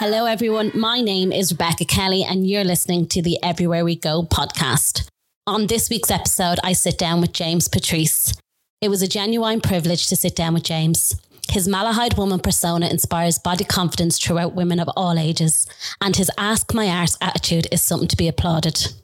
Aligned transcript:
Hello, 0.00 0.24
everyone. 0.24 0.72
My 0.74 1.02
name 1.02 1.30
is 1.30 1.52
Rebecca 1.52 1.84
Kelly, 1.84 2.24
and 2.24 2.48
you're 2.48 2.64
listening 2.64 3.06
to 3.08 3.20
the 3.20 3.36
Everywhere 3.42 3.84
We 3.84 3.96
Go 3.96 4.22
podcast. 4.22 5.06
On 5.46 5.66
this 5.66 5.90
week's 5.90 6.10
episode, 6.10 6.58
I 6.64 6.72
sit 6.72 6.96
down 6.96 7.20
with 7.20 7.34
James 7.34 7.68
Patrice. 7.68 8.32
It 8.80 8.88
was 8.88 9.02
a 9.02 9.06
genuine 9.06 9.60
privilege 9.60 10.06
to 10.06 10.16
sit 10.16 10.34
down 10.34 10.54
with 10.54 10.62
James. 10.62 11.20
His 11.50 11.68
Malahide 11.68 12.16
woman 12.16 12.40
persona 12.40 12.88
inspires 12.88 13.38
body 13.38 13.64
confidence 13.64 14.18
throughout 14.18 14.54
women 14.54 14.80
of 14.80 14.88
all 14.96 15.18
ages, 15.18 15.66
and 16.00 16.16
his 16.16 16.30
Ask 16.38 16.72
My 16.72 16.88
Arse 16.88 17.18
attitude 17.20 17.66
is 17.70 17.82
something 17.82 18.08
to 18.08 18.16
be 18.16 18.26
applauded. 18.26 18.94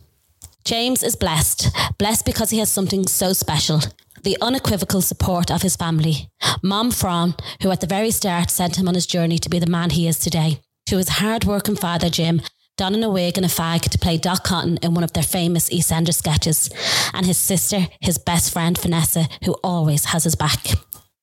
James 0.64 1.02
is 1.02 1.14
blessed, 1.14 1.76
blessed 1.98 2.24
because 2.24 2.48
he 2.48 2.58
has 2.60 2.72
something 2.72 3.06
so 3.06 3.34
special 3.34 3.82
the 4.22 4.38
unequivocal 4.40 5.02
support 5.02 5.50
of 5.52 5.60
his 5.60 5.76
family. 5.76 6.30
Mom 6.62 6.90
Fran, 6.90 7.34
who 7.62 7.70
at 7.70 7.80
the 7.80 7.86
very 7.86 8.10
start 8.10 8.50
sent 8.50 8.76
him 8.76 8.88
on 8.88 8.94
his 8.94 9.06
journey 9.06 9.38
to 9.38 9.50
be 9.50 9.60
the 9.60 9.70
man 9.70 9.90
he 9.90 10.08
is 10.08 10.19
today 10.19 10.58
to 10.86 10.96
his 10.96 11.08
hard-working 11.08 11.76
father 11.76 12.08
Jim, 12.08 12.40
donning 12.76 13.04
a 13.04 13.10
wig 13.10 13.36
and 13.36 13.46
a 13.46 13.48
fag 13.48 13.82
to 13.82 13.98
play 13.98 14.16
Dot 14.16 14.44
Cotton 14.44 14.78
in 14.78 14.94
one 14.94 15.04
of 15.04 15.12
their 15.12 15.22
famous 15.22 15.68
EastEnders 15.70 16.14
sketches, 16.14 16.70
and 17.12 17.27
his 17.27 17.38
sister, 17.38 17.88
his 18.00 18.18
best 18.18 18.52
friend 18.52 18.78
Vanessa, 18.78 19.28
who 19.44 19.52
always 19.64 20.06
has 20.06 20.24
his 20.24 20.34
back. 20.34 20.66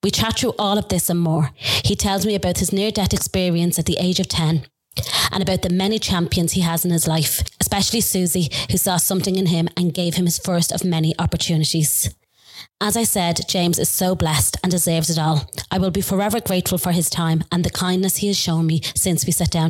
We 0.03 0.11
chat 0.11 0.37
through 0.37 0.53
all 0.59 0.77
of 0.77 0.89
this 0.89 1.09
and 1.09 1.19
more. 1.19 1.51
He 1.57 1.95
tells 1.95 2.25
me 2.25 2.35
about 2.35 2.57
his 2.57 2.73
near 2.73 2.91
death 2.91 3.13
experience 3.13 3.79
at 3.79 3.85
the 3.85 3.97
age 3.99 4.19
of 4.19 4.27
10 4.27 4.65
and 5.31 5.41
about 5.41 5.61
the 5.61 5.69
many 5.69 5.97
champions 5.97 6.51
he 6.51 6.61
has 6.61 6.83
in 6.85 6.91
his 6.91 7.07
life, 7.07 7.43
especially 7.61 8.01
Susie, 8.01 8.49
who 8.69 8.77
saw 8.77 8.97
something 8.97 9.37
in 9.37 9.47
him 9.47 9.69
and 9.77 9.93
gave 9.93 10.15
him 10.15 10.25
his 10.25 10.37
first 10.37 10.71
of 10.71 10.83
many 10.83 11.13
opportunities. 11.17 12.13
As 12.85 12.97
I 12.97 13.03
said, 13.05 13.39
James 13.47 13.79
is 13.79 13.87
so 13.87 14.13
blessed 14.13 14.57
and 14.61 14.69
deserves 14.69 15.09
it 15.09 15.17
all. 15.17 15.49
I 15.71 15.77
will 15.77 15.89
be 15.89 16.01
forever 16.01 16.41
grateful 16.41 16.77
for 16.77 16.91
his 16.91 17.09
time 17.09 17.45
and 17.49 17.63
the 17.63 17.69
kindness 17.69 18.17
he 18.17 18.27
has 18.27 18.37
shown 18.37 18.65
me 18.65 18.81
since 18.93 19.25
we 19.25 19.31
sat 19.31 19.51
down. 19.51 19.69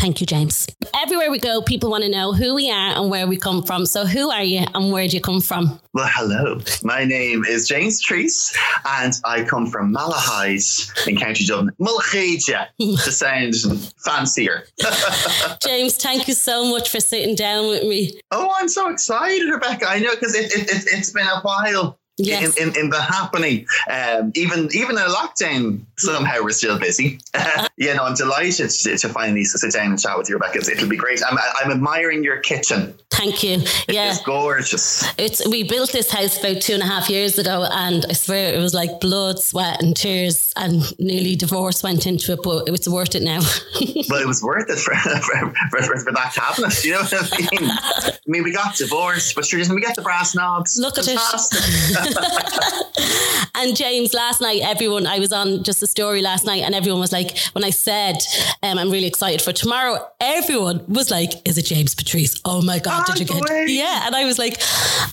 Thank 0.00 0.22
you, 0.22 0.26
James. 0.26 0.66
Everywhere 0.96 1.30
we 1.30 1.38
go, 1.38 1.60
people 1.60 1.90
want 1.90 2.04
to 2.04 2.10
know 2.10 2.32
who 2.32 2.54
we 2.54 2.70
are 2.70 2.96
and 2.96 3.10
where 3.10 3.26
we 3.26 3.36
come 3.36 3.62
from. 3.62 3.84
So, 3.84 4.06
who 4.06 4.30
are 4.30 4.42
you 4.42 4.64
and 4.74 4.90
where 4.90 5.06
do 5.06 5.14
you 5.14 5.20
come 5.20 5.42
from? 5.42 5.78
Well, 5.92 6.08
hello. 6.10 6.58
My 6.82 7.04
name 7.04 7.44
is 7.44 7.68
James 7.68 8.00
Patrice, 8.00 8.56
and 8.86 9.12
I 9.26 9.44
come 9.44 9.66
from 9.66 9.94
Malahide 9.94 11.06
in 11.06 11.18
County 11.18 11.44
Dublin. 11.44 11.74
Mullach 11.78 12.14
Íde, 12.14 12.66
to 13.04 13.12
sound 13.12 13.54
fancier. 13.98 14.64
James, 15.62 15.98
thank 15.98 16.28
you 16.28 16.34
so 16.34 16.70
much 16.70 16.88
for 16.88 17.00
sitting 17.00 17.34
down 17.34 17.68
with 17.68 17.82
me. 17.82 18.18
Oh, 18.30 18.50
I'm 18.56 18.70
so 18.70 18.88
excited, 18.88 19.50
Rebecca. 19.50 19.86
I 19.86 19.98
know 19.98 20.14
because 20.14 20.34
it, 20.34 20.46
it, 20.46 20.62
it, 20.62 20.84
it's 20.86 21.10
been 21.10 21.26
a 21.26 21.42
while 21.42 21.99
Yes. 22.24 22.56
In, 22.56 22.68
in, 22.68 22.76
in, 22.76 22.90
the 22.90 23.00
happening. 23.00 23.66
Um, 23.90 24.32
even 24.34 24.68
even 24.72 24.96
in 24.96 25.02
a 25.02 25.08
lockdown, 25.08 25.80
somehow 25.96 26.42
we're 26.42 26.50
still 26.50 26.78
busy. 26.78 27.18
you 27.76 27.94
know, 27.94 28.04
I'm 28.04 28.14
delighted 28.14 28.70
to, 28.70 28.98
to 28.98 29.08
finally 29.08 29.44
sit 29.44 29.72
down 29.72 29.86
and 29.86 30.00
chat 30.00 30.16
with 30.18 30.28
you, 30.28 30.36
Rebecca. 30.36 30.58
It'll 30.58 30.88
be 30.88 30.96
great. 30.96 31.22
I'm, 31.24 31.38
I'm 31.62 31.70
admiring 31.70 32.24
your 32.24 32.38
kitchen. 32.38 32.94
Thank 33.10 33.42
you. 33.42 33.62
Yeah, 33.88 34.12
it's 34.12 34.22
gorgeous. 34.22 35.04
It's 35.18 35.46
we 35.48 35.64
built 35.64 35.92
this 35.92 36.10
house 36.10 36.38
about 36.38 36.62
two 36.62 36.74
and 36.74 36.82
a 36.82 36.86
half 36.86 37.10
years 37.10 37.38
ago, 37.38 37.66
and 37.70 38.04
I 38.08 38.12
swear 38.12 38.54
it 38.54 38.58
was 38.58 38.72
like 38.72 39.00
blood, 39.00 39.38
sweat, 39.38 39.82
and 39.82 39.96
tears, 39.96 40.52
and 40.56 40.82
nearly 40.98 41.36
divorce 41.36 41.82
went 41.82 42.06
into 42.06 42.32
it, 42.32 42.40
but 42.42 42.68
it's 42.68 42.88
worth 42.88 43.14
it 43.14 43.22
now. 43.22 43.40
well, 44.08 44.20
it 44.22 44.26
was 44.26 44.42
worth 44.42 44.70
it 44.70 44.78
for 44.78 44.94
for, 44.94 45.82
for, 45.82 45.98
for, 46.00 46.12
that 46.12 46.32
cabinet. 46.34 46.84
You 46.84 46.92
know 46.92 47.00
what 47.00 47.32
I 47.32 47.58
mean? 47.60 47.70
I 47.70 48.12
mean, 48.26 48.42
we 48.42 48.52
got 48.52 48.76
divorced, 48.76 49.34
but 49.34 49.44
sure, 49.44 49.58
we 49.74 49.80
get 49.80 49.96
the 49.96 50.02
brass 50.02 50.34
knobs? 50.34 50.78
Look 50.78 50.98
at 50.98 51.06
it. 51.08 52.09
and 53.54 53.76
James, 53.76 54.14
last 54.14 54.40
night, 54.40 54.60
everyone, 54.62 55.06
I 55.06 55.18
was 55.18 55.32
on 55.32 55.62
just 55.62 55.82
a 55.82 55.86
story 55.86 56.22
last 56.22 56.44
night, 56.44 56.62
and 56.62 56.74
everyone 56.74 57.00
was 57.00 57.12
like, 57.12 57.36
when 57.52 57.64
I 57.64 57.70
said 57.70 58.16
um, 58.62 58.78
I'm 58.78 58.90
really 58.90 59.06
excited 59.06 59.42
for 59.42 59.52
tomorrow, 59.52 59.98
everyone 60.20 60.84
was 60.88 61.10
like, 61.10 61.46
"Is 61.48 61.58
it 61.58 61.66
James 61.66 61.94
Patrice? 61.94 62.40
Oh 62.44 62.62
my 62.62 62.78
god!" 62.78 63.06
did 63.06 63.20
you 63.20 63.26
get? 63.26 63.68
Yeah, 63.68 64.06
and 64.06 64.14
I 64.14 64.24
was 64.24 64.38
like, 64.38 64.60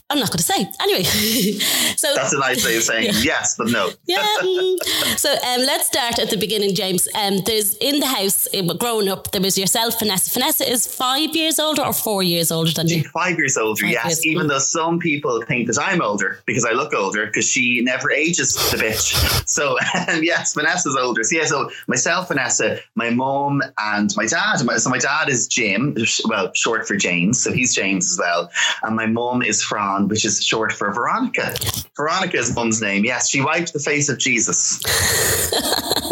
I'm 0.09 0.19
not 0.19 0.29
going 0.29 0.37
to 0.37 0.43
say. 0.43 0.67
Anyway, 0.81 1.03
so 1.95 2.13
that's 2.15 2.33
a 2.33 2.39
nice 2.39 2.65
way 2.65 2.77
of 2.77 2.83
saying 2.83 3.05
yeah. 3.05 3.19
yes, 3.21 3.55
but 3.57 3.67
no. 3.67 3.91
yeah. 4.05 4.25
Mm. 4.41 4.77
So 5.17 5.31
um, 5.31 5.61
let's 5.61 5.87
start 5.87 6.19
at 6.19 6.29
the 6.29 6.37
beginning, 6.37 6.75
James. 6.75 7.07
Um, 7.15 7.39
there's 7.45 7.75
in 7.77 7.99
the 7.99 8.05
house 8.05 8.47
growing 8.77 9.09
up. 9.09 9.31
There 9.31 9.41
was 9.41 9.57
yourself, 9.57 9.99
Vanessa. 9.99 10.31
Vanessa 10.33 10.69
is 10.69 10.87
five 10.87 11.35
years 11.35 11.59
older 11.59 11.83
or 11.83 11.93
four 11.93 12.23
years 12.23 12.51
older 12.51 12.71
than 12.71 12.87
you. 12.87 13.03
Five 13.09 13.37
years 13.37 13.57
older. 13.57 13.83
Five 13.83 13.91
yes, 13.91 14.05
years. 14.05 14.25
even 14.25 14.47
though 14.47 14.59
some 14.59 14.99
people 14.99 15.41
think 15.43 15.67
that 15.67 15.79
I'm 15.79 16.01
older 16.01 16.39
because 16.45 16.65
I 16.65 16.71
look 16.71 16.86
older 16.93 17.25
because 17.25 17.49
she 17.49 17.81
never 17.81 18.11
ages 18.11 18.53
the 18.71 18.77
bitch. 18.77 19.47
So 19.47 19.77
yes, 20.21 20.53
Vanessa's 20.53 20.95
older. 20.95 21.23
So 21.23 21.37
yeah, 21.37 21.45
so 21.45 21.69
myself, 21.87 22.27
Vanessa, 22.27 22.79
my 22.95 23.09
mom, 23.09 23.61
and 23.77 24.13
my 24.15 24.25
dad. 24.25 24.57
So 24.57 24.89
my 24.89 24.97
dad 24.97 25.29
is 25.29 25.47
Jim, 25.47 25.95
well, 26.25 26.51
short 26.53 26.87
for 26.87 26.95
James. 26.95 27.41
So 27.41 27.51
he's 27.51 27.75
James 27.75 28.11
as 28.11 28.17
well. 28.19 28.51
And 28.83 28.95
my 28.95 29.05
mom 29.05 29.41
is 29.41 29.63
Fran, 29.63 30.07
which 30.07 30.25
is 30.25 30.43
short 30.43 30.71
for 30.71 30.91
Veronica. 30.91 31.55
Veronica 31.95 32.37
is 32.37 32.53
mum's 32.55 32.81
name. 32.81 33.05
Yes, 33.05 33.29
she 33.29 33.41
wiped 33.41 33.73
the 33.73 33.79
face 33.79 34.09
of 34.09 34.17
Jesus. 34.17 34.81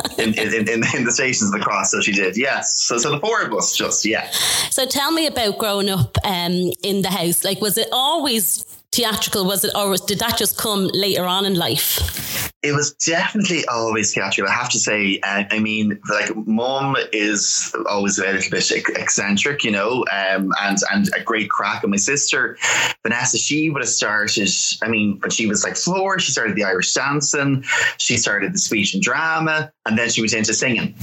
in, 0.17 0.33
in, 0.33 0.53
in, 0.53 0.83
in, 0.95 1.03
the 1.03 1.11
stations 1.11 1.53
of 1.53 1.59
the 1.59 1.65
cross. 1.65 1.91
So 1.91 2.01
she 2.01 2.11
did, 2.11 2.37
yes. 2.37 2.81
So, 2.81 2.97
so 2.97 3.11
the 3.11 3.19
four 3.19 3.41
of 3.41 3.53
us 3.53 3.75
just, 3.75 4.05
yeah. 4.05 4.29
So 4.69 4.85
tell 4.85 5.11
me 5.11 5.27
about 5.27 5.57
growing 5.57 5.89
up 5.89 6.17
um, 6.23 6.71
in 6.83 7.01
the 7.01 7.09
house. 7.09 7.43
Like, 7.43 7.61
was 7.61 7.77
it 7.77 7.87
always 7.91 8.65
theatrical? 8.95 9.45
Was 9.45 9.63
it, 9.63 9.71
or 9.75 9.95
did 9.97 10.19
that 10.19 10.37
just 10.37 10.57
come 10.57 10.89
later 10.93 11.25
on 11.25 11.45
in 11.45 11.55
life? 11.55 12.51
It 12.63 12.73
was 12.73 12.93
definitely 12.93 13.63
always 13.67 14.13
theatrical. 14.13 14.51
I 14.51 14.55
have 14.55 14.69
to 14.69 14.79
say. 14.79 15.19
Uh, 15.21 15.43
I 15.51 15.59
mean, 15.59 15.99
like, 16.09 16.35
mom 16.35 16.95
is 17.13 17.75
always 17.87 18.17
a 18.17 18.23
little 18.23 18.49
bit 18.49 18.71
eccentric, 18.97 19.63
you 19.63 19.69
know, 19.71 20.03
um, 20.11 20.51
and 20.61 20.77
and 20.91 21.09
a 21.15 21.21
great 21.21 21.49
crack. 21.49 21.83
And 21.83 21.91
my 21.91 21.97
sister 21.97 22.57
Vanessa, 23.03 23.37
she 23.37 23.69
would 23.69 23.83
have 23.83 23.89
started. 23.89 24.49
I 24.81 24.87
mean, 24.87 25.19
when 25.19 25.29
she 25.29 25.45
was 25.45 25.63
like 25.63 25.77
four, 25.77 26.17
she 26.17 26.31
started 26.31 26.55
the 26.55 26.63
Irish 26.63 26.91
dancing. 26.91 27.63
She 27.99 28.17
started 28.17 28.51
the 28.51 28.57
speech 28.57 28.95
and 28.95 29.03
drama, 29.03 29.71
and 29.85 29.95
then 29.95 30.09
she 30.09 30.21
went 30.21 30.33
into 30.33 30.55
singing. 30.55 30.95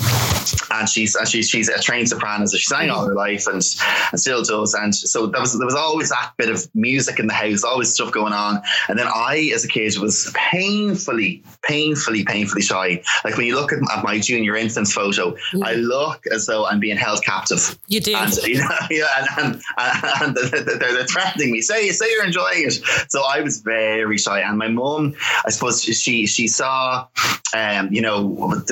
And 0.72 0.88
she's 0.88 1.14
and 1.14 1.28
she's 1.28 1.48
she's 1.48 1.68
a 1.68 1.80
trained 1.80 2.08
soprano, 2.08 2.46
so 2.46 2.56
she 2.56 2.64
sang 2.64 2.90
all 2.90 3.06
her 3.06 3.14
life 3.14 3.46
and 3.46 3.62
and 4.10 4.20
still 4.20 4.42
does. 4.42 4.74
And 4.74 4.92
so 4.92 5.26
there 5.28 5.40
was 5.40 5.56
there 5.56 5.66
was 5.66 5.76
always 5.76 6.08
that 6.08 6.32
bit 6.38 6.48
of 6.48 6.68
music 6.74 7.20
in 7.20 7.28
the 7.28 7.34
house, 7.34 7.62
always 7.62 7.81
stuff 7.84 8.12
going 8.12 8.32
on. 8.32 8.62
And 8.88 8.98
then 8.98 9.06
I, 9.06 9.50
as 9.54 9.64
a 9.64 9.68
kid, 9.68 9.96
was 9.98 10.30
painfully 10.34 11.42
painfully, 11.62 12.24
painfully 12.24 12.62
shy. 12.62 13.02
Like 13.24 13.36
when 13.36 13.46
you 13.46 13.54
look 13.54 13.72
at, 13.72 13.78
my 14.02 14.18
junior 14.18 14.56
infants 14.56 14.92
photo, 14.92 15.32
mm. 15.52 15.64
I 15.64 15.74
look 15.74 16.26
as 16.32 16.46
though 16.46 16.66
I'm 16.66 16.80
being 16.80 16.96
held 16.96 17.24
captive. 17.24 17.78
You 17.86 18.00
do, 18.00 18.14
and, 18.16 18.36
you 18.42 18.58
know, 18.58 18.68
yeah, 18.90 19.26
and, 19.38 19.62
and, 19.78 19.96
and 20.22 20.36
they're, 20.36 20.78
they're, 20.78 21.04
threatening 21.04 21.52
me. 21.52 21.60
Say, 21.60 21.90
say 21.90 22.10
you're 22.10 22.24
enjoying 22.24 22.66
it. 22.66 22.80
So 23.08 23.22
I 23.28 23.40
was 23.40 23.60
very 23.60 24.18
shy, 24.18 24.40
and 24.40 24.58
my 24.58 24.68
mum, 24.68 25.14
I 25.44 25.50
suppose 25.50 25.82
she 25.82 26.26
she 26.26 26.48
saw 26.48 27.06
um, 27.54 27.92
you 27.92 28.00
know, 28.00 28.24
what, 28.24 28.68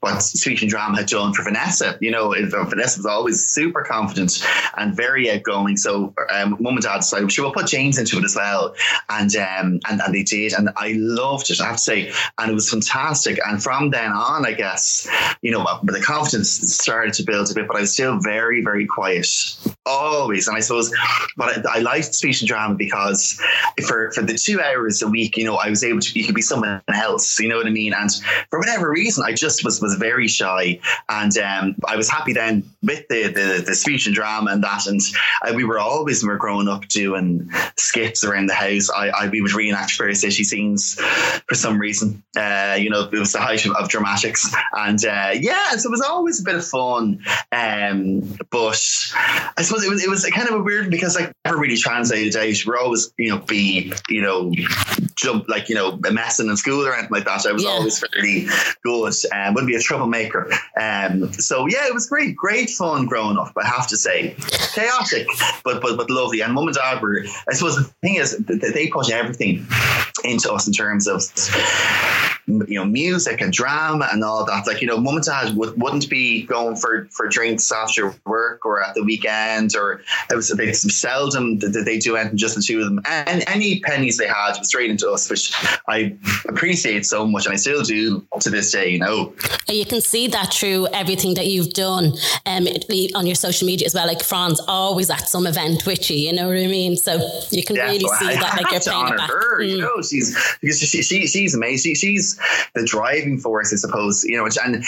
what 0.00 0.22
Speech 0.22 0.62
and 0.62 0.70
Drama 0.70 0.98
had 0.98 1.06
done 1.06 1.32
for 1.32 1.42
Vanessa. 1.42 1.98
You 2.00 2.10
know, 2.10 2.30
Vanessa 2.30 2.98
was 2.98 3.06
always 3.06 3.44
super 3.44 3.82
confident 3.82 4.44
and 4.76 4.94
very 4.94 5.30
outgoing. 5.30 5.76
So 5.76 6.14
um, 6.32 6.56
mum 6.60 6.74
and 6.74 6.82
dad 6.82 6.98
decided 6.98 7.32
she 7.32 7.40
will 7.40 7.52
put 7.52 7.66
James 7.66 7.98
into 7.98 8.18
it 8.18 8.24
as 8.24 8.36
well, 8.36 8.49
and 9.08 9.34
um, 9.36 9.80
and 9.88 10.00
and 10.00 10.14
they 10.14 10.22
did, 10.22 10.52
and 10.52 10.70
I 10.76 10.94
loved 10.96 11.50
it. 11.50 11.60
I 11.60 11.66
have 11.66 11.76
to 11.76 11.82
say, 11.82 12.12
and 12.38 12.50
it 12.50 12.54
was 12.54 12.70
fantastic. 12.70 13.38
And 13.46 13.62
from 13.62 13.90
then 13.90 14.12
on, 14.12 14.46
I 14.46 14.52
guess, 14.52 15.08
you 15.42 15.50
know, 15.50 15.64
the 15.82 16.00
confidence 16.00 16.50
started 16.50 17.14
to 17.14 17.22
build 17.22 17.50
a 17.50 17.54
bit, 17.54 17.66
but 17.66 17.76
I 17.76 17.80
was 17.80 17.92
still 17.92 18.18
very, 18.20 18.62
very 18.62 18.86
quiet, 18.86 19.26
always. 19.86 20.48
And 20.48 20.56
I 20.56 20.60
suppose, 20.60 20.92
but 21.36 21.66
I, 21.66 21.76
I 21.76 21.78
liked 21.80 22.14
speech 22.14 22.40
and 22.40 22.48
drama 22.48 22.74
because 22.74 23.40
for 23.86 24.10
for 24.12 24.22
the 24.22 24.34
two 24.34 24.60
hours 24.60 25.02
a 25.02 25.08
week, 25.08 25.36
you 25.36 25.44
know, 25.44 25.56
I 25.56 25.70
was 25.70 25.84
able 25.84 26.00
to 26.00 26.18
you 26.18 26.24
could 26.24 26.34
be 26.34 26.42
someone 26.42 26.80
else. 26.92 27.38
You 27.38 27.48
know 27.48 27.56
what 27.56 27.66
I 27.66 27.70
mean? 27.70 27.92
And 27.94 28.10
for 28.50 28.58
whatever 28.58 28.90
reason, 28.90 29.24
I 29.26 29.32
just 29.32 29.64
was 29.64 29.80
was 29.80 29.94
very 29.96 30.28
shy, 30.28 30.80
and 31.08 31.36
um, 31.38 31.76
I 31.86 31.96
was 31.96 32.08
happy 32.08 32.32
then 32.32 32.64
with 32.82 33.06
the, 33.08 33.28
the 33.28 33.62
the 33.66 33.74
speech 33.74 34.06
and 34.06 34.14
drama 34.14 34.50
and 34.52 34.62
that. 34.64 34.86
And 34.86 35.00
uh, 35.46 35.52
we 35.54 35.64
were 35.64 35.78
always 35.78 36.22
we 36.22 36.28
were 36.28 36.36
growing 36.36 36.68
up 36.68 36.86
doing 36.88 37.50
skits 37.76 38.24
around 38.24 38.39
the 38.46 38.54
house. 38.54 38.90
I, 38.90 39.08
I 39.08 39.28
we 39.28 39.40
would 39.40 39.52
reenact 39.52 39.96
various 39.96 40.20
city 40.20 40.44
scenes 40.44 40.94
for 41.46 41.54
some 41.54 41.78
reason. 41.78 42.22
Uh, 42.36 42.76
you 42.78 42.90
know, 42.90 43.08
it 43.12 43.18
was 43.18 43.32
the 43.32 43.40
height 43.40 43.64
of, 43.66 43.72
of 43.76 43.88
dramatics, 43.88 44.52
and 44.76 45.04
uh, 45.04 45.30
yeah, 45.34 45.70
so 45.72 45.88
it 45.88 45.90
was 45.90 46.00
always 46.00 46.40
a 46.40 46.44
bit 46.44 46.54
of 46.54 46.64
fun. 46.64 47.22
Um, 47.52 48.20
but 48.50 48.80
I 49.56 49.62
suppose 49.62 49.84
it 49.84 49.90
was 49.90 50.04
it 50.04 50.10
was 50.10 50.24
kind 50.26 50.48
of 50.48 50.54
a 50.54 50.62
weird 50.62 50.90
because 50.90 51.16
I 51.16 51.32
never 51.44 51.58
really 51.58 51.76
translated 51.76 52.36
out. 52.36 52.54
We're 52.66 52.78
always 52.78 53.12
you 53.18 53.30
know 53.30 53.38
be 53.38 53.92
you 54.08 54.22
know 54.22 54.52
jump 55.20 55.48
like 55.48 55.68
you 55.68 55.74
know 55.74 55.98
messing 56.10 56.48
in 56.48 56.56
school 56.56 56.86
or 56.86 56.94
anything 56.94 57.12
like 57.12 57.24
that. 57.24 57.46
I 57.46 57.52
was 57.52 57.64
yeah. 57.64 57.70
always 57.70 57.98
fairly 57.98 58.46
good 58.82 59.14
and 59.32 59.48
um, 59.48 59.54
wouldn't 59.54 59.68
be 59.68 59.76
a 59.76 59.80
troublemaker. 59.80 60.50
Um, 60.80 61.32
so 61.34 61.66
yeah, 61.66 61.86
it 61.86 61.94
was 61.94 62.08
great, 62.08 62.36
great 62.36 62.70
fun 62.70 63.06
growing 63.06 63.36
up. 63.36 63.52
I 63.56 63.66
have 63.66 63.86
to 63.88 63.96
say, 63.96 64.34
chaotic, 64.74 65.26
but 65.64 65.80
but 65.82 65.96
but 65.96 66.10
lovely. 66.10 66.40
And 66.40 66.54
mum 66.54 66.66
and 66.66 66.76
dad 66.76 67.02
were. 67.02 67.24
I 67.48 67.54
suppose 67.54 67.76
the 67.76 67.84
thing 68.02 68.16
is 68.16 68.36
that 68.36 68.72
they 68.74 68.88
put 68.88 69.10
everything 69.10 69.66
into 70.24 70.52
us 70.52 70.66
in 70.66 70.72
terms 70.72 71.06
of 71.06 71.22
you 72.68 72.78
know 72.78 72.84
music 72.84 73.40
and 73.40 73.52
drama 73.52 74.08
and 74.12 74.24
all 74.24 74.44
that. 74.44 74.66
Like 74.66 74.80
you 74.80 74.86
know, 74.86 74.98
mum 74.98 75.16
and 75.16 75.24
dad 75.24 75.56
would, 75.56 75.80
wouldn't 75.80 76.08
be 76.08 76.42
going 76.42 76.76
for 76.76 77.06
for 77.10 77.28
drinks 77.28 77.70
after 77.70 78.14
work 78.26 78.64
or 78.64 78.82
at 78.82 78.94
the 78.94 79.02
weekend, 79.02 79.76
or 79.76 80.02
it 80.30 80.34
was 80.34 80.48
they 80.48 80.72
seldom 80.72 81.58
did 81.58 81.72
they 81.72 81.98
do 81.98 82.16
anything 82.16 82.36
just 82.36 82.56
the 82.56 82.62
two 82.62 82.80
of 82.80 82.84
them. 82.84 83.00
And 83.04 83.44
any 83.48 83.80
pennies 83.80 84.18
they 84.18 84.26
had 84.26 84.58
was 84.58 84.68
straight 84.68 84.90
into 84.90 85.10
us, 85.10 85.28
which 85.30 85.52
I 85.88 86.16
appreciate 86.48 87.06
so 87.06 87.26
much, 87.26 87.46
and 87.46 87.52
I 87.52 87.56
still 87.56 87.82
do 87.82 88.26
to 88.40 88.50
this 88.50 88.72
day. 88.72 88.88
You 88.90 88.98
know, 88.98 89.34
you 89.68 89.84
can 89.84 90.00
see 90.00 90.26
that 90.28 90.52
through 90.52 90.88
everything 90.88 91.34
that 91.34 91.46
you've 91.46 91.72
done 91.72 92.12
um, 92.46 92.66
on 93.14 93.26
your 93.26 93.34
social 93.34 93.66
media 93.66 93.86
as 93.86 93.94
well. 93.94 94.06
Like 94.06 94.22
Fran's 94.22 94.60
always 94.66 95.10
at 95.10 95.28
some 95.28 95.46
event 95.46 95.86
with 95.86 96.10
you. 96.10 96.16
You 96.16 96.32
know 96.32 96.48
what 96.48 96.56
I 96.56 96.66
mean? 96.66 96.96
So 96.96 97.20
you 97.50 97.64
can 97.64 97.76
yeah, 97.76 97.86
really 97.86 97.98
see 98.00 98.26
I 98.26 98.34
that. 98.34 98.62
Like 98.62 98.72
you're 98.72 98.80
paying 98.80 99.08
it 99.08 99.16
back. 99.16 99.30
Her, 99.30 99.60
mm. 99.60 99.70
You 99.70 99.78
know, 99.78 100.02
she's 100.02 100.56
because 100.60 100.80
she, 100.80 101.02
she 101.02 101.26
she's 101.26 101.54
amazing. 101.54 101.94
She's 101.94 102.38
the 102.74 102.84
driving 102.84 103.38
force, 103.38 103.72
I 103.72 103.76
suppose. 103.76 104.24
You 104.24 104.36
know, 104.36 104.48
and 104.64 104.84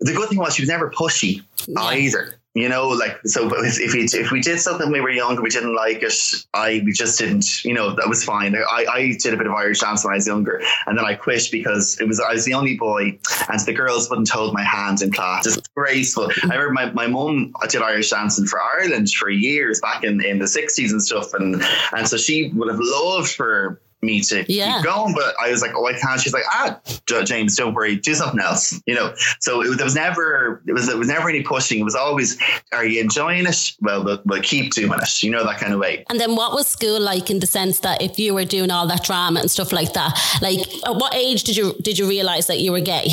the 0.00 0.12
good 0.12 0.28
thing 0.28 0.38
was 0.38 0.54
she 0.54 0.62
was 0.62 0.68
never 0.68 0.90
pushy 0.90 1.42
either. 1.76 2.38
You 2.56 2.68
know, 2.68 2.86
like 2.86 3.18
so. 3.24 3.50
If 3.52 3.94
we 3.94 4.04
if 4.04 4.30
we 4.30 4.40
did 4.40 4.60
something 4.60 4.86
when 4.86 4.92
we 4.92 5.00
were 5.00 5.10
younger, 5.10 5.42
we 5.42 5.50
didn't 5.50 5.74
like 5.74 6.04
it. 6.04 6.14
I 6.54 6.82
we 6.84 6.92
just 6.92 7.18
didn't. 7.18 7.64
You 7.64 7.74
know, 7.74 7.96
that 7.96 8.08
was 8.08 8.22
fine. 8.22 8.54
I, 8.54 8.86
I 8.88 9.18
did 9.20 9.34
a 9.34 9.36
bit 9.36 9.48
of 9.48 9.52
Irish 9.52 9.80
dance 9.80 10.04
when 10.04 10.12
I 10.12 10.18
was 10.18 10.28
younger, 10.28 10.62
and 10.86 10.96
then 10.96 11.04
I 11.04 11.14
quit 11.14 11.48
because 11.50 11.98
it 12.00 12.06
was 12.06 12.20
I 12.20 12.32
was 12.32 12.44
the 12.44 12.54
only 12.54 12.76
boy, 12.76 13.18
and 13.48 13.60
the 13.66 13.72
girls 13.72 14.08
wouldn't 14.08 14.28
hold 14.28 14.54
my 14.54 14.62
hand 14.62 15.02
in 15.02 15.10
class. 15.10 15.46
It's 15.46 15.66
graceful. 15.74 16.30
I 16.44 16.54
remember 16.54 16.72
my, 16.72 16.92
my 16.92 17.06
mum 17.08 17.54
did 17.68 17.82
Irish 17.82 18.10
dancing 18.10 18.46
for 18.46 18.62
Ireland 18.62 19.10
for 19.10 19.30
years 19.30 19.80
back 19.80 20.04
in, 20.04 20.24
in 20.24 20.38
the 20.38 20.46
sixties 20.46 20.92
and 20.92 21.02
stuff, 21.02 21.34
and 21.34 21.60
and 21.92 22.06
so 22.06 22.16
she 22.16 22.52
would 22.54 22.68
have 22.68 22.78
loved 22.80 23.32
for 23.32 23.80
me 24.04 24.20
to 24.22 24.44
yeah. 24.52 24.76
keep 24.76 24.86
going. 24.86 25.14
But 25.14 25.34
I 25.42 25.50
was 25.50 25.62
like, 25.62 25.72
oh, 25.74 25.86
I 25.86 25.94
can't. 25.94 26.20
She's 26.20 26.32
like, 26.32 26.44
ah, 26.50 26.80
James, 27.24 27.56
don't 27.56 27.74
worry, 27.74 27.96
do 27.96 28.14
something 28.14 28.40
else. 28.40 28.80
You 28.86 28.94
know. 28.94 29.14
So 29.40 29.62
it, 29.62 29.76
there 29.76 29.84
was 29.84 29.94
never 29.94 30.62
it 30.66 30.72
was 30.72 30.88
it 30.88 30.96
was 30.96 31.08
never 31.08 31.28
any 31.28 31.42
pushing. 31.42 31.80
It 31.80 31.84
was 31.84 31.94
always, 31.94 32.38
are 32.72 32.84
you 32.84 33.00
enjoying 33.00 33.46
it? 33.46 33.72
Well, 33.80 34.04
we'll, 34.04 34.22
we'll 34.24 34.42
keep 34.42 34.72
doing 34.72 34.98
it. 35.00 35.22
You 35.22 35.30
know 35.30 35.44
that 35.44 35.58
kind 35.58 35.72
of 35.72 35.80
way. 35.80 36.04
And 36.10 36.20
then 36.20 36.36
what 36.36 36.52
was 36.52 36.66
school 36.66 37.00
like 37.00 37.30
in 37.30 37.40
the 37.40 37.46
sense 37.46 37.80
that 37.80 38.02
if 38.02 38.18
you 38.18 38.34
were 38.34 38.44
doing 38.44 38.70
all 38.70 38.86
that 38.88 39.04
drama 39.04 39.40
and 39.40 39.50
stuff 39.50 39.72
like 39.72 39.92
that, 39.94 40.18
like 40.42 40.60
at 40.86 40.96
what 40.96 41.14
age 41.14 41.44
did 41.44 41.56
you 41.56 41.74
did 41.82 41.98
you 41.98 42.08
realize 42.08 42.46
that 42.46 42.60
you 42.60 42.72
were 42.72 42.80
gay? 42.80 43.08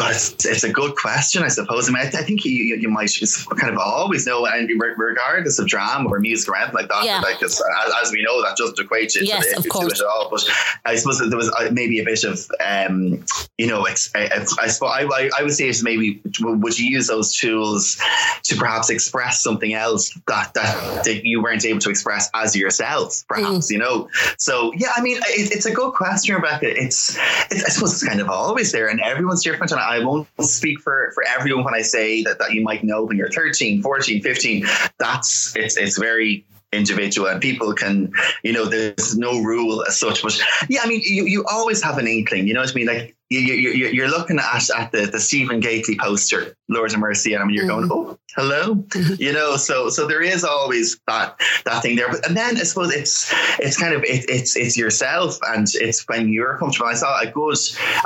God, 0.00 0.14
it's, 0.14 0.46
it's 0.46 0.64
a 0.64 0.72
good 0.72 0.96
question, 0.96 1.42
I 1.42 1.48
suppose. 1.48 1.86
I 1.86 1.92
mean, 1.92 2.02
I, 2.02 2.06
I 2.06 2.22
think 2.22 2.42
you, 2.44 2.52
you, 2.52 2.76
you 2.76 2.88
might 2.88 3.12
kind 3.58 3.70
of 3.70 3.78
always 3.78 4.26
know, 4.26 4.46
and 4.46 4.70
regardless 4.96 5.58
of 5.58 5.66
drama 5.66 6.08
or 6.08 6.20
music 6.20 6.48
or 6.48 6.56
anything 6.56 6.74
like 6.74 6.88
that, 6.88 7.04
yeah. 7.04 7.20
like 7.20 7.42
as, 7.42 7.60
as, 8.02 8.10
we 8.10 8.22
know, 8.22 8.42
that 8.42 8.56
doesn't 8.56 8.78
equate 8.78 9.10
to, 9.10 9.26
yes, 9.44 9.58
of 9.58 9.68
course. 9.68 10.00
at 10.00 10.06
all. 10.06 10.28
But 10.30 10.44
I 10.84 10.96
suppose 10.96 11.18
there 11.18 11.36
was 11.36 11.50
uh, 11.50 11.70
maybe 11.72 12.00
a 12.00 12.04
bit 12.04 12.24
of, 12.24 12.50
um, 12.64 13.24
you 13.58 13.66
know, 13.66 13.86
I, 13.86 13.94
I, 14.14 14.46
I, 14.60 14.66
suppose 14.68 14.90
I, 14.92 15.30
I 15.38 15.42
would 15.42 15.52
say 15.52 15.68
it's 15.68 15.82
maybe 15.82 16.20
would 16.40 16.78
you 16.78 16.90
use 16.90 17.08
those 17.08 17.36
tools 17.36 18.00
to 18.44 18.56
perhaps 18.56 18.90
express 18.90 19.42
something 19.42 19.74
else 19.74 20.12
that, 20.26 20.54
that, 20.54 21.04
that 21.04 21.24
you 21.24 21.42
weren't 21.42 21.64
able 21.64 21.80
to 21.80 21.90
express 21.90 22.30
as 22.34 22.56
yourself, 22.56 23.24
perhaps, 23.28 23.68
mm. 23.68 23.70
you 23.70 23.78
know? 23.78 24.08
So, 24.38 24.72
yeah, 24.76 24.92
I 24.96 25.02
mean, 25.02 25.18
it, 25.18 25.52
it's 25.52 25.66
a 25.66 25.72
good 25.72 25.92
question, 25.92 26.34
Rebecca. 26.34 26.68
It's, 26.70 27.16
it's, 27.50 27.64
I 27.64 27.68
suppose 27.68 27.92
it's 27.92 28.06
kind 28.06 28.20
of 28.20 28.28
always 28.28 28.72
there, 28.72 28.88
and 28.88 29.00
everyone's 29.00 29.42
different. 29.42 29.72
And 29.72 29.80
I 29.80 30.04
won't 30.04 30.28
speak 30.40 30.80
for, 30.80 31.10
for 31.14 31.24
everyone 31.28 31.64
when 31.64 31.74
I 31.74 31.82
say 31.82 32.22
that, 32.24 32.38
that 32.38 32.52
you 32.52 32.62
might 32.62 32.84
know 32.84 33.04
when 33.04 33.16
you're 33.16 33.30
13, 33.30 33.82
14, 33.82 34.22
15. 34.22 34.66
That's 34.98 35.54
it's 35.56 35.76
it's 35.76 35.98
very 35.98 36.44
individual 36.72 37.28
and 37.28 37.40
people 37.40 37.72
can 37.74 38.12
you 38.44 38.52
know 38.52 38.64
there's 38.64 39.16
no 39.18 39.40
rule 39.42 39.84
as 39.86 39.98
such 39.98 40.22
but 40.22 40.40
yeah 40.68 40.80
i 40.84 40.86
mean 40.86 41.00
you, 41.02 41.26
you 41.26 41.44
always 41.50 41.82
have 41.82 41.98
an 41.98 42.06
inkling 42.06 42.46
you 42.46 42.54
know 42.54 42.60
what 42.60 42.70
i 42.70 42.74
mean? 42.74 42.86
Like 42.86 43.16
you, 43.30 43.54
you, 43.54 43.88
you're 43.88 44.10
looking 44.10 44.40
at, 44.40 44.70
at 44.70 44.90
the, 44.90 45.06
the 45.06 45.20
Stephen 45.20 45.60
Gately 45.60 45.96
poster, 45.96 46.56
Lords 46.68 46.94
of 46.94 47.00
Mercy, 47.00 47.32
and 47.32 47.42
I 47.42 47.46
mean, 47.46 47.54
you're 47.54 47.64
mm-hmm. 47.64 47.88
going, 47.88 48.08
oh, 48.10 48.18
hello, 48.36 48.74
mm-hmm. 48.74 49.14
you 49.22 49.32
know. 49.32 49.56
So 49.56 49.88
so 49.88 50.06
there 50.06 50.20
is 50.20 50.44
always 50.44 51.00
that 51.06 51.40
that 51.64 51.82
thing 51.82 51.94
there, 51.94 52.08
but 52.10 52.26
and 52.26 52.36
then 52.36 52.56
I 52.56 52.62
suppose 52.64 52.92
it's 52.92 53.32
it's 53.60 53.76
kind 53.76 53.94
of 53.94 54.02
it, 54.02 54.28
it's 54.28 54.56
it's 54.56 54.76
yourself, 54.76 55.38
and 55.46 55.68
it's 55.74 56.06
when 56.08 56.28
you're 56.28 56.58
comfortable. 56.58 56.88
I 56.88 56.94
saw 56.94 57.20
a 57.20 57.26
good, 57.26 57.56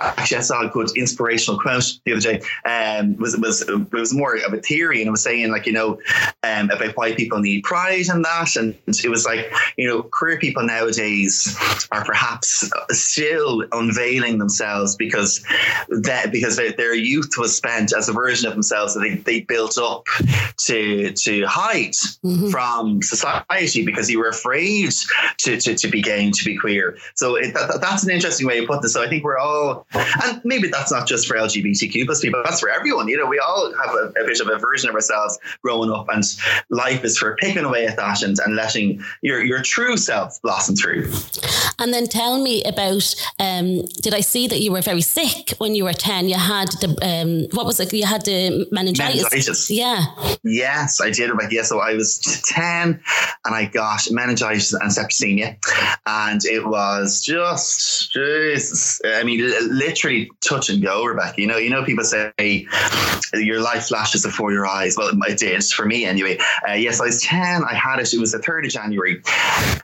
actually, 0.00 0.36
I 0.36 0.40
saw 0.40 0.66
a 0.66 0.68
good 0.68 0.94
inspirational 0.96 1.58
quote 1.58 1.98
the 2.04 2.12
other 2.12 2.20
day. 2.20 2.42
Um, 2.66 3.16
was 3.16 3.34
was 3.38 3.62
it 3.62 3.92
was 3.92 4.12
more 4.12 4.36
of 4.36 4.52
a 4.52 4.58
theory, 4.58 5.00
and 5.00 5.08
it 5.08 5.10
was 5.10 5.22
saying 5.22 5.50
like 5.50 5.66
you 5.66 5.72
know, 5.72 5.98
um, 6.42 6.70
about 6.70 6.96
why 6.96 7.14
people 7.14 7.38
need 7.38 7.64
pride 7.64 8.08
and 8.08 8.24
that, 8.26 8.56
and 8.56 8.76
it 8.86 9.08
was 9.08 9.24
like 9.24 9.50
you 9.78 9.88
know, 9.88 10.02
queer 10.02 10.38
people 10.38 10.62
nowadays 10.64 11.56
are 11.92 12.04
perhaps 12.04 12.70
still 12.90 13.64
unveiling 13.72 14.38
themselves 14.38 14.96
because 14.96 15.13
because 15.14 15.44
that 15.88 16.32
because 16.32 16.56
their 16.56 16.94
youth 16.94 17.32
was 17.38 17.56
spent 17.56 17.92
as 17.96 18.08
a 18.08 18.12
version 18.12 18.48
of 18.48 18.54
themselves 18.54 18.94
that 18.94 19.00
they, 19.00 19.14
they 19.14 19.40
built 19.40 19.78
up 19.78 20.06
to 20.56 21.12
to 21.12 21.44
hide 21.46 21.92
mm-hmm. 22.24 22.48
from 22.48 23.00
society 23.02 23.84
because 23.84 24.10
you 24.10 24.18
were 24.18 24.28
afraid 24.28 24.90
to, 25.38 25.60
to, 25.60 25.74
to 25.74 25.88
be 25.88 26.02
gay 26.02 26.24
and 26.24 26.34
to 26.34 26.44
be 26.44 26.56
queer. 26.56 26.96
So 27.14 27.36
it, 27.36 27.54
that, 27.54 27.78
that's 27.80 28.04
an 28.04 28.10
interesting 28.10 28.46
way 28.46 28.58
of 28.58 28.66
putting 28.66 28.84
it. 28.84 28.88
So 28.88 29.02
I 29.02 29.08
think 29.08 29.24
we're 29.24 29.38
all, 29.38 29.86
and 29.94 30.40
maybe 30.44 30.68
that's 30.68 30.90
not 30.90 31.06
just 31.06 31.26
for 31.26 31.36
LGBTQ 31.36 32.06
plus 32.06 32.20
people, 32.20 32.42
that's 32.44 32.60
for 32.60 32.68
everyone. 32.68 33.08
You 33.08 33.18
know, 33.18 33.26
we 33.26 33.38
all 33.38 33.72
have 33.84 33.94
a, 33.94 34.20
a 34.20 34.26
bit 34.26 34.40
of 34.40 34.48
a 34.48 34.58
version 34.58 34.88
of 34.88 34.94
ourselves 34.94 35.38
growing 35.62 35.90
up, 35.90 36.08
and 36.08 36.24
life 36.70 37.04
is 37.04 37.18
for 37.18 37.36
picking 37.36 37.64
away 37.64 37.86
at 37.86 37.96
that 37.96 38.22
and, 38.22 38.38
and 38.40 38.56
letting 38.56 39.02
your 39.22 39.42
your 39.42 39.62
true 39.62 39.96
self 39.96 40.40
blossom 40.42 40.76
through. 40.76 41.10
And 41.78 41.92
then 41.92 42.06
tell 42.06 42.42
me 42.42 42.62
about. 42.64 43.14
Um, 43.38 43.84
did 44.00 44.14
I 44.14 44.20
see 44.20 44.46
that 44.48 44.60
you 44.60 44.72
were 44.72 44.80
very 44.80 45.02
sick 45.04 45.50
when 45.58 45.74
you 45.74 45.84
were 45.84 45.92
10. 45.92 46.28
You 46.28 46.36
had 46.36 46.68
the, 46.80 46.96
um, 47.02 47.56
what 47.56 47.66
was 47.66 47.80
it? 47.80 47.92
You 47.92 48.06
had 48.06 48.24
the 48.24 48.66
meningitis. 48.70 49.22
meningitis. 49.22 49.70
Yeah. 49.70 50.04
Yes, 50.42 51.00
I 51.00 51.10
did. 51.10 51.30
Yeah, 51.50 51.62
so 51.62 51.80
I 51.80 51.94
was 51.94 52.18
10 52.48 53.00
and 53.44 53.54
I 53.54 53.66
got 53.66 54.10
meningitis 54.10 54.72
and 54.72 54.90
septicemia. 54.90 55.56
And 56.06 56.44
it 56.44 56.66
was 56.66 57.22
just, 57.22 58.12
Jesus. 58.12 59.00
I 59.04 59.22
mean, 59.22 59.40
literally 59.70 60.30
touch 60.40 60.70
and 60.70 60.82
go, 60.82 61.04
Rebecca. 61.04 61.40
You 61.40 61.46
know, 61.46 61.56
you 61.56 61.70
know, 61.70 61.84
people 61.84 62.04
say 62.04 62.66
your 63.34 63.60
life 63.60 63.88
flashes 63.88 64.24
before 64.24 64.52
your 64.52 64.66
eyes. 64.66 64.96
Well, 64.96 65.10
it 65.26 65.38
did 65.38 65.64
for 65.64 65.86
me 65.86 66.04
anyway. 66.04 66.38
Uh, 66.68 66.72
yes, 66.72 67.00
I 67.00 67.06
was 67.06 67.22
10. 67.22 67.64
I 67.64 67.74
had 67.74 67.98
it. 67.98 68.12
It 68.12 68.20
was 68.20 68.32
the 68.32 68.38
3rd 68.38 68.66
of 68.66 68.72
January. 68.72 69.22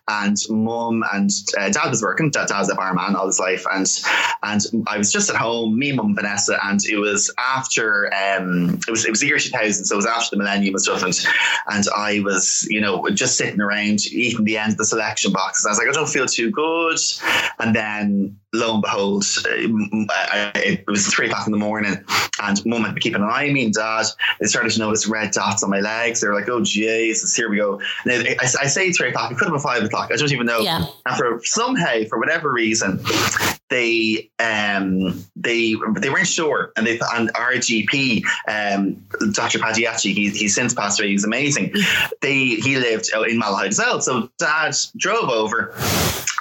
And 0.08 0.36
mum 0.48 1.04
and 1.12 1.30
uh, 1.58 1.70
dad 1.70 1.88
was 1.88 2.02
working. 2.02 2.30
Dad, 2.30 2.48
dad 2.48 2.58
was 2.58 2.70
a 2.70 2.74
barman 2.74 3.16
all 3.16 3.26
his 3.26 3.38
life. 3.38 3.64
And, 3.70 3.86
and 4.42 4.62
I 4.86 4.98
was 4.98 5.09
was 5.14 5.26
just 5.26 5.34
at 5.34 5.40
home, 5.40 5.78
me, 5.78 5.92
mum, 5.92 6.14
Vanessa, 6.14 6.58
and 6.64 6.84
it 6.86 6.96
was 6.96 7.32
after 7.38 8.12
um, 8.14 8.78
it 8.86 8.90
was 8.90 9.04
it 9.04 9.10
was 9.10 9.20
the 9.20 9.26
year 9.26 9.38
2000, 9.38 9.84
so 9.84 9.94
it 9.94 9.96
was 9.96 10.06
after 10.06 10.36
the 10.36 10.42
millennium 10.42 10.74
and 10.74 10.82
stuff, 10.82 11.02
and 11.02 11.18
and 11.68 11.84
I 11.96 12.20
was 12.20 12.66
you 12.70 12.80
know 12.80 13.08
just 13.10 13.36
sitting 13.36 13.60
around 13.60 14.06
eating 14.06 14.44
the 14.44 14.58
end 14.58 14.72
of 14.72 14.78
the 14.78 14.84
selection 14.84 15.32
boxes. 15.32 15.66
I 15.66 15.70
was 15.70 15.78
like, 15.78 15.88
I 15.88 15.92
don't 15.92 16.08
feel 16.08 16.26
too 16.26 16.50
good, 16.50 16.98
and 17.58 17.74
then 17.74 18.38
lo 18.52 18.74
and 18.74 18.82
behold, 18.82 19.24
uh, 19.46 20.50
it 20.56 20.84
was 20.86 21.06
three 21.06 21.26
o'clock 21.26 21.46
in 21.46 21.52
the 21.52 21.58
morning, 21.58 21.96
and 22.42 22.66
mum 22.66 22.82
had 22.82 22.94
been 22.94 23.02
keeping 23.02 23.22
an 23.22 23.28
eye 23.28 23.48
on 23.48 23.52
me 23.52 23.64
and 23.64 23.74
dad. 23.74 24.06
They 24.40 24.46
started 24.46 24.72
to 24.72 24.78
notice 24.78 25.06
red 25.06 25.32
dots 25.32 25.62
on 25.62 25.70
my 25.70 25.80
legs. 25.80 26.20
They 26.20 26.28
were 26.28 26.34
like, 26.34 26.48
"Oh 26.48 26.62
Jesus, 26.62 27.34
here 27.34 27.48
we 27.48 27.56
go." 27.56 27.80
And 28.04 28.12
I, 28.12 28.36
I 28.42 28.66
say 28.66 28.92
three 28.92 29.08
o'clock. 29.08 29.32
It 29.32 29.38
could 29.38 29.46
have 29.46 29.54
been 29.54 29.60
five 29.60 29.82
o'clock. 29.82 30.10
I 30.12 30.16
don't 30.16 30.32
even 30.32 30.46
know. 30.46 30.60
Yeah. 30.60 30.86
And 31.06 31.16
for 31.16 31.40
somehow, 31.44 32.04
for 32.08 32.18
whatever 32.18 32.52
reason, 32.52 33.00
they 33.70 34.30
um 34.38 34.69
they 35.36 35.74
they 35.96 36.10
weren't 36.10 36.26
sure, 36.26 36.72
and 36.76 36.86
they 36.86 37.00
and 37.14 37.30
our 37.34 37.52
GP, 37.52 38.24
um, 38.48 38.94
Dr. 39.32 39.58
Padiachi, 39.58 40.14
he, 40.14 40.30
he's 40.30 40.54
since 40.54 40.74
passed 40.74 41.00
away. 41.00 41.10
He's 41.10 41.24
amazing. 41.24 41.74
They 42.20 42.46
he 42.46 42.76
lived 42.76 43.10
in 43.28 43.40
Malahide 43.40 43.68
as 43.68 43.78
well. 43.78 44.00
So 44.00 44.30
dad 44.38 44.76
drove 44.96 45.28
over. 45.28 45.74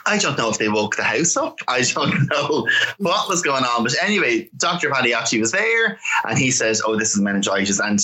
I 0.06 0.18
don't 0.18 0.38
know 0.38 0.50
if 0.50 0.58
they 0.58 0.70
woke 0.70 0.96
the 0.96 1.04
house 1.04 1.38
up. 1.38 1.60
I 1.68 1.82
don't 1.82 2.28
know 2.30 2.68
what 2.98 3.30
was 3.30 3.42
going 3.42 3.64
on. 3.64 3.84
But 3.84 3.94
anyway, 4.02 4.50
Dr. 4.58 4.90
Padiachi 4.90 5.40
was 5.40 5.52
there 5.52 6.00
and 6.28 6.38
he 6.38 6.52
says, 6.52 6.82
Oh, 6.84 6.98
this 6.98 7.14
is 7.14 7.22
meningitis. 7.22 7.80
And 7.80 8.00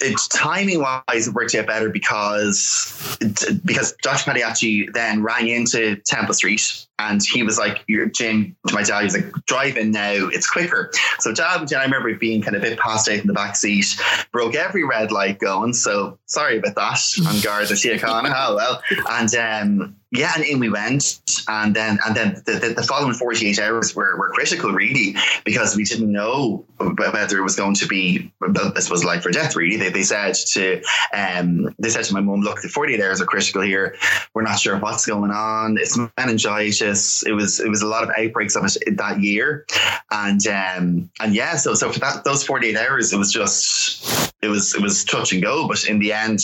it, 0.00 0.18
timing 0.32 0.80
wise, 0.80 1.28
it 1.28 1.34
worked 1.34 1.54
out 1.54 1.66
better 1.66 1.90
because 1.90 3.18
because 3.64 3.92
Dr. 4.02 4.30
Padiachi 4.30 4.92
then 4.92 5.22
rang 5.22 5.48
into 5.48 5.96
Temple 5.96 6.34
Street 6.34 6.86
and 7.00 7.22
he 7.22 7.42
was 7.42 7.58
like, 7.58 7.82
"You're 7.86 8.06
Jim." 8.06 8.56
To 8.68 8.74
my 8.74 8.82
dad, 8.82 8.98
he 8.98 9.04
was 9.04 9.14
like, 9.14 9.32
"Drive 9.46 9.76
in 9.76 9.90
now. 9.90 10.28
It's 10.32 10.48
quicker." 10.48 10.92
So 11.18 11.32
dad, 11.32 11.72
I 11.72 11.82
remember 11.82 12.14
being 12.14 12.42
kind 12.42 12.56
of 12.56 12.62
a 12.62 12.66
bit 12.66 12.78
past 12.78 13.08
eight 13.08 13.20
in 13.20 13.26
the 13.26 13.32
back 13.32 13.56
seat, 13.56 13.86
broke 14.32 14.54
every 14.54 14.84
red 14.84 15.10
light 15.12 15.38
going. 15.38 15.72
So 15.72 16.18
sorry 16.26 16.58
about 16.58 16.74
that 16.74 17.00
An 17.18 17.40
Garda 17.42 17.74
Síochána. 17.74 18.32
Oh 18.34 18.56
well, 18.56 18.82
and 19.10 19.34
um, 19.34 19.96
yeah, 20.12 20.32
and 20.34 20.44
in 20.44 20.58
we 20.58 20.68
went, 20.68 21.20
and 21.46 21.74
then 21.74 21.98
and 22.04 22.16
then 22.16 22.42
the, 22.44 22.54
the, 22.54 22.74
the, 22.74 22.82
following 22.82 23.14
forty 23.14 23.48
eight 23.48 23.60
hours 23.60 23.94
were, 23.94 24.18
were 24.18 24.30
critical, 24.30 24.72
really, 24.72 25.14
because 25.44 25.76
we 25.76 25.84
didn't 25.84 26.10
know 26.10 26.64
whether 26.78 27.38
it 27.38 27.42
was 27.42 27.54
going 27.54 27.74
to 27.74 27.86
be 27.86 28.32
this 28.74 28.90
was 28.90 29.04
life 29.04 29.24
or 29.24 29.30
death. 29.30 29.54
Really, 29.54 29.76
they, 29.76 29.88
they 29.88 30.02
said 30.02 30.34
to 30.52 30.82
um 31.14 31.72
they 31.78 31.90
said 31.90 32.04
to 32.06 32.14
my 32.14 32.20
mum, 32.20 32.40
"Look, 32.40 32.60
the 32.60 32.68
forty 32.68 32.94
eight 32.94 33.00
hours 33.00 33.20
are 33.20 33.26
critical 33.26 33.62
here. 33.62 33.94
We're 34.34 34.42
not 34.42 34.58
sure 34.58 34.78
what's 34.80 35.06
going 35.06 35.30
on. 35.30 35.78
It's 35.78 35.96
meningitis. 36.18 36.89
It 36.90 37.32
was 37.32 37.60
it 37.60 37.68
was 37.68 37.82
a 37.82 37.86
lot 37.86 38.02
of 38.02 38.10
outbreaks 38.18 38.56
of 38.56 38.64
it 38.64 38.96
that 38.96 39.20
year, 39.20 39.66
and 40.10 40.46
um 40.46 41.10
and 41.20 41.34
yeah, 41.34 41.56
so 41.56 41.74
so 41.74 41.90
for 41.92 42.00
that 42.00 42.24
those 42.24 42.44
forty 42.44 42.68
eight 42.68 42.76
hours, 42.76 43.12
it 43.12 43.18
was 43.18 43.32
just 43.32 44.29
it 44.42 44.48
was 44.48 44.74
it 44.74 44.80
was 44.80 45.04
touch 45.04 45.32
and 45.32 45.42
go. 45.42 45.68
But 45.68 45.84
in 45.84 45.98
the 45.98 46.12
end, 46.12 46.40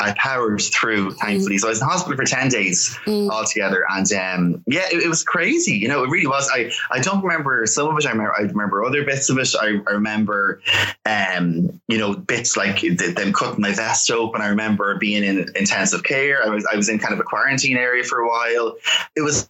I 0.00 0.14
powered 0.16 0.60
through. 0.60 1.12
Thankfully, 1.12 1.58
so 1.58 1.66
I 1.66 1.70
was 1.70 1.80
in 1.80 1.88
hospital 1.88 2.16
for 2.16 2.24
ten 2.24 2.48
days 2.48 2.96
mm. 3.04 3.28
altogether. 3.30 3.84
And 3.90 4.12
um, 4.12 4.62
yeah, 4.66 4.86
it, 4.92 5.02
it, 5.04 5.08
was 5.08 5.24
crazy. 5.24 5.72
You 5.72 5.88
know, 5.88 6.04
it 6.04 6.10
really 6.10 6.26
was. 6.26 6.48
I, 6.52 6.70
I 6.90 7.00
don't 7.00 7.22
remember 7.22 7.66
some 7.66 7.88
of 7.88 7.98
it. 7.98 8.06
I 8.06 8.10
remember, 8.10 8.34
I 8.36 8.42
remember 8.42 8.84
other 8.84 9.04
bits 9.04 9.28
of 9.28 9.38
it. 9.38 9.52
I, 9.60 9.80
I 9.88 9.92
remember, 9.92 10.60
um, 11.04 11.80
you 11.88 11.98
know, 11.98 12.14
bits 12.14 12.56
like 12.56 12.80
them 12.80 13.32
cutting 13.32 13.60
my 13.60 13.72
vest 13.72 14.10
open. 14.10 14.40
I 14.40 14.48
remember 14.48 14.96
being 14.98 15.24
in 15.24 15.46
intensive 15.56 16.04
care. 16.04 16.44
I 16.44 16.48
was, 16.48 16.66
I 16.72 16.76
was 16.76 16.88
in 16.88 16.98
kind 16.98 17.12
of 17.12 17.20
a 17.20 17.24
quarantine 17.24 17.76
area 17.76 18.04
for 18.04 18.20
a 18.20 18.28
while. 18.28 18.76
It 19.16 19.22
was 19.22 19.48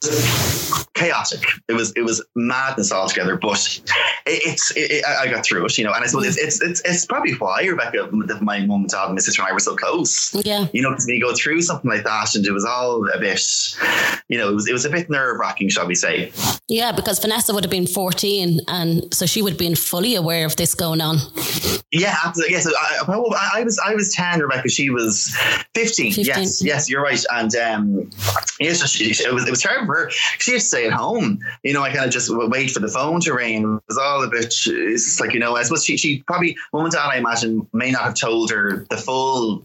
chaotic. 0.94 1.44
It 1.68 1.74
was, 1.74 1.92
it 1.92 2.02
was 2.02 2.22
madness 2.34 2.92
altogether, 2.92 3.36
but 3.36 3.80
it, 4.26 4.42
it's, 4.46 4.72
it, 4.76 5.04
I 5.04 5.30
got 5.30 5.44
through 5.44 5.64
it, 5.64 5.78
you 5.78 5.84
know, 5.84 5.92
and 5.92 6.04
I 6.04 6.06
suppose 6.06 6.36
it's, 6.36 6.60
it's, 6.60 6.80
it's, 6.84 7.06
probably 7.06 7.32
why 7.34 7.49
Rebecca, 7.58 8.08
my 8.40 8.64
mum 8.64 8.82
and 8.82 8.88
dad 8.88 9.06
and 9.06 9.14
my 9.14 9.20
sister 9.20 9.42
and 9.42 9.50
I 9.50 9.52
were 9.52 9.60
so 9.60 9.76
close. 9.76 10.34
Yeah. 10.44 10.68
You 10.72 10.82
know, 10.82 10.90
because 10.90 11.06
when 11.06 11.16
you 11.16 11.22
go 11.22 11.34
through 11.34 11.62
something 11.62 11.90
like 11.90 12.04
that 12.04 12.34
and 12.34 12.46
it 12.46 12.52
was 12.52 12.64
all 12.64 13.08
a 13.10 13.18
bit, 13.18 13.42
you 14.28 14.38
know, 14.38 14.50
it 14.50 14.54
was, 14.54 14.68
it 14.68 14.72
was 14.72 14.84
a 14.84 14.90
bit 14.90 15.10
nerve 15.10 15.38
wracking, 15.38 15.68
shall 15.68 15.86
we 15.86 15.94
say. 15.94 16.32
Yeah, 16.68 16.92
because 16.92 17.18
Vanessa 17.18 17.52
would 17.52 17.64
have 17.64 17.70
been 17.70 17.86
14 17.86 18.60
and 18.68 19.12
so 19.12 19.26
she 19.26 19.42
would 19.42 19.52
have 19.52 19.58
been 19.58 19.74
fully 19.74 20.14
aware 20.14 20.46
of 20.46 20.56
this 20.56 20.74
going 20.74 21.00
on. 21.00 21.18
Yeah, 21.92 22.16
absolutely. 22.24 22.54
Yes, 22.54 22.66
I, 22.66 23.04
I, 23.08 23.64
was 23.64 23.80
I 23.84 23.94
was 23.94 24.14
10, 24.14 24.40
Rebecca. 24.40 24.68
She 24.68 24.90
was 24.90 25.34
15. 25.74 26.12
15. 26.12 26.24
Yes, 26.24 26.62
yes, 26.62 26.88
you're 26.88 27.02
right. 27.02 27.24
And 27.32 27.54
um, 27.56 28.10
yes, 28.60 28.88
she, 28.88 29.12
she, 29.12 29.24
it, 29.24 29.34
was, 29.34 29.46
it 29.46 29.50
was 29.50 29.60
terrible 29.60 29.86
for 29.86 30.04
her. 30.04 30.10
She 30.10 30.52
had 30.52 30.60
to 30.60 30.66
stay 30.66 30.86
at 30.86 30.92
home. 30.92 31.40
You 31.64 31.72
know, 31.72 31.82
I 31.82 31.90
kind 31.92 32.04
of 32.04 32.12
just 32.12 32.30
wait 32.30 32.70
for 32.70 32.80
the 32.80 32.88
phone 32.88 33.20
to 33.22 33.34
ring. 33.34 33.64
It 33.64 33.82
was 33.88 33.98
all 33.98 34.22
a 34.22 34.28
bit, 34.28 34.54
it's 34.66 35.20
like, 35.20 35.32
you 35.32 35.40
know, 35.40 35.56
I 35.56 35.64
suppose 35.64 35.84
she, 35.84 35.96
she 35.96 36.22
probably, 36.22 36.56
mum 36.72 36.84
and 36.84 36.92
dad, 36.92 37.08
I 37.08 37.16
imagine, 37.16 37.39
may 37.72 37.90
not 37.90 38.02
have 38.02 38.14
told 38.14 38.50
her 38.50 38.86
the 38.90 38.96
full 38.96 39.64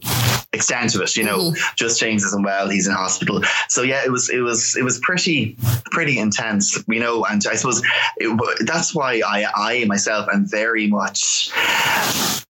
extent 0.53 0.96
of 0.96 1.01
it, 1.01 1.15
you 1.15 1.24
know, 1.24 1.38
mm-hmm. 1.38 1.75
just 1.75 2.00
James 2.00 2.24
isn't 2.24 2.44
well, 2.44 2.70
he's 2.70 2.88
in 2.88 2.94
hospital. 2.94 3.41
So 3.70 3.84
yeah, 3.84 4.03
it 4.03 4.12
was 4.12 4.29
it 4.29 4.39
was 4.39 4.75
it 4.75 4.84
was 4.84 5.00
pretty 5.00 5.58
pretty 5.91 6.17
intense, 6.17 6.84
you 6.88 7.00
know, 7.00 7.25
and 7.25 7.44
I 7.50 7.55
suppose 7.55 7.82
it, 8.17 8.65
that's 8.65 8.96
why 8.96 9.22
I 9.25 9.46
I 9.55 9.86
myself 9.86 10.27
am 10.32 10.48
very 10.48 10.88
much 10.88 11.51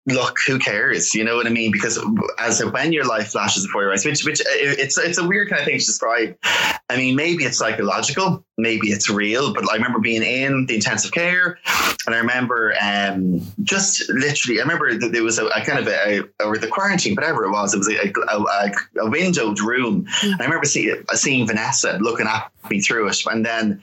look, 0.08 0.38
who 0.46 0.60
cares? 0.60 1.15
You 1.15 1.24
know 1.24 1.36
what 1.36 1.48
I 1.48 1.50
mean? 1.50 1.72
Because 1.72 2.00
as 2.39 2.63
when 2.63 2.94
your 2.94 3.05
life 3.05 3.29
flashes 3.29 3.65
before 3.65 3.84
your 3.84 3.94
eyes, 3.94 4.05
which 4.05 4.24
which 4.24 4.41
it's 4.46 4.98
it's 4.98 5.17
a 5.17 5.27
weird 5.27 5.50
kind 5.50 5.62
of 5.62 5.65
thing 5.65 5.79
to 5.79 5.86
describe. 5.86 6.38
I 6.89 6.98
mean, 6.98 7.15
maybe 7.15 7.44
it's 7.44 7.58
psychological, 7.58 8.46
maybe 8.58 8.88
it's 8.88 9.10
real, 9.10 9.54
but 9.54 9.70
I 9.70 9.76
remember 9.76 10.00
being 10.00 10.24
in 10.24 10.66
the 10.66 10.76
intensive 10.76 11.12
care, 11.12 11.60
and 12.06 12.16
I 12.16 12.20
remember 12.20 12.74
um, 12.82 13.42
just 13.64 14.10
literally, 14.10 14.60
I 14.60 14.64
remember 14.64 14.98
that 14.98 15.12
there 15.12 15.24
was 15.24 15.40
a, 15.40 15.48
a 15.48 15.62
kind 15.66 15.80
of 15.80 15.88
a, 15.88 16.20
a, 16.20 16.46
or 16.46 16.58
the 16.58 16.68
quarantine, 16.68 17.16
whatever 17.16 17.46
it 17.46 17.52
was, 17.52 17.74
it 17.74 17.78
was 17.78 17.90
a, 17.90 18.14
a, 18.30 19.06
a 19.06 19.10
windowed 19.10 19.60
room. 19.60 20.06
Mm. 20.22 20.40
I 20.40 20.44
remember 20.46 20.66
see, 20.66 20.94
seeing 21.14 21.48
Vanessa 21.48 21.98
looking 22.00 22.28
at 22.28 22.52
me 22.70 22.82
through 22.82 23.08
it, 23.10 23.22
and 23.26 23.46
then 23.46 23.82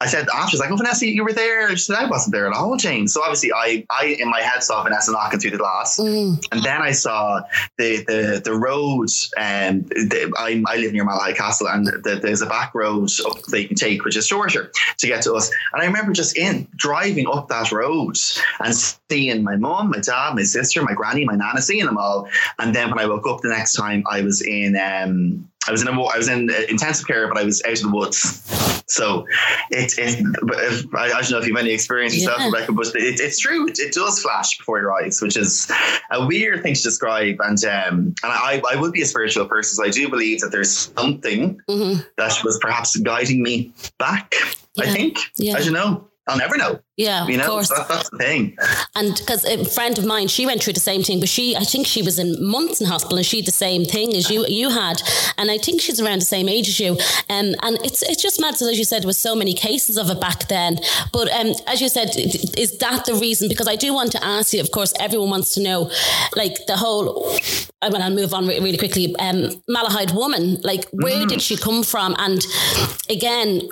I 0.00 0.06
said 0.06 0.26
after, 0.34 0.50
she's 0.50 0.60
like, 0.60 0.70
"Oh, 0.70 0.76
Vanessa, 0.76 1.06
you 1.06 1.22
were 1.22 1.32
there." 1.32 1.70
She 1.70 1.84
said, 1.84 1.96
"I 1.96 2.06
wasn't 2.06 2.34
there 2.34 2.46
at 2.46 2.52
all, 2.52 2.76
James." 2.76 3.12
So 3.12 3.22
obviously, 3.22 3.52
I 3.52 3.86
I 3.90 4.16
in 4.18 4.28
my 4.28 4.40
head 4.40 4.62
saw 4.62 4.82
Vanessa 4.82 5.12
knocking 5.12 5.40
through 5.40 5.52
the 5.52 5.58
glass. 5.58 5.98
Mm. 5.98 6.44
And 6.52 6.62
then 6.62 6.82
I 6.82 6.92
saw 6.92 7.42
the 7.78 8.04
the 8.06 8.40
the 8.44 8.52
road, 8.52 9.08
and 9.36 9.92
um, 9.92 10.34
I, 10.38 10.62
I 10.66 10.76
live 10.76 10.92
near 10.92 11.04
Malahide 11.04 11.36
Castle, 11.36 11.68
and 11.68 11.86
the, 11.86 12.18
there's 12.22 12.42
a 12.42 12.46
back 12.46 12.74
road 12.74 13.10
up 13.26 13.42
that 13.42 13.62
you 13.62 13.68
can 13.68 13.76
take, 13.76 14.04
which 14.06 14.16
is 14.16 14.28
shorter 14.28 14.70
to 14.98 15.06
get 15.08 15.20
to 15.20 15.34
us. 15.34 15.50
And 15.72 15.82
I 15.82 15.86
remember 15.86 16.12
just 16.12 16.38
in 16.38 16.68
driving 16.76 17.26
up 17.26 17.48
that 17.48 17.72
road 17.72 18.16
and 18.60 18.72
seeing 18.72 19.42
my 19.42 19.56
mum, 19.56 19.90
my 19.90 19.98
dad, 19.98 20.36
my 20.36 20.44
sister, 20.44 20.80
my 20.82 20.94
granny, 20.94 21.24
my 21.24 21.34
nana, 21.34 21.60
seeing 21.60 21.84
them 21.84 21.98
all. 21.98 22.28
And 22.60 22.72
then 22.72 22.88
when 22.88 23.00
I 23.00 23.06
woke 23.06 23.26
up 23.26 23.40
the 23.40 23.48
next 23.48 23.72
time, 23.72 24.04
I 24.08 24.22
was 24.22 24.42
in 24.42 24.76
um, 24.76 25.48
I 25.66 25.72
was 25.72 25.82
in 25.82 25.88
a, 25.88 26.00
I 26.00 26.16
was 26.16 26.28
in 26.28 26.48
intensive 26.68 27.08
care, 27.08 27.26
but 27.26 27.36
I 27.36 27.42
was 27.42 27.60
out 27.64 27.72
of 27.72 27.82
the 27.82 27.90
woods. 27.90 28.65
So 28.88 29.26
it's 29.70 29.98
it, 29.98 30.20
it 30.20 30.86
I, 30.94 31.06
I, 31.06 31.20
don't 31.20 31.30
know 31.32 31.38
if 31.38 31.46
you've 31.46 31.56
any 31.56 31.72
experience 31.72 32.14
yourself, 32.14 32.38
yeah. 32.38 32.46
Rebecca, 32.46 32.72
but 32.72 32.86
it, 32.88 33.20
it's 33.20 33.38
true. 33.38 33.66
It, 33.66 33.78
it, 33.80 33.92
does 33.92 34.22
flash 34.22 34.56
before 34.58 34.78
your 34.78 34.92
eyes, 34.92 35.20
which 35.20 35.36
is 35.36 35.70
a 36.12 36.24
weird 36.24 36.62
thing 36.62 36.74
to 36.74 36.82
describe. 36.82 37.36
And 37.40 37.62
um, 37.64 38.14
and 38.22 38.32
I, 38.32 38.62
I 38.70 38.76
would 38.76 38.92
be 38.92 39.02
a 39.02 39.06
spiritual 39.06 39.46
person, 39.46 39.76
so 39.76 39.84
I 39.84 39.90
do 39.90 40.08
believe 40.08 40.40
that 40.40 40.50
there's 40.52 40.70
something 40.96 41.60
mm-hmm. 41.68 42.00
that 42.16 42.44
was 42.44 42.58
perhaps 42.60 42.96
guiding 42.96 43.42
me 43.42 43.72
back. 43.98 44.34
Yeah. 44.74 44.84
I 44.84 44.92
think. 44.92 45.18
Yeah. 45.36 45.56
I 45.56 45.64
don't 45.64 45.72
know. 45.72 46.06
I'll 46.28 46.38
never 46.38 46.56
know. 46.56 46.80
Yeah, 46.96 47.26
you 47.26 47.36
know, 47.36 47.44
of 47.44 47.50
course. 47.50 47.68
That, 47.68 47.88
that's 47.88 48.08
the 48.08 48.16
thing. 48.16 48.56
And 48.94 49.14
because 49.16 49.44
a 49.44 49.64
friend 49.66 49.98
of 49.98 50.06
mine, 50.06 50.28
she 50.28 50.46
went 50.46 50.62
through 50.62 50.72
the 50.72 50.80
same 50.80 51.02
thing, 51.02 51.20
but 51.20 51.28
she, 51.28 51.54
I 51.54 51.60
think 51.60 51.86
she 51.86 52.00
was 52.00 52.18
in 52.18 52.42
months 52.42 52.80
in 52.80 52.86
hospital, 52.86 53.18
and 53.18 53.26
she 53.26 53.36
had 53.36 53.46
the 53.46 53.52
same 53.52 53.84
thing 53.84 54.14
as 54.14 54.30
you 54.30 54.46
you 54.48 54.70
had, 54.70 55.02
and 55.36 55.50
I 55.50 55.58
think 55.58 55.82
she's 55.82 56.00
around 56.00 56.20
the 56.20 56.26
same 56.26 56.48
age 56.48 56.68
as 56.68 56.80
you. 56.80 56.92
Um, 57.28 57.54
and 57.62 57.78
it's 57.84 58.02
it's 58.02 58.22
just 58.22 58.40
mad. 58.40 58.56
So 58.56 58.70
as 58.70 58.78
you 58.78 58.84
said, 58.84 59.04
with 59.04 59.16
so 59.16 59.36
many 59.36 59.52
cases 59.52 59.98
of 59.98 60.08
it 60.08 60.20
back 60.22 60.48
then. 60.48 60.78
But 61.12 61.30
um, 61.32 61.52
as 61.66 61.82
you 61.82 61.90
said, 61.90 62.16
is 62.16 62.78
that 62.78 63.04
the 63.04 63.14
reason? 63.14 63.50
Because 63.50 63.68
I 63.68 63.76
do 63.76 63.92
want 63.92 64.12
to 64.12 64.24
ask 64.24 64.54
you. 64.54 64.60
Of 64.60 64.70
course, 64.70 64.94
everyone 64.98 65.28
wants 65.28 65.52
to 65.54 65.62
know, 65.62 65.90
like 66.34 66.64
the 66.66 66.78
whole. 66.78 67.36
I 67.82 67.90
mean, 67.90 68.00
I'll 68.00 68.10
move 68.10 68.32
on 68.32 68.46
really 68.46 68.78
quickly. 68.78 69.14
Um, 69.18 69.62
Malahide 69.68 70.14
woman, 70.14 70.62
like 70.62 70.86
where 70.92 71.26
mm. 71.26 71.28
did 71.28 71.42
she 71.42 71.56
come 71.56 71.82
from? 71.82 72.16
And 72.18 72.42
again, 73.10 73.68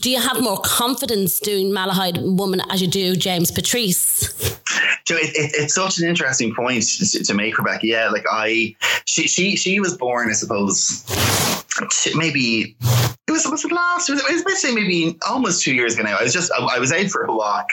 do 0.00 0.10
you 0.10 0.20
have 0.20 0.40
more 0.40 0.60
confidence 0.64 1.40
doing 1.40 1.72
Malahide 1.72 2.27
woman 2.36 2.60
as 2.70 2.80
you 2.82 2.88
do? 2.88 3.16
James 3.16 3.50
Patrice. 3.50 4.28
So 5.06 5.16
it, 5.16 5.30
it, 5.34 5.52
it's 5.54 5.74
such 5.74 5.98
an 5.98 6.06
interesting 6.06 6.54
point 6.54 6.82
to, 6.82 7.24
to, 7.24 7.34
make, 7.34 7.56
Rebecca. 7.56 7.86
Yeah, 7.86 8.10
like 8.10 8.26
I, 8.30 8.76
she, 9.06 9.26
she, 9.26 9.56
she 9.56 9.80
was 9.80 9.96
born, 9.96 10.28
I 10.28 10.32
suppose, 10.32 11.02
maybe 12.14 12.76
it 13.28 13.32
was 13.32 13.46
was 13.46 13.64
it 13.64 13.72
last? 13.72 14.08
It 14.08 14.12
was, 14.12 14.22
it 14.22 14.32
was 14.32 14.42
basically 14.42 14.76
maybe 14.80 15.18
almost 15.28 15.62
two 15.62 15.74
years 15.74 15.94
ago 15.94 16.02
now. 16.02 16.16
I 16.18 16.22
was 16.22 16.32
just 16.32 16.50
I, 16.52 16.64
I, 16.64 16.78
was 16.78 16.90
out 16.90 17.08
for 17.08 17.24
a 17.24 17.32
walk, 17.32 17.68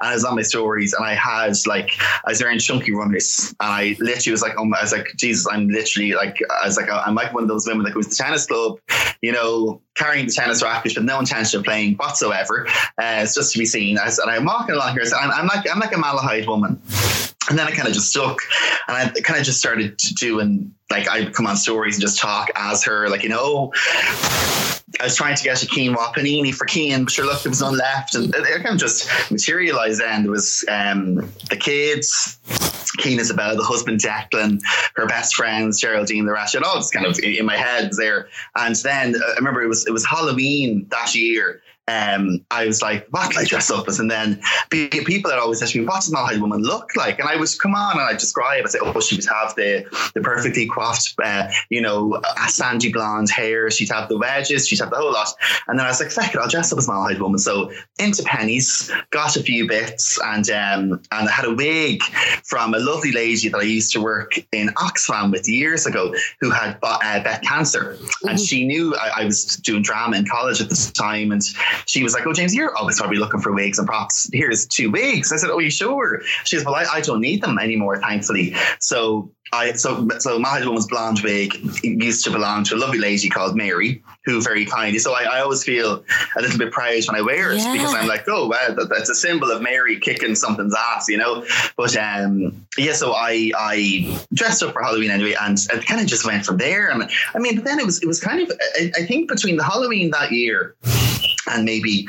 and 0.00 0.08
I 0.08 0.14
was 0.14 0.24
on 0.24 0.36
my 0.36 0.42
stories, 0.42 0.92
and 0.92 1.04
I 1.04 1.14
had 1.14 1.54
like 1.66 1.90
I 2.24 2.30
was 2.30 2.40
wearing 2.40 2.60
chunky 2.60 2.92
runners, 2.92 3.52
and 3.60 3.72
I 3.72 3.96
literally 3.98 4.30
was 4.30 4.42
like, 4.42 4.52
oh, 4.56 4.64
my, 4.64 4.78
I 4.78 4.82
was 4.82 4.92
like, 4.92 5.08
Jesus, 5.16 5.48
I'm 5.50 5.68
literally 5.68 6.14
like, 6.14 6.38
I 6.62 6.66
was 6.66 6.76
like, 6.76 6.88
I'm 6.88 7.16
like 7.16 7.34
one 7.34 7.42
of 7.42 7.48
those 7.48 7.66
women 7.66 7.84
that 7.84 7.94
goes 7.94 8.04
to 8.04 8.10
the 8.10 8.16
tennis 8.16 8.46
club, 8.46 8.78
you 9.20 9.32
know, 9.32 9.80
carrying 9.96 10.26
the 10.26 10.32
tennis 10.32 10.62
racket 10.62 10.94
with 10.94 11.04
no 11.04 11.18
intention 11.18 11.58
of 11.58 11.64
playing 11.64 11.94
whatsoever. 11.94 12.68
Uh, 12.68 13.22
it's 13.22 13.34
just 13.34 13.52
to 13.52 13.58
be 13.58 13.66
seen. 13.66 13.98
I, 13.98 14.06
and 14.06 14.30
I'm 14.30 14.44
walking 14.44 14.76
along 14.76 14.92
here, 14.94 15.04
so 15.06 15.16
I'm, 15.16 15.32
I'm 15.32 15.48
like 15.48 15.68
I'm 15.68 15.80
like 15.80 15.92
a 15.92 15.96
Malahide 15.96 16.46
woman. 16.46 16.80
And 17.48 17.58
then 17.58 17.66
I 17.66 17.72
kind 17.72 17.86
of 17.86 17.94
just 17.94 18.10
stuck 18.10 18.38
and 18.88 18.96
I 18.96 19.20
kind 19.20 19.38
of 19.38 19.44
just 19.44 19.58
started 19.58 19.96
doing 20.16 20.74
like 20.90 21.08
I'd 21.08 21.34
come 21.34 21.46
on 21.46 21.56
stories 21.56 21.96
and 21.96 22.02
just 22.02 22.18
talk 22.18 22.50
as 22.54 22.84
her, 22.84 23.08
like, 23.08 23.22
you 23.22 23.28
know, 23.28 23.72
I 25.00 25.04
was 25.04 25.16
trying 25.16 25.34
to 25.34 25.42
get 25.42 25.62
a 25.62 25.66
quinoa 25.66 26.14
panini 26.14 26.54
for 26.54 26.66
Keane, 26.66 27.04
but 27.04 27.12
sure, 27.12 27.26
look, 27.26 27.42
there 27.42 27.50
was 27.50 27.60
none 27.60 27.76
left. 27.76 28.14
And 28.14 28.32
it, 28.34 28.62
kind 28.62 28.74
of 28.74 28.78
just 28.78 29.08
materialized 29.30 30.00
then. 30.00 30.22
There 30.22 30.30
was 30.30 30.64
um, 30.68 31.16
the 31.50 31.56
kids, 31.58 32.38
Keen 32.98 33.18
Isabel, 33.18 33.56
the 33.56 33.64
husband 33.64 34.00
Declan, 34.00 34.60
her 34.94 35.06
best 35.06 35.34
friends, 35.34 35.80
Geraldine, 35.80 36.26
the 36.26 36.32
rest. 36.32 36.54
It 36.54 36.62
all 36.62 36.76
just 36.76 36.92
kind 36.92 37.06
of 37.06 37.18
in 37.18 37.44
my 37.44 37.56
head 37.56 37.90
there. 37.98 38.28
And 38.56 38.76
then 38.76 39.16
uh, 39.16 39.32
I 39.32 39.34
remember 39.36 39.62
it 39.62 39.68
was 39.68 39.86
it 39.86 39.92
was 39.92 40.06
Halloween 40.06 40.86
that 40.90 41.14
year 41.14 41.60
um, 41.88 42.44
I 42.50 42.66
was 42.66 42.80
like, 42.80 43.06
what 43.10 43.30
can 43.30 43.42
I 43.42 43.44
dress 43.44 43.70
up 43.70 43.88
as? 43.88 44.00
And 44.00 44.10
then 44.10 44.40
people 44.70 45.30
had 45.30 45.38
always 45.38 45.58
said 45.58 45.68
to 45.68 45.78
me, 45.78 45.84
what 45.84 45.96
does 45.96 46.12
Malahide 46.12 46.40
woman 46.40 46.62
look 46.62 46.96
like? 46.96 47.18
And 47.18 47.28
I 47.28 47.36
was, 47.36 47.58
come 47.58 47.74
on, 47.74 47.98
and 47.98 48.00
I 48.00 48.12
describe, 48.14 48.64
I 48.64 48.68
say, 48.68 48.78
oh, 48.82 49.00
she 49.00 49.16
would 49.16 49.26
have 49.26 49.54
the, 49.54 49.84
the 50.14 50.20
perfectly 50.20 50.66
coiffed, 50.66 51.14
uh, 51.22 51.48
you 51.68 51.82
know, 51.82 52.20
sandy 52.48 52.90
blonde 52.90 53.30
hair. 53.30 53.70
She'd 53.70 53.90
have 53.90 54.08
the 54.08 54.16
wedges, 54.16 54.66
she'd 54.66 54.80
have 54.80 54.90
the 54.90 54.96
whole 54.96 55.12
lot. 55.12 55.28
And 55.68 55.78
then 55.78 55.86
I 55.86 55.90
was 55.90 56.00
like, 56.00 56.10
fuck 56.10 56.34
it, 56.34 56.38
I'll 56.38 56.48
dress 56.48 56.72
up 56.72 56.78
as 56.78 56.88
Malahide 56.88 57.20
woman. 57.20 57.38
So 57.38 57.70
into 57.98 58.22
Penneys, 58.22 58.90
got 59.10 59.36
a 59.36 59.42
few 59.42 59.68
bits, 59.68 60.18
and 60.24 60.48
um, 60.50 61.00
and 61.12 61.28
I 61.28 61.30
had 61.30 61.44
a 61.44 61.54
wig 61.54 62.02
from 62.44 62.74
a 62.74 62.78
lovely 62.78 63.12
lady 63.12 63.48
that 63.48 63.58
I 63.58 63.62
used 63.62 63.92
to 63.92 64.00
work 64.00 64.38
in 64.52 64.68
Oxfam 64.68 65.30
with 65.30 65.48
years 65.48 65.86
ago 65.86 66.14
who 66.40 66.50
had 66.50 66.78
uh, 66.82 67.38
cancer. 67.42 67.96
Mm-hmm. 67.98 68.28
And 68.28 68.40
she 68.40 68.66
knew 68.66 68.94
I, 68.96 69.22
I 69.22 69.24
was 69.24 69.56
doing 69.56 69.82
drama 69.82 70.16
in 70.16 70.26
college 70.26 70.60
at 70.60 70.68
the 70.68 70.92
time. 70.94 71.32
And 71.32 71.42
she 71.86 72.02
was 72.02 72.14
like, 72.14 72.26
"Oh, 72.26 72.32
James, 72.32 72.54
you're 72.54 72.76
always 72.76 72.98
probably 72.98 73.18
looking 73.18 73.40
for 73.40 73.52
wigs 73.52 73.78
and 73.78 73.86
props. 73.86 74.28
Here's 74.32 74.66
two 74.66 74.90
wigs." 74.90 75.32
I 75.32 75.36
said, 75.36 75.50
"Oh, 75.50 75.58
you 75.58 75.70
sure?" 75.70 76.22
She 76.44 76.56
goes, 76.56 76.64
"Well, 76.64 76.74
I, 76.74 76.84
I 76.84 77.00
don't 77.00 77.20
need 77.20 77.42
them 77.42 77.58
anymore, 77.58 78.00
thankfully." 78.00 78.54
So 78.80 79.30
I 79.54 79.72
so 79.72 80.08
so 80.18 80.38
my 80.38 80.64
woman's 80.64 80.86
blonde 80.86 81.20
wig 81.22 81.54
used 81.82 82.24
to 82.24 82.30
belong 82.30 82.64
to 82.64 82.74
a 82.74 82.78
lovely 82.78 82.98
lady 82.98 83.28
called 83.28 83.56
Mary, 83.56 84.02
who 84.24 84.40
very 84.40 84.64
kindly. 84.64 84.98
So 84.98 85.14
I, 85.14 85.22
I 85.24 85.40
always 85.40 85.62
feel 85.62 86.04
a 86.36 86.42
little 86.42 86.58
bit 86.58 86.72
proud 86.72 87.02
when 87.06 87.16
I 87.16 87.20
wear 87.20 87.52
it 87.52 87.58
yeah. 87.58 87.72
because 87.72 87.94
I'm 87.94 88.08
like, 88.08 88.24
oh 88.26 88.48
wow, 88.48 88.74
that, 88.74 88.88
that's 88.88 89.10
a 89.10 89.14
symbol 89.14 89.50
of 89.50 89.62
Mary 89.62 89.98
kicking 90.00 90.34
something's 90.34 90.74
ass, 90.74 91.08
you 91.08 91.16
know. 91.16 91.46
But 91.76 91.96
um, 91.96 92.66
yeah, 92.76 92.92
so 92.92 93.12
I 93.12 93.52
I 93.56 94.20
dressed 94.32 94.62
up 94.62 94.72
for 94.72 94.82
Halloween 94.82 95.10
anyway, 95.10 95.36
and 95.40 95.58
it 95.72 95.86
kind 95.86 96.00
of 96.00 96.06
just 96.06 96.26
went 96.26 96.44
from 96.44 96.56
there. 96.56 96.90
And 96.90 97.08
I 97.34 97.38
mean, 97.38 97.54
but 97.54 97.64
then 97.64 97.78
it 97.78 97.86
was 97.86 98.02
it 98.02 98.06
was 98.06 98.20
kind 98.20 98.40
of 98.40 98.50
I, 98.76 98.90
I 98.96 99.06
think 99.06 99.28
between 99.28 99.56
the 99.56 99.64
Halloween 99.64 100.10
that 100.10 100.32
year 100.32 100.74
and 101.50 101.64
maybe 101.64 102.06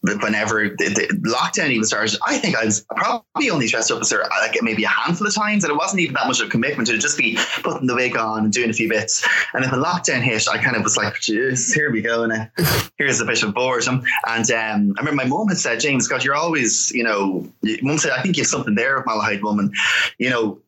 whenever 0.00 0.68
the, 0.68 1.08
the 1.22 1.30
lockdown 1.30 1.70
even 1.70 1.84
started, 1.84 2.18
I 2.26 2.38
think 2.38 2.56
I 2.56 2.64
was 2.64 2.84
probably 2.96 3.50
only 3.50 3.68
dressed 3.68 3.90
up 3.90 4.00
as 4.00 4.10
her 4.10 4.22
like 4.40 4.56
maybe 4.62 4.84
a 4.84 4.88
handful 4.88 5.26
of 5.26 5.34
times, 5.34 5.64
and 5.64 5.70
it 5.70 5.76
wasn't 5.76 6.00
even 6.00 6.14
that 6.14 6.26
much 6.26 6.40
of 6.40 6.48
a 6.48 6.50
commitment 6.50 6.88
to 6.88 6.98
just 6.98 7.18
be 7.18 7.38
putting 7.62 7.86
the 7.86 7.94
wig 7.94 8.16
on 8.16 8.44
and 8.44 8.52
doing 8.52 8.70
a 8.70 8.72
few 8.72 8.88
bits. 8.88 9.26
And 9.54 9.64
then 9.64 9.70
when 9.70 9.82
lockdown 9.82 10.22
hit, 10.22 10.48
I 10.48 10.58
kind 10.58 10.76
of 10.76 10.82
was 10.82 10.96
like, 10.96 11.16
here 11.22 11.90
we 11.90 12.02
go, 12.02 12.24
and 12.24 12.50
here's 12.96 13.20
a 13.20 13.24
bit 13.24 13.42
of 13.42 13.54
boredom. 13.54 14.02
And 14.26 14.50
um, 14.50 14.94
I 14.96 15.00
remember 15.00 15.12
my 15.12 15.24
mom 15.24 15.48
had 15.48 15.58
said, 15.58 15.80
James, 15.80 16.08
God, 16.08 16.24
you're 16.24 16.34
always, 16.34 16.90
you 16.92 17.04
know, 17.04 17.48
mom 17.82 17.98
said, 17.98 18.12
I 18.12 18.22
think 18.22 18.36
you 18.36 18.42
have 18.42 18.48
something 18.48 18.74
there 18.74 18.96
with 18.96 19.06
Malahide 19.06 19.42
woman, 19.42 19.72
you 20.18 20.30
know, 20.30 20.58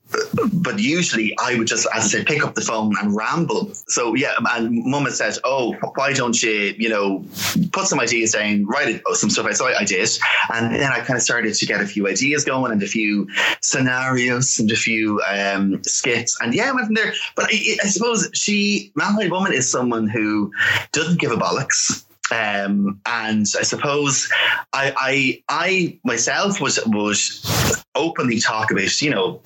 but 0.52 0.78
usually 0.78 1.36
I 1.38 1.56
would 1.56 1.66
just, 1.66 1.86
as 1.94 2.04
I 2.04 2.08
said, 2.08 2.26
pick 2.26 2.44
up 2.44 2.54
the 2.54 2.60
phone 2.60 2.94
and 3.00 3.14
ramble. 3.14 3.72
So 3.88 4.14
yeah, 4.14 4.34
and 4.52 4.84
mum 4.84 5.04
had 5.04 5.14
said, 5.14 5.36
"Oh, 5.44 5.74
why 5.94 6.12
don't 6.12 6.40
you, 6.42 6.74
you 6.78 6.88
know, 6.88 7.24
put 7.72 7.86
some 7.86 8.00
ideas 8.00 8.32
down, 8.32 8.66
write 8.66 8.88
it, 8.88 9.02
some 9.12 9.30
stuff." 9.30 9.52
So 9.54 9.68
I, 9.68 9.80
I 9.80 9.84
did, 9.84 10.08
and 10.52 10.74
then 10.74 10.92
I 10.92 11.00
kind 11.00 11.16
of 11.16 11.22
started 11.22 11.54
to 11.54 11.66
get 11.66 11.80
a 11.80 11.86
few 11.86 12.08
ideas 12.08 12.44
going 12.44 12.72
and 12.72 12.82
a 12.82 12.86
few 12.86 13.28
scenarios 13.60 14.58
and 14.58 14.70
a 14.70 14.76
few 14.76 15.20
um, 15.28 15.82
skits, 15.84 16.38
and 16.40 16.54
yeah, 16.54 16.70
I 16.70 16.72
went 16.72 16.86
from 16.86 16.94
there. 16.94 17.12
But 17.36 17.46
I, 17.46 17.76
I 17.82 17.86
suppose 17.86 18.28
she, 18.34 18.92
Malahide 18.94 19.30
Woman, 19.30 19.52
is 19.52 19.70
someone 19.70 20.08
who 20.08 20.52
doesn't 20.92 21.20
give 21.20 21.32
a 21.32 21.36
bollocks. 21.36 22.04
Um, 22.32 23.00
and 23.04 23.46
I 23.58 23.62
suppose 23.62 24.32
I, 24.72 24.94
I, 24.96 25.42
I 25.50 25.98
myself 26.04 26.58
was 26.58 26.80
was 26.86 27.84
openly 27.94 28.40
talk 28.40 28.70
about, 28.70 29.00
you 29.02 29.10
know, 29.10 29.40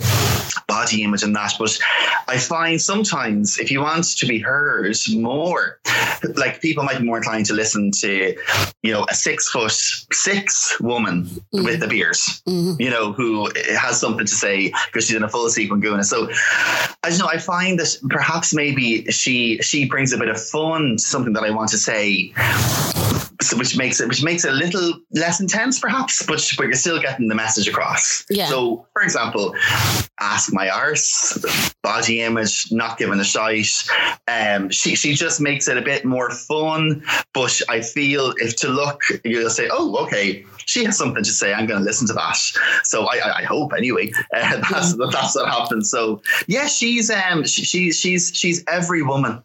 body 0.67 1.03
image 1.03 1.23
and 1.23 1.35
that. 1.37 1.55
But 1.59 1.79
I 2.29 2.39
find 2.39 2.81
sometimes 2.81 3.59
if 3.59 3.71
you 3.71 3.81
want 3.81 4.05
to 4.05 4.27
be 4.27 4.39
heard 4.39 4.97
more, 5.11 5.81
like 6.35 6.61
people 6.61 6.85
might 6.85 6.99
be 6.99 7.05
more 7.05 7.19
inclined 7.19 7.47
to 7.47 7.55
listen 7.55 7.91
to, 8.01 8.37
you 8.83 8.93
know, 8.93 9.07
a 9.09 9.15
six 9.15 9.49
foot 9.49 9.73
six 9.73 10.81
woman 10.81 11.25
mm-hmm. 11.25 11.65
with 11.65 11.81
the 11.81 11.89
beers, 11.89 12.43
mm-hmm. 12.47 12.81
you 12.81 12.91
know, 12.91 13.13
who 13.13 13.51
has 13.77 14.01
something 14.01 14.27
to 14.27 14.35
say 14.35 14.73
because 14.87 15.07
she's 15.07 15.17
in 15.17 15.23
a 15.23 15.29
full 15.29 15.49
sequin 15.51 15.81
Guna. 15.81 16.05
So 16.05 16.29
I 17.03 17.11
don't 17.11 17.19
know, 17.19 17.29
I 17.29 17.39
find 17.39 17.79
that 17.79 17.97
perhaps 18.09 18.55
maybe 18.55 19.05
she 19.11 19.59
she 19.63 19.89
brings 19.89 20.13
a 20.13 20.19
bit 20.19 20.29
of 20.29 20.41
fun 20.41 20.97
to 20.97 21.03
something 21.03 21.33
that 21.35 21.45
I 21.45 21.51
want 21.51 21.71
to 21.71 21.79
say 21.79 22.33
so 23.41 23.57
which 23.57 23.77
makes 23.77 24.01
it 24.01 24.09
which 24.09 24.23
makes 24.23 24.45
it 24.45 24.53
a 24.53 24.57
little 24.57 24.95
less 25.13 25.41
intense 25.41 25.79
perhaps 25.79 26.25
but 26.27 26.45
but 26.57 26.65
you're 26.65 26.73
still 26.75 27.01
getting 27.01 27.29
the 27.29 27.35
message 27.35 27.69
across 27.69 28.25
yeah. 28.31 28.47
so 28.47 28.87
for 28.93 29.03
example 29.03 29.55
ask 30.21 30.53
my 30.53 30.69
arse 30.69 31.39
body 31.83 32.23
image 32.23 32.67
not 32.73 32.99
giving 32.99 33.21
a 33.21 33.25
shite 33.25 33.67
um 34.27 34.69
she 34.71 34.97
she 34.97 35.15
just 35.15 35.41
makes 35.41 35.69
it 35.69 35.77
a 35.77 35.83
bit 35.83 36.05
more 36.05 36.31
fun 36.31 37.03
but 37.33 37.61
I 37.69 37.81
feel 37.81 38.35
if 38.39 38.57
to 38.57 38.69
look 38.69 39.03
you'll 39.25 39.51
say 39.51 39.69
oh 39.71 39.97
okay 40.05 40.45
she 40.69 40.85
has 40.85 40.97
something 40.97 41.25
to 41.25 41.31
say 41.31 41.53
I'm 41.53 41.67
going 41.67 41.81
to 41.81 41.85
listen 41.85 42.07
to 42.09 42.13
that 42.13 42.37
so 42.85 43.07
I 43.07 43.39
I 43.39 43.43
hope 43.43 43.73
anyway 43.77 44.13
uh, 44.35 44.61
that's 44.71 44.95
mm. 44.95 45.13
that's 45.13 45.35
what 45.35 45.49
happens 45.49 45.91
so 45.91 46.21
yeah 46.47 46.67
she's 46.67 47.11
um 47.11 47.47
she, 47.47 47.65
she 47.65 47.93
she's 47.93 48.31
she's 48.35 48.63
every 48.69 49.03
woman 49.03 49.43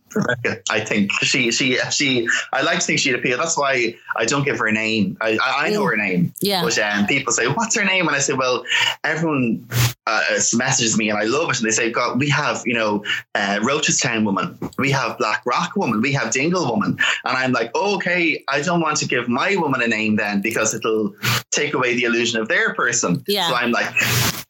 I 0.69 0.81
think 0.81 1.11
she 1.23 1.51
she 1.51 1.77
she 1.89 2.27
I 2.51 2.61
like 2.61 2.79
to 2.79 2.85
think 2.85 2.99
she'd 2.99 3.15
appeal 3.15 3.37
that's 3.37 3.57
why 3.57 3.95
I, 4.15 4.25
don't 4.25 4.43
give 4.43 4.59
her 4.59 4.67
a 4.67 4.71
name. 4.71 5.17
I, 5.21 5.37
I 5.41 5.69
know 5.69 5.83
her 5.85 5.97
name. 5.97 6.33
Yeah. 6.39 6.63
But 6.63 6.77
um, 6.79 7.05
people 7.07 7.33
say, 7.33 7.47
what's 7.47 7.75
her 7.75 7.85
name? 7.85 8.07
And 8.07 8.15
I 8.15 8.19
say, 8.19 8.33
well, 8.33 8.63
everyone 9.03 9.67
uh, 10.05 10.39
messages 10.53 10.97
me 10.97 11.09
and 11.09 11.17
I 11.17 11.23
love 11.23 11.49
it. 11.49 11.57
And 11.57 11.65
they 11.65 11.71
say, 11.71 11.91
God, 11.91 12.19
we 12.19 12.29
have, 12.29 12.63
you 12.65 12.73
know, 12.73 13.03
uh, 13.35 13.59
Rochestown 13.61 14.25
woman. 14.25 14.57
We 14.77 14.91
have 14.91 15.17
Blackrock 15.17 15.75
woman. 15.75 16.01
We 16.01 16.11
have 16.13 16.31
Dingle 16.31 16.69
woman. 16.69 16.97
And 17.25 17.37
I'm 17.37 17.51
like, 17.51 17.71
oh, 17.75 17.95
okay, 17.95 18.43
I 18.47 18.61
don't 18.61 18.81
want 18.81 18.97
to 18.97 19.07
give 19.07 19.27
my 19.27 19.55
woman 19.55 19.81
a 19.81 19.87
name 19.87 20.15
then 20.15 20.41
because 20.41 20.73
it'll 20.73 21.15
take 21.51 21.73
away 21.73 21.95
the 21.95 22.03
illusion 22.03 22.39
of 22.39 22.47
their 22.47 22.73
person. 22.73 23.23
Yeah. 23.27 23.49
So 23.49 23.55
I'm 23.55 23.71
like, 23.71 23.93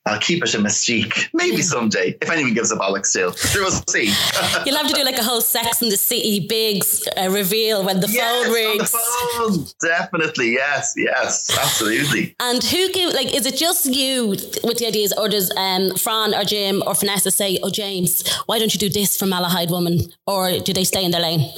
I'll 0.05 0.19
keep 0.19 0.43
it 0.43 0.53
a 0.53 0.57
mystique. 0.57 1.29
Maybe 1.33 1.61
someday, 1.61 2.17
if 2.21 2.29
anyone 2.29 2.53
gives 2.53 2.71
a 2.73 2.75
bollock 2.75 3.05
still. 3.05 3.31
Sure, 3.33 3.63
we'll 3.63 3.71
see. 3.87 4.05
You'll 4.65 4.75
have 4.75 4.87
to 4.87 4.93
do 4.93 5.03
like 5.05 5.17
a 5.17 5.23
whole 5.23 5.39
Sex 5.39 5.81
in 5.81 5.87
the 5.87 5.95
City 5.95 6.45
big 6.45 6.83
uh, 7.17 7.29
reveal 7.29 7.85
when 7.85 8.01
the 8.01 8.09
yes, 8.09 8.45
phone 8.45 8.53
rings. 8.53 8.91
The 8.91 8.97
phone. 9.37 9.65
Definitely, 9.81 10.51
yes, 10.51 10.93
yes, 10.97 11.57
absolutely. 11.57 12.35
and 12.41 12.61
who 12.61 12.91
give 12.91 13.13
like? 13.13 13.33
Is 13.33 13.45
it 13.45 13.55
just 13.55 13.85
you 13.85 14.29
with 14.63 14.77
the 14.77 14.87
ideas, 14.87 15.13
or 15.17 15.29
does 15.29 15.42
um, 15.57 15.95
Fran 15.95 16.33
or 16.33 16.43
Jim 16.43 16.83
or 16.85 16.95
Vanessa 16.95 17.31
say, 17.31 17.59
"Oh, 17.63 17.69
James, 17.69 18.27
why 18.45 18.59
don't 18.59 18.73
you 18.73 18.79
do 18.79 18.89
this 18.89 19.17
for 19.17 19.25
Malahide 19.25 19.69
Woman?" 19.69 19.99
Or 20.27 20.59
do 20.59 20.73
they 20.73 20.83
stay 20.83 21.03
in 21.03 21.11
their 21.11 21.21
lane? 21.21 21.51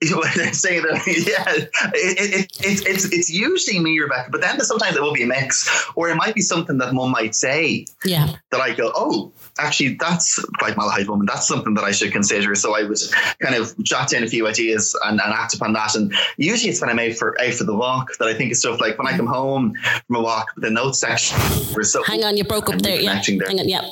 saying 0.52 0.82
that, 0.82 1.02
yeah, 1.06 1.54
it, 1.54 1.70
it, 1.92 2.44
it, 2.60 2.86
it's 2.86 3.04
it's 3.06 3.30
usually 3.30 3.80
me, 3.80 3.98
Rebecca, 3.98 4.30
but 4.30 4.40
then 4.40 4.60
sometimes 4.60 4.96
it 4.96 5.02
will 5.02 5.12
be 5.12 5.24
a 5.24 5.26
mix, 5.26 5.68
or 5.96 6.08
it 6.08 6.14
might 6.14 6.34
be 6.34 6.40
something 6.40 6.78
that 6.78 6.94
Mum 6.94 7.10
might 7.10 7.34
say 7.34 7.84
yeah. 8.04 8.36
That 8.50 8.60
I 8.60 8.74
go, 8.74 8.92
oh, 8.94 9.32
actually, 9.58 9.96
that's 10.00 10.38
quite 10.58 10.74
Malahide 10.76 11.08
woman. 11.08 11.26
That's 11.26 11.46
something 11.46 11.74
that 11.74 11.84
I 11.84 11.90
should 11.90 12.12
consider. 12.12 12.54
So 12.54 12.76
I 12.76 12.84
would 12.84 12.98
kind 13.40 13.54
of 13.54 13.76
jot 13.82 14.12
in 14.12 14.24
a 14.24 14.28
few 14.28 14.46
ideas 14.46 14.96
and, 15.04 15.20
and 15.20 15.32
act 15.32 15.54
upon 15.54 15.72
that. 15.74 15.94
And 15.94 16.12
usually 16.36 16.70
it's 16.70 16.80
when 16.80 16.90
I'm 16.90 16.98
out 16.98 17.16
for 17.16 17.40
out 17.40 17.54
for 17.54 17.64
the 17.64 17.74
walk 17.74 18.16
that 18.18 18.28
I 18.28 18.34
think 18.34 18.52
of 18.52 18.58
stuff 18.58 18.80
like 18.80 18.98
when 18.98 19.06
I 19.06 19.16
come 19.16 19.26
home 19.26 19.74
from 20.06 20.16
a 20.16 20.22
walk, 20.22 20.52
the 20.56 20.70
notes 20.70 21.00
section. 21.00 21.38
So 21.82 22.02
Hang 22.04 22.24
on, 22.24 22.36
you 22.36 22.44
broke 22.44 22.68
up 22.68 22.80
there. 22.80 23.00
Yeah. 23.00 23.20
there. 23.26 23.48
Hang 23.48 23.60
on, 23.60 23.68
yeah. 23.68 23.90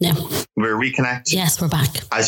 No. 0.00 0.45
We're 0.56 0.76
reconnected. 0.76 1.34
Yes, 1.34 1.60
we're 1.60 1.68
back. 1.68 1.90
I, 2.10 2.24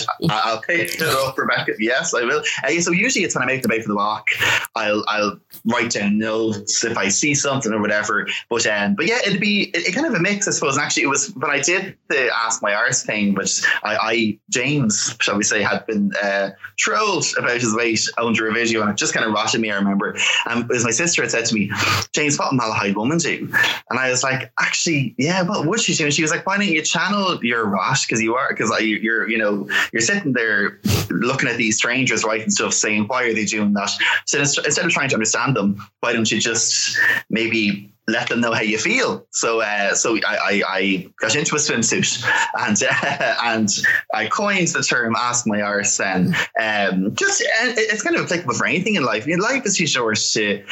will 0.52 0.60
pick 0.60 0.96
it 0.96 1.02
up, 1.02 1.38
Rebecca. 1.38 1.72
Yes, 1.78 2.12
I 2.12 2.24
will. 2.24 2.42
Uh, 2.62 2.78
so 2.80 2.90
usually 2.90 3.24
it's 3.24 3.34
when 3.34 3.48
I'm 3.48 3.56
out 3.56 3.62
the 3.62 3.68
way 3.68 3.80
for 3.80 3.88
the 3.88 3.96
walk. 3.96 4.28
I'll 4.76 5.02
I'll 5.08 5.40
write 5.64 5.92
down 5.92 6.18
notes 6.18 6.84
if 6.84 6.98
I 6.98 7.08
see 7.08 7.34
something 7.34 7.72
or 7.72 7.80
whatever. 7.80 8.28
But 8.50 8.66
um, 8.66 8.96
but 8.96 9.06
yeah, 9.06 9.16
it'd 9.26 9.40
be 9.40 9.70
it, 9.74 9.88
it 9.88 9.94
kind 9.94 10.06
of 10.06 10.12
a 10.12 10.20
mix, 10.20 10.46
I 10.46 10.50
suppose. 10.50 10.76
And 10.76 10.84
actually, 10.84 11.04
it 11.04 11.08
was 11.08 11.30
when 11.36 11.50
I 11.50 11.60
did 11.60 11.96
the 12.08 12.28
Ask 12.34 12.62
My 12.62 12.74
Arse 12.74 13.02
thing, 13.02 13.32
which 13.32 13.64
I, 13.82 13.96
I 13.96 14.38
James, 14.50 15.16
shall 15.20 15.38
we 15.38 15.42
say, 15.42 15.62
had 15.62 15.86
been 15.86 16.12
uh, 16.22 16.50
trolled 16.76 17.24
about 17.38 17.62
his 17.62 17.74
weight 17.74 18.06
under 18.18 18.46
a 18.46 18.52
video, 18.52 18.82
and 18.82 18.90
it 18.90 18.98
just 18.98 19.14
kind 19.14 19.24
of 19.24 19.32
rotted 19.32 19.62
me. 19.62 19.70
I 19.70 19.76
remember, 19.76 20.18
and 20.44 20.64
um, 20.64 20.70
as 20.70 20.84
my 20.84 20.90
sister 20.90 21.22
had 21.22 21.30
said 21.30 21.46
to 21.46 21.54
me, 21.54 21.70
James, 22.12 22.38
what 22.38 22.52
a 22.52 22.56
Malahide 22.56 22.94
woman 22.94 23.16
do? 23.16 23.50
And 23.88 23.98
I 23.98 24.10
was 24.10 24.22
like, 24.22 24.52
actually, 24.60 25.14
yeah, 25.16 25.40
what 25.44 25.64
would 25.64 25.80
she 25.80 25.94
do? 25.94 26.04
And 26.04 26.12
she 26.12 26.20
was 26.20 26.30
like, 26.30 26.46
why 26.46 26.58
don't 26.58 26.66
you 26.66 26.82
channel 26.82 27.42
your 27.42 27.64
rot? 27.64 27.96
Because 28.18 28.24
you 28.24 28.34
are, 28.34 28.48
because 28.48 28.80
you're, 28.80 29.28
you 29.28 29.38
know, 29.38 29.68
you're 29.92 30.02
sitting 30.02 30.32
there 30.32 30.80
looking 31.10 31.48
at 31.48 31.56
these 31.56 31.76
strangers 31.76 32.24
writing 32.24 32.50
stuff 32.50 32.74
saying, 32.74 33.04
why 33.04 33.24
are 33.24 33.34
they 33.34 33.44
doing 33.44 33.72
that? 33.74 33.90
So 34.26 34.40
instead 34.40 34.84
of 34.84 34.90
trying 34.90 35.08
to 35.10 35.14
understand 35.14 35.56
them, 35.56 35.80
why 36.00 36.12
don't 36.12 36.30
you 36.30 36.40
just 36.40 36.98
maybe 37.30 37.92
let 38.08 38.28
them 38.28 38.40
know 38.40 38.52
how 38.52 38.62
you 38.62 38.78
feel. 38.78 39.26
So, 39.30 39.60
uh, 39.60 39.94
so 39.94 40.16
I, 40.16 40.36
I, 40.36 40.62
I, 40.66 41.12
got 41.20 41.36
into 41.36 41.54
a 41.54 41.58
swimsuit 41.58 42.24
and 42.58 42.82
uh, 42.82 43.34
and 43.42 43.68
I 44.14 44.26
coined 44.28 44.68
the 44.68 44.82
term 44.82 45.14
"ask 45.16 45.46
my 45.46 45.60
arse." 45.60 46.00
And 46.00 46.34
um, 46.60 47.14
just 47.14 47.42
uh, 47.42 47.74
it's 47.76 48.02
kind 48.02 48.16
of 48.16 48.24
applicable 48.24 48.54
for 48.54 48.66
anything 48.66 48.96
in 48.96 49.04
life. 49.04 49.26
Mean, 49.26 49.38
life 49.38 49.64
is 49.66 49.76
too 49.76 49.86
short 49.86 50.18
to, 50.32 50.64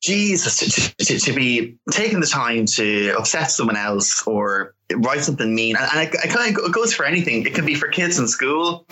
Jesus, 0.00 0.58
to, 0.58 1.04
to, 1.04 1.18
to, 1.18 1.32
be 1.32 1.76
taking 1.90 2.20
the 2.20 2.26
time 2.26 2.66
to 2.66 3.14
upset 3.16 3.50
someone 3.50 3.76
else 3.76 4.26
or 4.26 4.74
write 4.96 5.20
something 5.20 5.54
mean. 5.54 5.76
And, 5.76 5.86
and 5.92 6.08
it, 6.08 6.14
it 6.24 6.30
kind 6.30 6.56
of 6.56 6.72
goes 6.72 6.92
for 6.92 7.04
anything. 7.04 7.46
It 7.46 7.54
can 7.54 7.64
be 7.64 7.74
for 7.74 7.88
kids 7.88 8.18
in 8.18 8.26
school 8.26 8.86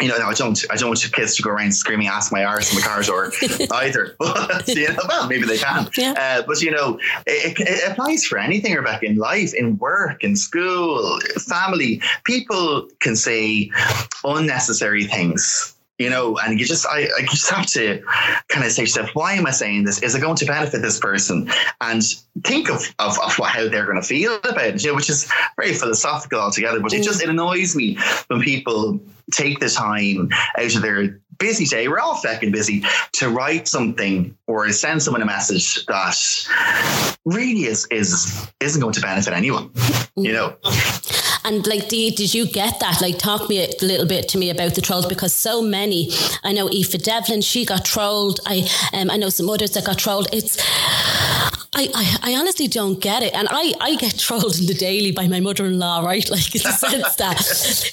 you 0.00 0.08
know, 0.08 0.16
I 0.16 0.34
don't, 0.34 0.64
I 0.70 0.76
don't 0.76 0.88
want 0.88 1.12
kids 1.12 1.36
to 1.36 1.42
go 1.42 1.50
around 1.50 1.72
screaming, 1.72 2.06
"Ask 2.06 2.32
my 2.32 2.44
arse" 2.44 2.70
in 2.70 2.76
the 2.76 2.82
car 2.82 3.02
door 3.02 3.32
either. 3.72 4.16
But 4.28 4.68
you 4.68 4.88
know, 4.88 4.98
well, 5.08 5.28
maybe 5.28 5.44
they 5.44 5.58
can. 5.58 5.88
Yeah. 5.96 6.14
Uh, 6.16 6.42
but 6.46 6.60
you 6.62 6.70
know, 6.70 6.98
it, 7.26 7.58
it, 7.58 7.90
applies 7.90 8.24
for 8.24 8.38
anything, 8.38 8.74
Rebecca, 8.74 9.06
in 9.06 9.16
life, 9.16 9.54
in 9.54 9.78
work, 9.78 10.22
in 10.22 10.36
school, 10.36 11.18
family. 11.38 12.00
People 12.24 12.88
can 13.00 13.16
say 13.16 13.70
unnecessary 14.24 15.04
things 15.04 15.74
you 15.98 16.08
know, 16.08 16.38
and 16.38 16.58
you 16.58 16.64
just, 16.64 16.86
I, 16.86 17.08
I 17.18 17.22
just 17.22 17.50
have 17.50 17.66
to 17.66 18.02
kind 18.48 18.64
of 18.64 18.72
say 18.72 18.76
to 18.76 18.82
yourself, 18.82 19.10
why 19.14 19.34
am 19.34 19.46
I 19.46 19.50
saying 19.50 19.84
this? 19.84 20.02
Is 20.02 20.14
it 20.14 20.20
going 20.20 20.36
to 20.36 20.46
benefit 20.46 20.80
this 20.80 20.98
person? 20.98 21.50
And 21.80 22.02
think 22.44 22.70
of, 22.70 22.82
of, 22.98 23.18
of 23.18 23.36
how 23.36 23.68
they're 23.68 23.84
going 23.84 24.00
to 24.00 24.06
feel 24.06 24.36
about 24.36 24.58
it, 24.58 24.82
you 24.84 24.90
know, 24.90 24.96
which 24.96 25.10
is 25.10 25.30
very 25.56 25.74
philosophical 25.74 26.40
altogether. 26.40 26.80
But 26.80 26.92
it 26.92 27.02
just, 27.02 27.22
it 27.22 27.28
annoys 27.28 27.74
me 27.74 27.98
when 28.28 28.40
people 28.40 29.00
take 29.32 29.58
the 29.60 29.68
time 29.68 30.30
out 30.56 30.74
of 30.74 30.82
their 30.82 31.20
busy 31.38 31.64
day, 31.64 31.88
we're 31.88 32.00
all 32.00 32.16
fucking 32.16 32.52
busy, 32.52 32.82
to 33.12 33.28
write 33.28 33.68
something 33.68 34.36
or 34.46 34.70
send 34.70 35.02
someone 35.02 35.22
a 35.22 35.26
message 35.26 35.86
that 35.86 37.16
really 37.24 37.64
is 37.64 37.86
is 37.90 38.50
isn't 38.60 38.80
going 38.80 38.94
to 38.94 39.00
benefit 39.00 39.32
anyone. 39.32 39.70
You 40.16 40.32
know. 40.32 40.56
And 41.44 41.66
like, 41.66 41.88
did, 41.88 42.16
did 42.16 42.34
you 42.34 42.46
get 42.46 42.80
that? 42.80 43.00
Like, 43.00 43.18
talk 43.18 43.48
me 43.48 43.64
a 43.64 43.68
little 43.82 44.06
bit 44.06 44.28
to 44.28 44.38
me 44.38 44.50
about 44.50 44.74
the 44.74 44.80
trolls 44.80 45.06
because 45.06 45.34
so 45.34 45.62
many. 45.62 46.10
I 46.44 46.52
know 46.52 46.68
Aoife 46.68 46.98
Devlin, 47.02 47.40
she 47.40 47.64
got 47.64 47.84
trolled. 47.84 48.40
I 48.46 48.68
um, 48.92 49.10
I 49.10 49.16
know 49.16 49.28
some 49.28 49.48
others 49.48 49.70
that 49.72 49.84
got 49.84 49.98
trolled. 49.98 50.28
It's 50.32 50.56
I, 51.78 51.88
I, 51.94 52.32
I, 52.32 52.34
honestly 52.34 52.66
don't 52.66 53.00
get 53.00 53.22
it. 53.22 53.32
And 53.34 53.46
I, 53.48 53.72
I 53.80 53.94
get 53.94 54.18
trolled 54.18 54.58
in 54.58 54.66
the 54.66 54.74
daily 54.74 55.12
by 55.12 55.28
my 55.28 55.38
mother 55.38 55.64
in 55.66 55.78
law, 55.78 56.00
right? 56.00 56.28
Like, 56.38 56.54
in 56.54 56.62
the 56.62 56.72
sense 56.72 57.16
that 57.16 57.38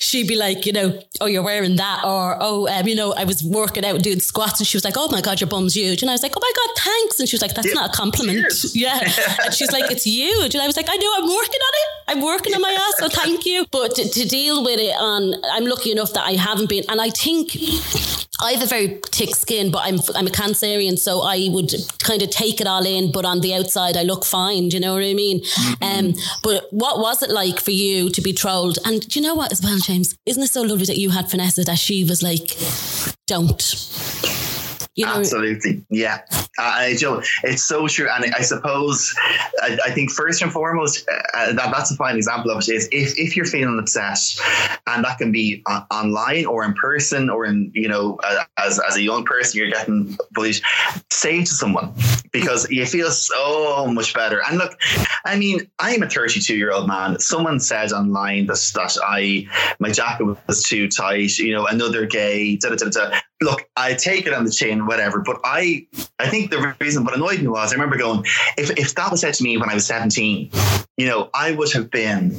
she'd 0.01 0.27
be 0.27 0.35
like, 0.35 0.65
you 0.65 0.73
know, 0.73 0.99
oh, 1.21 1.25
you're 1.25 1.43
wearing 1.43 1.77
that. 1.77 2.03
Or, 2.03 2.37
oh, 2.39 2.67
um, 2.67 2.87
you 2.87 2.95
know, 2.95 3.13
I 3.13 3.23
was 3.23 3.43
working 3.43 3.85
out 3.85 4.01
doing 4.01 4.19
squats 4.19 4.59
and 4.59 4.67
she 4.67 4.77
was 4.77 4.83
like, 4.83 4.95
oh 4.97 5.07
my 5.09 5.21
God, 5.21 5.39
your 5.39 5.47
bum's 5.47 5.75
huge. 5.75 6.01
And 6.01 6.11
I 6.11 6.13
was 6.13 6.21
like, 6.21 6.33
oh 6.35 6.41
my 6.41 6.51
God, 6.55 6.75
thanks. 6.77 7.19
And 7.19 7.29
she 7.29 7.35
was 7.35 7.41
like, 7.41 7.53
that's 7.53 7.67
yeah, 7.67 7.73
not 7.73 7.93
a 7.93 7.97
compliment. 7.97 8.39
Cheers. 8.39 8.75
Yeah. 8.85 8.99
and 9.43 9.53
she's 9.53 9.71
like, 9.71 9.89
it's 9.89 10.03
huge. 10.03 10.53
And 10.53 10.61
I 10.61 10.67
was 10.67 10.75
like, 10.75 10.87
I 10.89 10.95
know, 10.95 11.11
I'm 11.17 11.27
working 11.27 11.61
on 11.61 11.73
it. 11.73 11.87
I'm 12.07 12.21
working 12.23 12.53
on 12.53 12.61
my 12.61 12.71
ass. 12.71 12.99
So 12.99 13.09
thank 13.09 13.45
you. 13.45 13.65
But 13.71 13.95
to, 13.95 14.07
to 14.07 14.27
deal 14.27 14.63
with 14.63 14.79
it 14.79 14.95
on, 14.99 15.33
I'm 15.51 15.65
lucky 15.65 15.91
enough 15.91 16.13
that 16.13 16.25
I 16.25 16.33
haven't 16.33 16.69
been. 16.69 16.83
And 16.89 17.01
I 17.01 17.09
think 17.09 17.55
I 18.41 18.51
have 18.51 18.63
a 18.63 18.67
very 18.67 18.99
thick 19.11 19.33
skin, 19.35 19.71
but 19.71 19.83
I'm 19.83 19.99
I'm 20.13 20.27
a 20.27 20.31
Cancerian, 20.31 20.97
so 20.97 21.21
I 21.21 21.47
would 21.51 21.73
kind 21.99 22.21
of 22.21 22.29
take 22.29 22.59
it 22.59 22.67
all 22.67 22.85
in. 22.85 23.11
But 23.11 23.23
on 23.25 23.39
the 23.39 23.53
outside, 23.53 23.95
I 23.95 24.03
look 24.03 24.25
fine. 24.25 24.69
Do 24.69 24.75
you 24.75 24.81
know 24.81 24.93
what 24.93 25.03
I 25.03 25.13
mean? 25.13 25.41
Mm-hmm. 25.41 26.07
Um, 26.07 26.13
but 26.43 26.67
what 26.71 26.99
was 26.99 27.23
it 27.23 27.29
like 27.29 27.59
for 27.61 27.71
you 27.71 28.09
to 28.09 28.21
be 28.21 28.33
trolled? 28.33 28.77
And 28.85 29.07
do 29.07 29.19
you 29.19 29.25
know 29.25 29.35
what 29.35 29.51
as 29.51 29.61
well, 29.61 29.77
James? 29.77 30.17
Isn't 30.25 30.43
it 30.43 30.49
so 30.49 30.61
lovely 30.63 30.85
that 30.85 30.97
you 30.97 31.11
had 31.11 31.29
Vanessa 31.29 31.63
that 31.63 31.79
she 31.79 32.03
was 32.03 32.21
like, 32.21 32.57
"Don't." 33.25 33.63
You 34.95 35.05
know, 35.05 35.17
Absolutely, 35.19 35.85
yeah. 35.89 36.21
I 36.57 36.95
do. 36.97 37.21
It's 37.43 37.63
so 37.63 37.87
true, 37.87 38.07
and 38.09 38.33
I 38.33 38.41
suppose 38.41 39.13
I, 39.61 39.77
I 39.85 39.91
think 39.91 40.11
first 40.11 40.41
and 40.41 40.51
foremost 40.51 41.07
uh, 41.33 41.53
that 41.53 41.71
that's 41.71 41.91
a 41.91 41.95
fine 41.95 42.15
example 42.15 42.51
of 42.51 42.59
it 42.59 42.69
is 42.69 42.87
if, 42.91 43.17
if 43.17 43.35
you're 43.35 43.45
feeling 43.45 43.77
upset, 43.79 44.19
and 44.87 45.03
that 45.03 45.17
can 45.17 45.31
be 45.31 45.61
on, 45.67 45.85
online 45.91 46.45
or 46.45 46.63
in 46.63 46.73
person 46.73 47.29
or 47.29 47.45
in 47.45 47.71
you 47.73 47.87
know 47.87 48.17
uh, 48.23 48.43
as 48.57 48.79
as 48.79 48.95
a 48.95 49.01
young 49.01 49.25
person 49.25 49.59
you're 49.59 49.69
getting 49.69 50.17
bullied, 50.31 50.61
say 51.11 51.39
to 51.39 51.51
someone 51.51 51.93
because 52.31 52.69
you 52.69 52.85
feel 52.85 53.11
so 53.11 53.87
much 53.87 54.13
better. 54.13 54.41
And 54.47 54.57
look, 54.57 54.77
I 55.25 55.37
mean, 55.37 55.69
I'm 55.79 56.03
a 56.03 56.09
32 56.09 56.55
year 56.55 56.71
old 56.71 56.87
man. 56.87 57.19
Someone 57.19 57.59
said 57.59 57.91
online 57.91 58.47
that 58.47 58.71
that 58.75 58.97
I 59.03 59.47
my 59.79 59.91
jacket 59.91 60.25
was 60.47 60.63
too 60.63 60.87
tight. 60.87 61.37
You 61.37 61.53
know, 61.53 61.65
another 61.65 62.05
gay. 62.05 62.57
Da, 62.57 62.69
da, 62.69 62.89
da, 62.89 63.19
look, 63.41 63.67
I 63.75 63.93
take 63.93 64.27
it 64.27 64.33
on 64.33 64.45
the 64.45 64.51
chin, 64.51 64.85
whatever. 64.85 65.21
But 65.21 65.39
I, 65.43 65.87
I 66.19 66.29
think 66.29 66.44
the 66.49 66.75
reason 66.79 67.03
what 67.03 67.15
annoyed 67.15 67.39
me 67.39 67.47
was 67.47 67.71
I 67.71 67.75
remember 67.75 67.97
going, 67.97 68.25
if 68.57 68.71
if 68.71 68.95
that 68.95 69.11
was 69.11 69.21
said 69.21 69.33
to 69.35 69.43
me 69.43 69.57
when 69.57 69.69
I 69.69 69.73
was 69.73 69.85
seventeen, 69.85 70.49
you 70.97 71.07
know, 71.07 71.29
I 71.33 71.51
would 71.51 71.71
have 71.73 71.91
been 71.91 72.35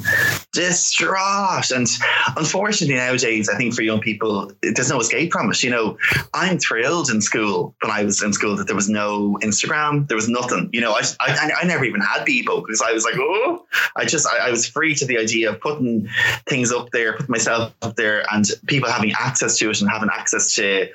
distraught. 0.53 1.71
And 1.71 1.87
unfortunately, 2.37 2.97
nowadays, 2.97 3.49
I 3.49 3.57
think 3.57 3.75
for 3.75 3.83
young 3.83 4.01
people, 4.01 4.51
there's 4.63 4.91
no 4.91 5.01
escape 5.01 5.33
from 5.33 5.51
it. 5.51 5.63
You 5.63 5.71
know, 5.71 5.99
I'm 6.33 6.59
thrilled 6.59 7.11
in 7.11 7.21
school 7.21 7.75
when 7.83 7.91
I 7.91 8.05
was 8.05 8.23
in 8.23 8.33
school 8.33 8.57
that 8.57 8.67
there 8.67 8.77
was 8.77 8.89
no 8.89 9.39
Instagram, 9.43 10.09
there 10.09 10.17
was 10.17 10.29
nothing. 10.29 10.71
You 10.73 10.81
know, 10.81 10.93
I 10.93 11.03
I, 11.21 11.51
I 11.63 11.67
never 11.67 11.85
even 11.85 12.01
had 12.01 12.27
Bebo 12.27 12.65
because 12.65 12.83
I 12.83 12.93
was 12.93 13.05
like, 13.05 13.15
oh, 13.19 13.67
I 13.95 14.05
just 14.05 14.27
I, 14.27 14.49
I 14.49 14.51
was 14.51 14.67
free 14.67 14.95
to 14.95 15.07
the 15.07 15.19
idea 15.19 15.51
of 15.51 15.61
putting 15.61 16.09
things 16.49 16.73
up 16.73 16.91
there, 16.91 17.13
putting 17.13 17.31
myself 17.31 17.75
up 17.83 17.97
there, 17.97 18.25
and 18.33 18.47
people 18.67 18.91
having 18.91 19.13
access 19.13 19.59
to 19.59 19.71
it 19.71 19.81
and 19.81 19.91
having 19.91 20.09
access 20.13 20.55
to 20.55 20.89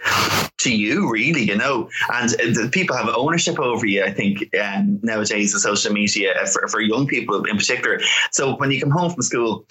to 0.62 0.76
you 0.76 1.12
really 1.12 1.44
you 1.44 1.58
know? 1.58 1.90
And 2.14 2.72
people 2.72 2.96
have 2.96 3.10
ownership 3.10 3.60
over 3.60 3.86
you 3.86 4.04
i 4.04 4.12
think 4.12 4.54
um, 4.56 5.00
nowadays 5.04 5.54
the 5.54 5.60
social 5.60 5.92
media 5.94 6.34
uh, 6.42 6.46
for, 6.46 6.68
for 6.68 6.82
young 6.82 7.08
people 7.08 7.44
in 7.46 7.58
particular. 7.58 8.00
So 8.32 8.56
when 8.56 8.72
you 8.72 8.80
come 8.80 8.92
home 8.92 9.12
from 9.12 9.22
school 9.22 9.66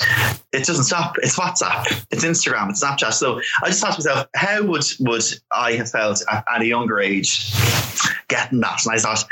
it 0.52 0.64
doesn't 0.64 0.84
stop. 0.84 1.16
It's 1.22 1.38
whatsapp. 1.38 1.86
It's 2.10 2.24
instagram. 2.24 2.70
It's 2.70 2.84
snapchat. 2.84 3.12
So 3.12 3.40
i 3.62 3.68
just 3.68 3.80
thought 3.80 3.92
to 3.92 3.98
myself 3.98 4.26
how 4.34 4.62
would 4.64 4.84
would 5.00 5.24
i 5.52 5.72
have 5.72 5.90
felt 5.90 6.22
at, 6.30 6.44
at 6.52 6.62
a 6.62 6.66
younger 6.66 7.00
age 7.00 7.52
getting 8.30 8.60
that 8.60 8.80
and 8.84 8.94
i 8.94 8.98
thought 8.98 9.24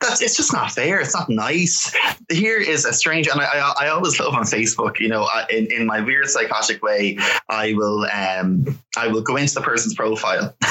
that's 0.00 0.22
it's 0.22 0.36
just 0.36 0.52
not 0.52 0.70
fair 0.70 1.00
it's 1.00 1.14
not 1.14 1.28
nice 1.28 1.94
here 2.30 2.58
is 2.58 2.84
a 2.84 2.92
strange 2.92 3.26
and 3.28 3.40
i 3.40 3.44
i, 3.44 3.86
I 3.86 3.88
always 3.88 4.18
love 4.18 4.34
on 4.34 4.44
facebook 4.44 4.98
you 5.00 5.08
know 5.08 5.28
in, 5.50 5.66
in 5.70 5.86
my 5.86 6.00
weird 6.00 6.28
psychotic 6.28 6.82
way 6.82 7.18
i 7.48 7.74
will 7.74 8.06
um 8.06 8.78
i 8.96 9.06
will 9.06 9.22
go 9.22 9.36
into 9.36 9.54
the 9.54 9.60
person's 9.60 9.94
profile. 9.94 10.54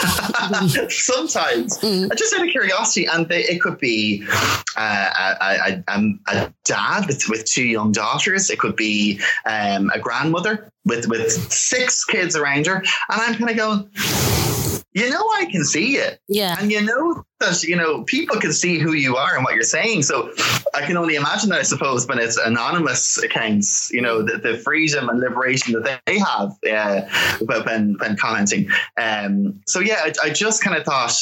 Sometimes, 0.89 1.79
mm. 1.79 2.15
just 2.15 2.33
out 2.33 2.45
of 2.45 2.49
curiosity, 2.49 3.05
and 3.05 3.27
they, 3.27 3.43
it 3.43 3.61
could 3.61 3.77
be 3.79 4.23
uh, 4.77 5.35
a, 5.41 5.83
a, 5.87 6.13
a, 6.27 6.53
dad 6.63 7.07
with, 7.07 7.23
with 7.29 7.45
two 7.45 7.65
young 7.65 7.91
daughters. 7.91 8.49
It 8.49 8.59
could 8.59 8.75
be 8.75 9.19
um, 9.45 9.89
a 9.93 9.99
grandmother 9.99 10.71
with 10.85 11.07
with 11.07 11.31
six 11.51 12.05
kids 12.05 12.35
around 12.35 12.67
her, 12.67 12.77
and 12.77 12.85
I'm 13.09 13.35
kind 13.35 13.49
of 13.49 13.57
going 13.57 13.89
you 14.93 15.09
know 15.09 15.27
I 15.35 15.45
can 15.51 15.63
see 15.63 15.95
it. 15.95 16.19
Yeah. 16.27 16.55
And 16.59 16.71
you 16.71 16.81
know 16.81 17.25
that, 17.45 17.63
you 17.63 17.75
know, 17.75 18.03
people 18.03 18.37
can 18.39 18.53
see 18.53 18.79
who 18.79 18.93
you 18.93 19.15
are 19.15 19.35
and 19.35 19.43
what 19.43 19.55
you're 19.55 19.63
saying. 19.63 20.03
So 20.03 20.31
I 20.73 20.81
can 20.81 20.97
only 20.97 21.15
imagine 21.15 21.49
that, 21.49 21.59
I 21.59 21.63
suppose, 21.63 22.07
when 22.07 22.19
it's 22.19 22.37
anonymous 22.37 23.17
accounts, 23.21 23.91
you 23.91 24.01
know, 24.01 24.21
the, 24.21 24.37
the 24.37 24.57
freedom 24.57 25.09
and 25.09 25.19
liberation 25.19 25.73
that 25.73 26.01
they 26.05 26.19
have 26.19 26.57
uh, 26.69 27.01
when, 27.63 27.95
when 27.99 28.15
commenting. 28.17 28.69
Um, 28.97 29.61
so 29.65 29.79
yeah, 29.79 30.01
I, 30.03 30.13
I 30.23 30.29
just 30.29 30.63
kind 30.63 30.77
of 30.77 30.83
thought 30.83 31.13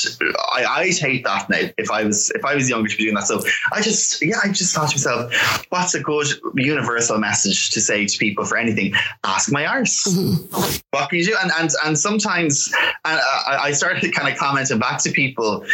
I, 0.54 0.66
I'd 0.66 0.98
hate 0.98 1.24
that 1.26 1.50
now 1.50 1.62
if 1.78 1.92
I 1.92 2.04
was 2.04 2.32
if 2.32 2.46
I 2.46 2.56
was 2.56 2.70
younger 2.70 2.90
to 2.90 2.98
be 2.98 3.04
doing 3.04 3.16
that. 3.16 3.28
So 3.28 3.42
I 3.72 3.82
just 3.82 4.22
yeah, 4.22 4.38
I 4.44 4.50
just 4.50 4.76
thought 4.76 4.90
to 4.90 4.96
myself, 4.96 5.66
what's 5.70 5.94
a 5.94 6.00
good 6.00 6.28
universal 6.56 7.18
message 7.18 7.72
to 7.72 7.82
say 7.82 8.06
to 8.06 8.18
people 8.18 8.46
for 8.46 8.58
anything? 8.58 8.94
Ask 9.24 9.52
my 9.52 9.66
arse. 9.66 10.06
Mm-hmm. 10.08 10.78
What 10.92 11.10
can 11.10 11.20
you 11.20 11.26
do? 11.26 11.36
And 11.42 11.52
and 11.60 11.72
and 11.86 11.98
sometimes 11.98 12.74
and 13.06 13.20
I, 13.48 13.60
I 13.64 13.72
started 13.72 14.14
kind 14.14 14.32
of 14.32 14.38
commenting 14.38 14.80
back 14.80 15.02
to 15.04 15.12
people 15.12 15.66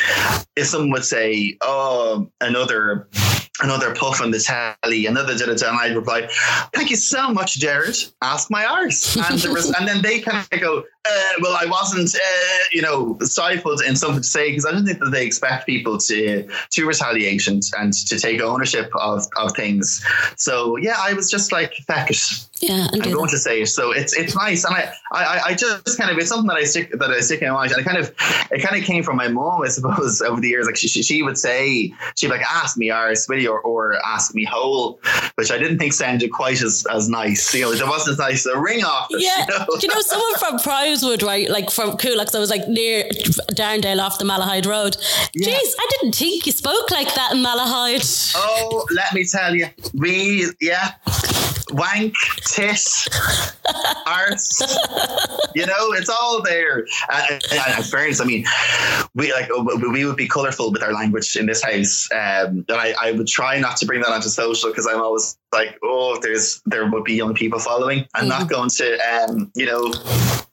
if 0.56 0.67
someone 0.67 0.91
would 0.91 1.06
say, 1.06 1.58
"Oh, 1.62 2.30
another 2.41 3.08
another 3.62 3.95
puff 3.95 4.21
on 4.21 4.32
the 4.32 4.39
tally, 4.39 5.06
another 5.06 5.38
da 5.38 5.45
da 5.47 5.56
da, 5.56 5.69
and 5.69 5.80
I'd 5.80 5.95
reply, 5.95 6.28
"Thank 6.73 6.89
you 6.89 6.95
so 6.95 7.30
much, 7.30 7.58
Jared. 7.58 7.97
Ask 8.21 8.50
my 8.52 8.65
arse." 8.65 9.15
And, 9.15 9.54
was, 9.54 9.71
and 9.71 9.88
then 9.88 10.02
they 10.02 10.19
kind 10.19 10.47
of 10.52 10.60
go, 10.60 10.84
uh, 11.09 11.33
"Well, 11.41 11.57
I 11.59 11.65
wasn't, 11.65 12.13
uh, 12.15 12.63
you 12.71 12.81
know, 12.81 13.17
stifled 13.21 13.81
in 13.81 13.95
something 13.95 14.21
to 14.21 14.27
say 14.27 14.49
because 14.49 14.65
I 14.65 14.71
don't 14.71 14.85
think 14.85 14.99
that 14.99 15.09
they 15.11 15.25
expect 15.25 15.65
people 15.65 15.97
to 15.97 16.47
to 16.71 16.85
retaliate 16.85 17.47
and, 17.47 17.63
and 17.77 17.93
to 17.93 18.19
take 18.19 18.41
ownership 18.41 18.91
of 18.95 19.25
of 19.37 19.53
things." 19.55 20.05
So 20.35 20.77
yeah, 20.77 20.95
I 20.99 21.13
was 21.13 21.29
just 21.29 21.51
like, 21.51 21.73
"Feck 21.87 22.11
it." 22.11 22.21
Yeah, 22.59 22.87
I'm 22.91 22.99
going 23.11 23.29
to 23.29 23.37
say 23.37 23.61
it. 23.61 23.67
So 23.67 23.91
it's 23.91 24.17
it's 24.17 24.35
nice, 24.35 24.63
and 24.63 24.75
I, 24.75 24.91
I 25.11 25.41
I 25.47 25.53
just 25.53 25.97
kind 25.97 26.09
of 26.09 26.17
it's 26.17 26.29
something 26.29 26.47
that 26.47 26.57
I 26.57 26.63
stick 26.63 26.91
that 26.91 27.09
I 27.11 27.19
stick 27.19 27.41
in 27.41 27.49
my 27.49 27.55
mind, 27.55 27.71
and 27.71 27.81
it 27.81 27.85
kind 27.85 27.97
of 27.97 28.13
it 28.51 28.61
kind 28.61 28.79
of 28.79 28.83
came 28.83 29.03
from 29.03 29.15
my 29.15 29.27
mom, 29.27 29.61
I 29.61 29.67
suppose, 29.67 30.21
over 30.27 30.41
the 30.41 30.49
years. 30.49 30.65
Like 30.65 30.75
she, 30.75 30.87
she 30.87 31.23
would 31.23 31.37
say, 31.37 31.93
she'd 32.15 32.29
like 32.29 32.41
ask 32.41 32.77
me 32.77 32.89
arse, 32.89 33.27
will 33.27 33.39
you, 33.39 33.51
or, 33.51 33.61
or 33.61 33.95
ask 34.05 34.33
me 34.33 34.43
hole, 34.43 34.99
which 35.35 35.51
I 35.51 35.57
didn't 35.57 35.77
think 35.77 35.93
sounded 35.93 36.31
quite 36.31 36.61
as, 36.61 36.85
as 36.91 37.09
nice. 37.09 37.53
You 37.53 37.61
know, 37.61 37.71
it 37.71 37.87
wasn't 37.87 38.13
as 38.13 38.19
nice 38.19 38.45
a 38.45 38.59
ring 38.59 38.83
off. 38.83 39.07
Yeah, 39.17 39.45
you 39.49 39.59
know? 39.59 39.65
Do 39.65 39.87
you 39.87 39.87
know 39.87 40.01
someone 40.01 40.35
from 40.35 40.59
Priorswood, 40.97 41.23
right? 41.23 41.49
Like 41.49 41.69
from 41.69 41.91
Coolock, 41.91 42.36
I 42.36 42.39
was 42.39 42.49
like 42.49 42.67
near 42.67 43.03
Darndale 43.53 43.99
off 43.99 44.19
the 44.19 44.25
Malahide 44.25 44.65
Road. 44.65 44.97
Yeah. 45.33 45.49
Jeez, 45.49 45.73
I 45.79 45.88
didn't 45.91 46.15
think 46.15 46.45
you 46.45 46.51
spoke 46.51 46.91
like 46.91 47.13
that 47.15 47.33
in 47.33 47.39
Malahide. 47.39 48.33
Oh, 48.36 48.86
let 48.91 49.13
me 49.13 49.25
tell 49.25 49.55
you, 49.55 49.67
we 49.93 50.45
yeah, 50.62 50.93
wank, 51.71 52.15
tit, 52.45 52.81
arse. 54.05 54.62
you 55.55 55.65
know, 55.65 55.93
it's 55.93 56.10
all 56.10 56.41
there. 56.41 56.86
Uh, 57.10 57.27
in 57.77 57.83
fairness, 57.83 58.21
I 58.21 58.25
mean, 58.25 58.45
we 59.15 59.31
like 59.33 59.49
we 59.91 60.05
would 60.05 60.17
be 60.17 60.27
colourful 60.27 60.71
with 60.71 60.83
our 60.83 60.93
language 60.93 61.36
in 61.36 61.45
this 61.45 61.63
house, 61.63 62.10
um, 62.12 62.65
and 62.67 62.77
I, 62.77 62.93
I 62.99 63.12
would 63.12 63.27
try 63.27 63.60
not 63.60 63.77
to 63.77 63.86
bring 63.86 64.01
that 64.01 64.10
onto 64.10 64.29
social 64.29 64.69
because 64.69 64.88
I'm 64.88 65.01
always 65.01 65.38
like, 65.51 65.77
oh, 65.83 66.19
there's 66.21 66.62
there 66.65 66.89
would 66.89 67.03
be 67.03 67.13
young 67.13 67.33
people 67.33 67.60
following. 67.60 68.05
I'm 68.13 68.27
not 68.27 68.49
going 68.49 68.69
to, 68.69 68.97
um, 68.99 69.51
you 69.55 69.65
know, 69.65 69.93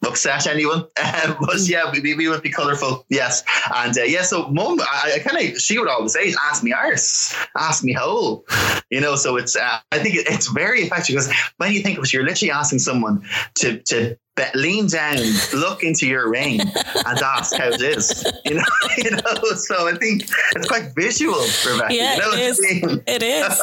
upset 0.06 0.46
anyone. 0.46 0.86
Um, 1.24 1.36
but 1.40 1.60
yeah, 1.60 1.90
we, 1.92 2.14
we 2.14 2.28
would 2.28 2.42
be 2.42 2.50
colourful, 2.50 3.06
yes. 3.08 3.44
And 3.74 3.96
uh, 3.96 4.02
yeah, 4.02 4.22
so 4.22 4.48
mum, 4.48 4.80
I, 4.80 5.12
I 5.16 5.18
kind 5.20 5.36
of 5.36 5.60
she 5.60 5.78
would 5.78 5.86
always 5.86 6.12
say, 6.12 6.34
ask 6.50 6.64
me 6.64 6.72
arse, 6.72 7.34
ask 7.56 7.84
me 7.84 7.92
hole, 7.92 8.44
you 8.90 9.00
know. 9.00 9.14
So 9.14 9.36
it's 9.36 9.54
uh, 9.54 9.78
I 9.92 9.98
think 9.98 10.16
it, 10.16 10.26
it's 10.28 10.48
very 10.48 10.80
effective 10.80 11.14
because 11.14 11.32
when 11.58 11.72
you 11.72 11.82
think 11.82 11.98
of 11.98 12.04
it, 12.04 12.12
you're 12.12 12.24
literally 12.24 12.50
asking 12.50 12.80
someone 12.80 13.22
to 13.56 13.78
to 13.80 14.16
be- 14.36 14.42
lean 14.54 14.86
down, 14.88 15.18
look 15.52 15.82
into 15.82 16.06
your 16.06 16.28
ring, 16.30 16.60
and 16.60 17.18
ask 17.22 17.54
how 17.54 17.68
it 17.68 17.80
is. 17.80 18.24
You 18.44 18.54
know, 18.54 18.64
you 18.98 19.10
know. 19.10 19.34
So 19.56 19.88
I 19.88 19.94
think 19.96 20.24
it's 20.56 20.68
quite 20.68 20.94
visual, 20.96 21.40
Rebecca. 21.66 21.94
Yeah, 21.94 22.14
you 22.14 22.20
know 22.20 22.32
it 22.32 22.40
is. 22.40 22.60
I 22.60 22.86
mean? 22.86 23.02
It 23.06 23.22
is. 23.22 23.60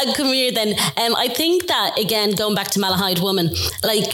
and 0.00 0.14
come 0.16 0.32
here 0.32 0.52
then. 0.52 0.74
Um, 0.96 1.14
I 1.16 1.28
think 1.28 1.66
that 1.68 1.98
again, 1.98 2.32
going 2.32 2.54
back 2.54 2.68
to 2.68 2.80
Malahide 2.80 3.22
woman, 3.22 3.50
like 3.82 4.12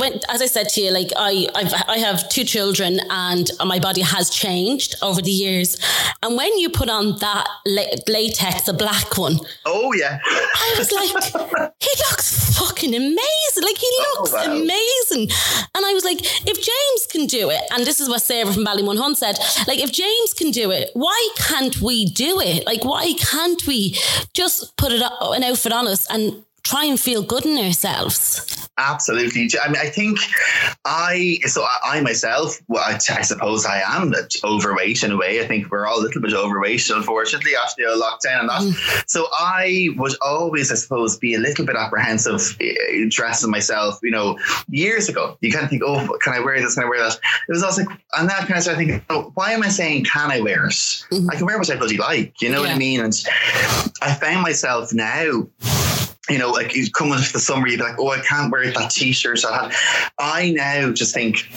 when, 0.00 0.20
as 0.28 0.40
I 0.42 0.46
said 0.46 0.68
to 0.70 0.80
you, 0.80 0.90
like 0.90 1.10
I, 1.16 1.46
I've, 1.54 1.72
I 1.88 1.98
have 1.98 2.28
two 2.28 2.44
children 2.44 3.00
and 3.10 3.50
my 3.64 3.78
body 3.78 4.00
has 4.02 4.30
changed 4.30 4.94
over 5.02 5.20
the 5.22 5.30
years. 5.30 5.76
And 6.22 6.36
when 6.36 6.56
you 6.58 6.70
put 6.70 6.88
on 6.88 7.18
that 7.18 7.46
la- 7.66 7.82
latex, 8.08 8.62
the 8.62 8.72
black 8.72 9.16
one, 9.18 9.38
Oh 9.64 9.92
yeah. 9.92 10.18
I 10.24 10.74
was 10.78 10.90
like, 10.92 11.72
he 11.80 11.90
looks 12.10 12.58
fucking 12.58 12.94
amazing. 12.94 13.62
Like 13.62 13.78
he 13.78 13.86
Oh, 14.00 14.16
looks 14.20 14.32
wow. 14.32 14.52
amazing. 14.56 15.28
And 15.74 15.84
I 15.86 15.92
was 15.94 16.04
like, 16.04 16.18
if 16.46 16.56
James 16.56 17.06
can 17.10 17.26
do 17.26 17.50
it, 17.50 17.60
and 17.72 17.84
this 17.86 18.00
is 18.00 18.08
what 18.08 18.22
Sarah 18.22 18.52
from 18.52 18.64
Ballymun 18.64 18.98
Hun 18.98 19.14
said, 19.14 19.38
like 19.66 19.78
if 19.80 19.92
James 19.92 20.34
can 20.34 20.50
do 20.50 20.70
it, 20.70 20.90
why 20.94 21.28
can't 21.38 21.80
we 21.80 22.06
do 22.06 22.40
it? 22.40 22.66
Like 22.66 22.84
why 22.84 23.12
can't 23.18 23.66
we 23.66 23.96
just 24.34 24.76
put 24.76 24.92
it 24.92 25.02
an 25.02 25.42
outfit 25.44 25.72
on 25.72 25.86
us 25.86 26.06
and 26.10 26.44
try 26.68 26.84
and 26.84 27.00
feel 27.00 27.22
good 27.22 27.46
in 27.46 27.58
ourselves? 27.58 28.68
Absolutely. 28.76 29.48
I 29.60 29.68
mean, 29.68 29.76
I 29.76 29.88
think 29.88 30.18
I, 30.84 31.40
so 31.46 31.62
I, 31.62 31.96
I 31.96 32.00
myself, 32.00 32.60
well, 32.68 32.82
I, 32.84 32.94
I 32.94 33.22
suppose 33.22 33.66
I 33.66 33.80
am 33.80 34.10
that 34.10 34.36
overweight 34.44 35.02
in 35.02 35.10
a 35.10 35.16
way. 35.16 35.42
I 35.42 35.46
think 35.48 35.70
we're 35.70 35.86
all 35.86 35.98
a 35.98 36.02
little 36.02 36.22
bit 36.22 36.32
overweight, 36.32 36.88
unfortunately, 36.88 37.52
after 37.56 37.82
the 37.82 38.00
lockdown 38.00 38.40
and 38.40 38.48
that. 38.50 39.04
So 39.06 39.26
I 39.36 39.88
would 39.96 40.12
always, 40.22 40.70
I 40.70 40.76
suppose, 40.76 41.18
be 41.18 41.34
a 41.34 41.38
little 41.38 41.66
bit 41.66 41.74
apprehensive 41.74 42.56
eh, 42.60 43.06
dressing 43.08 43.50
myself, 43.50 43.98
you 44.02 44.12
know, 44.12 44.38
years 44.68 45.08
ago. 45.08 45.36
You 45.40 45.50
kind 45.50 45.64
of 45.64 45.70
think, 45.70 45.82
oh, 45.84 46.16
can 46.22 46.34
I 46.34 46.40
wear 46.40 46.60
this? 46.60 46.76
Can 46.76 46.84
I 46.84 46.88
wear 46.88 47.00
that? 47.00 47.18
It 47.48 47.52
was 47.52 47.64
also 47.64 47.82
like, 47.82 47.98
and 48.16 48.28
that 48.28 48.40
kind 48.40 48.56
of 48.56 48.62
started 48.62 48.78
thinking, 48.78 49.04
oh, 49.10 49.32
why 49.34 49.52
am 49.52 49.64
I 49.64 49.70
saying, 49.70 50.04
can 50.04 50.30
I 50.30 50.40
wear 50.40 50.66
it? 50.66 51.04
I 51.30 51.34
can 51.36 51.46
wear 51.46 51.58
what 51.58 51.70
I 51.70 51.76
bloody 51.76 51.96
like. 51.96 52.40
You 52.40 52.50
know 52.50 52.60
what 52.60 52.70
I 52.70 52.78
mean? 52.78 53.00
And 53.00 53.12
I 54.02 54.14
found 54.14 54.42
myself 54.42 54.92
now 54.92 55.48
you 56.28 56.38
know, 56.38 56.50
like 56.50 56.74
you 56.74 56.90
come 56.90 57.12
into 57.12 57.32
the 57.32 57.40
summer, 57.40 57.66
you'd 57.68 57.78
be 57.78 57.84
like, 57.84 57.98
oh, 57.98 58.10
I 58.10 58.20
can't 58.20 58.50
wear 58.52 58.70
that 58.70 58.90
t-shirt. 58.90 59.44
I, 59.44 59.62
have. 59.62 60.12
I 60.18 60.50
now 60.50 60.92
just 60.92 61.14
think 61.14 61.48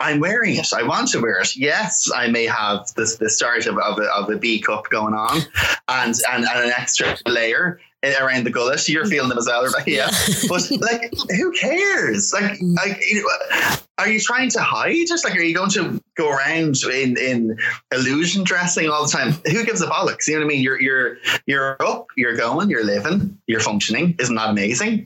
I'm 0.00 0.20
wearing 0.20 0.56
it. 0.56 0.72
I 0.72 0.82
want 0.82 1.08
to 1.10 1.20
wear 1.20 1.40
it. 1.40 1.56
Yes, 1.56 2.10
I 2.14 2.28
may 2.28 2.46
have 2.46 2.92
this 2.94 3.16
the 3.16 3.30
start 3.30 3.66
of, 3.66 3.78
of, 3.78 3.98
a, 3.98 4.04
of 4.14 4.30
a 4.30 4.36
B 4.36 4.60
cup 4.60 4.88
going 4.90 5.14
on 5.14 5.40
and, 5.88 6.14
and, 6.30 6.44
and 6.44 6.64
an 6.64 6.72
extra 6.76 7.16
layer 7.26 7.80
around 8.04 8.44
the 8.44 8.50
gullet. 8.50 8.88
You're 8.88 9.04
mm. 9.04 9.10
feeling 9.10 9.28
them 9.28 9.38
as 9.38 9.46
well, 9.46 9.64
Rebecca. 9.64 9.90
Yeah. 9.90 10.10
but 10.48 10.70
like, 10.80 11.12
who 11.30 11.52
cares? 11.52 12.32
Like, 12.32 12.58
mm. 12.58 12.76
like, 12.76 13.02
you 13.10 13.22
know, 13.22 13.76
are 13.98 14.08
you 14.08 14.20
trying 14.20 14.50
to 14.50 14.60
hide? 14.60 15.06
Just 15.08 15.24
like, 15.24 15.34
are 15.34 15.40
you 15.40 15.54
going 15.54 15.70
to 15.70 16.00
go 16.18 16.30
around 16.30 16.76
in, 16.92 17.16
in 17.16 17.58
illusion 17.92 18.44
dressing 18.44 18.90
all 18.90 19.04
the 19.04 19.10
time? 19.10 19.32
Who 19.50 19.64
gives 19.64 19.80
a 19.80 19.86
bollocks? 19.86 20.26
You 20.26 20.34
know 20.34 20.40
what 20.40 20.46
I 20.46 20.48
mean? 20.48 20.62
You're, 20.62 20.80
you're, 20.80 21.16
you're 21.46 21.76
up, 21.80 22.08
you're 22.16 22.36
going, 22.36 22.68
you're 22.68 22.84
living, 22.84 23.38
you're 23.46 23.60
functioning. 23.60 24.14
Isn't 24.18 24.34
that 24.34 24.50
amazing? 24.50 25.04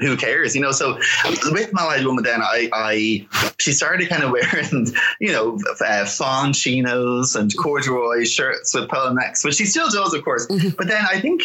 Who 0.00 0.16
cares? 0.16 0.54
You 0.54 0.62
know, 0.62 0.72
so 0.72 0.94
with 1.50 1.72
Malahide 1.72 2.04
Woman, 2.04 2.24
then 2.24 2.40
I, 2.40 2.68
I, 2.72 3.52
she 3.58 3.72
started 3.72 4.08
kind 4.08 4.22
of 4.22 4.30
wearing, 4.32 4.86
you 5.20 5.32
know, 5.32 5.58
uh, 5.84 6.06
fawn 6.06 6.52
chinos 6.52 7.34
and 7.34 7.54
corduroy 7.56 8.24
shirts 8.24 8.74
with 8.74 8.88
polo 8.88 9.12
necks, 9.12 9.44
which 9.44 9.56
she 9.56 9.66
still 9.66 9.90
does, 9.90 10.14
of 10.14 10.24
course. 10.24 10.46
But 10.76 10.86
then 10.88 11.04
I 11.10 11.20
think 11.20 11.42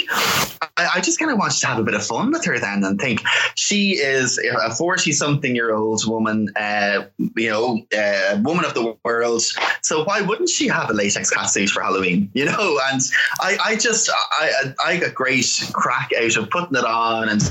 I, 0.78 0.90
I 0.96 1.02
just 1.02 1.20
kind 1.20 1.32
of 1.32 1.38
wanted 1.38 1.60
to 1.60 1.68
have 1.68 1.80
a 1.80 1.84
bit 1.84 1.96
of 1.96 2.06
fun 2.06 2.32
with 2.32 2.46
her 2.46 2.60
then 2.60 2.84
and 2.84 3.00
think 3.00 3.22
she 3.56 3.92
is 3.98 4.38
a 4.38 4.74
40 4.74 5.12
something 5.12 5.56
year 5.56 5.74
old 5.74 6.08
woman, 6.08 6.50
uh, 6.56 7.06
you 7.36 7.50
know, 7.50 7.86
uh, 7.98 8.40
woman 8.44 8.66
of 8.66 8.74
the 8.74 8.96
world. 9.04 9.44
So 9.82 10.04
why 10.04 10.22
wouldn't 10.22 10.50
she 10.50 10.68
have 10.68 10.90
a 10.90 10.94
latex 10.94 11.34
catsuit 11.34 11.70
for 11.70 11.82
Halloween? 11.82 12.30
You 12.34 12.46
know, 12.46 12.80
and 12.92 13.02
I, 13.40 13.58
I 13.64 13.76
just, 13.76 14.10
I, 14.14 14.74
I 14.86 14.98
got 14.98 15.14
great 15.14 15.70
crack 15.74 16.12
out 16.20 16.36
of 16.38 16.50
putting 16.50 16.78
it 16.78 16.86
on. 16.86 17.30
And 17.30 17.42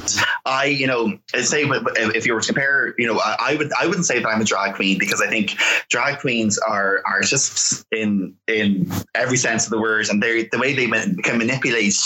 I, 0.45 0.67
you 0.67 0.87
know, 0.87 1.19
say 1.35 1.65
if 1.65 2.27
you 2.27 2.35
were 2.35 2.41
to 2.41 2.47
compare, 2.47 2.95
you 2.99 3.07
know, 3.07 3.19
I, 3.19 3.37
I 3.41 3.55
would, 3.57 3.71
I 3.81 3.87
wouldn't 3.87 4.07
say 4.07 4.19
that 4.19 4.29
I'm 4.29 4.41
a 4.41 4.45
drag 4.45 4.75
queen 4.75 4.99
because 4.99 5.21
I 5.21 5.29
think 5.29 5.57
drag 5.89 6.21
queens 6.21 6.59
are 6.59 7.03
artists 7.07 7.85
in, 7.93 8.35
in 8.47 8.91
every 9.15 9.37
sense 9.37 9.65
of 9.65 9.71
the 9.71 9.81
word. 9.81 10.09
And 10.09 10.23
they 10.23 10.45
the 10.45 10.59
way 10.59 10.75
they 10.75 10.87
can 11.23 11.39
manipulate 11.39 11.97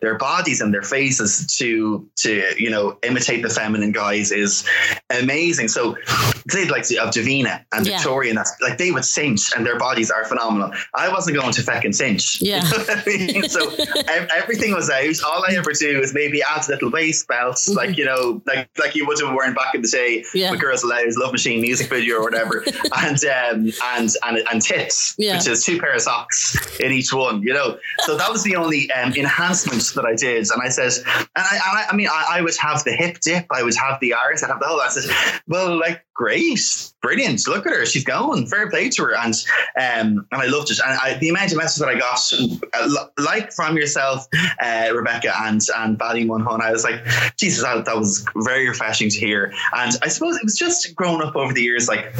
their 0.00 0.16
bodies 0.16 0.60
and 0.60 0.72
their 0.72 0.82
faces 0.82 1.46
to, 1.58 2.08
to, 2.16 2.54
you 2.58 2.70
know, 2.70 2.98
imitate 3.02 3.42
the 3.42 3.50
feminine 3.50 3.92
guys 3.92 4.32
is 4.32 4.68
amazing. 5.10 5.68
So 5.68 5.96
say 6.48 6.68
like 6.68 6.82
of 6.82 7.10
Davina 7.14 7.64
and 7.72 7.86
Yeah. 7.86 7.96
Victoria 7.96 8.30
and 8.30 8.38
that's 8.38 8.52
like 8.60 8.78
they 8.78 8.87
would 8.92 9.04
cinch 9.04 9.50
and 9.56 9.64
their 9.66 9.78
bodies 9.78 10.10
are 10.10 10.24
phenomenal. 10.24 10.70
I 10.94 11.08
wasn't 11.08 11.38
going 11.38 11.52
to 11.52 11.62
feckin' 11.62 11.94
cinch. 11.94 12.40
Yeah. 12.48 12.64
You 12.64 12.70
know 12.78 12.84
I 12.88 13.02
mean? 13.06 13.42
So 13.48 13.70
everything 14.34 14.72
was 14.74 14.88
out. 14.90 15.04
All 15.26 15.44
I 15.48 15.54
ever 15.54 15.72
do 15.72 16.00
is 16.00 16.14
maybe 16.14 16.42
add 16.42 16.66
a 16.68 16.70
little 16.72 16.90
waist 16.90 17.28
belts, 17.28 17.68
like 17.68 17.96
you 17.98 18.04
know, 18.04 18.42
like 18.46 18.68
like 18.78 18.94
you 18.94 19.06
would 19.06 19.20
have 19.20 19.32
worn 19.34 19.54
back 19.54 19.74
in 19.74 19.82
the 19.82 19.88
day 19.88 20.24
Yeah. 20.34 20.50
with 20.50 20.60
Girls 20.60 20.82
Aloud, 20.82 21.04
Love 21.16 21.32
Machine 21.32 21.60
music 21.60 21.88
video 21.88 22.16
or 22.16 22.22
whatever, 22.22 22.64
and 22.98 23.22
um 23.24 23.72
and 23.96 24.10
and 24.24 24.38
and 24.50 24.62
tits, 24.62 25.14
Yeah. 25.18 25.36
which 25.36 25.46
is 25.46 25.64
two 25.64 25.78
pair 25.80 25.94
of 25.94 26.00
socks 26.00 26.56
in 26.80 26.92
each 26.92 27.12
one. 27.12 27.42
You 27.42 27.54
know, 27.54 27.78
so 28.00 28.16
that 28.16 28.30
was 28.30 28.42
the 28.44 28.56
only 28.56 28.90
um, 28.92 29.12
enhancement 29.14 29.82
that 29.94 30.04
I 30.04 30.14
did. 30.14 30.46
And 30.50 30.62
I 30.62 30.68
said, 30.68 30.92
and 31.06 31.28
I, 31.36 31.48
and 31.54 31.62
I, 31.78 31.86
I 31.90 31.96
mean, 31.96 32.08
I, 32.10 32.38
I 32.38 32.40
would 32.40 32.56
have 32.56 32.82
the 32.84 32.92
hip 32.92 33.18
dip, 33.20 33.46
I 33.50 33.62
would 33.62 33.74
have 33.76 34.00
the 34.00 34.14
arse, 34.14 34.42
I'd 34.42 34.48
have 34.48 34.60
the 34.60 34.66
whole. 34.66 34.80
I 34.80 34.88
said, 34.88 35.10
well, 35.46 35.78
like 35.78 36.04
great, 36.18 36.92
brilliant. 37.00 37.46
Look 37.46 37.64
at 37.64 37.72
her, 37.72 37.86
she's 37.86 38.04
going. 38.04 38.46
Fair 38.46 38.68
play 38.68 38.90
to 38.90 39.02
her, 39.04 39.16
and 39.16 39.34
um, 39.76 40.26
and 40.32 40.42
I 40.42 40.46
loved 40.46 40.70
it. 40.70 40.78
And 40.84 40.98
I, 41.00 41.14
the 41.14 41.30
amount 41.30 41.52
of 41.52 41.58
messages 41.58 41.78
that 41.78 41.88
I 41.88 41.98
got, 41.98 42.20
uh, 42.74 43.06
like 43.22 43.52
from 43.52 43.76
yourself, 43.76 44.26
uh, 44.60 44.90
Rebecca, 44.92 45.32
and 45.44 45.62
and 45.76 45.98
Ballymun 45.98 46.44
Hun, 46.44 46.60
I 46.60 46.72
was 46.72 46.84
like, 46.84 47.02
Jesus, 47.36 47.62
that, 47.62 47.84
that 47.86 47.96
was 47.96 48.26
very 48.36 48.68
refreshing 48.68 49.08
to 49.08 49.18
hear. 49.18 49.54
And 49.74 49.96
I 50.02 50.08
suppose 50.08 50.36
it 50.36 50.44
was 50.44 50.58
just 50.58 50.94
growing 50.94 51.22
up 51.22 51.36
over 51.36 51.54
the 51.54 51.62
years, 51.62 51.88
like. 51.88 52.12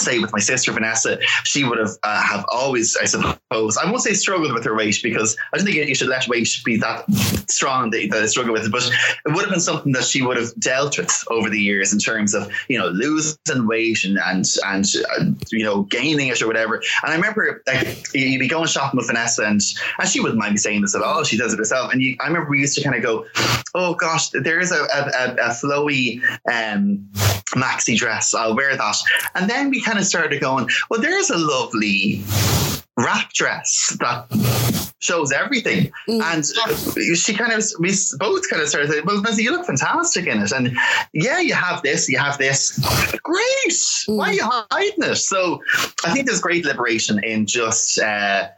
Say 0.00 0.18
with 0.18 0.32
my 0.32 0.38
sister 0.38 0.72
Vanessa, 0.72 1.18
she 1.44 1.64
would 1.64 1.78
have 1.78 1.90
uh, 2.02 2.22
have 2.22 2.44
always, 2.52 2.96
I 2.96 3.04
suppose, 3.04 3.76
I 3.76 3.84
won't 3.84 4.02
say 4.02 4.14
struggled 4.14 4.52
with 4.52 4.64
her 4.64 4.74
weight 4.74 5.00
because 5.02 5.36
I 5.52 5.56
don't 5.56 5.66
think 5.66 5.88
you 5.88 5.94
should 5.94 6.08
let 6.08 6.28
weight 6.28 6.48
be 6.64 6.76
that 6.78 7.04
strong 7.50 7.90
that, 7.90 8.08
that 8.10 8.22
I 8.22 8.26
struggle 8.26 8.52
with 8.52 8.66
it, 8.66 8.72
but 8.72 8.88
it 9.26 9.32
would 9.32 9.42
have 9.42 9.50
been 9.50 9.60
something 9.60 9.92
that 9.92 10.04
she 10.04 10.22
would 10.22 10.36
have 10.36 10.54
dealt 10.58 10.98
with 10.98 11.24
over 11.30 11.48
the 11.50 11.60
years 11.60 11.92
in 11.92 11.98
terms 11.98 12.34
of 12.34 12.50
you 12.68 12.78
know 12.78 12.88
losing 12.88 13.66
weight 13.66 14.04
and 14.04 14.18
and 14.18 14.44
and 14.64 14.86
uh, 15.18 15.24
you 15.50 15.64
know 15.64 15.82
gaining 15.82 16.28
it 16.28 16.42
or 16.42 16.46
whatever. 16.46 16.76
And 17.02 17.12
I 17.12 17.14
remember 17.14 17.62
like 17.66 18.14
you'd 18.14 18.38
be 18.38 18.48
going 18.48 18.66
shopping 18.66 18.98
with 18.98 19.06
Vanessa 19.06 19.44
and 19.44 19.60
and 19.98 20.08
she 20.08 20.20
wouldn't 20.20 20.38
mind 20.38 20.52
me 20.52 20.58
saying 20.58 20.82
this 20.82 20.94
at 20.94 21.02
all. 21.02 21.24
She 21.24 21.36
does 21.36 21.52
it 21.52 21.58
herself. 21.58 21.92
And 21.92 22.02
you, 22.02 22.16
I 22.20 22.26
remember 22.26 22.50
we 22.50 22.60
used 22.60 22.76
to 22.76 22.84
kind 22.84 22.96
of 22.96 23.02
go, 23.02 23.26
oh 23.74 23.94
gosh, 23.94 24.30
there 24.30 24.60
is 24.60 24.72
a, 24.72 24.82
a, 24.82 25.34
a 25.34 25.50
flowy 25.50 26.22
um, 26.50 27.06
maxi 27.54 27.96
dress. 27.96 28.34
I'll 28.34 28.54
wear 28.54 28.76
that. 28.76 28.96
And 29.34 29.48
then 29.48 29.70
we 29.70 29.80
kind 29.82 29.98
of 29.98 30.04
started 30.04 30.40
going, 30.40 30.68
well, 30.90 31.00
there's 31.00 31.30
a 31.30 31.38
lovely 31.38 32.22
wrap 32.98 33.32
dress 33.32 33.96
that 34.00 34.26
shows 35.00 35.30
everything. 35.30 35.92
Mm. 36.08 36.22
And 36.22 37.16
she 37.16 37.32
kind 37.32 37.52
of, 37.52 37.64
we 37.78 37.94
both 38.18 38.50
kind 38.50 38.60
of 38.60 38.68
started 38.68 38.90
saying, 38.90 39.04
well, 39.06 39.22
Nancy, 39.22 39.44
you 39.44 39.52
look 39.52 39.64
fantastic 39.64 40.26
in 40.26 40.42
it. 40.42 40.50
And 40.50 40.76
yeah, 41.12 41.38
you 41.38 41.54
have 41.54 41.82
this, 41.82 42.08
you 42.08 42.18
have 42.18 42.36
this. 42.38 42.78
Great. 43.22 43.46
Mm. 43.68 44.16
Why 44.16 44.30
are 44.30 44.32
you 44.32 44.42
hiding 44.44 45.04
it? 45.04 45.16
So 45.16 45.62
I 46.04 46.12
think 46.12 46.26
there's 46.26 46.40
great 46.40 46.64
liberation 46.64 47.22
in 47.22 47.46
just, 47.46 47.98
uh, 48.00 48.48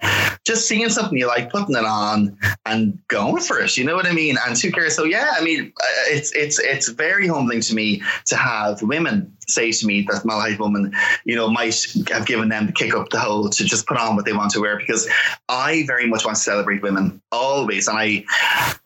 just 0.46 0.66
seeing 0.66 0.88
something 0.88 1.18
you 1.18 1.26
like, 1.26 1.50
putting 1.50 1.76
it 1.76 1.84
on 1.84 2.38
and 2.64 2.98
going 3.08 3.42
for 3.42 3.60
it. 3.60 3.76
You 3.76 3.84
know 3.84 3.94
what 3.94 4.06
I 4.06 4.12
mean? 4.12 4.36
And 4.46 4.58
who 4.58 4.72
cares? 4.72 4.96
So 4.96 5.04
yeah, 5.04 5.34
I 5.36 5.44
mean, 5.44 5.72
uh, 5.78 5.86
it's, 6.06 6.32
it's, 6.32 6.58
it's 6.58 6.88
very 6.88 7.28
humbling 7.28 7.60
to 7.60 7.74
me 7.74 8.02
to 8.26 8.36
have 8.36 8.80
women 8.80 9.36
say 9.50 9.72
to 9.72 9.86
me 9.86 10.02
that 10.10 10.22
Malahide 10.22 10.58
woman, 10.58 10.92
you 11.24 11.36
know, 11.36 11.48
might 11.48 11.86
have 12.08 12.26
given 12.26 12.48
them 12.48 12.66
the 12.66 12.72
kick 12.72 12.94
up 12.94 13.10
the 13.10 13.18
hole 13.18 13.48
to 13.48 13.64
just 13.64 13.86
put 13.86 13.96
on 13.96 14.16
what 14.16 14.24
they 14.24 14.32
want 14.32 14.52
to 14.52 14.60
wear 14.60 14.78
because 14.78 15.08
I 15.48 15.84
very 15.86 16.06
much 16.06 16.24
want 16.24 16.36
to 16.36 16.42
celebrate 16.42 16.82
women 16.82 17.20
always. 17.32 17.88
And 17.88 17.98
I 17.98 18.24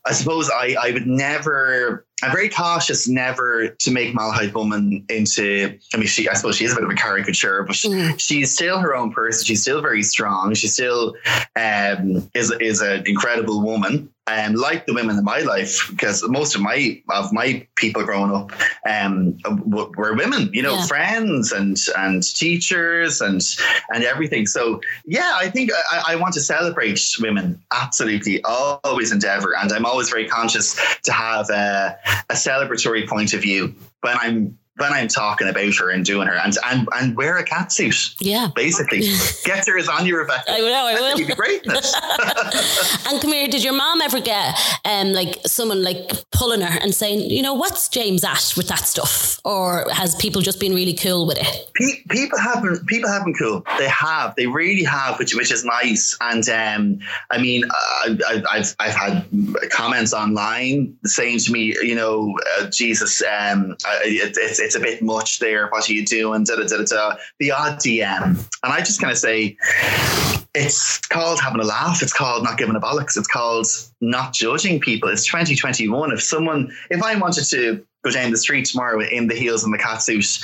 I 0.05 0.12
suppose 0.12 0.50
I, 0.50 0.77
I 0.81 0.90
would 0.92 1.07
never 1.07 2.05
I'm 2.22 2.33
very 2.33 2.48
cautious 2.48 3.09
never 3.09 3.68
to 3.68 3.90
make 3.90 4.14
Malahide 4.14 4.55
Woman 4.55 5.05
into. 5.09 5.79
I 5.92 5.96
mean, 5.96 6.07
she. 6.07 6.29
I 6.29 6.35
suppose 6.35 6.57
she 6.57 6.64
is 6.64 6.72
a 6.72 6.77
bit 6.77 6.85
of 6.85 6.90
a 6.90 6.94
caricature, 6.94 7.64
but 7.64 7.77
she, 7.77 7.88
mm. 7.88 8.18
she's 8.18 8.55
still 8.55 8.79
her 8.79 8.94
own 8.94 9.12
person. 9.12 9.44
She's 9.44 9.61
still 9.61 9.83
very 9.83 10.03
strong. 10.03 10.55
She 10.55 10.68
still 10.68 11.16
um, 11.57 12.31
is 12.35 12.53
is 12.61 12.81
an 12.81 13.03
incredible 13.07 13.62
woman. 13.62 14.09
Um, 14.26 14.54
like 14.54 14.87
the 14.87 14.94
women 14.94 15.18
in 15.18 15.24
my 15.24 15.40
life, 15.40 15.87
because 15.90 16.26
most 16.28 16.54
of 16.54 16.62
my 16.62 17.02
of 17.10 17.30
my 17.30 17.66
people 17.74 18.02
growing 18.04 18.32
up 18.32 18.52
um, 18.88 19.38
were 19.66 20.14
women, 20.14 20.48
you 20.52 20.62
know, 20.62 20.76
yeah. 20.76 20.87
friends 20.87 21.52
and 21.52 21.76
and 21.98 22.22
teachers 22.22 23.20
and 23.20 23.42
and 23.90 24.02
everything. 24.02 24.46
So 24.46 24.80
yeah, 25.04 25.37
I 25.37 25.50
think 25.50 25.70
I, 25.90 26.12
I 26.12 26.16
want 26.16 26.32
to 26.34 26.40
celebrate 26.40 27.00
women 27.20 27.62
absolutely, 27.70 28.42
always 28.44 29.12
endeavor, 29.12 29.54
and 29.58 29.70
I'm 29.72 29.84
always 29.84 30.08
very 30.08 30.26
conscious 30.26 30.74
to 31.02 31.12
have. 31.12 31.50
Uh, 31.50 31.92
a 32.30 32.34
celebratory 32.34 33.08
point 33.08 33.32
of 33.32 33.42
view 33.42 33.74
when 34.00 34.16
I'm 34.18 34.58
when 34.76 34.92
I'm 34.92 35.08
talking 35.08 35.48
about 35.48 35.74
her 35.76 35.90
and 35.90 36.04
doing 36.04 36.26
her 36.26 36.34
and 36.34 36.56
and, 36.66 36.88
and 36.94 37.16
wear 37.16 37.37
a 37.37 37.44
cat 37.44 37.70
suit. 37.72 38.14
Yeah. 38.20 38.48
Basically. 38.54 39.00
Get 39.44 39.66
her 39.66 39.78
as 39.78 39.88
on 39.88 40.06
your 40.06 40.20
Rebecca. 40.20 40.50
I 40.50 40.58
know, 40.58 40.87
I 40.87 40.94
will. 40.94 41.16
Be 41.16 41.32
greatness. 41.32 41.94
and 43.08 43.20
come 43.20 43.32
here, 43.32 43.46
did 43.46 43.62
your 43.62 43.72
mom 43.72 44.00
ever 44.00 44.20
get 44.20 44.58
um 44.84 45.12
like 45.12 45.38
someone 45.46 45.82
like 45.82 46.10
pulling 46.32 46.60
her 46.60 46.78
and 46.80 46.94
saying, 46.94 47.30
you 47.30 47.42
know, 47.42 47.54
what's 47.54 47.88
James 47.88 48.24
at 48.24 48.54
with 48.56 48.68
that 48.68 48.80
stuff? 48.80 49.40
Or 49.44 49.87
has 49.92 50.16
people 50.16 50.42
just 50.42 50.58
been 50.58 50.74
really 50.74 50.94
cool 50.94 51.26
with 51.26 51.38
it? 51.40 51.70
people 52.08 52.38
have 52.38 52.62
been 52.62 52.84
people 52.87 53.08
have 53.08 53.24
been 53.24 53.34
cool. 53.34 53.64
They 53.78 53.88
have. 53.88 54.34
They 54.37 54.46
really 54.46 54.84
have, 54.84 55.18
which 55.18 55.34
which 55.34 55.52
is 55.52 55.64
nice. 55.64 56.16
And 56.20 56.48
um 56.48 56.98
I 57.30 57.38
mean 57.38 57.64
I, 57.70 58.44
have 58.50 58.74
I've 58.80 58.94
had 58.94 59.26
comments 59.70 60.12
online 60.12 60.96
saying 61.04 61.38
to 61.40 61.52
me, 61.52 61.76
you 61.82 61.94
know, 61.94 62.37
uh, 62.58 62.66
Jesus, 62.70 63.22
um, 63.22 63.76
it, 64.04 64.37
it's 64.37 64.63
it's 64.64 64.74
a 64.74 64.81
bit 64.81 65.03
much 65.03 65.38
there. 65.38 65.68
What 65.68 65.88
are 65.88 65.92
you 65.92 66.05
doing? 66.05 66.44
Da, 66.44 66.57
da, 66.57 66.66
da, 66.66 66.83
da, 66.85 67.16
The 67.38 67.53
odd 67.53 67.79
DM. 67.79 68.24
And 68.24 68.72
I 68.72 68.79
just 68.79 69.00
kind 69.00 69.12
of 69.12 69.18
say, 69.18 69.57
it's 70.55 70.98
called 70.98 71.40
having 71.40 71.61
a 71.61 71.64
laugh. 71.64 72.03
It's 72.03 72.12
called 72.12 72.44
not 72.44 72.59
giving 72.59 72.74
a 72.77 72.81
bollocks. 72.81 73.16
It's 73.16 73.27
called 73.27 73.66
not 74.00 74.33
judging 74.33 74.81
people. 74.81 75.09
It's 75.09 75.27
2021. 75.27 76.12
If 76.12 76.22
someone, 76.22 76.72
if 76.90 77.03
I 77.03 77.16
wanted 77.16 77.44
to 77.50 77.85
go 78.04 78.10
down 78.10 78.30
the 78.30 78.36
street 78.36 78.66
tomorrow 78.66 79.00
in 79.00 79.26
the 79.28 79.34
heels 79.34 79.64
and 79.64 79.72
the 79.72 79.78
cat 79.78 80.02
suit. 80.02 80.38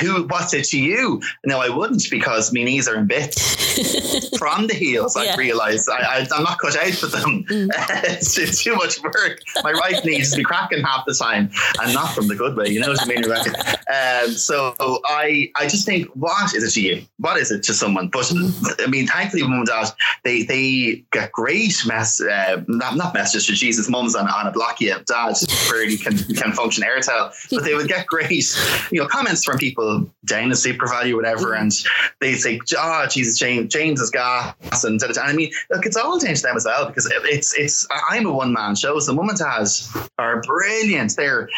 Who, 0.00 0.26
what's 0.26 0.52
it 0.52 0.64
to 0.66 0.80
you? 0.80 1.22
No, 1.46 1.60
I 1.60 1.70
wouldn't 1.70 2.08
because 2.10 2.52
my 2.52 2.62
knees 2.62 2.86
are 2.86 2.96
in 2.96 3.06
bits 3.06 4.36
from 4.38 4.66
the 4.66 4.74
heels. 4.74 5.16
Yeah. 5.16 5.32
I 5.32 5.36
realised 5.36 5.88
I, 5.90 6.26
am 6.30 6.42
not 6.42 6.58
cut 6.58 6.76
out 6.76 6.92
for 6.92 7.06
them. 7.06 7.44
Mm. 7.44 7.70
it's, 8.04 8.38
it's, 8.38 8.62
too 8.62 8.76
much 8.76 9.02
work. 9.02 9.40
My 9.62 9.72
right 9.72 10.04
knee 10.04 10.18
just 10.18 10.36
be 10.36 10.42
cracking 10.42 10.82
half 10.84 11.06
the 11.06 11.14
time, 11.14 11.50
and 11.80 11.94
not 11.94 12.14
from 12.14 12.28
the 12.28 12.34
good 12.34 12.56
way. 12.56 12.68
You 12.68 12.80
know 12.80 12.88
what 12.88 13.02
I 13.02 13.06
mean? 13.06 13.24
Um, 13.28 14.32
so 14.32 14.74
I, 15.06 15.50
I 15.56 15.68
just 15.68 15.86
think, 15.86 16.08
what 16.14 16.54
is 16.54 16.62
it 16.62 16.70
to 16.72 16.80
you? 16.82 17.02
What 17.18 17.38
is 17.38 17.50
it 17.50 17.62
to 17.64 17.74
someone? 17.74 18.08
But 18.08 18.30
I 18.80 18.86
mean, 18.88 19.06
thankfully, 19.06 19.42
mum 19.42 19.52
and 19.52 19.66
dad, 19.66 19.88
they 20.24 20.42
they 20.42 21.04
get 21.12 21.32
great 21.32 21.74
mess, 21.86 22.20
uh, 22.20 22.62
not 22.68 22.96
not 22.96 23.14
messages 23.14 23.46
to 23.46 23.54
Jesus. 23.54 23.88
Mum's 23.88 24.14
on 24.14 24.28
on 24.28 24.46
a 24.46 24.52
block 24.52 24.80
yet. 24.80 25.06
Dad 25.06 25.34
barely 25.70 25.96
can 25.96 26.18
can 26.34 26.52
function 26.58 26.84
Airtel, 26.84 27.32
but 27.50 27.64
they 27.64 27.74
would 27.74 27.88
get 27.88 28.06
great, 28.06 28.44
you 28.90 29.00
know, 29.00 29.06
comments 29.06 29.44
from 29.44 29.58
people 29.58 30.10
down 30.24 30.48
the 30.48 30.54
SuperValu, 30.54 31.14
whatever, 31.14 31.54
and 31.54 31.72
they 32.20 32.34
say, 32.34 32.60
"Oh, 32.76 33.06
Jesus, 33.08 33.38
James, 33.38 33.72
James 33.72 34.00
is 34.00 34.10
gas," 34.10 34.84
and, 34.84 35.00
and 35.02 35.18
I 35.18 35.32
mean, 35.32 35.50
look, 35.70 35.86
it's 35.86 35.96
all 35.96 36.18
down 36.18 36.34
to 36.34 36.42
them 36.42 36.56
as 36.56 36.64
well 36.64 36.86
because 36.86 37.10
it's 37.24 37.56
it's. 37.56 37.86
I'm 38.10 38.26
a 38.26 38.32
one 38.32 38.52
man 38.52 38.74
show, 38.74 38.98
so 38.98 39.16
Dad 39.38 39.68
are 40.18 40.40
brilliant. 40.42 41.16
They're 41.16 41.48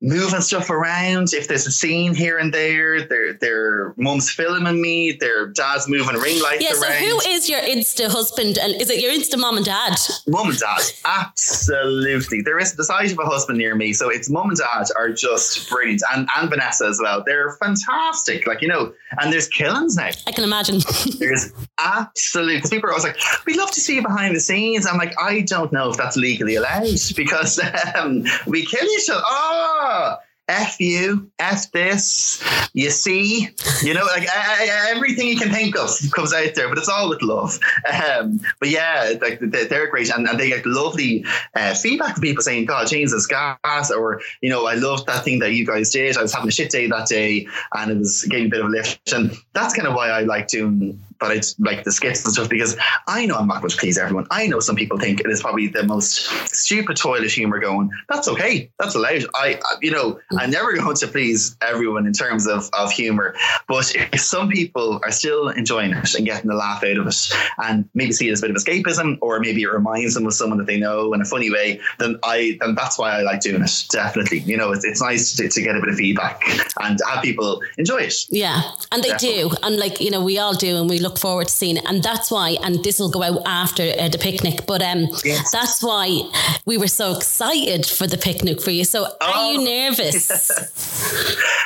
moving 0.00 0.40
stuff 0.40 0.70
around. 0.70 1.32
If 1.32 1.48
there's 1.48 1.66
a 1.66 1.70
scene 1.70 2.14
here 2.14 2.38
and 2.38 2.52
there, 2.52 3.06
their 3.06 3.32
their 3.34 3.94
mum's 3.96 4.30
filming 4.30 4.80
me. 4.80 5.12
Their 5.12 5.48
dad's 5.48 5.88
moving 5.88 6.16
ring 6.16 6.42
lights 6.42 6.62
yeah, 6.62 6.70
around. 6.70 6.80
So 6.80 7.28
who 7.28 7.30
is 7.30 7.48
your 7.48 7.60
Insta 7.60 8.10
husband 8.10 8.58
and 8.58 8.80
is 8.80 8.90
it 8.90 9.00
your 9.00 9.12
Insta 9.12 9.38
mom 9.38 9.56
and 9.56 9.66
dad? 9.66 9.96
Mum 10.26 10.50
and 10.50 10.58
dad, 10.58 10.82
absolutely. 11.04 12.42
There 12.42 12.58
is 12.58 12.74
the 12.74 12.84
size 12.84 13.12
of 13.12 13.18
a 13.18 13.24
husband 13.24 13.58
near 13.58 13.74
me, 13.74 13.92
so 13.92 14.10
it's 14.12 14.30
mum 14.30 14.48
and 14.48 14.58
dad 14.58 14.86
are 14.96 15.10
just 15.10 15.68
brilliant, 15.68 16.02
and 16.14 16.28
and 16.36 16.50
Vanessa 16.50 16.86
as 16.86 17.00
well. 17.02 17.22
They're 17.24 17.52
fantastic. 17.52 18.46
Like 18.46 18.62
you 18.62 18.68
know, 18.68 18.92
and 19.20 19.32
there's 19.32 19.48
killings 19.48 19.96
now. 19.96 20.10
I 20.26 20.32
can 20.32 20.44
imagine. 20.44 20.80
there's 21.18 21.52
absolute 21.78 22.68
people 22.70 22.88
are 22.88 22.92
always 22.92 23.04
like, 23.04 23.16
"We'd 23.46 23.56
love 23.56 23.70
to 23.72 23.80
see 23.80 23.96
you 23.96 24.02
behind 24.02 24.34
the 24.34 24.40
scenes." 24.40 24.86
I'm 24.86 24.98
like, 24.98 25.14
I 25.20 25.40
don't 25.40 25.72
know 25.72 25.90
if 25.90 25.96
that's 25.96 26.16
legally 26.16 26.56
allowed 26.56 26.98
because 27.16 27.60
um, 27.94 28.24
we 28.46 28.64
kill 28.66 28.84
each 28.84 29.08
other. 29.10 29.22
Oh 29.24 30.16
F 30.52 30.78
you, 30.80 31.30
F 31.38 31.72
this, 31.72 32.44
you 32.74 32.90
see, 32.90 33.48
you 33.82 33.94
know, 33.94 34.04
like 34.04 34.28
everything 34.90 35.28
you 35.28 35.36
can 35.36 35.50
think 35.50 35.76
of 35.78 35.90
comes 36.12 36.34
out 36.34 36.54
there, 36.54 36.68
but 36.68 36.76
it's 36.76 36.90
all 36.90 37.08
with 37.08 37.22
love. 37.22 37.58
Um, 37.90 38.38
but 38.60 38.68
yeah, 38.68 39.14
like 39.22 39.40
they're 39.40 39.88
great 39.88 40.10
and, 40.10 40.28
and 40.28 40.38
they 40.38 40.50
get 40.50 40.66
lovely 40.66 41.24
uh, 41.56 41.74
feedback 41.74 42.14
from 42.14 42.22
people 42.22 42.42
saying, 42.42 42.66
God, 42.66 42.86
James 42.86 43.14
is 43.14 43.26
gas, 43.26 43.90
or, 43.90 44.20
you 44.42 44.50
know, 44.50 44.66
I 44.66 44.74
love 44.74 45.06
that 45.06 45.24
thing 45.24 45.38
that 45.38 45.52
you 45.52 45.66
guys 45.66 45.90
did. 45.90 46.18
I 46.18 46.22
was 46.22 46.34
having 46.34 46.48
a 46.48 46.52
shit 46.52 46.70
day 46.70 46.86
that 46.86 47.08
day 47.08 47.46
and 47.74 47.90
it 47.90 47.96
was 47.96 48.24
getting 48.24 48.46
a 48.46 48.50
bit 48.50 48.60
of 48.60 48.66
a 48.66 48.70
lift. 48.70 49.10
And 49.12 49.32
that's 49.54 49.74
kind 49.74 49.88
of 49.88 49.94
why 49.94 50.10
I 50.10 50.20
like 50.20 50.48
doing 50.48 51.00
but 51.22 51.36
it's 51.36 51.58
like 51.60 51.84
the 51.84 51.92
skits 51.92 52.24
and 52.24 52.32
stuff 52.34 52.48
because 52.48 52.76
I 53.06 53.26
know 53.26 53.36
I'm 53.36 53.46
not 53.46 53.60
going 53.60 53.70
to 53.70 53.76
please 53.76 53.96
everyone. 53.96 54.26
I 54.32 54.48
know 54.48 54.58
some 54.58 54.74
people 54.74 54.98
think 54.98 55.20
it 55.20 55.30
is 55.30 55.40
probably 55.40 55.68
the 55.68 55.84
most 55.84 56.26
stupid 56.52 56.96
toilet 56.96 57.30
humor 57.30 57.60
going. 57.60 57.90
That's 58.08 58.26
okay. 58.26 58.70
That's 58.80 58.96
allowed. 58.96 59.24
I, 59.34 59.60
you 59.80 59.92
know, 59.92 60.18
I'm 60.36 60.50
never 60.50 60.72
going 60.76 60.96
to 60.96 61.06
please 61.06 61.56
everyone 61.62 62.08
in 62.08 62.12
terms 62.12 62.48
of, 62.48 62.68
of 62.72 62.90
humor. 62.90 63.36
But 63.68 63.94
if 63.94 64.20
some 64.20 64.48
people 64.48 65.00
are 65.04 65.12
still 65.12 65.48
enjoying 65.50 65.92
it 65.92 66.12
and 66.14 66.26
getting 66.26 66.50
a 66.50 66.54
laugh 66.54 66.82
out 66.82 66.96
of 66.96 67.06
it 67.06 67.28
and 67.58 67.88
maybe 67.94 68.12
see 68.12 68.28
it 68.28 68.32
as 68.32 68.42
a 68.42 68.48
bit 68.48 68.56
of 68.56 68.60
escapism 68.60 69.18
or 69.20 69.38
maybe 69.38 69.62
it 69.62 69.72
reminds 69.72 70.14
them 70.14 70.26
of 70.26 70.34
someone 70.34 70.58
that 70.58 70.66
they 70.66 70.80
know 70.80 71.12
in 71.14 71.20
a 71.20 71.24
funny 71.24 71.52
way, 71.52 71.80
then 72.00 72.18
I, 72.24 72.58
then 72.60 72.74
that's 72.74 72.98
why 72.98 73.16
I 73.16 73.22
like 73.22 73.42
doing 73.42 73.62
it. 73.62 73.84
Definitely. 73.90 74.40
You 74.40 74.56
know, 74.56 74.72
it's, 74.72 74.84
it's 74.84 75.00
nice 75.00 75.36
to, 75.36 75.48
to 75.48 75.62
get 75.62 75.76
a 75.76 75.80
bit 75.80 75.88
of 75.88 75.94
feedback 75.94 76.42
and 76.80 76.98
have 77.08 77.22
people 77.22 77.62
enjoy 77.78 77.98
it. 77.98 78.14
Yeah. 78.28 78.62
And 78.90 79.04
they 79.04 79.10
Definitely. 79.10 79.50
do. 79.50 79.56
And 79.62 79.76
like, 79.76 80.00
you 80.00 80.10
know, 80.10 80.24
we 80.24 80.38
all 80.40 80.54
do. 80.54 80.78
And 80.78 80.90
we 80.90 80.98
look 80.98 81.11
look 81.12 81.20
forward 81.20 81.48
to 81.48 81.52
seeing 81.52 81.76
it. 81.76 81.84
And 81.86 82.02
that's 82.02 82.30
why, 82.30 82.56
and 82.62 82.82
this 82.82 82.98
will 82.98 83.10
go 83.10 83.22
out 83.22 83.42
after 83.46 83.92
uh, 83.98 84.08
the 84.08 84.18
picnic, 84.18 84.66
but 84.66 84.82
um, 84.82 85.08
yes. 85.24 85.50
that's 85.50 85.82
why 85.82 86.22
we 86.64 86.78
were 86.78 86.88
so 86.88 87.14
excited 87.16 87.86
for 87.86 88.06
the 88.06 88.16
picnic 88.16 88.60
for 88.62 88.70
you. 88.70 88.84
So 88.84 89.06
oh. 89.20 89.32
are 89.32 89.52
you 89.52 89.60
oh. 89.60 89.64
nervous? 89.64 90.50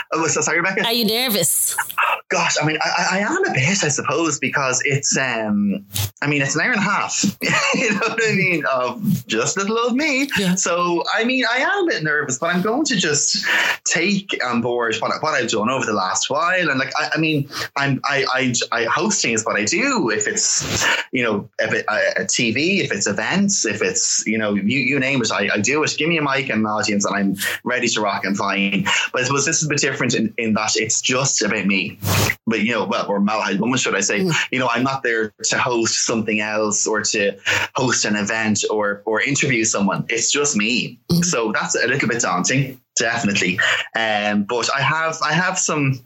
oh, 0.12 0.26
so 0.26 0.40
sorry, 0.40 0.58
Rebecca. 0.58 0.84
Are 0.84 0.92
you 0.92 1.04
nervous? 1.04 1.76
gosh, 2.28 2.56
I 2.60 2.66
mean, 2.66 2.76
I, 2.82 3.08
I, 3.12 3.18
am 3.18 3.44
a 3.44 3.52
bit, 3.52 3.84
I 3.84 3.88
suppose, 3.88 4.38
because 4.40 4.82
it's, 4.84 5.16
um, 5.16 5.84
I 6.22 6.26
mean, 6.26 6.42
it's 6.42 6.56
an 6.56 6.62
hour 6.62 6.72
and 6.72 6.80
a 6.80 6.82
half. 6.82 7.22
you 7.74 7.90
know 7.92 8.00
what 8.00 8.20
I 8.24 8.32
mean? 8.32 8.64
Of 8.72 9.26
just 9.26 9.56
a 9.56 9.60
little 9.60 9.78
old 9.78 9.96
me. 9.96 10.28
Yeah. 10.36 10.56
So, 10.56 11.04
I 11.14 11.24
mean, 11.24 11.44
I 11.48 11.58
am 11.58 11.84
a 11.84 11.86
bit 11.86 12.02
nervous, 12.02 12.38
but 12.38 12.54
I'm 12.54 12.62
going 12.62 12.84
to 12.86 12.96
just 12.96 13.44
take 13.84 14.36
on 14.44 14.60
board 14.60 14.96
what, 14.96 15.22
what 15.22 15.34
I've 15.34 15.50
done 15.50 15.70
over 15.70 15.86
the 15.86 15.92
last 15.92 16.28
while. 16.28 16.68
And 16.68 16.78
like, 16.80 16.92
I, 16.98 17.10
I 17.14 17.18
mean, 17.18 17.48
I'm, 17.76 18.00
I, 18.04 18.24
I, 18.32 18.54
I, 18.72 18.84
hosting 18.84 19.32
is 19.32 19.44
what 19.44 19.56
I 19.56 19.64
do. 19.64 20.10
If 20.10 20.26
it's, 20.26 20.84
you 21.12 21.22
know, 21.22 21.48
if 21.60 21.72
it, 21.72 21.84
a, 21.88 22.22
a 22.22 22.24
TV, 22.24 22.80
if 22.80 22.92
it's 22.92 23.06
events, 23.06 23.64
if 23.64 23.82
it's, 23.82 24.26
you 24.26 24.38
know, 24.38 24.54
you, 24.54 24.78
you 24.78 24.98
name 24.98 25.22
it, 25.22 25.30
I, 25.30 25.48
I 25.54 25.60
do 25.60 25.82
it. 25.84 25.94
Give 25.96 26.08
me 26.08 26.18
a 26.18 26.22
mic 26.22 26.48
and 26.48 26.60
an 26.60 26.66
audience, 26.66 27.04
and 27.04 27.14
I'm 27.14 27.36
ready 27.62 27.86
to 27.88 28.00
rock 28.00 28.24
and 28.24 28.36
flying. 28.36 28.84
But 29.12 29.22
I 29.22 29.24
suppose 29.24 29.46
this 29.46 29.58
is 29.58 29.66
a 29.66 29.68
bit 29.68 29.78
different 29.78 30.14
in, 30.14 30.34
in 30.38 30.54
that 30.54 30.76
it's 30.76 31.00
just 31.00 31.42
about 31.42 31.66
me 31.66 31.98
but 32.46 32.60
you 32.60 32.72
know, 32.72 32.84
well, 32.84 33.06
or 33.08 33.20
Malahide 33.20 33.58
woman, 33.58 33.78
should 33.78 33.94
I 33.94 34.00
say? 34.00 34.20
Mm. 34.20 34.34
You 34.50 34.58
know, 34.58 34.68
I'm 34.70 34.82
not 34.82 35.02
there 35.02 35.32
to 35.44 35.58
host 35.58 36.06
something 36.06 36.40
else 36.40 36.86
or 36.86 37.02
to 37.02 37.36
host 37.74 38.04
an 38.04 38.16
event 38.16 38.64
or 38.70 39.02
or 39.04 39.20
interview 39.20 39.64
someone. 39.64 40.06
It's 40.08 40.30
just 40.30 40.56
me. 40.56 40.98
Mm. 41.10 41.24
So 41.24 41.52
that's 41.52 41.74
a 41.74 41.86
little 41.86 42.08
bit 42.08 42.22
daunting, 42.22 42.80
definitely. 42.96 43.58
Um, 43.94 44.44
but 44.44 44.68
I 44.74 44.80
have 44.80 45.18
I 45.22 45.32
have 45.32 45.58
some 45.58 46.00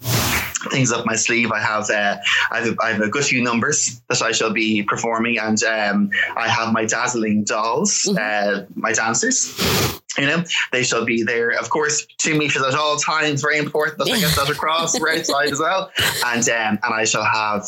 things 0.69 0.93
up 0.93 1.07
my 1.07 1.17
sleeve. 1.17 1.53
I 1.53 1.61
have 1.61 1.91
uh, 1.91 2.17
I, 2.51 2.61
have 2.61 2.69
a, 2.69 2.83
I 2.83 2.93
have 2.93 3.01
a 3.01 3.09
good 3.09 3.25
few 3.25 3.43
numbers 3.43 4.01
that 4.09 4.23
I 4.23 4.33
shall 4.33 4.53
be 4.53 4.83
performing, 4.83 5.39
and 5.39 5.63
um, 5.65 6.11
I 6.37 6.49
have 6.49 6.73
my 6.73 6.85
dazzling 6.85 7.45
dolls, 7.45 8.07
mm-hmm. 8.09 8.19
uh, 8.19 8.65
my 8.75 8.93
dancers. 8.93 9.57
You 10.19 10.27
know, 10.27 10.45
they 10.73 10.83
shall 10.83 11.05
be 11.05 11.23
there, 11.23 11.51
of 11.51 11.71
course, 11.71 12.05
two 12.19 12.37
meters 12.37 12.63
at 12.63 12.75
all 12.75 12.97
times. 12.97 13.41
Very 13.41 13.59
important 13.59 13.99
that 13.99 14.09
I 14.09 14.19
get 14.19 14.35
that 14.35 14.51
across 14.51 15.01
right 15.01 15.25
side 15.25 15.51
as 15.51 15.61
well. 15.61 15.91
And 16.27 16.47
um, 16.49 16.79
and 16.83 16.95
I 16.95 17.05
shall 17.05 17.25
have 17.25 17.63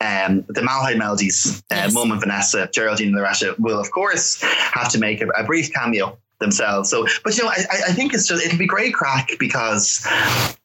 um, 0.00 0.44
the 0.48 0.60
Malahide 0.60 0.98
Melodies, 0.98 1.62
uh, 1.70 1.76
yes. 1.76 1.94
Mum 1.94 2.10
and 2.10 2.20
Vanessa, 2.20 2.68
Geraldine 2.72 3.08
and 3.08 3.16
Loretta 3.16 3.54
will, 3.58 3.78
of 3.78 3.90
course, 3.92 4.42
have 4.42 4.90
to 4.90 4.98
make 4.98 5.22
a, 5.22 5.28
a 5.28 5.44
brief 5.44 5.72
cameo 5.72 6.18
themselves. 6.38 6.90
So, 6.90 7.06
but 7.22 7.36
you 7.36 7.44
know, 7.44 7.50
I, 7.50 7.64
I 7.88 7.92
think 7.92 8.14
it's 8.14 8.26
just 8.26 8.44
it'll 8.44 8.58
be 8.58 8.66
great 8.66 8.94
crack 8.94 9.30
because 9.38 10.06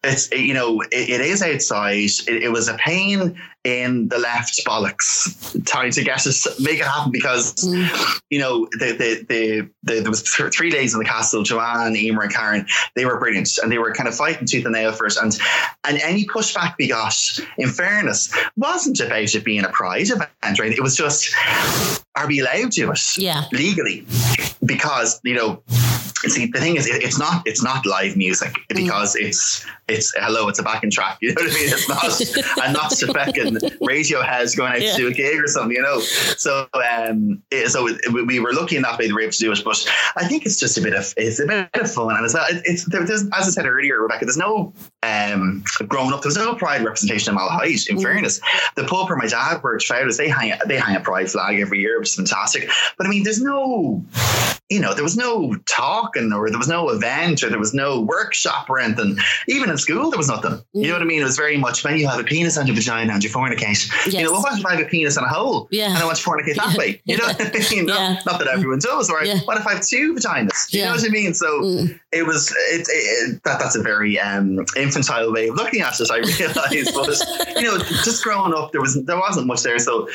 it's 0.04 0.32
you 0.32 0.54
know 0.54 0.82
it, 0.82 1.10
it 1.10 1.22
is 1.22 1.42
outside. 1.42 1.94
It, 1.94 2.44
it, 2.44 2.52
was 2.52 2.68
a 2.68 2.76
pain 2.76 3.40
in 3.66 4.08
the 4.08 4.18
left 4.18 4.62
bollocks 4.66 5.66
trying 5.66 5.92
to 5.92 6.04
get 6.04 6.26
it 6.26 6.36
make 6.60 6.80
it 6.80 6.86
happen 6.86 7.12
because 7.12 7.54
mm. 7.56 8.20
you 8.30 8.40
know 8.40 8.68
the, 8.72 8.94
the, 8.94 9.26
the, 9.28 9.70
the, 9.84 10.00
there 10.02 10.10
was 10.10 10.24
th- 10.24 10.54
three 10.54 10.70
days 10.70 10.94
in 10.94 11.00
the 11.00 11.06
castle. 11.06 11.44
Joanne, 11.44 11.96
Emer, 11.96 12.24
and 12.24 12.34
Karen 12.34 12.66
they 12.96 13.06
were 13.06 13.20
brilliant 13.20 13.50
and 13.62 13.72
they 13.72 13.78
were 13.78 13.94
kind 13.94 14.08
of 14.08 14.16
fighting 14.16 14.48
tooth 14.48 14.66
and 14.66 14.74
nail 14.74 14.94
for 14.94 15.08
it. 15.08 15.18
And 15.22 15.38
and 15.84 16.00
any 16.02 16.26
pushback 16.26 16.76
we 16.80 16.88
got, 16.88 17.16
in 17.58 17.70
fairness, 17.70 18.34
wasn't 18.56 19.00
about 19.02 19.36
it 19.36 19.44
being 19.44 19.66
a 19.66 19.70
pride 19.70 20.10
event. 20.10 20.60
Right? 20.60 20.72
It 20.72 20.82
was 20.82 20.96
just 20.96 21.36
are 22.16 22.28
we 22.28 22.40
allowed 22.40 22.72
to 22.72 22.82
do 22.82 22.92
it 22.92 23.18
yeah. 23.18 23.44
legally? 23.52 24.06
Because 24.66 25.20
you 25.24 25.36
know 25.36 25.64
see 26.28 26.48
the 26.48 26.60
thing 26.60 26.76
is 26.76 26.88
it, 26.88 27.04
it's 27.04 27.18
not 27.18 27.48
it's 27.48 27.64
not 27.64 27.86
live 27.86 28.18
music 28.18 28.54
mm. 28.54 28.76
because 28.76 29.16
mm. 29.16 29.28
it's 29.28 29.66
it's 29.88 30.14
hello 30.18 30.48
it's 30.50 30.60
a 30.60 30.64
backing 30.64 30.92
track 30.92 31.18
you 31.22 31.30
know 31.34 31.42
what 31.42 31.52
I 31.52 31.54
mean 31.54 31.70
it's 31.70 31.90
not 31.90 32.58
I'm 32.64 32.74
not 32.74 32.92
fucking 32.92 33.56
Radiohead's 33.80 34.56
going 34.56 34.74
out 34.74 34.82
yeah. 34.82 34.92
to 34.92 34.98
do 34.98 35.08
a 35.08 35.14
gig 35.14 35.40
or 35.40 35.48
something 35.48 35.76
you 35.76 35.82
know 35.82 36.00
so 36.00 36.68
um 36.74 37.42
it, 37.52 37.70
so 37.70 37.88
it, 37.88 38.28
we 38.28 38.40
were 38.40 38.54
lucky 38.54 38.76
enough 38.76 38.98
to 39.00 39.08
be 39.08 39.24
able 39.24 39.32
to 39.32 39.38
do 39.38 39.52
it 39.52 39.62
but 39.64 39.94
I 40.16 40.28
think 40.28 40.46
it's 40.46 40.60
just 40.60 40.78
a 40.78 40.82
bit 40.82 40.94
of 40.94 41.14
it's 41.18 41.40
a 41.40 41.46
bit 41.46 41.70
of 41.74 41.92
fun 41.92 42.16
and 42.16 42.26
it's, 42.26 42.36
it's 42.66 42.86
there's 42.86 43.10
as 43.12 43.30
I 43.32 43.42
said 43.42 43.66
earlier 43.66 44.02
Rebecca 44.02 44.26
there's 44.26 44.38
no 44.38 44.74
um 45.04 45.64
growing 45.88 46.14
up 46.14 46.22
there's 46.22 46.36
no 46.36 46.56
pride 46.56 46.84
representation 46.84 47.34
in 47.34 47.40
Malahide 47.40 47.88
in 47.88 47.98
mm. 47.98 48.04
fairness 48.04 48.42
the 48.76 48.84
pub 48.84 49.08
where 49.08 49.18
my 49.18 49.28
dad 49.28 49.62
worked 49.64 49.86
Fowlers 49.86 50.18
they 50.18 50.30
hang 50.30 50.54
they 50.68 50.78
hang 50.78 50.96
a 50.96 51.00
pride 51.00 51.30
flag 51.30 51.60
every 51.60 51.80
year 51.80 52.00
which 52.00 52.10
is 52.10 52.16
fantastic 52.16 52.70
but 52.98 53.08
I 53.08 53.10
mean 53.10 53.24
there's 53.24 53.42
no 53.42 54.04
you 54.70 54.80
know 54.80 54.94
there 54.94 55.04
was 55.04 55.18
no 55.18 55.56
talk 55.66 56.00
talking 56.00 56.32
or 56.34 56.50
there 56.50 56.60
was 56.60 56.68
no 56.68 56.90
event 56.90 57.44
or 57.44 57.50
there 57.50 57.60
was 57.60 57.74
no 57.74 58.02
workshop 58.02 58.70
or 58.70 58.80
anything. 58.80 59.18
Even 59.48 59.70
in 59.70 59.78
school, 59.78 60.10
there 60.10 60.18
was 60.18 60.28
nothing. 60.28 60.52
Mm. 60.52 60.64
You 60.74 60.88
know 60.88 60.94
what 60.94 61.02
I 61.02 61.06
mean? 61.06 61.22
It 61.22 61.26
was 61.26 61.38
very 61.38 61.58
much 61.58 61.84
when 61.84 61.98
you 61.98 62.08
have 62.08 62.20
a 62.20 62.24
penis 62.24 62.58
on 62.58 62.68
your 62.68 62.76
vagina 62.76 63.14
and 63.14 63.24
you 63.24 63.30
fornicate. 63.30 63.90
Yes. 64.06 64.14
You 64.14 64.24
know, 64.24 64.32
what 64.32 64.58
if 64.58 64.66
I 64.66 64.76
have 64.76 64.86
a 64.86 64.90
penis 64.90 65.18
and 65.18 65.26
a 65.26 65.30
hole 65.30 65.68
yeah. 65.72 65.90
and 65.90 65.98
I 65.98 66.06
want 66.06 66.18
to 66.18 66.24
fornicate 66.24 66.56
that 66.56 66.78
way? 66.78 67.02
You 67.06 67.18
know 67.18 67.26
what 67.26 67.42
I 67.42 67.60
mean? 67.76 67.86
Not, 67.86 68.00
yeah. 68.00 68.20
not, 68.26 68.40
that 68.40 68.48
everyone 68.48 68.80
does. 68.80 69.10
Or 69.10 69.24
yeah. 69.24 69.40
what 69.46 69.58
if 69.58 69.66
I 69.66 69.76
have 69.76 69.86
two 69.86 70.16
vaginas? 70.16 70.74
You 70.74 70.86
know 70.86 70.92
what 70.92 71.06
I 71.06 71.10
mean? 71.10 71.34
So 71.34 71.62
mm. 71.62 72.00
it 72.12 72.24
was, 72.24 72.52
it, 72.72 72.88
it, 72.90 73.44
that, 73.44 73.60
that's 73.60 73.76
a 73.76 73.82
very 73.82 74.20
um, 74.20 74.66
infantile 74.76 75.32
way 75.32 75.50
of 75.50 75.56
looking 75.56 75.82
at 75.82 76.00
it, 76.00 76.12
I 76.12 76.18
realize. 76.18 76.92
but, 76.92 77.56
you 77.62 77.64
know, 77.64 77.78
just 78.04 78.24
growing 78.24 78.54
up, 78.54 78.72
there, 78.72 78.82
was, 78.82 79.02
there 79.06 79.20
wasn't 79.20 79.48
much 79.48 79.64
there. 79.64 79.80
So 79.80 80.08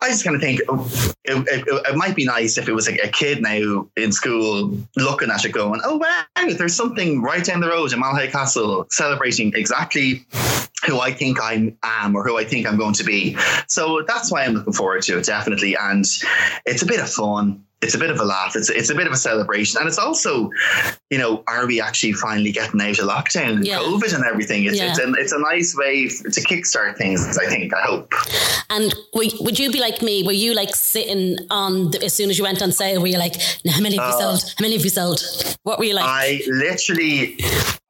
I 0.00 0.08
just 0.08 0.24
kind 0.24 0.36
of 0.36 0.42
think 0.42 0.60
oh, 0.68 0.86
it, 1.24 1.36
it, 1.48 1.64
it, 1.66 1.96
might 1.96 2.14
be 2.14 2.24
nice 2.24 2.56
if 2.56 2.68
it 2.68 2.72
was 2.72 2.88
like 2.88 3.00
a 3.02 3.08
kid 3.08 3.42
now 3.42 3.77
in 3.96 4.12
school 4.12 4.78
looking 4.96 5.30
at 5.30 5.44
it 5.44 5.50
going, 5.50 5.80
oh, 5.84 5.96
wow, 5.96 6.24
there's 6.56 6.74
something 6.74 7.22
right 7.22 7.44
down 7.44 7.60
the 7.60 7.68
road 7.68 7.92
in 7.92 8.00
Malahide 8.00 8.30
Castle 8.30 8.86
celebrating 8.90 9.52
exactly 9.54 10.26
who 10.86 11.00
I 11.00 11.12
think 11.12 11.40
I 11.40 11.74
am 11.82 12.14
or 12.16 12.24
who 12.24 12.38
I 12.38 12.44
think 12.44 12.66
I'm 12.66 12.76
going 12.76 12.94
to 12.94 13.04
be. 13.04 13.36
So 13.66 14.02
that's 14.06 14.30
why 14.30 14.44
I'm 14.44 14.54
looking 14.54 14.72
forward 14.72 15.02
to 15.02 15.18
it, 15.18 15.24
definitely. 15.24 15.76
And 15.76 16.04
it's 16.66 16.82
a 16.82 16.86
bit 16.86 17.00
of 17.00 17.10
fun 17.10 17.64
it's 17.80 17.94
a 17.94 17.98
bit 17.98 18.10
of 18.10 18.18
a 18.18 18.24
laugh. 18.24 18.56
It's 18.56 18.70
it's 18.70 18.90
a 18.90 18.94
bit 18.94 19.06
of 19.06 19.12
a 19.12 19.16
celebration, 19.16 19.78
and 19.78 19.88
it's 19.88 19.98
also, 19.98 20.50
you 21.10 21.18
know, 21.18 21.44
are 21.46 21.66
we 21.66 21.80
actually 21.80 22.12
finally 22.12 22.50
getting 22.50 22.80
out 22.80 22.98
of 22.98 23.08
lockdown 23.08 23.56
and 23.56 23.66
yeah. 23.66 23.78
COVID 23.78 24.14
and 24.14 24.24
everything? 24.24 24.64
It's 24.64 24.78
yeah. 24.78 24.90
it's, 24.90 24.98
a, 24.98 25.12
it's 25.14 25.32
a 25.32 25.38
nice 25.38 25.76
way 25.76 26.08
to 26.08 26.40
kickstart 26.40 26.96
things. 26.96 27.38
I 27.38 27.46
think. 27.46 27.72
I 27.74 27.82
hope. 27.82 28.12
And 28.70 28.92
would 29.14 29.58
you 29.58 29.70
be 29.70 29.80
like 29.80 30.02
me? 30.02 30.22
Were 30.24 30.32
you 30.32 30.54
like 30.54 30.74
sitting 30.74 31.38
on 31.50 31.92
the, 31.92 32.04
as 32.04 32.14
soon 32.14 32.30
as 32.30 32.38
you 32.38 32.44
went 32.44 32.62
on 32.62 32.72
sale? 32.72 33.00
Were 33.00 33.06
you 33.06 33.18
like, 33.18 33.34
how 33.68 33.80
many 33.80 33.96
have 33.96 34.10
you 34.10 34.16
uh, 34.16 34.36
sold? 34.36 34.54
How 34.58 34.62
many 34.62 34.74
have 34.74 34.84
you 34.84 34.90
sold? 34.90 35.22
What 35.62 35.78
were 35.78 35.84
you 35.84 35.94
like? 35.94 36.04
I 36.04 36.40
literally 36.48 37.38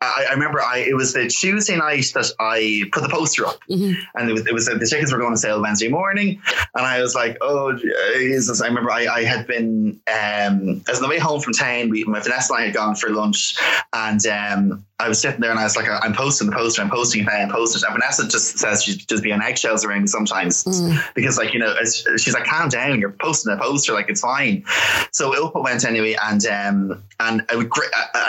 I, 0.01 0.27
I, 0.29 0.33
remember 0.33 0.61
I 0.61 0.79
it 0.79 0.95
was 0.95 1.13
the 1.13 1.27
Tuesday 1.27 1.77
night 1.77 2.07
that 2.15 2.31
I 2.39 2.85
put 2.93 3.03
the 3.03 3.09
poster 3.09 3.47
up, 3.47 3.59
mm-hmm. 3.69 4.01
and 4.15 4.31
it 4.31 4.33
was 4.33 4.47
it 4.47 4.55
was 4.55 4.67
the 4.67 4.79
tickets 4.79 5.13
were 5.13 5.19
going 5.19 5.33
to 5.33 5.39
sale 5.39 5.61
Wednesday 5.61 5.89
morning, 5.89 6.41
and 6.75 6.87
I 6.87 7.01
was 7.01 7.15
like, 7.15 7.37
oh 7.41 7.77
Jesus! 8.15 8.63
I 8.63 8.67
remember 8.69 8.93
I, 8.93 9.07
I 9.07 9.25
had 9.25 9.47
been 9.47 10.01
um, 10.07 10.83
I 10.87 10.91
was 10.91 10.99
on 10.99 11.03
the 11.03 11.09
way 11.09 11.19
home 11.19 11.41
from 11.41 11.53
town. 11.53 11.89
We 11.89 12.05
my 12.05 12.21
Vanessa 12.21 12.55
and 12.55 12.63
I 12.63 12.67
had 12.67 12.75
gone 12.75 12.95
for 12.95 13.11
lunch, 13.11 13.57
and 13.93 14.25
um, 14.27 14.87
I 15.01 15.09
was 15.09 15.21
sitting 15.21 15.41
there 15.41 15.51
and 15.51 15.61
I 15.61 15.65
was 15.65 15.77
like, 15.77 15.87
I'm 15.89 16.13
posting 16.13 16.51
the 16.51 16.57
poster, 16.57 16.83
I'm 16.83 16.91
posting 16.91 17.23
it, 17.23 17.29
I'm 17.29 17.51
posting 17.51 17.81
it. 17.81 17.87
And 17.87 17.95
Vanessa 17.95 18.27
just 18.27 18.59
says 18.59 18.83
she's 18.83 18.97
just 18.97 19.23
be 19.23 19.33
on 19.33 19.41
eggshells 19.41 19.85
around 19.85 20.03
me 20.03 20.07
sometimes 20.09 20.65
mm. 20.65 21.15
because, 21.15 21.39
like, 21.39 21.55
you 21.55 21.61
know, 21.61 21.75
she's 22.17 22.35
like, 22.35 22.45
calm 22.45 22.69
down, 22.69 22.99
you're 22.99 23.13
posting 23.13 23.53
a 23.53 23.57
poster, 23.57 23.93
like, 23.93 24.09
it's 24.09 24.23
fine. 24.23 24.65
So 25.13 25.33
up 25.45 25.55
it 25.55 25.63
went 25.63 25.85
anyway, 25.85 26.17
and 26.25 26.45
um, 26.47 27.05
and 27.21 27.45
I 27.49 27.57
would, 27.57 27.71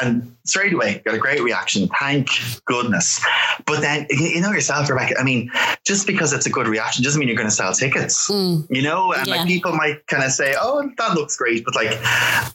and 0.04 0.36
straight 0.46 0.74
away 0.74 1.02
got 1.06 1.16
a 1.16 1.18
great 1.18 1.42
reaction. 1.42 1.88
Thank 2.00 2.30
goodness. 2.66 3.24
But 3.66 3.82
then, 3.82 4.06
you 4.10 4.42
know 4.42 4.52
yourself, 4.52 4.90
Rebecca, 4.90 5.20
I 5.20 5.24
mean, 5.24 5.52
just 5.86 6.08
because 6.08 6.34
it's 6.34 6.46
a 6.46 6.50
good 6.50 6.68
reaction 6.68 7.04
doesn't 7.04 7.20
mean 7.20 7.28
you're 7.28 7.38
going 7.38 7.50
to 7.50 7.56
sell 7.56 7.74
tickets, 7.74 8.30
mm. 8.30 8.66
you 8.70 8.82
know? 8.82 9.14
And 9.14 9.28
yeah. 9.28 9.36
like 9.38 9.48
people 9.48 9.74
might 9.74 10.06
kind 10.08 10.24
of 10.24 10.32
say, 10.32 10.56
oh, 10.60 10.90
that 10.98 11.14
looks 11.14 11.36
great. 11.38 11.66
But 11.66 11.76
like, 11.76 11.98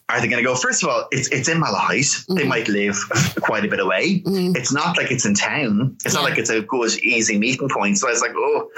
are 0.09 0.21
they 0.21 0.29
going 0.29 0.43
to 0.43 0.43
go? 0.43 0.55
First 0.55 0.83
of 0.83 0.89
all, 0.89 1.07
it's, 1.11 1.29
it's 1.29 1.49
in 1.49 1.61
Malahide. 1.61 2.27
Mm. 2.27 2.37
They 2.37 2.47
might 2.47 2.69
live 2.69 2.97
quite 3.41 3.65
a 3.65 3.69
bit 3.69 3.81
away. 3.81 4.04
Mm. 4.05 4.57
It's 4.57 4.73
not 4.73 4.97
like 4.97 5.11
it's 5.11 5.25
in 5.25 5.35
town. 5.35 5.97
It's 6.05 6.15
yeah. 6.15 6.21
not 6.21 6.29
like 6.29 6.39
it's 6.39 6.51
a 6.51 6.63
good, 6.63 6.93
easy 7.03 7.39
meeting 7.39 7.69
point. 7.69 7.99
So 7.99 8.09
I 8.09 8.11
was 8.11 8.21
like, 8.21 8.33
oh, 8.35 8.71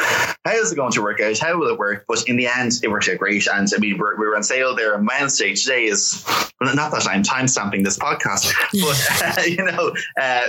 how 0.44 0.52
is 0.52 0.72
it 0.72 0.76
going 0.76 0.92
to 0.92 1.02
work 1.02 1.20
out? 1.20 1.38
How 1.38 1.58
will 1.58 1.68
it 1.68 1.78
work? 1.78 2.04
But 2.08 2.28
in 2.28 2.36
the 2.36 2.46
end, 2.46 2.72
it 2.82 2.88
worked 2.88 3.08
out 3.08 3.18
great. 3.18 3.46
And 3.46 3.68
I 3.74 3.78
mean, 3.78 3.98
we're, 3.98 4.16
we 4.16 4.26
were 4.26 4.36
on 4.36 4.42
sale 4.42 4.74
there 4.74 4.94
on 4.94 5.06
Wednesday. 5.06 5.54
Today 5.54 5.84
is, 5.84 6.24
well, 6.60 6.74
not 6.74 6.92
that 6.92 7.06
I'm 7.08 7.22
time 7.22 7.48
stamping 7.48 7.82
this 7.82 7.98
podcast, 7.98 8.52
but, 8.72 9.38
uh, 9.38 9.42
you 9.46 9.64
know, 9.64 9.94
uh, 10.20 10.42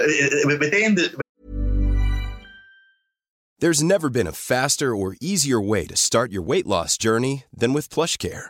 within 0.46 0.96
the. 0.96 1.20
There's 3.60 3.82
never 3.82 4.10
been 4.10 4.28
a 4.28 4.32
faster 4.32 4.96
or 4.96 5.16
easier 5.20 5.60
way 5.60 5.88
to 5.88 5.96
start 5.96 6.32
your 6.32 6.44
weight 6.44 6.68
loss 6.68 6.96
journey 6.96 7.46
than 7.52 7.74
with 7.74 7.90
PlushCare 7.90 8.50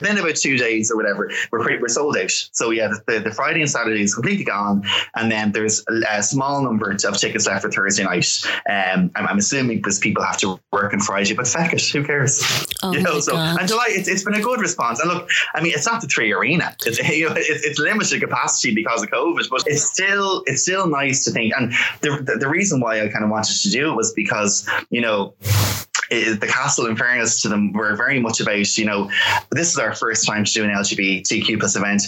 Then 0.00 0.18
about 0.18 0.36
two 0.36 0.56
days 0.56 0.90
or 0.90 0.96
whatever, 0.96 1.30
we're 1.50 1.62
pretty, 1.62 1.80
we're 1.80 1.88
sold 1.88 2.16
out. 2.16 2.30
So 2.30 2.70
yeah, 2.70 2.92
the, 3.06 3.20
the, 3.20 3.30
Friday 3.30 3.60
and 3.60 3.70
Saturday 3.70 4.02
is 4.02 4.14
completely 4.14 4.44
gone, 4.44 4.84
and 5.14 5.30
then 5.30 5.52
there's 5.52 5.84
a, 5.88 6.18
a 6.18 6.22
small 6.22 6.62
number 6.62 6.90
of 6.90 7.18
tickets 7.18 7.46
left 7.46 7.62
for 7.62 7.70
Thursday 7.70 8.04
night. 8.04 8.26
Um, 8.68 9.10
I'm, 9.14 9.26
I'm 9.28 9.38
assuming 9.38 9.78
because 9.78 9.98
people 9.98 10.22
have 10.22 10.36
to 10.38 10.58
work 10.72 10.92
on 10.92 11.00
Friday, 11.00 11.34
but 11.34 11.46
feck 11.46 11.72
it, 11.72 11.82
who 11.82 12.04
cares? 12.04 12.42
Oh 12.82 12.92
you 12.92 13.02
know, 13.02 13.20
so 13.20 13.32
God. 13.32 13.58
I'm 13.58 13.66
delighted. 13.66 13.98
It's, 13.98 14.08
it's 14.08 14.24
been 14.24 14.34
a 14.34 14.40
good 14.40 14.60
response. 14.60 15.00
And 15.00 15.10
look, 15.10 15.28
I 15.54 15.62
mean, 15.62 15.72
it's 15.74 15.86
not 15.86 16.00
the 16.00 16.06
three 16.06 16.32
arena. 16.32 16.74
It's 16.86 16.98
you 17.08 17.28
know, 17.28 17.34
it's, 17.36 17.64
it's 17.64 17.78
limited 17.78 18.20
capacity 18.20 18.74
because 18.74 19.02
of 19.02 19.10
COVID, 19.10 19.48
but 19.50 19.64
it's 19.66 19.84
still 19.84 20.42
it's 20.46 20.62
still 20.62 20.86
nice 20.86 21.24
to 21.24 21.30
think. 21.30 21.52
And 21.56 21.72
the 22.00 22.22
the, 22.22 22.38
the 22.38 22.48
reason 22.48 22.80
why 22.80 23.02
I 23.02 23.08
kind 23.08 23.24
of 23.24 23.30
wanted 23.30 23.60
to 23.62 23.70
do 23.70 23.90
it 23.92 23.96
was 23.96 24.12
because 24.12 24.68
you 24.90 25.00
know 25.00 25.34
it, 26.10 26.40
the 26.40 26.46
castle, 26.46 26.86
in 26.86 26.96
fairness 26.96 27.40
to 27.42 27.48
them, 27.48 27.72
were 27.72 27.96
very 27.96 28.20
much 28.20 28.40
about, 28.40 28.76
you 28.76 28.84
know, 28.84 29.10
this 29.50 29.72
is 29.72 29.78
our 29.78 29.94
first 29.94 30.26
time 30.26 30.44
to 30.44 30.52
do 30.52 30.64
an 30.64 30.70
LGBTQ 30.70 31.58
plus 31.58 31.76
event. 31.76 32.02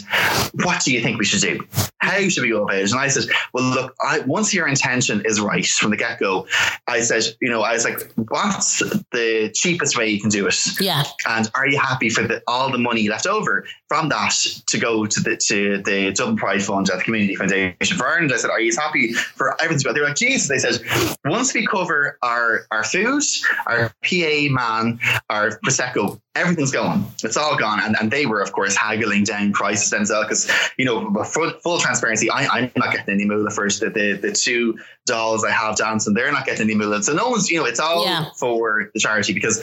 What 0.64 0.82
do 0.82 0.92
you 0.92 1.00
think 1.00 1.18
we 1.18 1.24
should 1.24 1.40
do? 1.40 1.66
How 2.02 2.28
should 2.28 2.42
we 2.42 2.50
go 2.50 2.64
about 2.64 2.76
it? 2.76 2.90
And 2.90 3.00
I 3.00 3.06
said, 3.06 3.24
well, 3.54 3.64
look, 3.64 3.94
I, 4.02 4.20
once 4.20 4.52
your 4.52 4.66
intention 4.66 5.22
is 5.24 5.40
right 5.40 5.64
from 5.64 5.90
the 5.90 5.96
get 5.96 6.18
go, 6.18 6.48
I 6.88 7.00
said, 7.00 7.22
you 7.40 7.48
know, 7.48 7.62
I 7.62 7.74
was 7.74 7.84
like, 7.84 8.12
what's 8.28 8.80
the 9.12 9.52
cheapest 9.54 9.96
way 9.96 10.08
you 10.08 10.20
can 10.20 10.28
do 10.28 10.46
it? 10.48 10.80
Yeah. 10.80 11.04
And 11.28 11.48
are 11.54 11.68
you 11.68 11.78
happy 11.78 12.10
for 12.10 12.26
the, 12.26 12.42
all 12.48 12.72
the 12.72 12.78
money 12.78 13.08
left 13.08 13.26
over 13.26 13.64
from 13.88 14.08
that 14.08 14.34
to 14.66 14.78
go 14.78 15.06
to 15.06 15.20
the 15.20 15.36
to 15.36 15.80
the 15.82 16.12
Dublin 16.12 16.36
Pride 16.36 16.62
Fund 16.62 16.90
at 16.90 16.98
the 16.98 17.04
Community 17.04 17.36
Foundation 17.36 17.96
for 17.96 18.08
Ireland? 18.08 18.32
I 18.32 18.36
said, 18.36 18.50
are 18.50 18.60
you 18.60 18.74
happy 18.76 19.12
for 19.12 19.54
everything 19.62 19.84
to? 19.84 19.92
They 19.92 20.00
were 20.00 20.06
like, 20.06 20.16
Jesus. 20.16 20.48
They 20.48 20.58
said, 20.58 20.80
once 21.24 21.54
we 21.54 21.66
cover 21.66 22.18
our 22.22 22.66
our 22.72 22.82
food, 22.82 23.22
our 23.66 23.92
PA 24.02 24.48
man, 24.50 24.98
our 25.30 25.58
prosecco, 25.60 26.20
everything's 26.34 26.72
gone. 26.72 27.06
It's 27.22 27.36
all 27.36 27.56
gone. 27.58 27.80
And, 27.82 27.94
and 28.00 28.10
they 28.10 28.24
were, 28.26 28.40
of 28.40 28.52
course, 28.52 28.74
haggling 28.74 29.24
down 29.24 29.52
prices 29.52 29.90
themselves 29.90 30.26
because, 30.26 30.70
you 30.78 30.84
know, 30.84 31.12
full, 31.24 31.50
full 31.62 31.78
transparency, 31.78 32.30
I, 32.30 32.46
I'm 32.46 32.72
not 32.76 32.92
getting 32.94 33.14
any 33.14 33.24
moolah 33.26 33.50
first. 33.50 33.80
The, 33.80 33.90
the, 33.90 34.12
the 34.14 34.32
two 34.32 34.78
dolls 35.04 35.44
I 35.44 35.50
have 35.50 35.76
dancing, 35.76 36.14
they're 36.14 36.32
not 36.32 36.46
getting 36.46 36.62
any 36.70 36.74
moolah. 36.74 37.02
So 37.02 37.12
no 37.12 37.28
one's, 37.28 37.50
you 37.50 37.58
know, 37.58 37.66
it's 37.66 37.80
all 37.80 38.04
Yeah. 38.06 38.30
for 38.38 38.90
the 38.94 39.00
charity 39.00 39.34
because 39.34 39.62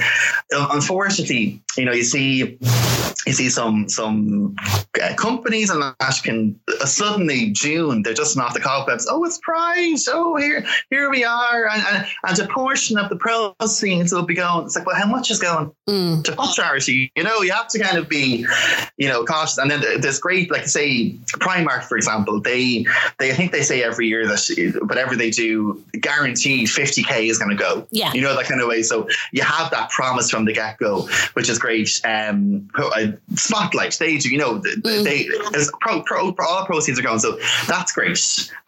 unfortunately, 0.52 1.62
you 1.78 1.86
know, 1.86 1.92
you 1.92 2.04
see 2.04 2.60
you 3.30 3.34
see 3.34 3.50
some 3.50 3.88
some 3.88 4.56
uh, 5.02 5.14
companies 5.16 5.70
and 5.70 5.82
that 5.84 6.20
can 6.24 6.60
uh, 6.82 6.86
suddenly 6.86 7.52
June 7.52 8.02
they're 8.02 8.14
just 8.14 8.38
off 8.38 8.54
the 8.56 8.60
cobwebs. 8.60 9.08
Oh, 9.10 9.24
it's 9.24 9.38
Pride. 9.44 9.98
Oh, 10.10 10.36
here 10.38 10.66
here 10.90 11.10
we 11.12 11.24
are, 11.24 11.68
and, 11.68 11.84
and 11.92 12.08
and 12.28 12.40
a 12.40 12.48
portion 12.52 12.98
of 12.98 13.10
the 13.10 13.16
proceeds 13.16 14.12
will 14.12 14.24
be 14.26 14.34
going. 14.34 14.66
It's 14.66 14.76
like, 14.76 14.86
well, 14.86 14.96
how 14.96 15.08
much 15.08 15.30
is 15.32 15.40
going 15.40 15.72
Mm. 15.88 16.24
to 16.26 16.36
what 16.36 16.54
charity? 16.56 17.12
You 17.16 17.24
know, 17.24 17.42
you 17.42 17.52
have 17.52 17.68
to 17.70 17.80
kind 17.80 17.98
of 17.98 18.08
be, 18.08 18.46
you 18.98 19.08
know, 19.08 19.26
cautious. 19.26 19.58
And 19.58 19.72
then 19.72 19.82
there's 20.02 20.20
great, 20.20 20.52
like 20.52 20.68
say 20.68 21.16
Primark, 21.40 21.84
for 21.86 21.98
example, 21.98 22.40
they 22.40 22.86
they 23.18 23.32
I 23.32 23.34
think 23.34 23.52
they 23.52 23.62
say 23.64 23.84
every 23.84 24.08
year 24.08 24.28
that 24.28 24.78
whatever 24.88 25.16
they 25.16 25.30
do, 25.32 25.84
guaranteed 26.00 26.68
50k 26.68 27.30
is 27.30 27.38
going 27.40 27.50
to 27.50 27.56
go. 27.56 27.88
Yeah. 27.92 28.12
you 28.14 28.22
know 28.22 28.36
that 28.36 28.46
kind 28.46 28.62
of 28.62 28.68
way. 28.68 28.82
So 28.84 29.08
you 29.32 29.42
have 29.44 29.72
that 29.72 29.90
promise 29.90 30.30
from 30.30 30.46
the 30.46 30.54
get 30.54 30.78
go, 30.78 31.08
which 31.34 31.50
is 31.50 31.58
great. 31.60 31.90
Um, 32.04 32.70
uh, 32.76 33.08
Spotlight, 33.36 33.98
they 34.00 34.18
do, 34.18 34.30
you 34.30 34.38
know, 34.38 34.60
th- 34.62 34.78
Mm. 34.78 35.04
they 35.04 35.28
pro, 35.82 36.02
pro, 36.04 36.32
pro, 36.32 36.46
all 36.48 36.66
proceeds 36.66 37.00
are 37.00 37.04
going. 37.04 37.20
So 37.20 37.38
that's 37.68 37.92
great, 37.92 38.18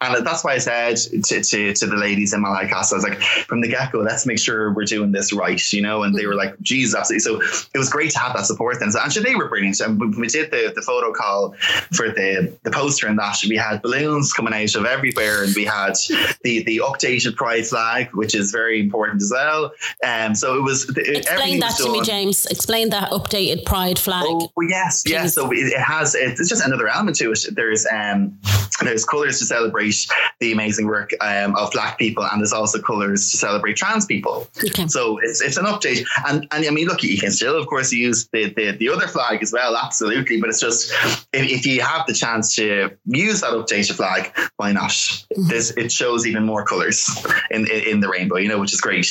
and 0.00 0.24
that's 0.26 0.44
why 0.44 0.54
I 0.54 0.58
said 0.58 0.96
to, 0.96 1.42
to, 1.42 1.72
to 1.74 1.86
the 1.86 1.96
ladies 1.96 2.32
in 2.32 2.42
Malahide 2.42 2.68
Castle, 2.68 2.96
I 2.96 2.98
was 2.98 3.04
like, 3.04 3.20
from 3.46 3.60
the 3.60 3.68
get 3.68 3.92
go, 3.92 3.98
let's 4.00 4.26
make 4.26 4.38
sure 4.38 4.72
we're 4.72 4.84
doing 4.84 5.12
this 5.12 5.32
right, 5.32 5.60
you 5.72 5.82
know. 5.82 6.02
And 6.02 6.14
they 6.14 6.26
were 6.26 6.34
like, 6.34 6.58
"Geez, 6.60 6.94
absolutely." 6.94 7.20
So 7.20 7.40
it 7.74 7.78
was 7.78 7.88
great 7.88 8.10
to 8.12 8.18
have 8.18 8.34
that 8.34 8.46
support. 8.46 8.78
Then, 8.80 8.90
so, 8.92 9.00
and 9.02 9.12
sure, 9.12 9.22
they 9.22 9.34
were 9.34 9.48
brilliant. 9.48 9.80
And 9.80 10.00
we, 10.00 10.06
we 10.08 10.28
did 10.28 10.50
the, 10.50 10.72
the 10.74 10.82
photo 10.82 11.12
call 11.12 11.54
for 11.92 12.08
the 12.10 12.56
the 12.62 12.70
poster 12.70 13.06
and 13.06 13.18
that. 13.18 13.36
We 13.48 13.56
had 13.56 13.82
balloons 13.82 14.32
coming 14.32 14.54
out 14.54 14.74
of 14.74 14.84
everywhere, 14.84 15.44
and 15.44 15.54
we 15.54 15.64
had 15.64 15.94
the 16.42 16.62
the 16.64 16.78
updated 16.84 17.36
pride 17.36 17.66
flag, 17.66 18.08
which 18.14 18.34
is 18.34 18.50
very 18.52 18.80
important 18.80 19.22
as 19.22 19.30
well. 19.34 19.72
Um, 20.06 20.34
so 20.34 20.56
it 20.56 20.62
was 20.62 20.88
everything 20.88 21.16
Explain 21.16 21.60
that 21.60 21.74
was 21.78 21.86
to 21.86 21.92
me. 21.92 22.02
James. 22.02 22.46
Explain 22.46 22.90
that 22.90 23.10
updated 23.10 23.64
pride 23.64 23.98
flag. 23.98 24.24
Oh 24.26 24.41
well, 24.56 24.68
yes, 24.68 25.02
yes. 25.06 25.34
So 25.34 25.50
it 25.50 25.72
it 25.72 25.80
has. 25.80 26.14
It's 26.14 26.48
just 26.48 26.64
another 26.64 26.88
element 26.88 27.16
to 27.18 27.32
it. 27.32 27.46
There's 27.52 27.86
um, 27.86 28.38
there's 28.82 29.04
colours 29.04 29.38
to 29.38 29.44
celebrate 29.44 29.94
the 30.40 30.52
amazing 30.52 30.86
work 30.86 31.12
um, 31.20 31.54
of 31.56 31.70
Black 31.72 31.98
people, 31.98 32.24
and 32.24 32.40
there's 32.40 32.52
also 32.52 32.80
colours 32.80 33.30
to 33.30 33.36
celebrate 33.36 33.76
trans 33.76 34.06
people. 34.06 34.48
Okay. 34.64 34.86
So 34.88 35.18
it's 35.22 35.40
it's 35.40 35.56
an 35.56 35.66
update, 35.66 36.04
and 36.26 36.46
and 36.52 36.64
I 36.66 36.70
mean, 36.70 36.86
look, 36.86 37.02
you 37.02 37.18
can 37.18 37.30
still, 37.30 37.56
of 37.56 37.66
course, 37.66 37.92
use 37.92 38.28
the 38.32 38.52
the, 38.54 38.72
the 38.72 38.88
other 38.88 39.06
flag 39.06 39.42
as 39.42 39.52
well, 39.52 39.76
absolutely. 39.76 40.40
But 40.40 40.50
it's 40.50 40.60
just 40.60 40.92
if, 41.32 41.50
if 41.50 41.66
you 41.66 41.80
have 41.82 42.06
the 42.06 42.14
chance 42.14 42.54
to 42.56 42.90
use 43.06 43.40
that 43.40 43.50
updated 43.50 43.96
flag, 43.96 44.32
why 44.56 44.72
not? 44.72 44.90
Mm-hmm. 44.90 45.48
This 45.48 45.70
it 45.76 45.92
shows 45.92 46.26
even 46.26 46.44
more 46.44 46.64
colours 46.64 47.08
in, 47.50 47.70
in 47.70 47.82
in 47.92 48.00
the 48.00 48.08
rainbow, 48.08 48.36
you 48.36 48.48
know, 48.48 48.58
which 48.58 48.72
is 48.72 48.80
great. 48.80 49.06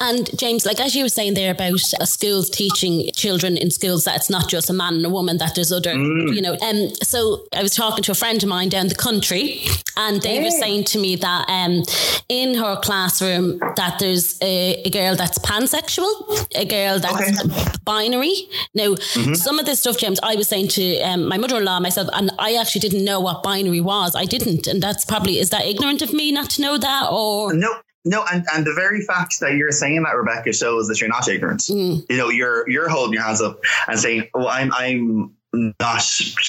And 0.00 0.30
James, 0.38 0.66
like 0.66 0.80
as 0.80 0.94
you 0.94 1.04
were 1.04 1.08
saying 1.08 1.34
there 1.34 1.52
about 1.52 1.80
uh, 2.00 2.04
schools 2.04 2.50
teaching 2.50 3.10
children 3.14 3.56
in 3.56 3.70
schools 3.70 4.04
that 4.04 4.16
it's 4.16 4.30
not 4.30 4.43
just 4.48 4.70
a 4.70 4.72
man 4.72 4.94
and 4.94 5.06
a 5.06 5.10
woman, 5.10 5.38
that 5.38 5.54
there's 5.54 5.72
other, 5.72 5.94
Mm. 5.94 6.34
you 6.34 6.42
know. 6.42 6.56
Um, 6.62 6.90
so 7.02 7.46
I 7.56 7.62
was 7.62 7.74
talking 7.74 8.02
to 8.04 8.12
a 8.12 8.14
friend 8.14 8.42
of 8.42 8.48
mine 8.48 8.68
down 8.68 8.88
the 8.88 8.94
country, 8.94 9.66
and 9.96 10.20
they 10.22 10.42
were 10.42 10.50
saying 10.50 10.84
to 10.84 10.98
me 10.98 11.16
that 11.16 11.48
um, 11.48 11.82
in 12.28 12.54
her 12.54 12.76
classroom 12.82 13.58
that 13.76 13.98
there's 13.98 14.38
a, 14.42 14.82
a 14.84 14.90
girl 14.90 15.14
that's 15.16 15.38
pansexual, 15.38 16.12
a 16.56 16.64
girl 16.64 16.98
that's 16.98 17.78
binary. 17.84 18.48
Now, 18.74 18.94
Mm-hmm. 19.14 19.34
some 19.34 19.58
of 19.58 19.66
this 19.66 19.80
stuff, 19.80 19.96
James, 19.98 20.18
I 20.22 20.34
was 20.36 20.48
saying 20.48 20.68
to 20.68 21.00
um, 21.02 21.28
my 21.28 21.36
mother-in-law 21.38 21.80
myself, 21.80 22.08
and 22.12 22.30
I 22.38 22.54
actually 22.54 22.80
didn't 22.80 23.04
know 23.04 23.20
what 23.20 23.42
binary 23.42 23.80
was. 23.80 24.14
I 24.16 24.24
didn't, 24.24 24.66
and 24.66 24.82
that's 24.82 25.04
probably 25.04 25.38
is 25.38 25.50
that 25.50 25.64
ignorant 25.66 26.02
of 26.02 26.12
me 26.12 26.32
not 26.32 26.50
to 26.50 26.62
know 26.62 26.76
that, 26.78 27.08
or 27.10 27.52
No, 27.54 27.72
no, 28.04 28.24
and, 28.30 28.44
and 28.52 28.66
the 28.66 28.74
very 28.74 29.00
fact 29.00 29.40
that 29.40 29.54
you're 29.54 29.72
saying 29.72 30.02
that, 30.02 30.14
Rebecca, 30.14 30.52
shows 30.52 30.88
that 30.88 31.00
you're 31.00 31.08
not 31.08 31.26
ignorant. 31.26 31.62
Mm. 31.62 32.04
You 32.10 32.16
know, 32.16 32.28
you're 32.28 32.68
you're 32.68 32.88
holding 32.88 33.14
your 33.14 33.22
hands 33.22 33.40
up 33.40 33.60
and 33.88 33.98
saying, 33.98 34.28
"Oh, 34.34 34.46
I'm 34.46 34.72
I'm 34.74 35.34
not 35.80 36.02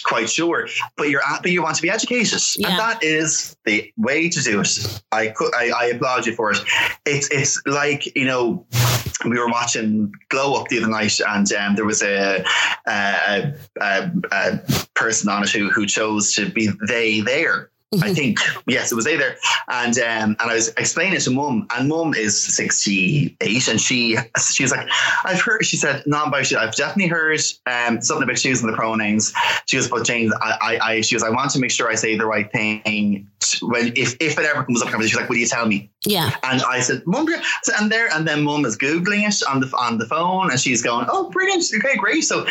quite 0.04 0.30
sure," 0.30 0.68
but 0.98 1.10
you're 1.10 1.22
at, 1.22 1.42
but 1.42 1.52
you 1.52 1.64
want 1.64 1.78
to 1.78 1.82
be 1.82 1.90
educated, 1.90 2.42
Yeah. 2.58 2.70
and 2.70 2.80
that 2.80 3.04
is 3.04 3.56
the 3.66 3.92
way 3.98 4.30
to 4.30 4.42
do 4.42 4.62
it. 4.62 5.02
I 5.12 5.28
could 5.30 5.54
I, 5.56 5.70
I 5.70 5.86
applaud 5.86 6.26
you 6.26 6.34
for 6.34 6.52
it. 6.52 6.60
It's 7.06 7.30
it's 7.32 7.62
like 7.66 8.16
you 8.16 8.26
know. 8.26 8.66
we 9.24 9.40
were 9.40 9.48
watching 9.48 10.12
Glow 10.30 10.56
Up 10.60 10.68
the 10.68 10.78
other 10.78 10.90
night, 10.90 11.20
and 11.26 11.52
um, 11.54 11.76
there 11.76 11.86
was 11.86 12.04
a, 12.04 12.44
a, 12.86 13.54
a, 13.82 14.12
a, 14.32 14.60
person 14.94 15.30
on 15.30 15.42
it 15.44 15.50
who, 15.50 15.70
who 15.72 15.86
chose 15.88 16.34
to 16.34 16.50
be 16.50 16.70
they 16.88 17.22
there. 17.22 17.72
I 18.02 18.14
think 18.14 18.40
yes, 18.68 18.92
it 18.92 18.96
was 18.96 19.06
they 19.06 19.16
there, 19.16 19.38
and 19.70 19.98
um, 20.00 20.36
and 20.40 20.52
I 20.52 20.56
was 20.56 20.70
explaining 20.70 21.20
to 21.20 21.32
mum, 21.32 21.68
and 21.76 21.88
mum 21.88 22.14
is 22.14 22.42
sixty 22.42 23.38
eight, 23.42 23.68
and 23.68 23.80
she 23.80 24.18
she 24.52 24.64
was 24.64 24.72
like, 24.72 24.88
I've 25.24 25.40
heard. 25.40 25.66
She 25.66 25.78
said 25.78 26.04
non-binary. 26.06 26.56
I've 26.58 26.76
definitely 26.76 27.08
heard 27.08 27.40
um, 27.68 28.02
something 28.02 28.24
about 28.24 28.38
choosing 28.38 28.68
the 28.68 28.74
pronouns. 28.76 29.34
She 29.68 29.78
was, 29.78 29.88
but 29.88 30.06
James, 30.06 30.34
I, 30.42 30.58
I, 30.62 30.80
I, 30.92 31.02
she 31.02 31.16
was, 31.16 31.24
I 31.24 31.30
want 31.30 31.52
to 31.52 31.60
make 31.60 31.72
sure 31.72 31.90
I 31.90 31.96
say 31.96 32.18
the 32.18 32.26
right 32.26 32.52
thing 32.52 33.30
when 33.62 33.94
if 33.96 34.16
if 34.20 34.38
it 34.38 34.46
ever 34.46 34.64
comes 34.64 34.82
up. 34.82 34.90
Conversation, 34.90 35.10
she's 35.10 35.20
like, 35.20 35.30
will 35.30 35.38
you 35.38 35.48
tell 35.48 35.66
me? 35.66 35.90
Yeah. 36.06 36.36
And 36.44 36.62
I 36.62 36.80
said, 36.80 37.04
mum, 37.06 37.28
and 37.80 37.92
there, 37.92 38.08
and 38.14 38.28
then 38.28 38.44
mum 38.44 38.66
is 38.66 38.78
googling 38.78 39.28
it 39.28 39.42
on 39.50 39.60
the 39.60 39.68
on 39.78 39.98
the 39.98 40.06
phone, 40.06 40.52
and 40.52 40.60
she's 40.60 40.82
going, 40.82 41.08
oh, 41.10 41.30
brilliant, 41.30 41.64
okay, 41.76 41.98
great. 41.98 42.22
So 42.22 42.46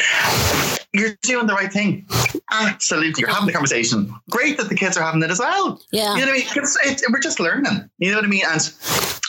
you're 0.93 1.17
doing 1.23 1.47
the 1.47 1.55
right 1.55 1.73
thing. 1.73 2.07
Absolutely, 2.53 3.21
you're 3.21 3.31
having 3.31 3.47
the 3.47 3.53
conversation. 3.53 4.13
Great 4.31 4.57
that 4.59 4.69
the 4.69 4.75
kids 4.75 4.97
are 4.97 5.03
having 5.03 5.23
it 5.23 5.31
as 5.31 5.39
well. 5.39 5.81
Yeah. 5.91 6.15
You 6.15 6.21
know 6.21 6.33
what 6.33 6.41
I 6.41 6.55
mean? 6.55 6.65
It's, 6.65 7.03
it, 7.03 7.03
we're 7.11 7.21
just 7.21 7.41
learning. 7.41 7.91
You 7.99 8.11
know 8.11 8.19
what 8.19 8.25
I 8.25 8.29
mean? 8.29 8.45
And 8.47 8.61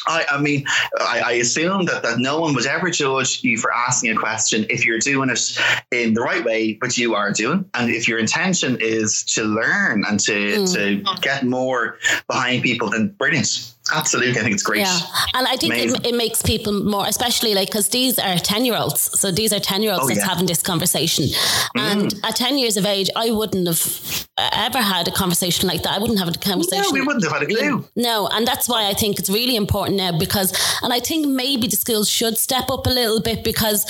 I, 0.07 0.25
I 0.31 0.41
mean, 0.41 0.65
I, 0.99 1.21
I, 1.25 1.31
assume 1.33 1.85
that, 1.85 2.03
that 2.03 2.19
no 2.19 2.39
one 2.39 2.53
would 2.53 2.65
ever 2.65 2.89
judge 2.89 3.43
you 3.43 3.57
for 3.57 3.73
asking 3.73 4.11
a 4.11 4.15
question 4.15 4.65
if 4.69 4.85
you're 4.85 4.99
doing 4.99 5.29
it 5.29 5.57
in 5.91 6.13
the 6.13 6.21
right 6.21 6.43
way, 6.43 6.73
but 6.73 6.97
you 6.97 7.15
are 7.15 7.31
doing. 7.31 7.69
And 7.73 7.89
if 7.89 8.07
your 8.07 8.19
intention 8.19 8.77
is 8.79 9.23
to 9.35 9.43
learn 9.43 10.03
and 10.07 10.19
to, 10.21 10.31
mm. 10.31 10.73
to 10.73 11.21
get 11.21 11.45
more 11.45 11.97
behind 12.27 12.63
people, 12.63 12.89
then 12.89 13.09
brilliant 13.09 13.75
Absolutely, 13.93 14.39
I 14.39 14.43
think 14.43 14.55
it's 14.55 14.63
great. 14.63 14.79
Yeah, 14.79 14.99
and 15.35 15.47
I 15.47 15.57
think 15.57 15.75
it, 15.75 16.07
it, 16.07 16.15
makes 16.15 16.41
people 16.41 16.73
more, 16.73 17.05
especially 17.05 17.53
like 17.53 17.67
because 17.67 17.89
these 17.89 18.17
are 18.17 18.39
ten 18.39 18.65
year 18.65 18.75
olds, 18.75 18.99
so 19.19 19.31
these 19.31 19.53
are 19.53 19.59
ten 19.59 19.83
year 19.83 19.91
olds 19.91 20.05
oh, 20.05 20.07
that's 20.07 20.21
yeah. 20.21 20.27
having 20.27 20.47
this 20.47 20.63
conversation. 20.63 21.25
Mm. 21.25 21.71
And 21.77 22.13
at 22.23 22.35
ten 22.35 22.57
years 22.57 22.77
of 22.77 22.85
age, 22.87 23.11
I 23.15 23.29
wouldn't 23.29 23.67
have 23.67 24.27
ever 24.37 24.81
had 24.81 25.07
a 25.07 25.11
conversation 25.11 25.67
like 25.67 25.83
that. 25.83 25.93
I 25.93 25.99
wouldn't 25.99 26.19
have 26.19 26.27
a 26.27 26.33
conversation. 26.33 26.83
No, 26.83 26.91
we 26.91 27.01
wouldn't 27.01 27.23
have 27.23 27.33
had 27.33 27.43
a 27.43 27.45
clue. 27.45 27.85
No, 27.95 28.27
and 28.27 28.45
that's 28.45 28.67
why 28.67 28.87
I 28.87 28.93
think 28.93 29.17
it's 29.17 29.29
really 29.29 29.55
important 29.55 29.97
now 29.97 30.17
because, 30.17 30.51
and 30.81 30.91
I 30.91 30.99
think 30.99 31.27
maybe 31.27 31.67
the 31.67 31.77
schools 31.77 32.09
should 32.09 32.37
step 32.37 32.69
up 32.69 32.85
a 32.85 32.89
little 32.89 33.21
bit 33.21 33.43
because 33.43 33.85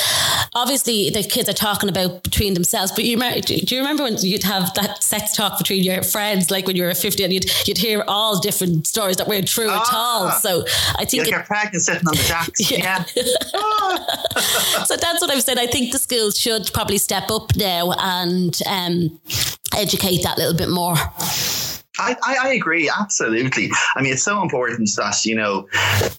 obviously 0.53 1.09
the 1.09 1.23
kids 1.23 1.49
are 1.49 1.53
talking 1.53 1.89
about 1.89 2.21
between 2.23 2.53
themselves. 2.53 2.91
But 2.91 3.05
you 3.05 3.17
do 3.41 3.75
you 3.75 3.81
remember 3.81 4.03
when 4.03 4.17
you'd 4.17 4.43
have 4.43 4.73
that 4.75 5.03
sex 5.03 5.35
talk 5.35 5.57
between 5.57 5.83
your 5.83 6.03
friends, 6.03 6.51
like 6.51 6.67
when 6.67 6.75
you 6.75 6.83
were 6.83 6.93
fifty, 6.93 7.23
and 7.23 7.33
you'd 7.33 7.67
you'd 7.67 7.77
hear 7.77 8.03
all 8.07 8.39
different 8.39 8.85
stories 8.85 9.17
that 9.17 9.27
weren't 9.27 9.47
true. 9.47 9.67
Oh 9.69 9.75
at 9.75 9.93
all. 9.93 10.27
Ah. 10.27 10.39
So 10.41 10.65
I 10.97 11.05
think 11.05 11.25
you 11.25 11.31
get 11.31 11.45
pregnant 11.45 11.83
sitting 11.83 12.07
on 12.07 12.15
the 12.15 12.23
jacks. 12.27 12.71
Yeah. 12.71 13.03
yeah. 13.15 13.23
so 14.85 14.95
that's 14.95 15.21
what 15.21 15.31
I've 15.31 15.41
said. 15.41 15.57
I 15.57 15.67
think 15.67 15.91
the 15.91 15.99
schools 15.99 16.39
should 16.39 16.69
probably 16.73 16.99
step 16.99 17.31
up 17.31 17.55
now 17.55 17.93
and 17.93 18.57
um, 18.67 19.19
educate 19.75 20.23
that 20.23 20.34
little 20.37 20.55
bit 20.55 20.69
more. 20.69 20.95
I, 21.97 22.15
I, 22.25 22.53
agree 22.53 22.89
absolutely. 22.89 23.69
I 23.95 24.01
mean, 24.01 24.13
it's 24.13 24.23
so 24.23 24.41
important 24.41 24.89
that 24.97 25.25
you 25.25 25.35
know 25.35 25.67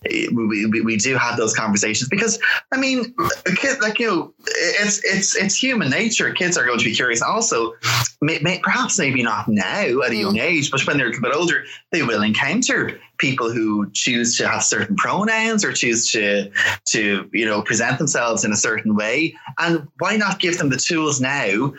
we, 0.04 0.66
we, 0.66 0.80
we 0.80 0.96
do 0.96 1.16
have 1.16 1.36
those 1.36 1.54
conversations 1.54 2.08
because 2.08 2.38
I 2.72 2.78
mean, 2.78 3.14
kid, 3.56 3.80
like 3.80 3.98
you 3.98 4.06
know, 4.06 4.34
it's 4.46 5.04
it's 5.04 5.36
it's 5.36 5.54
human 5.54 5.90
nature. 5.90 6.32
Kids 6.32 6.56
are 6.56 6.64
going 6.64 6.78
to 6.78 6.84
be 6.84 6.94
curious. 6.94 7.20
Also, 7.20 7.74
may, 8.22 8.38
may, 8.38 8.58
perhaps 8.60 8.98
maybe 8.98 9.22
not 9.22 9.48
now 9.48 10.00
at 10.00 10.10
a 10.10 10.16
young 10.16 10.36
mm. 10.36 10.42
age, 10.42 10.70
but 10.70 10.86
when 10.86 10.96
they're 10.96 11.08
a 11.08 11.20
bit 11.20 11.34
older, 11.34 11.64
they 11.92 12.02
will 12.02 12.22
encounter 12.22 12.98
people 13.18 13.50
who 13.50 13.90
choose 13.92 14.36
to 14.36 14.48
have 14.48 14.62
certain 14.62 14.96
pronouns 14.96 15.64
or 15.64 15.72
choose 15.72 16.10
to 16.12 16.50
to 16.86 17.28
you 17.32 17.44
know 17.44 17.62
present 17.62 17.98
themselves 17.98 18.44
in 18.44 18.52
a 18.52 18.56
certain 18.56 18.94
way 18.94 19.34
and 19.58 19.86
why 19.98 20.16
not 20.16 20.38
give 20.38 20.58
them 20.58 20.68
the 20.68 20.76
tools 20.76 21.20
now 21.20 21.72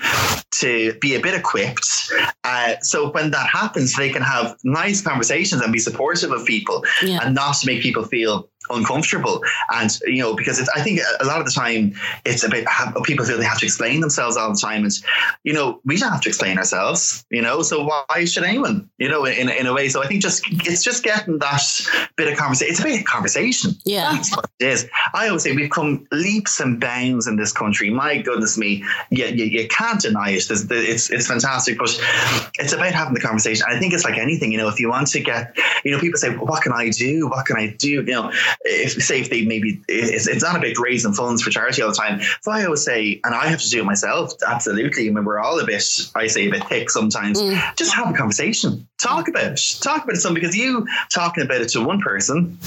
to 0.51 0.93
be 0.99 1.15
a 1.15 1.19
bit 1.19 1.33
equipped 1.33 2.11
uh, 2.43 2.75
so 2.81 3.11
when 3.11 3.31
that 3.31 3.47
happens 3.49 3.95
they 3.95 4.09
can 4.09 4.21
have 4.21 4.57
nice 4.63 5.01
conversations 5.01 5.61
and 5.61 5.71
be 5.71 5.79
supportive 5.79 6.31
of 6.31 6.45
people 6.45 6.83
yeah. 7.03 7.19
and 7.23 7.35
not 7.35 7.55
to 7.55 7.67
make 7.67 7.81
people 7.81 8.03
feel 8.03 8.49
uncomfortable. 8.69 9.41
And, 9.73 9.97
you 10.05 10.21
know, 10.21 10.35
because 10.35 10.59
it's, 10.59 10.69
I 10.69 10.81
think 10.81 10.99
a 11.19 11.25
lot 11.25 11.39
of 11.39 11.45
the 11.45 11.51
time 11.51 11.93
it's 12.25 12.43
a 12.43 12.49
bit 12.49 12.65
people 13.03 13.25
feel 13.25 13.37
they 13.37 13.45
have 13.45 13.59
to 13.59 13.65
explain 13.65 14.01
themselves 14.01 14.37
all 14.37 14.51
the 14.51 14.59
time. 14.59 14.83
And, 14.83 14.93
you 15.43 15.53
know, 15.53 15.81
we 15.85 15.97
don't 15.97 16.11
have 16.11 16.21
to 16.21 16.29
explain 16.29 16.57
ourselves, 16.57 17.25
you 17.29 17.41
know, 17.41 17.61
so 17.61 17.83
why 17.83 18.25
should 18.25 18.43
anyone, 18.43 18.89
you 18.97 19.09
know, 19.09 19.25
in, 19.25 19.49
in 19.49 19.65
a 19.65 19.73
way. 19.73 19.89
So 19.89 20.03
I 20.03 20.07
think 20.07 20.21
just, 20.21 20.43
it's 20.49 20.83
just 20.83 21.03
getting 21.03 21.39
that 21.39 21.61
bit 22.15 22.31
of 22.31 22.37
conversation. 22.37 22.71
It's 22.71 22.79
a 22.79 22.83
bit 22.83 22.99
of 22.99 23.05
conversation. 23.05 23.71
Yeah. 23.85 24.11
That's 24.13 24.35
what 24.35 24.49
it 24.59 24.65
is. 24.65 24.89
I 25.13 25.27
always 25.27 25.43
say 25.43 25.55
we've 25.55 25.69
come 25.69 26.07
leaps 26.11 26.59
and 26.59 26.79
bounds 26.79 27.27
in 27.27 27.35
this 27.35 27.51
country. 27.51 27.89
My 27.89 28.17
goodness 28.17 28.57
me. 28.57 28.83
You, 29.09 29.25
you, 29.25 29.45
you 29.45 29.67
can't 29.67 29.99
deny 29.99 30.31
it. 30.31 30.45
it's, 30.49 31.09
it's 31.09 31.27
fantastic, 31.27 31.77
but 31.77 31.99
it's 32.59 32.73
about 32.73 32.93
having 32.93 33.13
the 33.13 33.21
conversation. 33.21 33.65
I 33.69 33.79
think 33.79 33.93
it's 33.93 34.03
like 34.03 34.17
anything, 34.17 34.51
you 34.51 34.57
know, 34.57 34.67
if 34.67 34.79
you 34.79 34.89
want 34.89 35.07
to 35.07 35.19
get, 35.19 35.55
you 35.83 35.91
know, 35.91 35.99
people 35.99 36.17
say, 36.17 36.29
well, 36.29 36.45
what 36.45 36.63
can 36.63 36.73
I 36.73 36.89
do? 36.89 37.27
What 37.27 37.45
can 37.45 37.57
I 37.57 37.75
do? 37.77 37.89
You 37.89 38.03
know, 38.03 38.31
if 38.61 38.91
say 39.03 39.21
if 39.21 39.29
they 39.29 39.45
maybe 39.45 39.81
it's, 39.87 40.27
it's 40.27 40.43
not 40.43 40.55
about 40.55 40.77
raising 40.77 41.13
funds 41.13 41.41
for 41.41 41.49
charity 41.49 41.81
all 41.81 41.89
the 41.89 41.95
time. 41.95 42.21
So 42.41 42.51
I 42.51 42.65
always 42.65 42.83
say, 42.83 43.19
and 43.23 43.33
I 43.33 43.47
have 43.47 43.61
to 43.61 43.69
do 43.69 43.81
it 43.81 43.85
myself. 43.85 44.33
Absolutely. 44.45 45.07
I 45.07 45.11
mean, 45.11 45.25
we're 45.25 45.39
all 45.39 45.59
a 45.59 45.65
bit, 45.65 45.83
I 46.15 46.27
say, 46.27 46.47
a 46.47 46.51
bit 46.51 46.63
thick 46.65 46.89
sometimes. 46.89 47.41
Mm. 47.41 47.75
Just 47.75 47.93
have 47.93 48.09
a 48.09 48.17
conversation. 48.17 48.87
Talk 49.01 49.27
about 49.27 49.53
it. 49.53 49.61
Talk 49.81 50.03
about 50.03 50.15
it. 50.15 50.19
Some 50.19 50.33
because 50.33 50.55
you 50.55 50.87
talking 51.09 51.43
about 51.43 51.61
it 51.61 51.69
to 51.69 51.81
one 51.81 52.01
person 52.01 52.57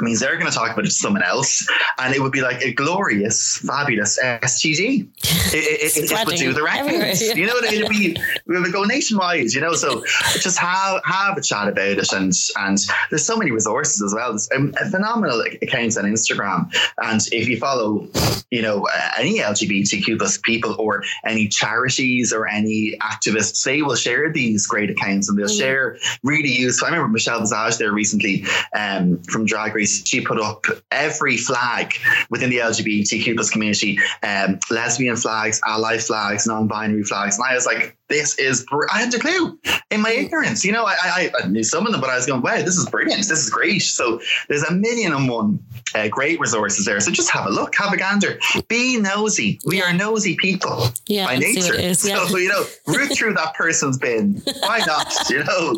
means 0.00 0.20
they're 0.20 0.36
going 0.36 0.50
to 0.50 0.56
talk 0.56 0.72
about 0.72 0.84
it 0.84 0.88
to 0.88 0.94
someone 0.94 1.22
else, 1.22 1.66
and 1.98 2.14
it 2.14 2.20
would 2.20 2.32
be 2.32 2.40
like 2.40 2.60
a 2.62 2.72
glorious, 2.72 3.58
fabulous 3.58 4.18
STD. 4.22 5.08
It, 5.22 5.54
it, 5.54 5.96
it, 5.96 6.10
it 6.10 6.26
would 6.26 6.36
do 6.36 6.52
the 6.52 6.60
rankings. 6.60 7.20
Yeah. 7.20 7.34
You 7.34 7.46
know 7.46 7.54
what 7.54 7.68
I 7.68 7.70
mean? 7.70 7.80
It'd 7.80 7.90
be, 7.90 8.16
we 8.46 8.60
would 8.60 8.72
go 8.72 8.84
nationwide. 8.84 9.52
You 9.52 9.60
know, 9.60 9.74
so 9.74 10.04
just 10.40 10.58
have 10.58 11.00
have 11.04 11.36
a 11.36 11.42
chat 11.42 11.68
about 11.68 11.88
it, 11.88 12.12
and 12.12 12.32
and 12.58 12.78
there's 13.10 13.24
so 13.24 13.36
many 13.36 13.50
resources 13.50 14.02
as 14.02 14.14
well. 14.14 14.30
There's 14.30 14.48
um, 14.54 14.72
phenomenal 14.90 15.42
accounts 15.62 15.96
on 15.96 16.04
Instagram, 16.04 16.72
and 16.98 17.20
if 17.32 17.48
you 17.48 17.58
follow, 17.58 18.08
you 18.50 18.62
know, 18.62 18.86
any 19.18 19.38
LGBTQ 19.38 20.18
plus 20.18 20.38
people 20.38 20.76
or 20.78 21.04
any 21.24 21.48
charities 21.48 22.32
or 22.32 22.46
any 22.46 22.96
activists, 23.00 23.64
they 23.64 23.82
will 23.82 23.96
share 23.96 24.32
these 24.32 24.66
great 24.66 24.90
accounts 24.90 25.28
and 25.28 25.38
they'll 25.38 25.46
mm. 25.46 25.58
share 25.58 25.98
really 26.22 26.50
useful. 26.50 26.86
I 26.86 26.90
remember 26.90 27.12
Michelle 27.12 27.40
Visage 27.40 27.78
there 27.78 27.92
recently 27.92 28.44
um, 28.74 29.22
from 29.24 29.46
Drag 29.46 29.74
Race 29.74 29.87
she 29.88 30.20
put 30.20 30.40
up 30.40 30.64
every 30.90 31.36
flag 31.36 31.94
within 32.30 32.50
the 32.50 32.58
LGBTQ 32.58 33.34
plus 33.34 33.50
community, 33.50 33.98
um, 34.22 34.58
lesbian 34.70 35.16
flags, 35.16 35.60
ally 35.66 35.98
flags, 35.98 36.46
non-binary 36.46 37.04
flags, 37.04 37.38
and 37.38 37.46
I 37.46 37.54
was 37.54 37.66
like, 37.66 37.96
this 38.08 38.38
is 38.38 38.64
br- 38.64 38.86
I 38.92 39.00
had 39.00 39.14
a 39.14 39.18
clue 39.18 39.58
in 39.90 40.00
my 40.00 40.10
ignorance. 40.10 40.64
You 40.64 40.72
know, 40.72 40.84
I, 40.84 40.96
I, 41.02 41.32
I, 41.42 41.48
knew 41.48 41.62
some 41.62 41.86
of 41.86 41.92
them, 41.92 42.00
but 42.00 42.10
I 42.10 42.16
was 42.16 42.26
going, 42.26 42.42
wow, 42.42 42.56
this 42.56 42.76
is 42.76 42.88
brilliant. 42.88 43.28
This 43.28 43.38
is 43.38 43.50
great. 43.50 43.80
So 43.80 44.20
there's 44.48 44.62
a 44.62 44.72
million 44.72 45.12
and 45.12 45.28
one 45.28 45.58
uh, 45.94 46.08
great 46.08 46.40
resources 46.40 46.86
there. 46.86 46.98
So 47.00 47.10
just 47.10 47.30
have 47.30 47.46
a 47.46 47.50
look, 47.50 47.74
have 47.76 47.92
a 47.92 47.96
gander, 47.96 48.38
be 48.68 48.98
nosy. 48.98 49.60
We 49.66 49.82
are 49.82 49.92
nosy 49.92 50.36
people 50.36 50.88
yeah, 51.06 51.26
by 51.26 51.36
nature. 51.36 51.78
yeah. 51.78 51.92
So 51.92 52.36
you 52.36 52.48
know, 52.48 52.64
root 52.86 53.12
through 53.12 53.34
that 53.34 53.54
person's 53.54 53.98
bin. 53.98 54.42
Why 54.60 54.78
not? 54.86 55.12
You 55.28 55.44
know. 55.44 55.74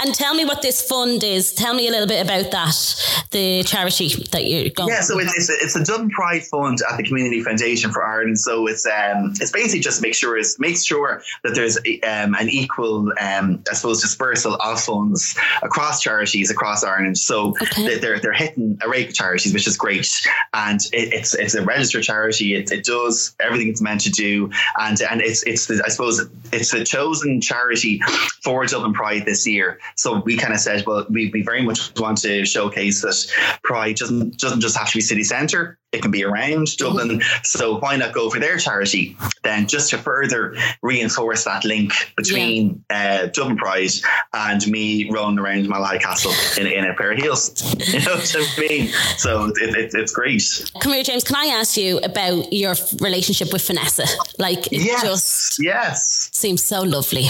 And 0.00 0.14
tell 0.14 0.34
me 0.34 0.44
what 0.44 0.62
this 0.62 0.86
fund 0.86 1.22
is. 1.22 1.52
Tell 1.54 1.74
me 1.74 1.88
a 1.88 1.90
little 1.90 2.06
bit 2.06 2.24
about 2.24 2.50
that. 2.50 3.26
The 3.30 3.47
charity 3.64 4.08
that 4.32 4.44
you're 4.44 4.70
going. 4.70 4.90
Yeah, 4.90 5.00
so 5.00 5.18
it's 5.18 5.36
it's 5.36 5.50
a, 5.50 5.54
it's 5.64 5.76
a 5.76 5.84
Dublin 5.84 6.10
Pride 6.10 6.44
Fund 6.44 6.78
at 6.90 6.96
the 6.96 7.02
Community 7.02 7.42
Foundation 7.42 7.90
for 7.90 8.04
Ireland. 8.04 8.38
So 8.38 8.66
it's 8.66 8.86
um 8.86 9.34
it's 9.40 9.50
basically 9.50 9.80
just 9.80 10.02
make 10.02 10.14
sure 10.14 10.36
is 10.36 10.58
make 10.58 10.76
sure 10.76 11.22
that 11.44 11.54
there's 11.54 11.76
um, 11.76 12.34
an 12.34 12.48
equal 12.48 13.12
um 13.20 13.62
I 13.70 13.74
suppose 13.74 14.00
dispersal 14.00 14.54
of 14.54 14.80
funds 14.80 15.36
across 15.62 16.02
charities 16.02 16.50
across 16.50 16.84
Ireland. 16.84 17.18
So 17.18 17.54
okay. 17.62 17.98
they're 17.98 18.20
they're 18.20 18.32
hitting 18.32 18.78
a 18.82 18.88
rate 18.88 19.08
of 19.08 19.14
charities, 19.14 19.52
which 19.52 19.66
is 19.66 19.76
great, 19.76 20.08
and 20.54 20.80
it, 20.92 21.12
it's 21.12 21.34
it's 21.34 21.54
a 21.54 21.62
registered 21.62 22.04
charity. 22.04 22.54
It, 22.54 22.70
it 22.70 22.84
does 22.84 23.34
everything 23.40 23.68
it's 23.68 23.80
meant 23.80 24.00
to 24.02 24.10
do, 24.10 24.50
and 24.78 25.00
and 25.02 25.20
it's 25.20 25.42
it's 25.44 25.66
the, 25.66 25.82
I 25.84 25.88
suppose 25.88 26.28
it's 26.52 26.70
the 26.70 26.84
chosen 26.84 27.40
charity 27.40 28.00
for 28.42 28.64
Dublin 28.66 28.92
Pride 28.92 29.24
this 29.24 29.46
year. 29.46 29.78
So 29.96 30.20
we 30.20 30.36
kind 30.36 30.54
of 30.54 30.60
said, 30.60 30.86
well, 30.86 31.06
we, 31.10 31.30
we 31.30 31.42
very 31.42 31.62
much 31.62 31.98
want 31.98 32.18
to 32.22 32.44
showcase 32.44 33.02
that 33.02 33.26
Pride 33.62 33.96
doesn't 33.96 34.38
doesn't 34.38 34.60
just 34.60 34.76
have 34.76 34.90
to 34.90 34.96
be 34.96 35.00
city 35.00 35.24
centre 35.24 35.78
it 35.92 36.02
can 36.02 36.10
be 36.10 36.24
around 36.24 36.76
Dublin. 36.76 37.22
So 37.42 37.78
why 37.78 37.96
not 37.96 38.12
go 38.12 38.30
for 38.30 38.38
their 38.38 38.58
charity 38.58 39.16
then, 39.42 39.66
just 39.66 39.90
to 39.90 39.98
further 39.98 40.54
reinforce 40.82 41.44
that 41.44 41.64
link 41.64 41.92
between 42.16 42.84
yeah. 42.90 43.22
uh, 43.22 43.26
Dublin 43.28 43.56
Pride 43.56 43.90
and 44.34 44.66
me 44.68 45.10
rolling 45.10 45.38
around 45.38 45.66
Malahide 45.66 46.00
Castle 46.00 46.32
in, 46.60 46.70
in 46.70 46.84
a 46.84 46.94
pair 46.94 47.12
of 47.12 47.18
heels. 47.18 47.74
You 47.88 48.00
know 48.04 48.16
what 48.16 48.36
I 48.36 48.60
mean? 48.60 48.88
So 49.16 49.46
it, 49.46 49.74
it, 49.74 49.94
it's 49.94 50.12
great. 50.12 50.42
Come 50.80 50.92
here, 50.92 51.02
James. 51.02 51.24
Can 51.24 51.36
I 51.36 51.46
ask 51.46 51.76
you 51.76 51.98
about 51.98 52.52
your 52.52 52.74
relationship 53.00 53.50
with 53.52 53.66
Vanessa? 53.66 54.04
Like, 54.38 54.70
yes. 54.70 55.02
just 55.02 55.58
Yes. 55.58 56.30
Seems 56.32 56.62
so 56.62 56.82
lovely. 56.82 57.26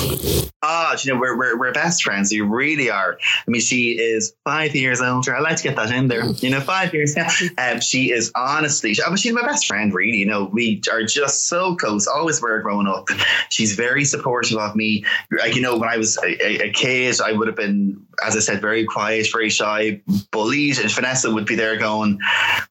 Ah, 0.63 0.97
you 1.01 1.13
know, 1.13 1.21
we're, 1.21 1.37
we're, 1.37 1.59
we're 1.59 1.73
best 1.73 2.03
friends. 2.03 2.33
You 2.33 2.47
really 2.47 2.91
are. 2.91 3.19
I 3.21 3.51
mean, 3.51 3.61
she 3.61 3.93
is 3.93 4.35
five 4.45 4.75
years 4.75 5.01
older. 5.01 5.35
I 5.35 5.41
like 5.41 5.57
to 5.59 5.63
get 5.63 5.77
that 5.77 5.93
in 5.93 6.09
there. 6.09 6.27
You 6.27 6.51
know, 6.51 6.61
five 6.61 6.93
years. 6.93 7.15
Yeah. 7.17 7.31
Um, 7.59 7.81
she 7.81 8.11
is 8.11 8.33
honestly, 8.49 8.97
I 9.05 9.09
mean, 9.11 9.17
she's 9.17 9.33
my 9.33 9.43
best 9.43 9.67
friend, 9.67 9.93
really. 9.93 10.17
You 10.17 10.27
know, 10.27 10.45
we 10.45 10.81
are 10.91 11.05
just 11.05 11.47
so 11.49 11.77
close, 11.77 12.07
always 12.07 12.41
were 12.41 12.61
growing 12.61 12.87
up. 12.87 13.09
She's 13.51 13.75
very 13.75 14.05
supportive 14.05 14.57
of 14.57 14.75
me. 14.75 15.05
Like, 15.31 15.55
you 15.55 15.61
know, 15.61 15.77
when 15.77 15.89
I 15.89 15.99
was 15.99 16.17
a, 16.19 16.65
a 16.67 16.73
kid, 16.73 17.21
I 17.21 17.33
would 17.33 17.47
have 17.47 17.57
been, 17.57 18.05
as 18.25 18.37
I 18.37 18.41
said, 18.41 18.61
very 18.61 18.87
quiet, 18.87 19.29
very 19.31 19.51
shy, 19.51 20.01
bullied. 20.31 20.79
And 20.79 20.91
Vanessa 20.91 21.33
would 21.33 21.47
be 21.47 21.57
there 21.57 21.77
going, 21.77 22.19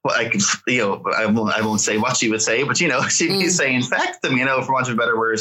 well, 0.04 0.16
I 0.16 0.30
could, 0.30 0.42
you 0.66 0.80
know, 0.80 1.04
I 1.16 1.28
won't, 1.28 1.54
I 1.54 1.62
won't 1.62 1.82
say 1.82 1.98
what 1.98 2.18
she 2.18 2.30
would 2.30 2.42
say, 2.42 2.64
but, 2.64 2.82
you 2.82 2.88
know, 2.88 3.02
she'd 3.08 3.28
be 3.28 3.46
mm. 3.46 3.50
saying, 3.50 3.84
feck 3.84 4.22
them, 4.22 4.36
you 4.38 4.46
know, 4.46 4.62
for 4.64 4.74
want 4.74 4.88
of 4.88 4.96
a 4.96 4.98
better 4.98 5.18
word. 5.18 5.40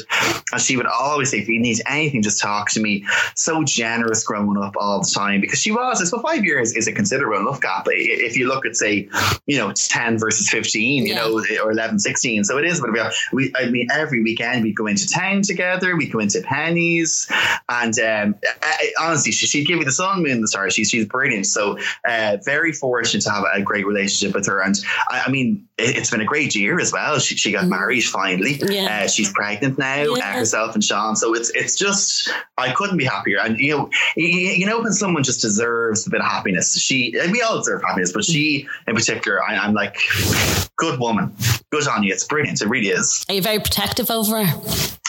And 0.53 0.61
she 0.61 0.77
would 0.77 0.87
always 0.87 1.31
say, 1.31 1.39
if 1.39 1.49
you 1.49 1.59
need 1.59 1.81
anything, 1.87 2.23
just 2.23 2.41
talk 2.41 2.71
to 2.73 2.81
me. 2.81 3.07
So 3.35 3.65
generous 3.65 4.23
growing 4.23 4.63
up 4.63 4.75
all 4.79 5.01
the 5.01 5.11
time 5.11 5.41
because 5.41 5.61
she 5.61 5.73
was, 5.73 6.09
so 6.09 6.21
five 6.21 6.45
years 6.45 6.75
is 6.75 6.87
a 6.87 6.93
considerable 6.93 7.41
enough 7.41 7.61
gap. 7.61 7.87
If 7.89 8.37
you 8.37 8.49
look 8.49 8.67
at, 8.67 8.77
say, 8.77 9.09
you 9.47 9.57
know, 9.57 9.73
10 9.73 10.19
versus 10.27 10.49
15, 10.51 11.07
you 11.07 11.15
Yeah. 11.15 11.21
know, 11.21 11.45
or 11.63 11.71
11, 11.71 12.01
16. 12.01 12.43
So 12.45 12.59
it 12.59 12.65
is, 12.65 12.81
but 12.81 12.91
we, 13.33 13.53
I 13.57 13.67
mean, 13.67 13.87
every 13.93 14.23
weekend 14.23 14.65
we 14.65 14.73
go 14.73 14.87
into 14.89 15.07
town 15.09 15.43
together, 15.43 15.97
we 15.97 16.09
go 16.09 16.19
into 16.19 16.41
Penneys, 16.41 17.31
and 17.69 17.97
um, 18.01 18.35
I, 18.61 18.93
honestly, 19.01 19.31
she, 19.31 19.47
she'd 19.47 19.67
give 19.69 19.79
me 19.79 19.85
the 19.85 19.93
sun, 19.93 20.23
moon, 20.23 20.33
and 20.33 20.43
the 20.43 20.49
stars. 20.49 20.75
She's, 20.75 20.91
she's 20.91 21.07
brilliant. 21.07 21.47
So 21.47 21.79
uh, 22.09 22.39
very 22.45 22.73
fortunate 22.73 23.23
to 23.23 23.31
have 23.31 23.45
a 23.55 23.63
great 23.63 23.87
relationship 23.87 24.35
with 24.35 24.47
her. 24.47 24.61
And 24.61 24.75
I, 25.09 25.25
I 25.27 25.31
mean, 25.31 25.67
it, 25.79 25.97
it's 25.97 26.11
been 26.11 26.21
a 26.21 26.25
great 26.25 26.55
year 26.57 26.81
as 26.81 26.93
well. 26.93 27.19
She, 27.21 27.37
she 27.37 27.53
got 27.53 27.67
married 27.67 28.05
finally. 28.05 28.55
Mm-hmm. 28.55 28.73
Yeah. 28.73 29.03
Uh, 29.05 29.09
she's 29.09 29.33
pregnant 29.33 29.79
now, 29.79 30.13
uh, 30.15 30.21
herself 30.33 30.75
and 30.75 30.83
Sean. 30.83 31.15
So 31.15 31.35
it's 31.35 31.51
it's 31.51 31.77
just 31.77 32.31
I 32.59 32.73
couldn't 32.73 32.97
be 32.97 33.05
happier. 33.05 33.39
And 33.41 33.59
you 33.59 33.77
know, 33.77 33.91
you, 34.17 34.27
you 34.27 34.67
know 34.67 34.81
when 34.81 34.93
someone 34.93 35.23
just 35.23 35.41
deserves 35.41 36.07
a 36.07 36.11
bit 36.11 36.21
of 36.21 36.27
happiness. 36.27 36.77
She 36.79 37.15
we 37.31 37.43
all 37.43 37.59
deserve 37.59 37.83
happiness, 37.83 38.13
but 38.13 38.25
she 38.25 38.67
in 38.87 38.95
particular, 38.95 39.43
I, 39.43 39.57
I'm 39.57 39.75
like, 39.75 39.97
good 40.77 41.01
woman, 41.01 41.35
good 41.71 41.89
on 41.89 42.03
you. 42.03 42.13
It's 42.13 42.25
brilliant. 42.25 42.61
It 42.61 42.69
really 42.69 42.89
is. 42.89 43.25
Are 43.29 43.35
you 43.35 43.43
very 43.43 43.59
protective 43.59 44.11
over 44.11 44.45
her? 44.45 44.63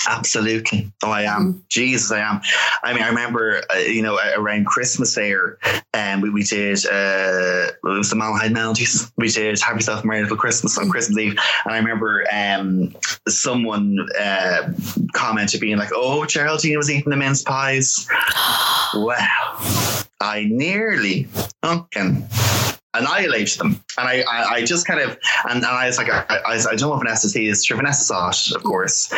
Absolutely. 0.09 0.89
Oh, 1.03 1.11
I 1.11 1.23
am. 1.23 1.63
Jesus, 1.67 2.11
I 2.11 2.19
am. 2.19 2.41
I 2.83 2.93
mean, 2.93 3.03
I 3.03 3.09
remember, 3.09 3.61
uh, 3.73 3.79
you 3.79 4.01
know, 4.01 4.17
around 4.35 4.65
Christmas 4.65 5.13
there, 5.15 5.57
and 5.93 6.21
we, 6.21 6.29
we 6.29 6.43
did, 6.43 6.85
uh, 6.85 7.71
it 7.71 7.83
was 7.83 8.09
the 8.09 8.15
Malahide 8.15 8.53
Melodies. 8.53 9.11
We 9.17 9.27
did 9.27 9.59
Have 9.61 9.75
Yourself 9.75 10.03
a 10.03 10.07
Merry 10.07 10.21
Little 10.21 10.37
Christmas 10.37 10.77
on 10.77 10.89
Christmas 10.89 11.17
Eve. 11.17 11.37
And 11.65 11.73
I 11.73 11.77
remember 11.77 12.25
um, 12.31 12.95
someone 13.27 13.97
uh, 14.17 14.71
commented 15.13 15.59
being 15.59 15.77
like, 15.77 15.89
oh, 15.93 16.25
Geraldine 16.25 16.77
was 16.77 16.89
eating 16.89 17.09
the 17.09 17.17
mince 17.17 17.43
pies. 17.43 18.07
wow. 18.93 20.03
I 20.21 20.47
nearly 20.49 21.23
fucking 21.61 22.27
annihilated 22.99 23.59
them. 23.59 23.83
And 23.97 24.07
I, 24.07 24.23
I, 24.29 24.43
I 24.55 24.65
just 24.65 24.87
kind 24.87 24.99
of, 24.99 25.17
and, 25.49 25.57
and 25.57 25.65
I 25.65 25.87
was 25.87 25.97
like, 25.97 26.09
I, 26.09 26.25
I, 26.29 26.53
I 26.53 26.75
don't 26.75 26.89
know 26.89 26.93
if 26.93 26.99
Vanessa 26.99 27.29
sees, 27.29 27.65
sure, 27.65 27.77
Vanessa 27.77 28.03
saw 28.03 28.29
it, 28.29 28.55
of 28.55 28.63
course. 28.63 29.13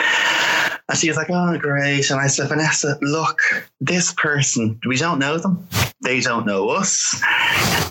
And 0.90 0.98
she 0.98 1.08
was 1.08 1.18
like, 1.18 1.30
oh, 1.30 1.58
great. 1.58 2.10
And 2.10 2.20
I 2.20 2.28
said, 2.28 2.50
Vanessa, 2.50 2.98
look, 3.02 3.40
this 3.80 4.12
person, 4.14 4.80
we 4.88 4.98
don't 4.98 5.20
know 5.20 5.38
them. 5.38 5.68
They 6.02 6.20
don't 6.20 6.46
know 6.48 6.70
us. 6.70 7.22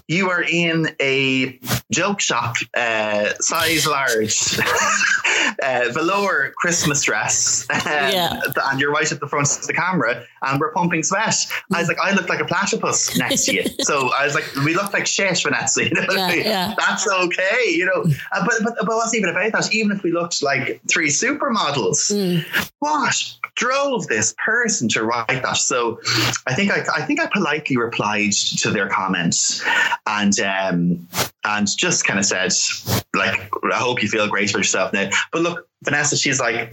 You 0.08 0.30
are 0.30 0.42
in 0.42 0.88
a 1.00 1.58
joke 1.92 2.20
shop, 2.20 2.56
uh, 2.74 3.34
size 3.40 3.86
large, 3.86 4.58
uh, 5.62 5.84
velour 5.92 6.52
Christmas 6.56 7.02
dress. 7.02 7.66
um, 7.70 7.80
Yeah. 7.84 8.40
And 8.64 8.80
you're 8.80 8.90
right 8.90 9.10
at 9.12 9.20
the 9.20 9.28
front 9.28 9.50
of 9.56 9.66
the 9.66 9.74
camera, 9.74 10.24
and 10.42 10.58
we're 10.58 10.72
pumping 10.72 11.02
sweat. 11.02 11.36
I 11.72 11.78
was 11.80 11.88
like, 11.88 11.98
I 12.02 12.12
look 12.14 12.28
like 12.30 12.40
a 12.40 12.46
platypus 12.46 13.16
next 13.18 13.44
to 13.46 13.54
you. 13.54 13.64
so 13.80 14.10
I 14.18 14.24
was 14.24 14.34
like, 14.34 14.46
we 14.64 14.74
look 14.74 14.92
like 14.92 15.06
shit, 15.06 15.40
Vanessa. 15.42 15.84
You 15.88 15.90
know 15.94 16.00
what 16.08 16.18
I 16.18 16.30
mean? 16.36 16.44
yeah. 16.46 16.74
That's 16.78 17.06
okay, 17.06 17.64
you 17.68 17.84
know. 17.84 18.04
Uh, 18.32 18.44
but, 18.44 18.54
but, 18.64 18.74
but 18.80 18.88
wasn't 18.88 19.16
even 19.22 19.30
about 19.30 19.52
that. 19.52 19.72
Even 19.74 19.96
if 19.96 20.02
we 20.02 20.12
looked 20.12 20.42
like 20.42 20.80
three 20.88 21.08
supermodels, 21.08 22.08
Mm. 22.08 22.44
What 22.88 23.34
drove 23.54 24.06
this 24.06 24.34
person 24.44 24.88
to 24.88 25.04
write 25.04 25.42
that? 25.42 25.56
So 25.56 26.00
I 26.46 26.54
think 26.54 26.70
I, 26.70 26.84
I 26.96 27.02
think 27.02 27.20
I 27.20 27.26
politely 27.26 27.76
replied 27.76 28.32
to 28.32 28.70
their 28.70 28.88
comments 28.88 29.64
and 30.06 30.38
um, 30.40 31.08
and 31.44 31.68
just 31.76 32.06
kind 32.06 32.18
of 32.18 32.24
said 32.24 32.52
like 33.14 33.50
I 33.72 33.76
hope 33.76 34.02
you 34.02 34.08
feel 34.08 34.28
great 34.28 34.50
about 34.50 34.60
yourself 34.60 34.92
now. 34.92 35.10
But 35.32 35.42
look, 35.42 35.68
Vanessa, 35.82 36.16
she's 36.16 36.40
like. 36.40 36.72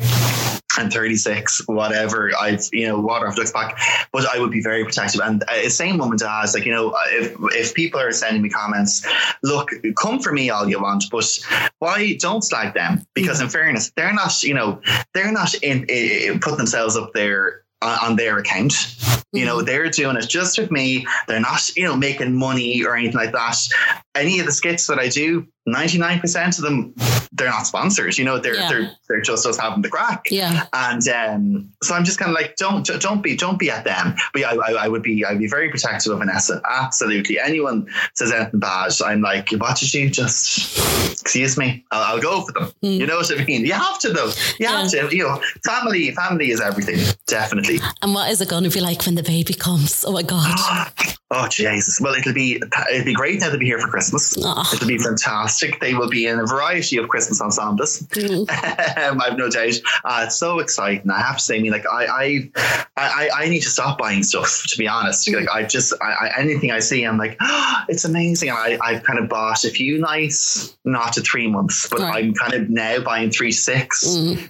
I'm 0.78 0.90
36, 0.90 1.68
whatever. 1.68 2.32
I've, 2.38 2.62
you 2.72 2.88
know, 2.88 3.00
water 3.00 3.28
off 3.28 3.38
looks 3.38 3.52
back, 3.52 3.78
but 4.12 4.26
I 4.28 4.40
would 4.40 4.52
be 4.52 4.62
very 4.62 4.84
protective. 4.84 5.22
And 5.24 5.44
uh, 5.44 5.62
the 5.64 5.70
same 5.70 5.98
woman 5.98 6.18
to 6.20 6.30
ask, 6.30 6.56
like, 6.56 6.66
you 6.66 6.74
know, 6.74 6.92
uh, 6.92 7.00
if, 7.08 7.36
if 7.54 7.74
people 7.74 8.00
are 8.00 8.12
sending 8.12 8.42
me 8.42 8.50
comments, 8.50 9.06
look, 9.44 9.70
come 9.98 10.20
for 10.20 10.32
me 10.32 10.50
all 10.50 10.68
you 10.68 10.82
want, 10.82 11.06
but 11.12 11.26
why 11.80 12.16
don't 12.20 12.44
slag 12.44 12.74
them? 12.74 13.06
Because 13.14 13.40
in 13.40 13.48
mm-hmm. 13.48 13.54
fairness, 13.54 13.92
they're 13.96 14.14
not, 14.14 14.44
you 14.44 14.54
know, 14.54 14.82
they're 15.14 15.32
not 15.32 15.54
in, 15.56 15.86
in 15.86 16.40
putting 16.40 16.58
themselves 16.58 16.96
up 16.96 17.14
there 17.14 17.64
on, 17.82 17.98
on 18.04 18.16
their 18.16 18.38
account. 18.38 18.74
You 19.36 19.46
know, 19.46 19.62
they're 19.62 19.90
doing 19.90 20.18
it 20.18 20.28
just 20.28 20.58
with 20.58 20.72
me. 20.72 21.06
They're 21.28 21.40
not, 21.40 21.76
you 21.76 21.84
know, 21.84 21.96
making 21.96 22.36
money 22.36 22.84
or 22.84 22.96
anything 22.96 23.18
like 23.18 23.32
that. 23.32 23.58
Any 24.16 24.40
of 24.40 24.46
the 24.46 24.52
skits 24.52 24.88
that 24.88 24.98
I 25.00 25.10
do, 25.10 25.46
99% 25.68 26.58
of 26.58 26.64
them, 26.64 26.94
they're 27.34 27.50
not 27.50 27.68
sponsors. 27.68 28.18
You 28.18 28.24
know, 28.26 28.38
they're 28.40 28.56
Yeah. 28.56 28.70
they're 28.70 28.92
they're 29.10 29.22
just 29.22 29.46
us 29.46 29.58
having 29.58 29.82
the 29.82 29.90
crack. 29.90 30.26
Yeah. 30.30 30.66
And 30.74 31.08
um, 31.10 31.70
so 31.84 31.96
I'm 31.96 32.04
just 32.06 32.18
kind 32.20 32.30
of 32.30 32.36
like, 32.36 32.56
don't 32.56 32.86
don't 33.02 33.22
be 33.22 33.36
don't 33.36 33.60
be 33.60 33.70
at 33.70 33.84
them. 33.84 34.16
But 34.32 34.42
yeah, 34.42 34.52
I, 34.52 34.86
I, 34.86 34.88
would 34.88 35.02
be 35.04 35.26
I'd 35.26 35.40
be 35.40 35.48
very 35.48 35.70
protective 35.70 36.14
of 36.14 36.20
Vanessa. 36.20 36.62
Absolutely. 36.70 37.40
Anyone 37.40 37.88
says 38.14 38.32
anything 38.32 38.60
bad, 38.60 38.92
I'm 39.04 39.22
like, 39.22 39.50
what 39.52 39.78
did 39.78 39.94
you 39.94 40.10
just? 40.10 40.78
Excuse 41.12 41.58
me. 41.58 41.84
I'll, 41.92 42.16
I'll 42.16 42.22
go 42.22 42.42
for 42.46 42.52
them. 42.54 42.72
You 42.82 43.08
know 43.08 43.18
what 43.18 43.32
I 43.32 43.44
mean? 43.46 43.66
You 43.66 43.74
have 43.74 44.00
to 44.00 44.14
though. 44.14 44.32
You 44.60 44.68
have 44.68 44.90
to. 44.92 45.10
You 45.12 45.24
know, 45.24 45.42
family 45.66 46.12
family 46.12 46.52
is 46.52 46.62
everything. 46.62 47.00
Definitely. 47.26 47.80
And 48.02 48.14
what 48.14 48.30
is 48.30 48.40
it 48.42 48.50
going 48.50 48.64
to 48.64 48.70
be 48.70 48.80
like 48.80 49.04
when 49.06 49.16
the 49.16 49.24
baby 49.26 49.54
comes? 49.54 50.06
Oh 50.08 50.12
my 50.12 50.24
God. 50.24 50.56
Oh 51.32 51.48
Jesus! 51.48 52.00
Well, 52.00 52.14
it'll 52.14 52.34
be 52.36 52.62
it'll 52.94 53.04
be 53.04 53.14
great 53.14 53.42
now 53.42 53.50
to 53.50 53.58
be 53.58 53.66
here 53.66 53.80
for 53.80 53.88
Christmas. 53.88 54.38
Aw. 54.38 54.74
It'll 54.76 54.88
be 54.88 55.00
fantastic. 55.00 55.80
They 55.82 55.96
will 55.96 56.08
be 56.08 56.28
in 56.28 56.40
a 56.40 56.46
variety 56.46 56.98
of 56.98 57.10
Christmas 57.10 57.42
ensembles. 57.42 58.04
um, 58.16 59.20
I've 59.20 59.36
no 59.36 59.50
doubt. 59.50 59.74
Uh, 60.06 60.26
it's 60.28 60.38
so 60.38 60.60
exciting. 60.60 61.10
I 61.10 61.20
have 61.22 61.38
to 61.38 61.44
say, 61.44 61.58
I 61.58 61.62
mean, 61.62 61.72
like 61.72 61.86
I 61.92 62.06
I 62.06 62.52
I, 62.96 63.30
I 63.38 63.50
need 63.50 63.62
to 63.62 63.70
stop 63.70 63.98
buying 63.98 64.22
stuff. 64.22 64.66
To 64.68 64.78
be 64.78 64.88
honest, 64.88 65.28
like 65.34 65.50
I 65.50 65.64
just 65.64 65.94
I, 66.00 66.28
I, 66.28 66.40
anything 66.40 66.70
I 66.72 66.80
see, 66.80 67.04
I'm 67.04 67.18
like, 67.18 67.38
oh, 67.42 67.84
it's 67.90 68.06
amazing. 68.06 68.50
And 68.50 68.58
I 68.60 68.78
I've 68.84 69.02
kind 69.04 69.18
of 69.18 69.28
bought 69.28 69.64
a 69.64 69.72
few 69.72 69.98
nice, 69.98 70.78
not 70.86 71.14
to 71.14 71.22
three 71.22 71.48
months, 71.48 71.88
but 71.90 72.02
Right. 72.02 72.24
I'm 72.24 72.36
kind 72.36 72.54
of 72.54 72.70
now 72.70 73.00
buying 73.00 73.32
three 73.32 73.52
six 73.52 74.06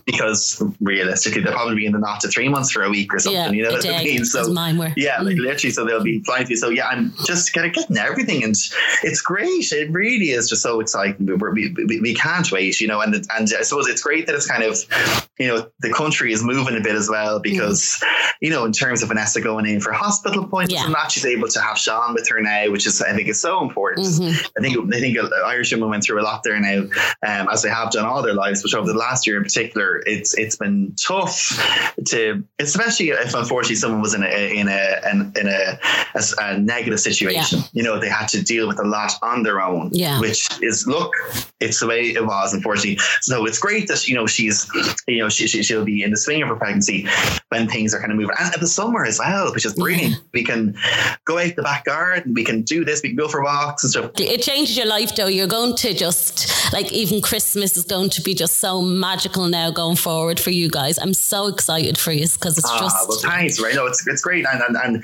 because 0.05 0.61
realistically 0.81 1.41
they'll 1.41 1.53
probably 1.53 1.75
be 1.75 1.85
in 1.85 1.93
the 1.93 1.99
not 1.99 2.19
to 2.21 2.27
three 2.27 2.49
months 2.49 2.69
for 2.69 2.83
a 2.83 2.89
week 2.89 3.13
or 3.13 3.19
something. 3.19 3.41
Yeah, 3.41 3.51
you 3.51 3.63
know 3.63 3.71
what 3.71 3.85
I 3.87 4.03
mean? 4.03 4.21
as 4.21 4.35
mine 4.65 4.77
were. 4.77 4.93
Yeah, 4.95 5.21
like 5.21 5.37
literally. 5.37 5.71
So 5.71 5.85
they'll 5.85 6.03
be 6.03 6.23
flying 6.23 6.45
through. 6.45 6.57
So 6.57 6.69
yeah, 6.69 6.87
I'm 6.87 7.13
just 7.25 7.53
kind 7.53 7.67
of 7.67 7.73
getting 7.73 7.97
everything, 7.97 8.43
and 8.43 8.55
it's 9.03 9.21
great. 9.21 9.71
It 9.71 9.91
really 9.91 10.31
is 10.31 10.49
just 10.49 10.61
so 10.61 10.79
exciting. 10.79 11.25
We, 11.25 11.73
we 11.87 11.99
we 12.01 12.13
can't 12.13 12.51
wait, 12.51 12.79
you 12.81 12.87
know. 12.87 13.01
And 13.01 13.13
and 13.15 13.53
I 13.57 13.61
suppose 13.61 13.87
it's 13.87 14.01
great 14.01 14.25
that 14.27 14.35
it's 14.35 14.47
kind 14.47 14.63
of, 14.63 14.77
you 15.39 15.47
know, 15.47 15.69
the 15.81 15.93
country 15.93 16.31
is 16.31 16.43
moving 16.43 16.77
a 16.77 16.81
bit 16.81 16.95
as 16.95 17.09
well 17.09 17.39
because, 17.39 18.03
you 18.41 18.49
know, 18.49 18.65
in 18.65 18.71
terms 18.71 19.01
of 19.03 19.09
Vanessa 19.09 19.41
going 19.41 19.65
in 19.65 19.79
for 19.79 19.91
hospital 19.91 20.43
appointments 20.43 20.73
Yeah. 20.73 20.85
and 20.85 20.95
that, 20.95 21.11
she's 21.11 21.25
able 21.25 21.47
to 21.49 21.61
have 21.61 21.77
Sean 21.77 22.13
with 22.13 22.27
her 22.29 22.41
now, 22.41 22.71
which 22.71 22.85
is 22.87 23.01
I 23.01 23.13
think 23.13 23.27
is 23.27 23.39
so 23.41 23.61
important. 23.61 24.07
Mm-hmm. 24.07 24.47
I 24.57 24.61
think 24.61 24.93
I 24.93 24.99
think 24.99 25.17
Irish 25.45 25.71
women 25.71 25.89
went 25.89 26.03
through 26.03 26.21
a 26.21 26.23
lot 26.23 26.41
there 26.43 26.59
now, 26.59 26.81
um, 27.27 27.47
as 27.51 27.61
they 27.61 27.69
have 27.69 27.91
done 27.91 28.05
all 28.05 28.21
their 28.21 28.33
lives. 28.33 28.61
But 28.61 28.73
over 28.73 28.87
the 28.87 28.97
last 28.97 29.27
year 29.27 29.37
in 29.37 29.43
particular, 29.43 30.01
it's 30.05 30.33
it's 30.37 30.55
been 30.55 30.93
tough 30.95 31.35
to, 32.07 32.43
especially 32.59 33.09
if 33.09 33.33
unfortunately 33.33 33.75
someone 33.75 34.01
was 34.01 34.13
in 34.13 34.23
a 34.23 34.54
in 34.55 34.67
a 34.67 34.99
in, 35.11 35.31
in 35.39 35.47
a, 35.47 35.79
a, 36.15 36.21
a 36.41 36.57
negative 36.59 36.99
situation. 36.99 37.59
You 37.73 37.83
know, 37.83 37.99
they 37.99 38.09
had 38.09 38.27
to 38.29 38.43
deal 38.43 38.67
with 38.67 38.79
a 38.79 38.83
lot 38.87 39.11
on 39.21 39.43
their 39.43 39.61
own. 39.61 39.89
Yeah. 39.91 40.19
which 40.19 40.47
is 40.61 40.85
look, 40.87 41.11
it's 41.59 41.79
the 41.79 41.87
way 41.87 42.01
it 42.11 42.25
was, 42.25 42.53
unfortunately. 42.53 42.97
So 43.21 43.45
it's 43.45 43.59
great 43.59 43.87
that 43.87 44.07
you 44.07 44.15
know 44.15 44.27
she's 44.27 44.67
you 45.07 45.19
know 45.19 45.29
she, 45.29 45.47
she 45.47 45.63
she'll 45.63 45.85
be 45.85 46.03
in 46.03 46.11
the 46.11 46.17
swing 46.17 46.41
of 46.41 46.49
her 46.49 46.55
pregnancy 46.55 47.07
when 47.49 47.67
things 47.67 47.93
are 47.93 47.99
kind 47.99 48.11
of 48.11 48.17
moving, 48.17 48.35
and 48.39 48.53
at 48.53 48.59
the 48.59 48.67
summer 48.67 49.05
as 49.05 49.19
well, 49.19 49.53
which 49.53 49.65
is 49.65 49.73
brilliant. 49.73 50.15
We 50.33 50.43
can 50.43 50.75
go 51.25 51.37
out 51.37 51.55
the 51.55 51.63
back 51.63 51.85
garden, 51.85 52.33
we 52.33 52.43
can 52.43 52.61
do 52.63 52.83
this, 52.85 53.01
we 53.03 53.09
can 53.09 53.17
go 53.17 53.27
for 53.27 53.43
walks 53.43 53.83
and 53.83 53.91
stuff. 53.91 54.11
It 54.19 54.41
changes 54.41 54.77
your 54.77 54.87
life 54.87 55.15
though. 55.15 55.27
You're 55.27 55.47
going 55.47 55.75
to 55.77 55.93
just 55.93 56.73
like 56.73 56.91
even 56.91 57.21
Christmas 57.21 57.77
is 57.77 57.83
going 57.85 58.09
to 58.11 58.21
be 58.21 58.33
just 58.33 58.57
so 58.57 58.81
magical 58.81 59.47
now 59.47 59.71
going 59.71 59.95
forward 59.95 60.39
for 60.39 60.49
you 60.51 60.69
guys. 60.69 60.97
I'm 60.99 61.13
so 61.13 61.47
excited 61.47 61.97
for 61.97 62.11
you 62.11 62.25
because 62.27 62.57
it's 62.57 62.67
Ah, 62.69 62.79
just 62.79 63.07
well, 63.07 63.19
thanks, 63.19 63.59
right? 63.61 63.75
No, 63.75 63.85
it's 63.85 64.05
it's 64.07 64.21
great, 64.21 64.34
and 64.43 64.61
and, 64.61 64.75
and 64.75 65.03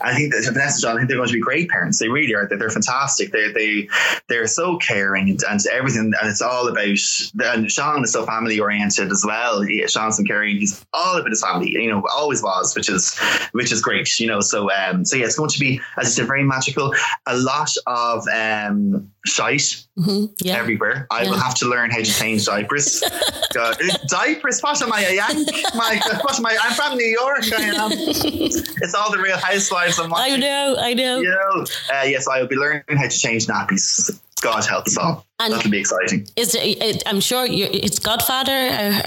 I 0.00 0.14
think 0.14 0.32
that 0.32 0.44
Vanessa 0.44 0.76
and 0.76 0.82
John, 0.82 0.96
I 0.96 0.98
think 0.98 1.08
they're 1.08 1.18
going 1.18 1.28
to 1.28 1.34
be 1.34 1.40
great 1.40 1.68
parents. 1.68 1.98
They 1.98 2.08
really 2.08 2.34
are. 2.34 2.46
They're, 2.46 2.58
they're 2.58 2.70
fantastic. 2.70 3.32
They 3.32 3.52
they 3.52 3.88
they're 4.28 4.46
so 4.46 4.76
caring 4.78 5.30
and, 5.30 5.40
and 5.48 5.60
everything, 5.72 6.12
and 6.20 6.30
it's 6.30 6.42
all 6.42 6.68
about. 6.68 6.98
And 7.44 7.70
Sean 7.70 8.04
is 8.04 8.12
so 8.12 8.26
family 8.26 8.58
oriented 8.58 9.10
as 9.10 9.24
well. 9.24 9.36
well. 9.36 9.68
Yeah, 9.68 9.86
Sean 9.86 10.12
Kerry, 10.24 10.58
he's 10.58 10.84
all 10.92 11.16
about 11.16 11.30
his 11.30 11.42
family. 11.42 11.70
You 11.70 11.90
know, 11.90 12.02
always 12.12 12.42
was, 12.42 12.74
which 12.74 12.88
is 12.88 13.18
which 13.52 13.72
is 13.72 13.80
great. 13.80 14.18
You 14.18 14.26
know, 14.26 14.40
so 14.40 14.70
um, 14.70 15.04
so 15.04 15.16
yeah, 15.16 15.26
it's 15.26 15.36
going 15.36 15.50
to 15.50 15.60
be 15.60 15.80
as 15.96 16.06
I 16.06 16.10
said, 16.10 16.26
very 16.26 16.44
magical. 16.44 16.94
A 17.26 17.36
lot 17.36 17.70
of 17.86 18.24
um, 18.28 19.10
shite 19.26 19.84
Mhm. 19.98 20.30
Yeah. 20.40 20.56
everywhere. 20.56 21.06
I 21.10 21.24
will 21.24 21.38
have 21.38 21.54
to 21.56 21.66
learn 21.66 21.90
how 21.90 21.98
to 21.98 22.04
change 22.04 22.44
diapers. 22.46 23.02
God, 23.54 23.76
diapers? 24.08 24.60
What 24.60 24.80
am 24.82 24.92
I, 24.92 25.00
a 25.02 25.14
Yank? 25.16 25.48
My, 25.74 26.00
what 26.22 26.38
am 26.38 26.46
I? 26.46 26.56
I'm 26.62 26.74
from 26.74 26.96
New 26.96 27.06
York. 27.06 27.44
I 27.52 27.62
am. 27.62 27.90
It's 28.82 28.94
all 28.94 29.10
the 29.10 29.18
real 29.18 29.36
housewives 29.38 29.98
I'm 29.98 30.10
watching. 30.10 30.34
I 30.34 30.36
know, 30.36 30.76
I 30.78 30.94
know. 30.94 31.18
You 31.20 31.30
know, 31.30 31.64
uh, 31.92 32.04
yes, 32.04 32.28
I 32.28 32.40
will 32.40 32.48
be 32.48 32.56
learning 32.56 32.82
how 32.96 33.08
to 33.08 33.18
change 33.18 33.46
nappies. 33.46 34.10
God 34.40 34.64
help 34.64 34.86
us 34.86 34.96
all. 34.96 35.25
And- 35.38 35.52
That'll 35.52 35.70
be 35.70 35.80
exciting. 35.80 36.26
Is 36.36 36.52
there, 36.52 36.62
it, 36.64 37.02
I'm 37.06 37.20
sure 37.20 37.44
you 37.44 37.68
it's 37.70 37.98
Godfather, 37.98 38.52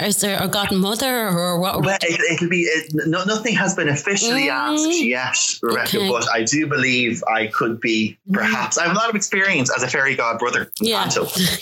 or 0.00 0.04
is 0.04 0.20
there 0.20 0.40
or 0.40 0.46
Godmother, 0.46 1.28
or 1.28 1.58
what? 1.58 1.84
Well, 1.84 1.98
it, 2.02 2.20
it'll 2.32 2.48
be 2.48 2.60
it, 2.62 2.92
no, 2.94 3.24
nothing 3.24 3.54
has 3.56 3.74
been 3.74 3.88
officially 3.88 4.46
Mm. 4.46 4.50
asked 4.76 5.02
yet, 5.02 5.36
Rebecca. 5.60 5.98
Okay. 5.98 6.08
But 6.08 6.30
I 6.32 6.44
do 6.44 6.68
believe 6.68 7.22
I 7.26 7.48
could 7.48 7.80
be 7.80 8.16
perhaps. 8.30 8.78
I 8.78 8.84
have 8.84 8.92
a 8.92 8.98
lot 8.98 9.08
of 9.10 9.16
experience 9.16 9.70
as 9.74 9.82
a 9.82 9.88
fairy 9.88 10.16
godbrother. 10.16 10.70
Yeah. 10.80 11.10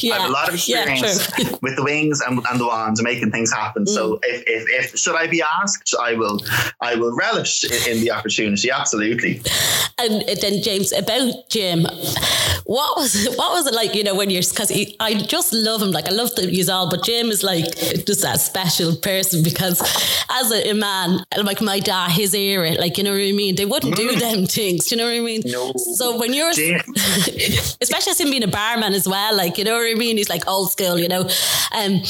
Yeah. 0.01 0.15
I 0.15 0.19
have 0.21 0.29
a 0.29 0.33
lot 0.33 0.49
of 0.49 0.55
experience 0.61 1.27
true. 1.33 1.59
with 1.63 1.77
the 1.77 1.83
wings 1.85 2.21
and, 2.21 2.39
and 2.51 2.61
the 2.61 2.67
wands 2.67 3.01
and 3.01 3.05
making 3.09 3.31
things 3.31 3.51
happen. 3.51 3.85
Mm. 3.85 3.89
So 3.89 4.21
if, 4.23 4.43
if 4.47 4.93
if 4.93 4.99
should 4.99 5.17
I 5.17 5.29
be 5.29 5.43
asked, 5.43 5.95
I 5.99 6.13
will 6.13 6.41
I 6.83 6.95
will 6.95 7.17
relish 7.17 7.65
in, 7.65 7.97
in 7.97 8.01
the 8.05 8.11
opportunity. 8.11 8.71
Absolutely. 8.71 9.41
And 9.99 10.23
then 10.43 10.63
James 10.63 10.93
about 10.93 11.49
Jim, 11.49 11.85
what 12.65 12.97
was 12.99 13.27
it, 13.27 13.37
what 13.39 13.53
was 13.53 13.67
it 13.67 13.75
like? 13.75 13.95
You 13.95 14.05
know, 14.05 14.15
when 14.15 14.31
you're 14.31 14.43
because 14.59 14.97
I 14.99 15.15
just 15.15 15.53
love 15.53 15.83
him. 15.83 15.93
Like 15.93 16.09
I 16.09 16.11
love 16.11 16.35
the 16.35 16.69
all, 16.73 16.91
but 16.91 17.05
Jim 17.05 17.31
is 17.31 17.45
like 17.45 17.65
just 18.05 18.23
that 18.23 18.41
special 18.41 18.97
person 18.97 19.45
because 19.45 19.81
as 20.31 20.51
a, 20.51 20.71
a 20.71 20.75
man, 20.75 21.21
like 21.41 21.61
my 21.61 21.79
dad, 21.79 22.11
his 22.11 22.35
era, 22.35 22.73
like 22.73 22.99
you 22.99 23.05
know 23.05 23.13
what 23.13 23.21
I 23.21 23.31
mean. 23.31 23.55
They 23.55 23.67
wouldn't 23.67 23.95
do 23.95 24.17
them 24.17 24.47
things. 24.47 24.87
Do 24.87 24.97
you 24.97 25.01
know 25.01 25.09
what 25.09 25.17
I 25.17 25.21
mean? 25.21 25.43
Mm. 25.43 25.53
No. 25.53 25.73
So 25.95 26.19
when 26.19 26.35
you're, 26.35 26.51
especially 27.81 28.11
as 28.11 28.21
him 28.21 28.31
being 28.31 28.43
a 28.43 28.49
barman 28.49 28.95
as 28.95 29.09
well, 29.09 29.37
like 29.37 29.59
you 29.59 29.65
know 29.65 29.75
what 29.75 29.89
I 29.89 29.95
mean. 29.95 30.17
He's 30.17 30.29
like 30.29 30.49
old 30.49 30.73
school, 30.73 30.99
you 30.99 31.09
know. 31.09 31.29
Um, 31.73 32.03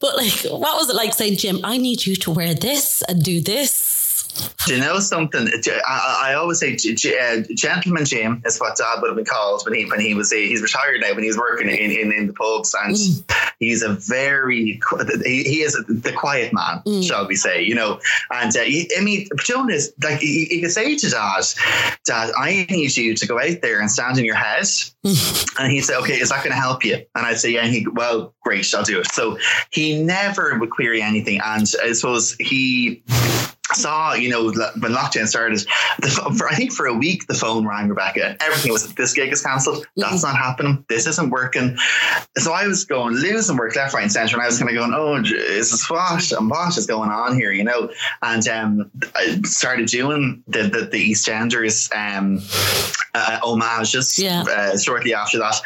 but 0.00 0.16
like, 0.16 0.42
what 0.50 0.76
was 0.76 0.90
it 0.90 0.96
like 0.96 1.14
saying, 1.14 1.36
Jim? 1.36 1.60
I 1.62 1.78
need 1.78 2.04
you 2.04 2.16
to 2.16 2.32
wear 2.32 2.54
this 2.54 3.02
and 3.02 3.22
do 3.22 3.40
this. 3.40 3.91
Do 4.66 4.74
you 4.74 4.80
know 4.80 5.00
something? 5.00 5.48
I, 5.86 6.30
I 6.30 6.34
always 6.34 6.60
say, 6.60 6.74
uh, 6.74 7.42
"Gentleman 7.54 8.04
Jim" 8.04 8.42
is 8.46 8.58
what 8.58 8.76
Dad 8.76 9.00
would 9.00 9.08
have 9.08 9.16
been 9.16 9.24
called 9.24 9.62
when 9.64 9.74
he 9.74 9.84
when 9.86 10.00
he 10.00 10.14
was 10.14 10.30
he's 10.30 10.62
retired 10.62 11.00
now 11.00 11.14
when 11.14 11.22
he 11.22 11.28
was 11.28 11.36
working 11.36 11.68
in, 11.68 11.90
in, 11.90 12.12
in 12.12 12.26
the 12.28 12.32
pubs, 12.32 12.74
and 12.80 12.96
he's 13.58 13.82
a 13.82 13.94
very 13.94 14.80
he, 15.24 15.42
he 15.42 15.62
is 15.62 15.74
the 15.88 16.12
quiet 16.16 16.52
man, 16.52 17.02
shall 17.02 17.26
we 17.26 17.34
say? 17.34 17.62
You 17.62 17.74
know, 17.74 18.00
and 18.30 18.56
uh, 18.56 18.60
I 18.60 19.00
mean, 19.02 19.28
Joan 19.38 19.70
is 19.70 19.92
like 20.02 20.20
he, 20.20 20.46
he 20.46 20.60
could 20.60 20.72
say 20.72 20.96
to 20.96 21.10
Dad, 21.10 21.44
"Dad, 22.04 22.32
I 22.38 22.66
need 22.70 22.96
you 22.96 23.14
to 23.14 23.26
go 23.26 23.40
out 23.40 23.60
there 23.62 23.80
and 23.80 23.90
stand 23.90 24.18
in 24.18 24.24
your 24.24 24.36
head," 24.36 24.66
and 25.04 25.72
he'd 25.72 25.82
say, 25.82 25.96
"Okay, 25.96 26.20
is 26.20 26.30
that 26.30 26.44
going 26.44 26.54
to 26.54 26.60
help 26.60 26.84
you?" 26.84 26.94
And 27.14 27.26
I'd 27.26 27.38
say, 27.38 27.50
"Yeah." 27.50 27.62
And 27.62 27.72
he, 27.72 27.86
well, 27.88 28.34
great, 28.42 28.72
I'll 28.74 28.84
do 28.84 29.00
it. 29.00 29.12
So 29.12 29.38
he 29.70 30.02
never 30.02 30.58
would 30.58 30.70
query 30.70 31.02
anything, 31.02 31.40
and 31.44 31.70
I 31.82 31.92
suppose 31.92 32.36
he 32.38 33.02
saw, 33.74 34.14
you 34.14 34.28
know, 34.28 34.44
when 34.44 34.92
lockdown 34.92 35.26
started, 35.26 35.58
the, 36.00 36.08
for, 36.36 36.48
I 36.48 36.54
think 36.54 36.72
for 36.72 36.86
a 36.86 36.94
week 36.94 37.26
the 37.26 37.34
phone 37.34 37.66
rang 37.66 37.88
Rebecca. 37.88 38.36
Everything 38.40 38.72
was 38.72 38.92
this 38.94 39.12
gig 39.12 39.32
is 39.32 39.42
cancelled. 39.42 39.86
That's 39.96 40.22
not 40.22 40.36
happening. 40.36 40.84
This 40.88 41.06
isn't 41.06 41.30
working. 41.30 41.76
So 42.38 42.52
I 42.52 42.66
was 42.66 42.84
going 42.84 43.14
losing 43.14 43.56
work 43.56 43.76
left, 43.76 43.94
right, 43.94 44.02
and 44.02 44.12
centre, 44.12 44.36
and 44.36 44.42
I 44.42 44.46
was 44.46 44.58
kind 44.58 44.70
of 44.70 44.76
going, 44.76 44.92
"Oh, 44.94 45.20
Jesus, 45.22 45.88
what 45.90 46.32
and 46.32 46.50
what 46.50 46.76
is 46.76 46.86
going 46.86 47.10
on 47.10 47.34
here?" 47.34 47.52
You 47.52 47.64
know. 47.64 47.90
And 48.22 48.46
um, 48.48 48.90
I 49.14 49.40
started 49.44 49.88
doing 49.88 50.42
the 50.46 50.62
the, 50.64 50.88
the 50.90 51.10
EastEnders 51.12 51.90
um, 51.94 52.40
uh, 53.14 53.38
homages 53.42 54.18
Yeah. 54.18 54.42
uh, 54.48 54.78
shortly 54.78 55.14
after 55.14 55.38
that, 55.38 55.60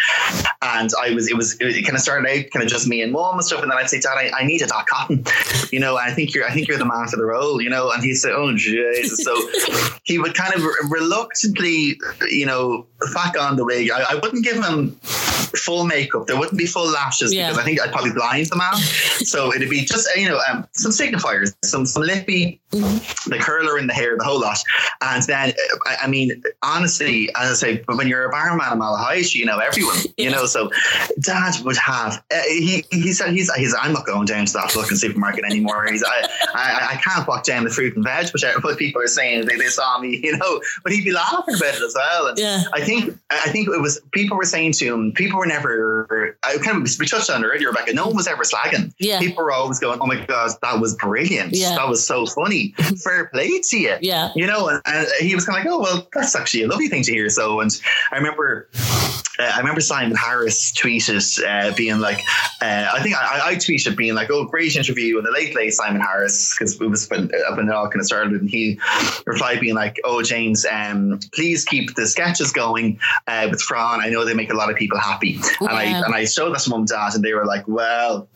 and 0.62 0.90
I 1.00 1.10
was 1.14 1.28
it 1.28 1.36
was 1.36 1.56
it 1.60 1.84
kind 1.84 1.96
of 1.96 2.00
started 2.00 2.28
out 2.28 2.50
kind 2.52 2.64
of 2.64 2.68
just 2.68 2.86
me 2.88 3.02
and 3.02 3.12
mom 3.12 3.34
and 3.36 3.44
stuff, 3.44 3.62
and 3.62 3.70
then 3.70 3.78
I'd 3.78 3.90
say, 3.90 4.00
"Dad, 4.00 4.16
I, 4.16 4.30
I 4.34 4.44
need 4.46 4.62
a 4.62 4.66
Dot 4.66 4.86
Cotton," 4.86 5.24
you 5.70 5.80
know. 5.80 5.96
I 5.96 6.10
think 6.12 6.34
you're 6.34 6.46
I 6.46 6.52
think 6.52 6.68
you're 6.68 6.78
the 6.78 6.84
man 6.84 7.06
for 7.08 7.16
the 7.16 7.24
role, 7.24 7.60
you 7.60 7.70
know. 7.70 7.90
And 7.96 8.04
he'd 8.04 8.14
say, 8.14 8.30
"Oh 8.32 8.54
Jesus!" 8.56 9.22
So 9.24 9.34
he 10.04 10.18
would 10.18 10.34
kind 10.34 10.54
of 10.54 10.62
reluctantly, 10.90 11.98
you 12.28 12.46
know, 12.46 12.86
back 13.14 13.38
on 13.38 13.56
the 13.56 13.64
wig. 13.64 13.90
I, 13.90 14.12
I 14.12 14.14
wouldn't 14.16 14.44
give 14.44 14.62
him 14.62 14.90
full 15.56 15.84
makeup. 15.84 16.26
There 16.26 16.38
wouldn't 16.38 16.58
be 16.58 16.66
full 16.66 16.88
lashes 16.90 17.32
Yeah. 17.32 17.48
because 17.48 17.58
I 17.58 17.64
think 17.64 17.80
I'd 17.80 17.92
probably 17.92 18.12
blind 18.12 18.46
the 18.46 18.56
man. 18.56 18.74
so 18.76 19.52
it'd 19.54 19.70
be 19.70 19.84
just 19.84 20.08
you 20.16 20.28
know 20.28 20.38
um, 20.50 20.66
some 20.72 20.92
signifiers, 20.92 21.54
some 21.64 21.86
some 21.86 22.02
lippy, 22.02 22.60
the 22.70 23.38
curler 23.40 23.78
in 23.78 23.86
the 23.86 23.94
hair, 23.94 24.16
the 24.16 24.24
whole 24.24 24.40
lot. 24.40 24.58
And 25.00 25.22
then 25.24 25.52
I, 25.86 25.96
I 26.02 26.06
mean, 26.08 26.42
honestly, 26.62 27.28
as 27.36 27.50
I 27.50 27.54
say, 27.54 27.84
but 27.86 27.96
when 27.96 28.08
you're 28.08 28.24
a 28.24 28.30
barman 28.30 28.72
in 28.72 28.78
Malahide, 28.78 29.34
you 29.34 29.46
know 29.46 29.58
everyone. 29.58 29.96
You 30.16 30.30
know, 30.30 30.46
so 30.46 30.70
Dad 31.20 31.54
would 31.64 31.76
have. 31.76 32.22
Uh, 32.32 32.40
he 32.48 32.84
he 32.90 33.12
said 33.12 33.32
he's 33.32 33.52
he's 33.54 33.74
I'm 33.80 33.92
not 33.92 34.06
going 34.06 34.26
down 34.26 34.46
to 34.46 34.52
that 34.54 34.70
fucking 34.72 34.96
supermarket 34.96 35.44
anymore. 35.44 35.86
He's 35.86 36.02
I 36.04 36.28
I, 36.54 36.88
I 36.92 36.96
can't 37.02 37.26
walk 37.26 37.44
down 37.44 37.64
the 37.64 37.70
veg, 37.94 38.28
which 38.32 38.44
what 38.62 38.78
people 38.78 39.00
are 39.02 39.06
saying 39.06 39.46
they, 39.46 39.56
they 39.56 39.66
saw 39.68 39.98
me, 39.98 40.16
you 40.22 40.36
know. 40.36 40.60
But 40.82 40.92
he'd 40.92 41.04
be 41.04 41.12
laughing 41.12 41.54
about 41.54 41.74
it 41.74 41.82
as 41.82 41.94
well. 41.94 42.26
And 42.28 42.38
Yeah. 42.38 42.62
I 42.72 42.80
think 42.82 43.18
I 43.30 43.48
think 43.50 43.68
it 43.68 43.80
was 43.80 44.00
people 44.12 44.36
were 44.36 44.44
saying 44.44 44.72
to 44.72 44.86
him, 44.86 45.12
people 45.12 45.38
were 45.38 45.46
never. 45.46 46.36
I 46.42 46.56
kind 46.58 46.76
of 46.82 46.88
we 46.98 47.06
touched 47.06 47.30
on 47.30 47.44
it 47.44 47.46
earlier, 47.46 47.68
Rebecca. 47.68 47.92
No 47.92 48.06
one 48.06 48.16
was 48.16 48.26
ever 48.26 48.42
slagging. 48.44 48.92
Yeah. 48.98 49.18
People 49.18 49.44
were 49.44 49.52
always 49.52 49.78
going, 49.78 49.98
"Oh 50.00 50.06
my 50.06 50.24
god, 50.24 50.50
that 50.62 50.80
was 50.80 50.94
brilliant. 50.96 51.52
Yeah. 51.54 51.74
That 51.76 51.88
was 51.88 52.06
so 52.06 52.26
funny. 52.26 52.74
Fair 53.04 53.26
play 53.26 53.60
to 53.60 53.78
you." 53.78 53.96
Yeah. 54.00 54.30
You 54.34 54.46
know, 54.46 54.68
and, 54.68 54.80
and 54.86 55.06
he 55.20 55.34
was 55.34 55.44
kind 55.46 55.58
of 55.58 55.64
like, 55.64 55.72
"Oh 55.72 55.80
well, 55.80 56.08
that's 56.14 56.34
actually 56.34 56.62
a 56.62 56.68
lovely 56.68 56.88
thing 56.88 57.02
to 57.04 57.12
hear." 57.12 57.28
So, 57.30 57.60
and 57.60 57.70
I 58.12 58.16
remember. 58.16 58.68
Uh, 59.38 59.52
I 59.54 59.58
remember 59.58 59.80
Simon 59.80 60.16
Harris 60.16 60.72
tweeted 60.72 61.44
uh, 61.44 61.74
being 61.74 61.98
like, 61.98 62.20
uh, 62.60 62.88
I 62.92 63.02
think 63.02 63.16
I, 63.16 63.50
I 63.50 63.54
tweeted 63.56 63.96
being 63.96 64.14
like, 64.14 64.30
"Oh, 64.30 64.44
great 64.44 64.76
interview!" 64.76 65.18
And 65.18 65.26
the 65.26 65.30
late 65.30 65.54
late 65.54 65.72
Simon 65.72 66.00
Harris 66.00 66.54
because 66.54 66.80
it 66.80 66.86
was 66.86 67.08
when, 67.08 67.30
uh, 67.34 67.54
when 67.54 67.68
it 67.68 67.74
all 67.74 67.88
kind 67.88 68.00
of 68.00 68.06
started, 68.06 68.40
and 68.40 68.48
he 68.48 68.78
replied 69.26 69.60
being 69.60 69.74
like, 69.74 70.00
"Oh, 70.04 70.22
James, 70.22 70.64
um, 70.70 71.20
please 71.34 71.64
keep 71.64 71.94
the 71.94 72.06
sketches 72.06 72.52
going 72.52 72.98
uh, 73.26 73.48
with 73.50 73.60
Fran. 73.60 74.00
I 74.00 74.08
know 74.08 74.24
they 74.24 74.34
make 74.34 74.50
a 74.50 74.56
lot 74.56 74.70
of 74.70 74.76
people 74.76 74.98
happy." 74.98 75.38
And 75.60 75.68
I 75.68 75.84
and 75.84 76.14
I 76.14 76.24
showed 76.24 76.54
that 76.54 76.60
to 76.60 76.70
mum 76.70 76.80
and 76.80 76.88
dad, 76.88 77.14
and 77.14 77.24
they 77.24 77.34
were 77.34 77.46
like, 77.46 77.66
"Well, 77.68 78.28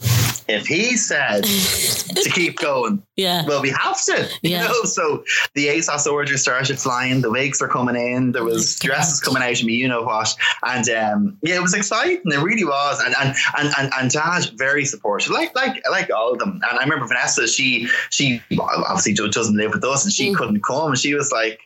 if 0.48 0.66
he 0.66 0.96
said 0.96 1.44
to 1.44 2.30
keep 2.30 2.58
going, 2.58 3.02
Yeah. 3.20 3.44
well, 3.46 3.60
we 3.62 3.70
have 3.70 3.98
to, 4.06 4.28
you 4.42 4.50
Yeah. 4.50 4.66
know." 4.66 4.82
So 4.84 5.24
the 5.54 5.66
ASOS 5.68 6.06
orders 6.10 6.42
started 6.42 6.78
flying. 6.78 7.20
The 7.20 7.30
wigs 7.30 7.60
were 7.60 7.68
coming 7.68 7.96
in. 7.96 8.32
There 8.32 8.44
was 8.44 8.78
Oh 8.82 8.86
dresses 8.86 9.20
coming 9.20 9.42
out 9.42 9.58
of 9.60 9.64
me, 9.66 9.74
you 9.74 9.88
know 9.88 10.02
what? 10.02 10.34
And 10.62 10.88
um, 10.90 11.36
yeah, 11.42 11.56
it 11.56 11.62
was 11.62 11.74
exciting. 11.74 12.22
It 12.24 12.42
really 12.42 12.64
was. 12.64 13.00
And 13.04 13.14
and 13.20 13.34
and 13.58 13.68
and, 13.78 13.92
and 13.98 14.10
Dad 14.10 14.42
very 14.56 14.84
supportive, 14.84 15.30
like 15.32 15.54
like 15.54 15.82
like 15.90 16.08
all 16.16 16.32
of 16.32 16.38
them. 16.38 16.60
And 16.68 16.78
I 16.78 16.82
remember 16.82 17.06
Vanessa. 17.06 17.46
She 17.46 17.88
she 18.10 18.42
obviously 18.58 19.14
do- 19.14 19.28
doesn't 19.30 19.56
live 19.56 19.72
with 19.72 19.84
us, 19.84 20.04
and 20.04 20.12
she 20.12 20.30
Mm. 20.30 20.36
couldn't 20.36 20.62
come. 20.64 20.94
She 20.96 21.14
was 21.14 21.30
like, 21.32 21.60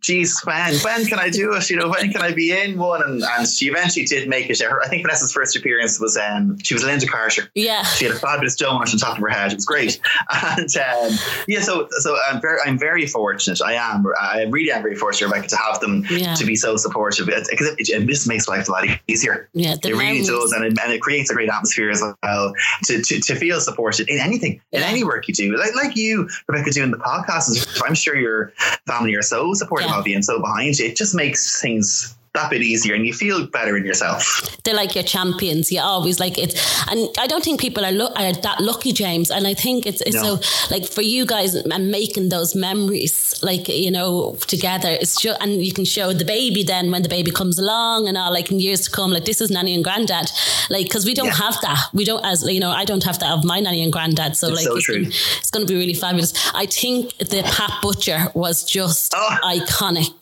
"Geez, 0.00 0.40
when 0.44 0.74
when 0.78 1.06
can 1.06 1.18
I 1.18 1.28
do 1.30 1.52
it? 1.54 1.68
You 1.70 1.76
know, 1.76 1.88
when 1.88 2.10
can 2.12 2.22
I 2.22 2.32
be 2.32 2.52
in 2.52 2.78
one?" 2.78 3.02
And 3.02 3.22
and 3.22 3.48
she 3.48 3.66
eventually 3.68 4.04
did 4.06 4.28
make 4.28 4.48
it. 4.50 4.60
Her, 4.60 4.82
I 4.82 4.88
think 4.88 5.02
Vanessa's 5.04 5.32
first 5.32 5.56
appearance 5.56 5.98
was 6.00 6.16
um 6.16 6.58
she 6.62 6.74
was 6.74 6.84
Linda 6.84 7.06
Carter. 7.06 7.50
Yeah. 7.54 7.82
She 7.82 8.04
had 8.06 8.14
a 8.14 8.18
fabulous 8.18 8.56
donut 8.56 8.92
on 8.92 8.98
top 8.98 9.16
of 9.16 9.22
her 9.22 9.28
head. 9.28 9.52
It 9.52 9.56
was 9.56 9.64
great, 9.66 10.00
and 10.42 10.70
um, 10.78 11.12
yeah. 11.46 11.60
So, 11.60 11.88
so 11.98 12.16
I'm 12.28 12.40
very, 12.40 12.58
I'm 12.64 12.78
very 12.78 13.06
fortunate. 13.06 13.60
I 13.62 13.74
am. 13.74 14.06
I 14.20 14.44
really 14.44 14.70
am 14.70 14.82
very 14.82 14.96
fortunate, 14.96 15.28
Rebecca, 15.28 15.48
to 15.48 15.56
have 15.56 15.80
them 15.80 16.04
Yeah. 16.10 16.34
to 16.34 16.44
be 16.44 16.56
so 16.56 16.76
supportive 16.76 17.26
because 17.26 17.48
it, 17.50 17.88
it, 17.88 18.06
just 18.06 18.28
makes 18.28 18.48
life 18.48 18.68
a 18.68 18.72
lot 18.72 18.84
easier. 19.06 19.48
Yeah, 19.52 19.74
it 19.82 19.94
really 19.94 20.24
does, 20.24 20.52
and 20.52 20.64
it, 20.64 20.78
and 20.78 20.92
it 20.92 21.00
creates 21.00 21.30
a 21.30 21.34
great 21.34 21.48
atmosphere 21.48 21.90
as 21.90 22.02
well 22.22 22.54
to, 22.84 23.02
to, 23.02 23.20
to 23.20 23.34
feel 23.34 23.60
supported 23.60 24.08
in 24.08 24.18
anything, 24.18 24.60
in 24.72 24.82
any 24.82 25.04
work 25.04 25.28
you 25.28 25.34
do. 25.34 25.56
Like 25.56 25.74
like 25.74 25.96
you, 25.96 26.28
Rebecca, 26.46 26.70
doing 26.70 26.90
the 26.90 26.98
podcast. 26.98 27.82
I'm 27.84 27.94
sure 27.94 28.16
your 28.16 28.52
family 28.86 29.14
are 29.14 29.22
so 29.22 29.54
supportive 29.54 29.90
of 29.90 30.06
you 30.06 30.14
and 30.14 30.24
so 30.24 30.40
behind 30.40 30.78
you. 30.78 30.86
It 30.86 30.96
just 30.96 31.14
makes 31.14 31.60
things 31.60 32.14
that 32.34 32.50
bit 32.50 32.62
easier, 32.62 32.94
and 32.94 33.06
you 33.06 33.12
feel 33.12 33.46
better 33.46 33.76
in 33.76 33.84
yourself. 33.84 34.56
they're 34.64 34.74
like 34.74 34.94
your 34.94 35.04
champions. 35.04 35.72
You 35.72 35.80
always 35.80 36.20
like 36.20 36.38
it, 36.38 36.54
and 36.90 37.08
I 37.18 37.26
don't 37.26 37.42
think 37.44 37.60
people 37.60 37.84
are, 37.84 37.92
lu- 37.92 38.14
are 38.16 38.32
that 38.32 38.60
lucky, 38.60 38.92
James. 38.92 39.30
And 39.30 39.46
I 39.46 39.54
think 39.54 39.86
it's, 39.86 40.00
it's 40.02 40.16
No. 40.16 40.36
so 40.36 40.40
like 40.70 40.84
for 40.86 41.02
you 41.02 41.26
guys 41.26 41.54
and 41.54 41.90
making 41.90 42.28
those 42.28 42.54
memories, 42.54 43.40
like 43.42 43.68
you 43.68 43.90
know, 43.90 44.36
together. 44.46 44.88
It's 44.90 45.20
just 45.20 45.40
and 45.42 45.64
you 45.64 45.72
can 45.72 45.84
show 45.84 46.12
the 46.12 46.24
baby 46.24 46.62
then 46.62 46.90
when 46.90 47.02
the 47.02 47.08
baby 47.08 47.30
comes 47.30 47.58
along 47.58 48.08
and 48.08 48.16
all, 48.16 48.32
like 48.32 48.50
in 48.50 48.60
years 48.60 48.82
to 48.82 48.90
come. 48.90 49.10
Like 49.10 49.24
this 49.24 49.40
is 49.40 49.50
nanny 49.50 49.74
and 49.74 49.82
granddad, 49.84 50.30
like 50.70 50.84
because 50.84 51.04
we 51.06 51.14
don't 51.14 51.26
Yeah. 51.26 51.34
have 51.44 51.56
that. 51.62 51.78
We 51.92 52.04
don't 52.04 52.24
as 52.24 52.42
you 52.46 52.60
know, 52.60 52.70
I 52.70 52.84
don't 52.84 53.04
have 53.04 53.18
that 53.20 53.30
of 53.30 53.44
my 53.44 53.60
nanny 53.60 53.82
and 53.82 53.92
granddad. 53.92 54.36
So 54.36 54.48
It's 54.48 54.56
like 54.56 54.64
so 54.66 54.76
it's, 54.76 55.50
going 55.50 55.66
to 55.66 55.72
be 55.72 55.78
really 55.78 55.94
fabulous. 55.94 56.32
I 56.54 56.66
think 56.66 57.16
the 57.18 57.42
Pat 57.42 57.72
Butcher 57.82 58.30
was 58.34 58.64
just 58.64 59.14
Oh. 59.16 59.36
iconic, 59.42 60.12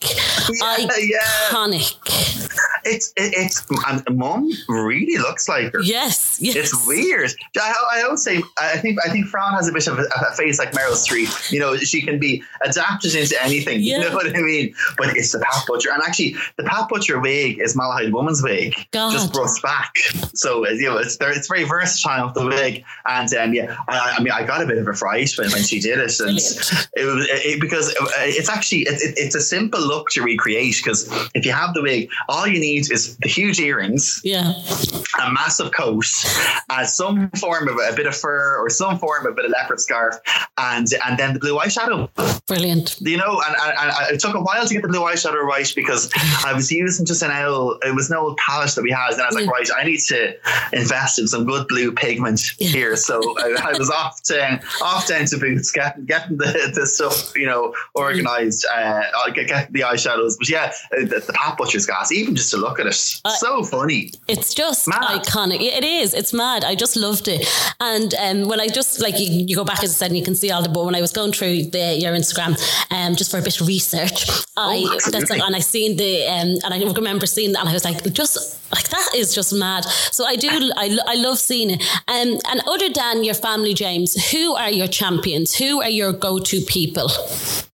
Yeah, 0.61 0.87
yeah. 0.99 1.19
Iconic. 2.09 2.46
It's 2.83 3.13
it's 3.17 3.65
and 3.87 4.03
mom 4.17 4.49
really 4.67 5.17
looks 5.17 5.47
like 5.47 5.73
her. 5.73 5.81
Yes, 5.81 6.37
yes. 6.41 6.55
It's 6.55 6.87
weird. 6.87 7.31
I, 7.57 7.73
I 7.93 8.01
always 8.03 8.23
say 8.23 8.41
I 8.57 8.77
think 8.77 8.99
I 9.05 9.09
think 9.09 9.27
Fran 9.27 9.53
has 9.53 9.67
a 9.67 9.71
bit 9.71 9.87
of 9.87 9.99
a, 9.99 10.03
a, 10.03 10.35
face 10.35 10.59
like 10.59 10.71
Meryl 10.71 10.93
Streep. 10.93 11.51
You 11.51 11.59
know, 11.59 11.77
she 11.77 12.01
can 12.01 12.19
be 12.19 12.43
adapted 12.63 13.15
into 13.15 13.41
anything. 13.43 13.81
Yeah. 13.81 13.97
You 13.97 14.09
know 14.09 14.15
what 14.15 14.35
I 14.35 14.41
mean? 14.41 14.73
But 14.97 15.15
it's 15.17 15.31
the 15.31 15.39
Pat 15.39 15.65
Butcher, 15.67 15.91
and 15.91 16.01
actually, 16.03 16.35
the 16.57 16.63
Pat 16.63 16.89
Butcher 16.89 17.19
wig 17.19 17.59
is 17.59 17.75
Malahide 17.75 18.11
Woman's 18.11 18.43
wig, 18.43 18.75
God. 18.91 19.11
just 19.11 19.33
brushed 19.33 19.61
back. 19.63 19.95
So 20.33 20.65
uh, 20.65 20.71
you 20.71 20.85
know, 20.85 20.97
it's 20.97 21.17
there, 21.17 21.31
it's 21.31 21.47
very 21.47 21.63
versatile 21.63 22.31
the 22.33 22.45
wig, 22.45 22.83
and 23.05 23.33
um, 23.35 23.53
yeah, 23.53 23.75
I, 23.87 24.15
I 24.17 24.23
mean, 24.23 24.31
I 24.31 24.45
got 24.45 24.61
a 24.61 24.65
bit 24.65 24.77
of 24.77 24.87
a 24.87 24.93
fright 24.93 25.31
when, 25.37 25.51
when 25.51 25.63
she 25.63 25.79
did 25.79 25.99
it, 25.99 26.19
and 26.19 26.37
it 26.95 27.05
was 27.05 27.27
it, 27.29 27.61
because 27.61 27.89
uh, 27.99 28.07
it's 28.19 28.49
actually 28.49 28.81
it, 28.81 29.01
it, 29.01 29.15
it's 29.17 29.35
a 29.35 29.41
simple 29.41 29.79
look 29.79 30.09
to 30.09 30.21
recreate 30.21 30.75
because 30.77 31.09
if 31.33 31.45
you 31.45 31.51
have 31.51 31.73
the 31.73 31.81
wig, 31.81 32.09
all 32.29 32.47
you 32.47 32.59
need 32.59 32.66
is 32.75 33.17
the 33.17 33.29
huge 33.29 33.59
earrings 33.59 34.21
Yeah. 34.23 34.53
a 35.21 35.31
massive 35.31 35.71
coat, 35.71 36.05
uh, 36.69 36.85
some 36.85 37.29
form 37.31 37.67
of 37.67 37.75
a 37.77 37.95
bit 37.95 38.05
of 38.07 38.15
fur 38.15 38.57
or 38.57 38.69
some 38.69 38.99
form 38.99 39.25
of 39.25 39.33
a 39.33 39.35
bit 39.35 39.45
of 39.45 39.51
leopard 39.51 39.79
scarf, 39.79 40.15
and 40.57 40.87
and 41.05 41.17
then 41.17 41.33
the 41.33 41.39
blue 41.39 41.57
eyeshadow. 41.57 42.09
Brilliant. 42.47 42.97
You 43.01 43.17
know, 43.17 43.41
and, 43.45 43.55
and, 43.61 43.91
and 43.91 44.15
it 44.15 44.19
took 44.19 44.35
a 44.35 44.41
while 44.41 44.65
to 44.65 44.73
get 44.73 44.81
the 44.83 44.87
blue 44.89 45.01
eyeshadow 45.01 45.41
right 45.43 45.71
because 45.75 46.09
I 46.45 46.53
was 46.53 46.71
using 46.71 47.05
just 47.05 47.21
an 47.23 47.31
old, 47.45 47.81
it 47.85 47.93
was 47.95 48.09
an 48.09 48.17
old 48.17 48.37
palette 48.37 48.71
that 48.75 48.81
we 48.83 48.91
had, 48.91 49.13
and 49.13 49.21
I 49.21 49.25
was 49.27 49.35
like, 49.35 49.45
Yeah. 49.45 49.51
right, 49.51 49.69
I 49.77 49.83
need 49.83 49.99
to 50.07 50.33
invest 50.73 51.19
in 51.19 51.27
some 51.27 51.45
good 51.45 51.67
blue 51.67 51.91
pigment 51.91 52.41
Yeah. 52.59 52.67
here. 52.69 52.95
So 52.95 53.19
I, 53.39 53.73
I 53.73 53.77
was 53.77 53.89
off 53.89 54.21
down, 54.23 54.59
off 54.81 55.07
down 55.07 55.25
to 55.25 55.37
Boots, 55.37 55.71
getting 55.71 56.05
getting 56.05 56.37
the, 56.37 56.71
the 56.73 56.85
stuff, 56.85 57.33
you 57.35 57.45
know, 57.45 57.73
organized, 57.95 58.65
uh, 58.73 59.01
get, 59.33 59.47
get 59.47 59.73
the 59.73 59.81
eyeshadows. 59.81 60.37
But 60.37 60.49
yeah, 60.49 60.73
the, 60.91 61.23
the 61.25 61.33
Pat 61.33 61.57
Butcher's 61.57 61.85
gas, 61.85 62.11
even 62.11 62.35
just 62.35 62.53
to 62.57 62.65
look 62.67 62.79
at 62.79 62.87
it, 62.87 62.93
so 62.93 63.63
funny. 63.63 64.11
It's 64.27 64.53
just 64.53 64.87
Mad. 64.87 65.01
iconic. 65.23 65.61
It 65.61 65.83
is. 65.83 66.13
It's 66.13 66.33
mad. 66.33 66.63
I 66.63 66.75
just 66.75 66.95
loved 66.95 67.27
it. 67.27 67.47
And 67.79 68.13
um, 68.15 68.47
when 68.49 68.59
I 68.59 68.67
just 68.67 68.99
like 69.01 69.19
you, 69.19 69.27
you 69.47 69.55
go 69.55 69.63
back 69.63 69.83
as 69.83 69.91
I 69.91 69.93
said, 69.93 70.07
and 70.11 70.17
you 70.17 70.23
can 70.23 70.35
see 70.35 70.51
all 70.51 70.61
the. 70.61 70.69
But 70.69 70.85
when 70.85 70.95
I 70.95 71.01
was 71.01 71.11
going 71.11 71.31
through 71.33 71.65
the 71.75 71.95
your 71.99 72.13
Instagram, 72.13 72.57
um, 72.91 73.15
just 73.15 73.31
for 73.31 73.37
a 73.39 73.41
bit 73.41 73.59
of 73.61 73.67
research, 73.67 74.29
I 74.57 74.83
Oh, 74.85 74.89
that's, 74.89 75.07
absolutely. 75.07 75.39
and 75.45 75.55
I 75.55 75.59
seen 75.59 75.97
the 75.97 76.25
um, 76.27 76.55
and 76.63 76.73
I 76.73 76.91
remember 76.91 77.25
seeing 77.25 77.53
that, 77.53 77.59
and 77.61 77.69
I 77.69 77.73
was 77.73 77.85
like, 77.85 78.01
just 78.13 78.66
like 78.73 78.89
that 78.89 79.11
is 79.15 79.33
just 79.33 79.53
mad. 79.53 79.85
So 79.85 80.25
I 80.25 80.35
do. 80.35 80.49
I, 80.49 80.97
I 81.07 81.15
love 81.15 81.39
seeing 81.39 81.71
it. 81.71 81.81
Um, 82.07 82.39
and 82.49 82.61
other 82.67 82.89
than 82.89 83.23
your 83.23 83.33
family, 83.33 83.73
James, 83.73 84.31
who 84.31 84.55
are 84.55 84.71
your 84.71 84.87
champions? 84.87 85.55
Who 85.55 85.81
are 85.81 85.89
your 85.89 86.13
go 86.13 86.39
to 86.39 86.61
people? 86.61 87.09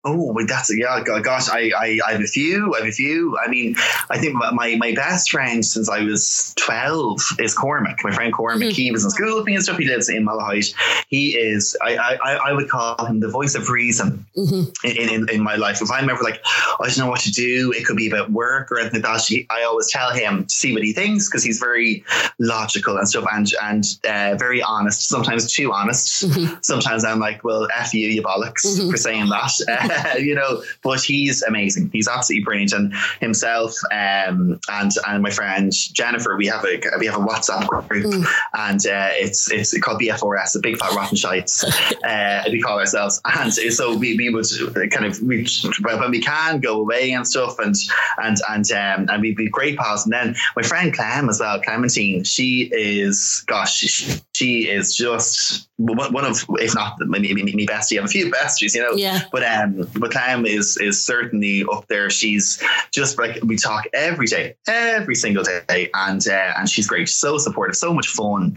Oh, 0.03 0.35
that's 0.47 0.75
yeah. 0.75 1.03
Gosh, 1.05 1.51
I, 1.51 1.71
I, 1.77 2.01
I 2.07 2.13
have 2.13 2.23
a 2.23 2.27
few. 2.27 2.75
I 2.75 2.79
have 2.79 2.89
a 2.89 2.93
few. 2.93 3.37
I 3.39 3.49
mean, 3.49 3.77
I 4.09 4.17
think 4.17 4.35
my, 4.35 4.77
my, 4.77 4.95
best 4.95 5.31
friend 5.31 5.63
since 5.63 5.91
I 5.91 6.01
was 6.01 6.55
twelve 6.57 7.21
is 7.39 7.55
Cormac. 7.55 8.03
My 8.03 8.11
friend 8.11 8.33
Cormac. 8.33 8.71
He 8.71 8.91
was 8.91 9.05
in 9.05 9.11
school 9.11 9.37
with 9.37 9.45
me 9.45 9.55
and 9.57 9.63
stuff. 9.63 9.77
He 9.77 9.85
lives 9.85 10.09
in 10.09 10.25
Malahide. 10.25 10.75
He 11.09 11.37
is. 11.37 11.77
I, 11.83 11.97
I, 11.97 12.35
I 12.47 12.53
would 12.55 12.71
call 12.71 13.05
him 13.05 13.21
the 13.21 13.29
voice 13.29 13.55
of 13.55 13.69
reason 13.69 14.25
in, 14.35 14.71
in, 14.85 15.29
in 15.29 15.43
my 15.43 15.57
life. 15.57 15.83
If 15.83 15.91
I'm 15.91 16.09
ever 16.09 16.23
like, 16.23 16.41
I 16.81 16.87
don't 16.87 16.97
know 16.97 17.11
what 17.11 17.21
to 17.21 17.31
do, 17.31 17.73
it 17.73 17.85
could 17.85 17.99
be 17.99 18.09
about 18.09 18.31
work 18.31 18.73
or 18.73 18.79
anything 18.79 19.03
like 19.03 19.23
that. 19.23 19.47
I 19.51 19.65
always 19.65 19.91
tell 19.91 20.13
him 20.13 20.47
to 20.47 20.55
see 20.55 20.73
thinks 20.93 21.29
because 21.29 21.45
he's 21.45 21.59
very 21.59 22.05
logical 22.39 22.97
and 22.97 23.09
stuff 23.09 23.27
and 23.33 23.53
and 23.63 23.85
uh, 24.09 24.37
very 24.37 24.63
honest. 24.63 25.09
Sometimes 25.09 25.53
too 25.53 25.73
honest. 25.73 26.25
Sometimes 26.65 27.05
I'm 27.05 27.19
like, 27.19 27.45
well, 27.45 27.69
f 27.77 27.95
you, 27.95 28.09
you 28.09 28.23
bollocks 28.23 28.91
for 28.91 28.97
saying 28.97 29.29
that. 29.29 30.17
you 30.21 30.35
know, 30.35 30.63
but 30.83 31.03
he's 31.03 31.43
amazing. 31.43 31.91
He's 31.93 32.09
absolutely 32.09 32.45
brilliant, 32.45 32.73
and 32.73 32.95
himself 33.21 33.75
um, 33.93 34.61
and 34.69 34.93
and 35.07 35.23
my 35.23 35.31
friend 35.31 35.73
Jennifer, 35.93 36.37
we 36.37 36.47
have 36.47 36.65
a 36.65 36.81
we 36.99 37.07
have 37.07 37.21
a 37.21 37.25
WhatsApp 37.25 37.67
group, 37.89 38.27
and 38.55 38.87
uh, 38.87 39.11
it's 39.13 39.51
it's 39.51 39.79
called 39.81 40.01
BFRS, 40.01 40.53
the 40.53 40.61
Big 40.61 40.79
Fat 40.79 40.95
Rotten 40.95 41.17
Shites. 41.17 41.65
uh, 42.05 42.45
we 42.51 42.61
call 42.61 42.79
ourselves, 42.79 43.21
and 43.25 43.53
so 43.53 43.97
we, 43.97 44.17
we 44.17 44.31
would 44.31 44.47
kind 44.91 45.07
of 45.07 45.21
we 45.23 45.47
when 45.83 46.11
we 46.11 46.21
can 46.21 46.61
go 46.61 46.81
away 46.81 47.13
and 47.13 47.27
stuff, 47.27 47.59
and 47.59 47.75
and 48.19 48.39
and 48.49 48.71
um, 48.73 49.07
and 49.11 49.23
we'd 49.23 49.37
be 49.37 49.49
great 49.49 49.77
pals. 49.77 50.05
And 50.05 50.13
then 50.13 50.37
my 50.57 50.63
friend 50.71 50.95
Clem 50.95 51.29
as 51.29 51.41
well, 51.41 51.61
Clementine, 51.61 52.23
she 52.23 52.71
is 52.73 53.43
gosh, 53.49 53.79
she, 53.79 54.21
she 54.33 54.71
is 54.71 54.95
just 54.95 55.69
one 55.81 56.25
of 56.25 56.45
if 56.61 56.75
not 56.75 56.97
maybe 57.01 57.35
me, 57.35 57.53
me 57.55 57.67
bestie. 57.67 57.97
I 57.97 58.03
have 58.03 58.05
a 58.05 58.09
few 58.09 58.31
besties, 58.31 58.75
you 58.75 58.83
know. 58.83 58.93
Yeah. 58.93 59.23
But 59.33 59.43
um, 59.43 59.89
but 59.99 60.13
Clem 60.13 60.47
is 60.47 60.77
is 60.77 61.05
certainly 61.05 61.65
up 61.73 61.87
there. 61.89 62.09
She's 62.09 62.63
just 62.93 63.19
like 63.19 63.43
we 63.43 63.57
talk 63.57 63.87
every 63.93 64.27
day, 64.27 64.55
every 64.69 65.17
single 65.17 65.43
day, 65.43 65.91
and 65.95 66.27
uh, 66.29 66.53
and 66.57 66.69
she's 66.69 66.87
great, 66.87 67.09
so 67.09 67.39
supportive, 67.39 67.77
so 67.77 67.93
much 67.93 68.09
fun, 68.09 68.55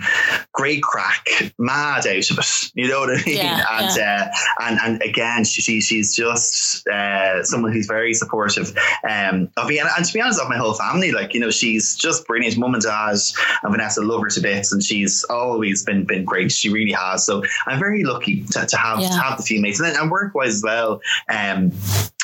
great 0.54 0.84
crack, 0.84 1.26
mad 1.58 2.06
out 2.06 2.32
of 2.32 2.40
it. 2.40 2.72
You 2.76 2.88
know 2.90 3.02
what 3.02 3.10
I 3.10 3.24
mean? 3.26 3.38
Yeah, 3.38 3.66
and 3.72 4.00
uh, 4.00 4.28
and 4.62 4.80
and 4.84 5.02
again, 5.02 5.46
she, 5.46 5.62
she 5.62 5.82
she's 5.82 6.16
just 6.16 6.88
uh, 6.88 7.44
someone 7.44 7.72
who's 7.72 7.88
very 7.88 8.14
supportive 8.14 8.76
um, 9.10 9.50
of 9.58 9.68
me, 9.68 9.80
and, 9.80 9.90
and 9.96 10.06
to 10.06 10.14
be 10.14 10.22
honest, 10.22 10.42
of 10.42 10.50
my 10.50 10.58
whole 10.58 10.74
family. 10.74 11.12
Like 11.12 11.34
you 11.34 11.40
know, 11.40 11.52
she's 11.52 11.96
just 12.04 12.28
brilliant. 12.28 12.58
Mum 12.58 12.74
and 12.76 12.84
dad 12.84 13.16
and 13.64 13.72
Vanessa 13.72 14.02
love 14.02 14.22
her 14.22 14.30
to 14.30 14.42
bits, 14.42 14.72
and 14.72 14.84
she's 14.84 15.24
always 15.26 15.84
been 15.84 16.04
been 16.04 16.24
great. 16.26 16.52
She 16.52 16.70
really 16.70 16.92
has. 16.92 17.26
So 17.26 17.42
I'm 17.66 17.80
very 17.80 18.04
lucky 18.04 18.44
to, 18.52 18.66
to 18.66 18.78
have 18.78 19.00
Yeah. 19.00 19.08
to 19.10 19.18
have 19.20 19.38
the 19.38 19.44
few 19.44 19.60
mates, 19.62 19.80
and 19.80 19.88
then 19.90 20.00
and 20.00 20.12
work 20.12 20.36
wise 20.36 20.56
as 20.56 20.64
well. 20.64 21.02
Um, 21.30 21.72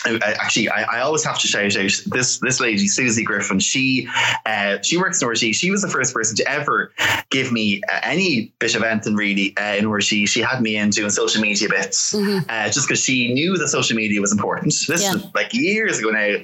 actually, 0.05 0.69
I, 0.69 0.83
I 0.83 0.99
always 1.01 1.23
have 1.23 1.39
to 1.39 1.47
shout 1.47 1.75
out 1.75 1.91
this 2.07 2.39
this 2.39 2.59
lady, 2.59 2.87
Susie 2.87 3.23
Griffin. 3.23 3.59
She 3.59 4.07
uh, 4.45 4.77
she 4.81 4.97
works 4.97 5.21
in 5.21 5.27
RTÉ. 5.27 5.53
She 5.53 5.71
was 5.71 5.81
the 5.81 5.89
first 5.89 6.13
person 6.13 6.35
to 6.37 6.47
ever 6.49 6.91
give 7.29 7.51
me 7.51 7.81
uh, 7.91 7.99
any 8.03 8.51
bit 8.59 8.75
of 8.75 8.83
anything 8.83 9.15
really 9.15 9.55
uh, 9.57 9.75
in 9.75 9.85
RTÉ. 9.85 10.27
She 10.27 10.41
had 10.41 10.61
me 10.61 10.77
in 10.77 10.89
doing 10.89 11.09
social 11.09 11.41
media 11.41 11.67
bits 11.69 12.13
uh, 12.15 12.69
just 12.69 12.87
because 12.87 13.03
she 13.03 13.33
knew 13.33 13.57
that 13.57 13.67
social 13.69 13.95
media 13.95 14.21
was 14.21 14.31
important. 14.31 14.73
This 14.87 15.01
Yeah. 15.03 15.15
is 15.15 15.25
like 15.35 15.53
years 15.53 15.99
ago 15.99 16.09
now, 16.11 16.35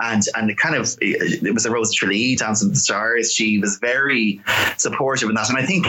and 0.00 0.22
and 0.36 0.50
it 0.50 0.58
kind 0.58 0.74
of 0.74 0.88
it 1.00 1.54
was 1.54 1.66
a 1.66 1.70
Rose 1.70 1.92
Tralee, 1.94 2.36
Dancing 2.36 2.68
with 2.68 2.76
the 2.76 2.80
Stars. 2.80 3.32
She 3.32 3.58
was 3.58 3.78
very 3.78 4.40
supportive 4.76 5.28
in 5.28 5.34
that, 5.34 5.48
and 5.48 5.58
I 5.58 5.64
think 5.66 5.86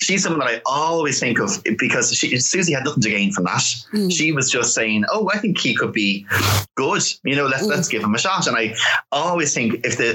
she's 0.00 0.22
someone 0.22 0.40
that 0.40 0.48
I 0.48 0.60
always 0.66 1.18
think 1.20 1.38
of 1.40 1.50
because 1.78 2.12
she, 2.14 2.36
Susie 2.38 2.72
had 2.72 2.84
nothing 2.84 3.02
to 3.02 3.10
gain 3.10 3.32
from 3.32 3.44
that. 3.44 3.62
She 4.10 4.32
was 4.32 4.50
just 4.50 4.74
saying, 4.74 5.04
"Oh, 5.10 5.30
I 5.32 5.38
think 5.38 5.58
he 5.58 5.74
could 5.74 5.92
be 5.92 6.26
good. 6.74 7.02
You 7.24 7.36
know, 7.36 7.46
let's 7.46 7.64
let's 7.64 7.88
give 7.88 8.02
him 8.02 8.14
a 8.14 8.18
shot." 8.18 8.46
And 8.46 8.56
I 8.56 8.74
always 9.12 9.54
think 9.54 9.84
if 9.84 9.96
the 9.96 10.14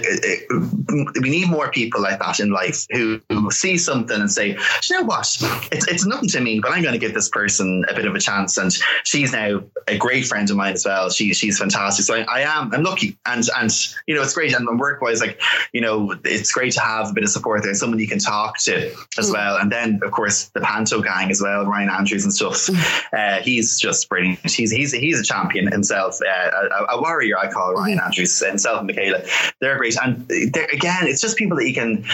uh, 0.50 1.20
we 1.22 1.30
need 1.30 1.50
more 1.50 1.70
people 1.72 2.02
like 2.02 2.20
that 2.20 2.40
in 2.40 2.52
life 2.52 2.86
who, 2.92 3.22
who 3.30 3.52
see 3.52 3.78
something 3.78 4.20
and 4.20 4.32
say, 4.32 4.54
"Do 4.54 4.60
"You 4.90 5.02
know 5.02 5.06
what? 5.06 5.38
It's 5.72 5.88
it's 5.88 6.06
nothing 6.06 6.30
to 6.30 6.42
me, 6.42 6.60
but 6.60 6.72
I'm 6.72 6.82
going 6.82 6.94
to 6.94 7.00
give 7.00 7.14
this 7.14 7.30
person 7.30 7.86
a 7.90 7.94
bit 7.94 8.06
of 8.06 8.16
a 8.16 8.20
chance." 8.20 8.58
And 8.58 8.74
she's 9.04 9.32
now 9.32 9.62
a 9.88 9.98
great 9.98 10.26
friend 10.26 10.50
of 10.50 10.56
mine 10.56 10.74
as 10.74 10.86
well. 10.86 11.10
She 11.10 11.34
she's 11.34 11.58
fantastic. 11.60 12.06
So 12.06 12.16
I, 12.16 12.22
I 12.22 12.40
am 12.42 12.74
I'm 12.74 12.84
lucky, 12.84 13.18
and 13.26 13.48
and 13.58 13.72
you 14.08 14.16
know 14.16 14.22
it's 14.22 14.34
great. 14.34 14.54
And 14.54 14.80
work 14.80 15.02
wise, 15.02 15.22
like 15.22 15.42
you 15.72 15.82
know, 15.82 16.16
it's 16.24 16.52
great 16.52 16.74
to 16.74 16.82
have 16.82 17.10
a 17.10 17.14
bit 17.14 17.24
of 17.24 17.30
support 17.30 17.64
there, 17.64 17.74
someone 17.74 18.00
you 18.00 18.08
can 18.08 18.20
talk 18.20 18.58
to 18.60 18.94
as 19.18 19.32
well. 19.32 19.58
And 19.58 19.72
then 19.72 20.00
of 20.04 20.12
course 20.12 20.50
the 20.50 20.62
Panto 20.62 21.02
gang 21.02 21.32
as 21.32 21.42
well, 21.42 21.66
Ryan 21.66 21.90
Andrews 21.90 22.24
and 22.24 22.34
stuff. 22.34 22.70
Uh, 23.14 23.40
he's 23.42 23.80
just 23.80 24.10
brilliant. 24.10 24.40
He's 24.50 24.72
he's 24.72 24.92
he's 24.92 25.20
a 25.20 25.24
champion 25.24 25.72
himself, 25.72 26.20
uh, 26.26 26.86
a, 26.90 26.96
a 26.98 27.02
warrior. 27.02 27.38
I 27.38 27.52
call 27.52 27.74
Ryan 27.74 28.00
Andrews 28.00 28.40
himself 28.40 28.80
and 28.80 28.88
Michaela. 28.88 29.24
They're 29.60 29.78
great, 29.78 29.96
and 30.04 30.28
they're, 30.28 30.68
again, 30.72 31.08
it's 31.08 31.22
just 31.22 31.38
people 31.38 31.58
that 31.58 31.68
you 31.68 31.74
can, 31.74 32.06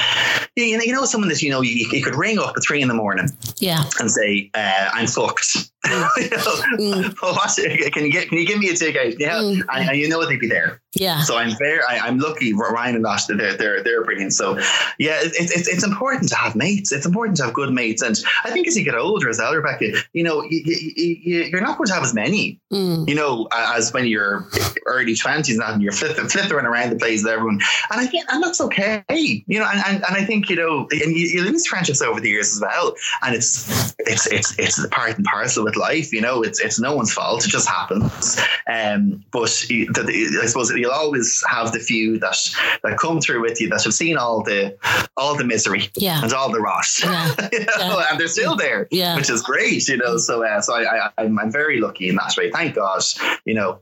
you 0.55 0.77
know, 0.77 0.83
you 0.83 0.93
know, 0.93 1.05
someone 1.05 1.29
that 1.29 1.41
you 1.41 1.49
know 1.49 1.61
you, 1.61 1.87
you 1.91 2.03
could 2.03 2.15
ring 2.15 2.39
up 2.39 2.55
at 2.57 2.63
three 2.63 2.81
in 2.81 2.87
the 2.87 2.93
morning 2.93 3.29
Yeah. 3.57 3.83
and 3.99 4.09
say, 4.11 4.49
uh, 4.53 4.89
"I'm 4.93 5.07
fucked." 5.07 5.71
You 5.87 6.31
know, 6.31 7.09
what? 7.21 7.55
Can 7.55 8.05
you 8.05 8.11
get? 8.11 8.27
Can 8.29 8.37
you 8.37 8.45
give 8.45 8.59
me 8.59 8.69
a 8.69 8.75
ticket? 8.75 9.15
Yeah, 9.17 9.35
mm. 9.35 9.61
and, 9.73 9.89
and 9.89 9.97
you 9.97 10.09
know 10.09 10.25
they'd 10.27 10.39
be 10.39 10.47
there. 10.47 10.81
Yeah. 10.93 11.21
So 11.21 11.37
I'm 11.37 11.55
very, 11.57 11.79
I, 11.87 11.99
I'm 11.99 12.19
lucky. 12.19 12.53
Ryan 12.53 12.97
and 12.97 13.05
Ash, 13.05 13.25
they're 13.25 13.55
they're 13.55 13.81
they're 13.81 14.03
brilliant. 14.03 14.33
So 14.33 14.57
yeah, 14.97 15.19
it, 15.21 15.31
it's 15.39 15.69
it's 15.69 15.83
important 15.85 16.27
to 16.29 16.35
have 16.35 16.55
mates. 16.55 16.91
It's 16.91 17.05
important 17.05 17.37
to 17.37 17.45
have 17.45 17.53
good 17.53 17.71
mates, 17.71 18.01
and 18.01 18.19
I 18.43 18.51
think 18.51 18.67
as 18.67 18.77
you 18.77 18.83
get 18.83 18.95
older, 18.95 19.29
as 19.29 19.37
well, 19.37 19.55
Rebecca, 19.55 19.93
you 20.11 20.23
know, 20.23 20.43
you, 20.43 20.61
you, 20.65 21.15
you, 21.23 21.43
you're 21.43 21.61
not 21.61 21.77
going 21.77 21.87
to 21.87 21.93
have 21.93 22.03
as 22.03 22.13
many, 22.13 22.59
mm. 22.73 23.07
you 23.07 23.15
know, 23.15 23.47
as 23.53 23.93
when 23.93 24.05
you're 24.05 24.47
early 24.85 25.15
twenties 25.15 25.59
and 25.59 25.81
you're 25.81 25.93
flipping, 25.93 26.27
flipping 26.27 26.57
around 26.57 26.89
the 26.89 26.97
place 26.97 27.23
with 27.23 27.31
everyone. 27.31 27.61
And 27.91 28.01
I 28.01 28.05
think, 28.05 28.25
and 28.29 28.43
that's 28.43 28.59
okay, 28.59 29.03
you 29.07 29.59
know. 29.59 29.69
And, 29.71 29.81
and, 29.87 30.03
and 30.03 30.17
I 30.17 30.25
think 30.25 30.49
you 30.49 30.57
know, 30.57 30.89
and 30.91 31.15
you, 31.15 31.27
you 31.27 31.43
lose 31.43 31.65
friendships 31.65 32.01
over 32.01 32.19
the 32.19 32.29
years 32.29 32.51
as 32.53 32.59
well. 32.59 32.95
And 33.21 33.33
it's 33.33 33.95
it's 33.99 34.27
it's 34.27 34.59
it's 34.59 34.75
the 34.75 34.89
part 34.89 35.15
and 35.15 35.25
parcel 35.25 35.68
with 35.69 35.77
life, 35.77 36.11
you 36.11 36.21
know. 36.21 36.41
It's 36.41 36.59
it's 36.59 36.79
no 36.79 36.95
one's 36.95 37.13
fault. 37.13 37.45
It 37.45 37.49
just 37.49 37.67
happens. 37.67 38.37
Um, 38.71 39.23
but 39.31 39.69
you- 39.69 39.91
the- 39.93 40.03
the- 40.03 40.39
I 40.43 40.45
suppose 40.47 40.71
you'll 40.71 40.91
always 40.91 41.43
have 41.49 41.71
the 41.71 41.79
few 41.79 42.19
that 42.19 42.37
that 42.83 42.97
come 42.97 43.21
through 43.21 43.41
with 43.41 43.61
you 43.61 43.69
that 43.69 43.83
have 43.83 43.93
seen 43.93 44.17
all 44.17 44.41
the 44.43 44.75
all 45.17 45.35
the 45.35 45.43
misery 45.43 45.89
Yeah. 45.95 46.21
and 46.23 46.33
all 46.33 46.51
the 46.51 46.59
rot, 46.61 46.85
Yeah. 47.03 47.35
you 47.51 47.65
know, 47.65 48.01
and 48.09 48.19
they're 48.19 48.27
still 48.27 48.55
there, 48.55 48.87
Yeah. 48.91 49.15
which 49.15 49.29
is 49.29 49.41
great, 49.41 49.87
you 49.87 49.97
know. 49.97 50.17
So, 50.17 50.43
uh, 50.43 50.61
so 50.61 50.73
I, 50.75 50.83
I, 51.07 51.09
I'm, 51.17 51.37
I'm 51.39 51.51
very 51.51 51.79
lucky 51.79 52.09
in 52.09 52.15
that 52.15 52.35
way. 52.37 52.49
Thank 52.51 52.75
God, 52.75 53.01
you 53.45 53.53
know. 53.53 53.79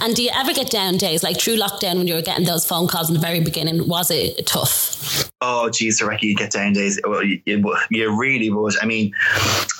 And 0.00 0.14
do 0.14 0.22
you 0.22 0.30
ever 0.34 0.52
get 0.52 0.70
down 0.70 0.96
days 0.96 1.22
like 1.22 1.40
through 1.40 1.56
lockdown 1.56 1.96
when 1.96 2.06
you 2.06 2.14
were 2.14 2.22
getting 2.22 2.46
those 2.46 2.64
phone 2.64 2.86
calls 2.86 3.08
in 3.08 3.14
the 3.14 3.20
very 3.20 3.40
beginning? 3.40 3.88
Was 3.88 4.10
it 4.10 4.46
tough? 4.46 5.30
Oh, 5.40 5.70
geez, 5.70 6.00
Rebecca, 6.00 6.26
you 6.26 6.34
get 6.34 6.52
down 6.52 6.72
days. 6.72 7.00
Well, 7.04 7.22
you, 7.24 7.40
you 7.44 8.18
really 8.18 8.50
would. 8.50 8.74
I 8.80 8.86
mean, 8.86 9.12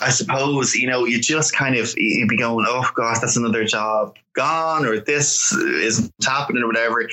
I 0.01 0.11
suppose, 0.11 0.75
you 0.75 0.89
know, 0.89 1.05
you 1.05 1.21
just 1.21 1.55
kind 1.55 1.77
of, 1.77 1.93
you'd 1.97 2.29
be 2.29 2.37
going, 2.37 2.67
oh, 2.69 2.89
gosh, 2.95 3.19
that's 3.21 3.37
another 3.37 3.65
job 3.65 4.17
gone 4.35 4.87
or 4.87 5.01
this 5.01 5.53
isn't 5.53 6.13
happening 6.25 6.63
or 6.63 6.69
whatever. 6.69 7.09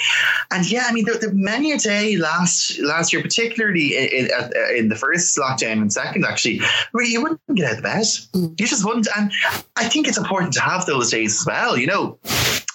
And 0.51 0.69
yeah, 0.69 0.85
I 0.87 0.91
mean, 0.91 1.05
there, 1.05 1.17
there 1.17 1.33
many 1.33 1.71
a 1.71 1.77
day 1.77 2.17
last 2.17 2.79
last 2.79 3.11
year, 3.11 3.21
particularly 3.21 3.97
in, 3.97 4.27
in, 4.27 4.51
in, 4.77 4.89
the 4.89 4.95
first 4.95 5.35
lockdown 5.37 5.81
and 5.81 5.91
second, 5.91 6.23
actually, 6.23 6.61
where 6.91 7.03
you 7.03 7.23
wouldn't 7.23 7.41
get 7.55 7.71
out 7.71 7.77
of 7.77 7.83
bed. 7.83 8.03
Mm. 8.03 8.59
You 8.59 8.67
just 8.67 8.85
wouldn't. 8.85 9.07
And 9.17 9.31
I 9.75 9.89
think 9.89 10.07
it's 10.07 10.19
important 10.19 10.53
to 10.53 10.61
have 10.61 10.85
those 10.85 11.09
days 11.09 11.39
as 11.41 11.45
well, 11.47 11.77
you 11.77 11.87
know 11.87 12.19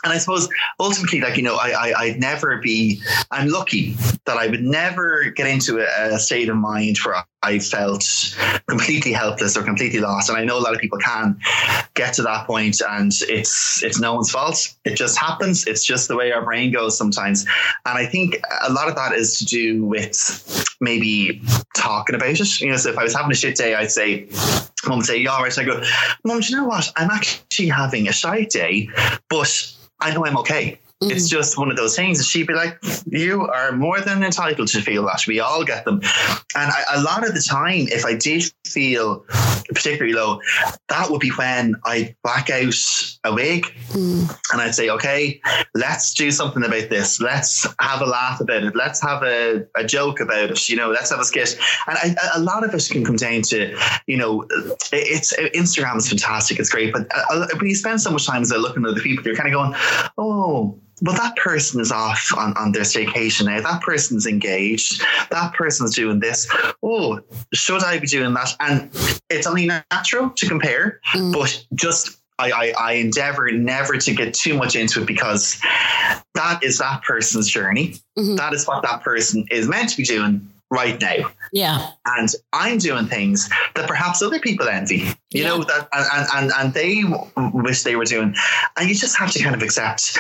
and 0.03 0.13
I 0.13 0.19
suppose 0.19 0.49
ultimately, 0.79 1.21
like 1.21 1.37
you 1.37 1.43
know, 1.43 1.57
I, 1.57 1.93
I 1.97 2.07
would 2.09 2.21
never 2.21 2.57
be. 2.59 3.03
I'm 3.31 3.49
lucky 3.49 3.93
that 4.25 4.37
I 4.37 4.47
would 4.47 4.63
never 4.63 5.31
get 5.31 5.47
into 5.47 5.81
a, 5.81 6.15
a, 6.15 6.19
state 6.19 6.49
of 6.49 6.57
mind 6.57 6.99
where 6.99 7.23
I 7.43 7.59
felt 7.59 8.05
completely 8.67 9.13
helpless 9.13 9.57
or 9.57 9.63
completely 9.63 10.01
lost. 10.01 10.31
And 10.31 10.39
I 10.39 10.45
know 10.45 10.59
a 10.59 10.61
lot 10.61 10.75
of 10.75 10.81
people 10.81 10.99
can 10.99 11.39
get 11.95 12.15
to 12.15 12.23
that 12.23 12.47
point, 12.47 12.81
and 12.81 13.13
it's 13.29 13.83
it's 13.83 14.01
no 14.01 14.15
one's 14.15 14.31
fault. 14.31 14.75
It 14.85 14.97
just 14.97 15.19
happens. 15.19 15.67
It's 15.67 15.85
just 15.85 16.09
the 16.09 16.17
way 16.17 16.33
our 16.33 16.45
brain 16.45 16.73
goes 16.73 16.97
sometimes. 16.97 17.45
And 17.85 17.99
I 17.99 18.07
think 18.07 18.37
a 18.63 18.73
lot 18.73 18.89
of 18.89 18.95
that 18.97 19.13
is 19.13 19.39
to 19.39 19.45
do 19.45 19.85
with 19.85 20.67
maybe 20.81 21.43
talking 21.77 22.15
about 22.15 22.31
it. 22.31 22.61
You 22.61 22.71
know, 22.71 22.77
so 22.77 22.91
if 22.91 22.99
I 22.99 23.03
was 23.03 23.15
having 23.15 23.33
a 23.33 23.35
shit 23.35 23.57
day, 23.57 23.75
I'd 23.75 23.91
say, 23.91 24.29
Mum 24.87 24.99
would 24.99 25.07
say, 25.07 25.19
"Yeah, 25.19 25.33
all 25.33 25.43
right." 25.43 25.53
So 25.53 25.61
I 25.61 25.65
go, 25.67 25.83
"Mum, 26.25 26.41
do 26.41 26.49
you 26.49 26.57
know 26.57 26.65
what? 26.65 26.91
I'm 26.97 27.11
actually 27.11 27.69
having 27.69 28.09
a 28.09 28.13
shy 28.13 28.45
day, 28.45 28.89
but." 29.29 29.77
I 30.01 30.13
know 30.15 30.25
I'm 30.25 30.37
okay. 30.39 30.79
Mm-hmm. 31.03 31.17
It's 31.17 31.31
just 31.31 31.57
one 31.57 31.71
of 31.71 31.79
those 31.79 31.97
things. 31.97 32.19
And 32.19 32.27
she'd 32.27 32.47
be 32.47 32.53
like, 32.53 32.79
You 33.07 33.47
are 33.47 33.73
more 33.73 34.01
than 34.03 34.23
entitled 34.23 34.69
to 34.69 34.83
feel 34.83 35.07
that. 35.07 35.27
We 35.27 35.41
all 35.41 35.65
get 35.65 35.87
them. 35.87 36.03
And 36.55 36.71
I, 36.71 36.83
a 36.95 37.01
lot 37.01 37.27
of 37.27 37.33
the 37.35 37.41
time, 37.41 37.87
if 37.89 38.05
I 38.05 38.15
did 38.15 38.45
feel 38.67 39.25
particularly 39.69 40.13
low, 40.13 40.41
that 40.89 41.09
would 41.11 41.21
be 41.21 41.31
when 41.31 41.75
I'd 41.87 42.17
back 42.23 42.51
out 42.51 42.75
a 43.25 43.33
wig 43.33 43.65
mm. 43.93 44.39
and 44.53 44.61
I'd 44.61 44.75
say, 44.75 44.91
Okay, 44.91 45.41
let's 45.75 46.13
do 46.13 46.31
something 46.31 46.63
about 46.63 46.91
this. 46.91 47.19
Let's 47.19 47.67
have 47.81 48.03
a 48.03 48.07
laugh 48.07 48.43
about 48.43 48.65
it. 48.65 48.77
Let's 48.77 49.01
have 49.01 49.23
a, 49.23 49.67
a 49.77 49.85
joke 49.85 50.21
about 50.21 50.51
it. 50.51 50.69
You 50.69 50.77
know, 50.77 50.91
let's 50.91 51.11
have 51.11 51.21
a 51.21 51.25
skit. 51.25 51.59
And 51.87 51.97
I, 51.97 52.15
a 52.37 52.41
lot 52.41 52.63
of 52.63 52.75
it 52.75 52.89
can 52.91 53.07
come 53.07 53.17
down 53.17 53.41
to, 53.43 53.75
you 54.07 54.19
know, 54.19 54.47
it's 54.93 55.35
Instagram 55.35 55.97
is 55.97 56.11
fantastic. 56.11 56.59
It's 56.59 56.69
great. 56.69 56.93
But 56.93 57.07
uh, 57.15 57.47
when 57.57 57.71
you 57.71 57.75
spend 57.75 58.03
so 58.03 58.11
much 58.11 58.27
time 58.27 58.43
as 58.43 58.53
looking 58.53 58.85
at 58.85 58.91
other 58.91 59.01
people, 59.01 59.25
you're 59.25 59.35
kind 59.35 59.49
of 59.49 59.55
going, 59.55 59.75
Oh, 60.19 60.79
well, 61.03 61.17
that 61.17 61.37
person 61.37 61.81
is 61.81 61.91
off 61.91 62.33
on, 62.37 62.57
on 62.57 62.73
their 62.73 62.83
staycation 62.83 63.47
now. 63.47 63.61
That 63.61 63.83
person's 63.83 64.27
engaged. 64.27 65.03
That 65.31 65.55
person's 65.55 65.95
doing 65.95 66.21
this. 66.21 66.51
Oh, 66.83 67.21
should 67.55 67.83
I 67.83 67.99
be 67.99 68.07
doing 68.07 68.35
that? 68.35 68.55
And 68.61 68.91
it's 69.31 69.47
only 69.47 69.67
natural 69.67 70.31
to 70.31 70.49
compare, 70.49 71.01
mm. 71.15 71.33
but 71.33 71.65
just 71.75 72.19
I, 72.39 72.51
I, 72.51 72.73
I, 72.79 72.93
endeavor 72.95 73.51
never 73.53 73.99
to 73.99 74.15
get 74.15 74.33
too 74.33 74.55
much 74.55 74.75
into 74.75 75.03
it 75.03 75.07
because 75.07 75.61
that 76.35 76.61
is 76.63 76.79
that 76.79 77.03
person's 77.03 77.49
journey. 77.49 77.95
Mm-hmm. 78.17 78.37
That 78.37 78.55
is 78.55 78.67
what 78.67 78.83
that 78.83 79.03
person 79.03 79.47
is 79.51 79.69
meant 79.69 79.91
to 79.91 79.97
be 79.99 80.05
doing 80.05 80.49
right 80.71 80.99
now. 81.01 81.31
Yeah. 81.53 81.91
And 82.07 82.29
I'm 82.53 82.79
doing 82.79 83.07
things 83.07 83.49
that 83.75 83.89
perhaps 83.89 84.23
other 84.23 84.39
people 84.39 84.69
envy, 84.69 84.97
you 85.31 85.43
yeah. 85.43 85.49
know, 85.49 85.65
that 85.65 85.89
and, 85.93 86.29
and, 86.35 86.53
and 86.59 86.75
they 86.75 87.05
wish 87.53 87.83
they 87.83 87.97
were 87.97 88.05
doing. 88.05 88.35
And 88.77 88.89
you 88.89 88.95
just 88.95 89.19
have 89.19 89.31
to 89.33 89.43
kind 89.43 89.55
of 89.55 89.63
accept 89.63 90.19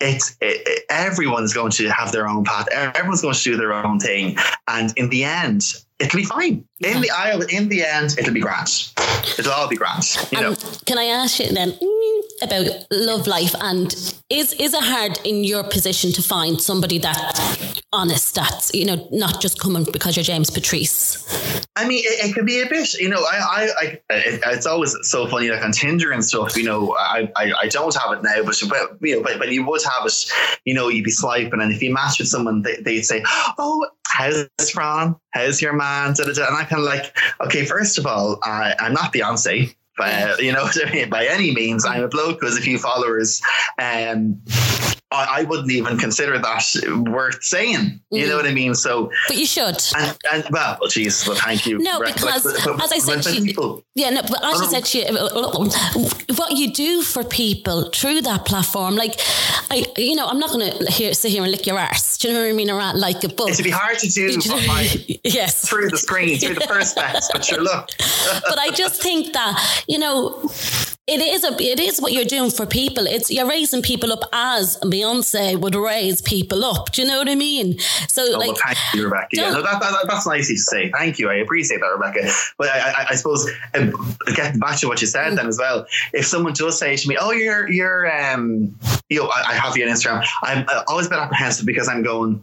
it's 0.00 0.36
it, 0.40 0.84
everyone's 0.90 1.52
going 1.52 1.72
to 1.72 1.88
have 1.90 2.12
their 2.12 2.28
own 2.28 2.44
path. 2.44 2.68
Everyone's 2.72 3.22
going 3.22 3.34
to 3.34 3.42
do 3.42 3.56
their 3.56 3.72
own 3.72 3.98
thing. 3.98 4.36
And 4.68 4.92
in 4.96 5.08
the 5.10 5.24
end, 5.24 5.62
it'll 5.98 6.16
be 6.16 6.24
fine. 6.24 6.64
In 6.84 7.00
the 7.00 7.10
aisle, 7.10 7.42
in 7.42 7.68
the 7.68 7.84
end, 7.84 8.16
it'll 8.18 8.34
be 8.34 8.40
grand. 8.40 8.90
It'll 9.38 9.52
all 9.52 9.68
be 9.68 9.76
grand. 9.76 10.04
You 10.32 10.40
know. 10.40 10.54
Can 10.84 10.98
I 10.98 11.04
ask 11.04 11.38
you 11.38 11.52
then 11.52 11.72
mm, 11.72 12.22
about 12.42 12.86
love 12.90 13.26
life 13.26 13.54
and 13.60 13.92
is 14.28 14.52
is 14.54 14.74
it 14.74 14.82
hard 14.82 15.18
in 15.24 15.44
your 15.44 15.62
position 15.62 16.12
to 16.12 16.22
find 16.22 16.60
somebody 16.60 16.98
that 16.98 17.82
honest 17.92 18.34
that's 18.34 18.74
you 18.74 18.84
know 18.84 19.06
not 19.12 19.40
just 19.40 19.60
coming 19.60 19.84
because 19.92 20.16
you're 20.16 20.24
James 20.24 20.50
Patrice? 20.50 21.62
I 21.74 21.88
mean, 21.88 22.02
it, 22.04 22.28
it 22.28 22.34
could 22.34 22.44
be 22.44 22.60
a 22.60 22.66
bit. 22.66 22.94
You 22.94 23.08
know, 23.08 23.24
I, 23.24 23.38
I, 23.40 23.68
I 23.78 23.84
it, 24.10 24.40
it's 24.46 24.66
always 24.66 24.94
so 25.02 25.26
funny, 25.26 25.48
like 25.48 25.64
on 25.64 25.72
Tinder 25.72 26.12
and 26.12 26.22
stuff. 26.22 26.56
You 26.56 26.64
know, 26.64 26.94
I, 26.98 27.30
I, 27.34 27.52
I 27.62 27.68
don't 27.68 27.94
have 27.96 28.12
it 28.12 28.22
now, 28.22 28.42
but 28.44 28.60
but 28.68 28.98
you 29.00 29.16
know, 29.16 29.22
but, 29.22 29.38
but 29.38 29.48
you 29.50 29.64
would 29.64 29.82
have 29.82 30.06
it. 30.06 30.32
You 30.64 30.74
know, 30.74 30.88
you'd 30.88 31.04
be 31.04 31.10
swiping, 31.10 31.60
and 31.62 31.72
if 31.72 31.82
you 31.82 31.92
match 31.92 32.18
with 32.18 32.28
someone, 32.28 32.62
they, 32.62 32.76
they'd 32.76 33.02
say, 33.02 33.22
"Oh, 33.58 33.86
how's 34.06 34.46
Fran? 34.70 35.16
How's 35.30 35.62
your 35.62 35.72
man?" 35.72 36.14
And 36.18 36.56
I 36.56 36.64
kind 36.72 36.82
of 36.82 36.88
like, 36.88 37.16
okay, 37.40 37.64
first 37.64 37.98
of 37.98 38.06
all, 38.06 38.38
I, 38.42 38.74
I'm 38.78 38.92
not 38.92 39.12
Beyonce. 39.12 39.74
But, 39.98 40.40
you 40.42 40.52
know 40.52 40.68
By 41.10 41.26
any 41.26 41.54
means, 41.54 41.84
I'm 41.84 42.02
a 42.02 42.08
bloke 42.08 42.40
who 42.40 42.46
has 42.46 42.56
a 42.56 42.62
few 42.62 42.78
followers. 42.78 43.42
Um, 43.78 44.40
I, 45.12 45.40
I 45.40 45.42
wouldn't 45.44 45.70
even 45.70 45.98
consider 45.98 46.38
that 46.38 47.04
worth 47.08 47.42
saying. 47.42 48.00
You 48.10 48.24
mm. 48.24 48.28
know 48.28 48.36
what 48.36 48.46
I 48.46 48.52
mean? 48.52 48.74
So, 48.74 49.10
but 49.28 49.36
you 49.36 49.46
should. 49.46 49.76
And, 49.96 50.18
and 50.32 50.44
well, 50.50 50.78
geez, 50.88 51.26
well, 51.26 51.36
thank 51.36 51.66
you. 51.66 51.78
No, 51.78 52.00
because 52.00 52.42
but, 52.42 52.76
but, 52.76 52.84
as 52.84 52.92
I 52.92 52.98
said, 52.98 53.22
to 53.22 53.36
you, 53.36 53.44
people, 53.44 53.84
yeah, 53.94 54.10
no, 54.10 54.22
but 54.22 54.44
as 54.44 54.60
I 54.60 54.66
said 54.66 54.84
to 54.86 54.98
you, 54.98 56.36
what 56.36 56.52
you 56.52 56.72
do 56.72 57.02
for 57.02 57.24
people 57.24 57.90
through 57.90 58.22
that 58.22 58.44
platform, 58.44 58.96
like, 58.96 59.20
I, 59.70 59.84
you 59.96 60.14
know, 60.14 60.26
I'm 60.26 60.38
not 60.38 60.50
going 60.50 60.70
to 60.70 60.90
hear 60.90 61.14
sit 61.14 61.30
here 61.30 61.42
and 61.42 61.50
lick 61.50 61.66
your 61.66 61.78
arse. 61.78 62.18
Do 62.18 62.28
you 62.28 62.34
know 62.34 62.40
what 62.40 62.50
I 62.50 62.52
mean? 62.52 62.70
Around 62.70 63.00
like 63.00 63.22
a 63.24 63.28
book. 63.28 63.50
It'd 63.50 63.64
be 63.64 63.70
hard 63.70 63.98
to 63.98 64.08
do. 64.08 64.38
yes, 65.24 65.68
through 65.68 65.88
the 65.88 65.98
screen, 65.98 66.38
through 66.38 66.54
the 66.54 66.60
perspex, 66.60 67.28
but 67.32 67.44
sure, 67.44 67.62
look. 67.62 67.88
but 67.98 68.58
I 68.58 68.70
just 68.70 69.02
think 69.02 69.32
that 69.32 69.84
you 69.86 69.98
know 69.98 70.50
it 71.12 71.20
is 71.20 71.44
a 71.44 71.52
it 71.60 71.78
is 71.78 72.00
what 72.00 72.12
you're 72.12 72.24
doing 72.24 72.50
for 72.50 72.64
people. 72.64 73.06
It's 73.06 73.30
you're 73.30 73.48
raising 73.48 73.82
people 73.82 74.12
up 74.12 74.24
as 74.32 74.78
Beyonce 74.82 75.60
would 75.60 75.74
raise 75.74 76.22
people 76.22 76.64
up. 76.64 76.92
Do 76.92 77.02
you 77.02 77.08
know 77.08 77.18
what 77.18 77.28
I 77.28 77.34
mean? 77.34 77.78
So 78.08 78.22
oh, 78.22 78.38
like, 78.38 78.48
well, 78.48 78.56
thank 78.64 78.78
you, 78.94 79.04
Rebecca. 79.04 79.28
Yeah, 79.32 79.50
no, 79.50 79.62
that, 79.62 79.80
that, 79.80 80.06
that's 80.08 80.26
nice 80.26 80.48
to 80.48 80.56
say. 80.56 80.90
Thank 80.90 81.18
you. 81.18 81.28
I 81.28 81.34
appreciate 81.34 81.80
that, 81.80 81.86
Rebecca. 81.86 82.30
But 82.56 82.68
I, 82.68 82.78
I, 82.78 83.06
I 83.10 83.14
suppose 83.14 83.50
um, 83.74 84.16
getting 84.34 84.58
back 84.58 84.78
to 84.80 84.88
what 84.88 85.00
you 85.00 85.06
said 85.06 85.32
mm. 85.32 85.36
then 85.36 85.46
as 85.46 85.58
well. 85.58 85.86
If 86.12 86.26
someone 86.26 86.54
does 86.54 86.78
say 86.78 86.96
to 86.96 87.08
me, 87.08 87.18
"Oh, 87.20 87.32
you're 87.32 87.70
you're 87.70 88.10
um, 88.10 88.74
you 89.10 89.20
know, 89.20 89.28
I, 89.28 89.50
I 89.50 89.54
have 89.54 89.76
you 89.76 89.86
on 89.86 89.92
Instagram," 89.92 90.24
I'm 90.42 90.66
always 90.88 91.08
been 91.08 91.18
apprehensive 91.18 91.66
because 91.66 91.88
I'm 91.88 92.02
going 92.02 92.42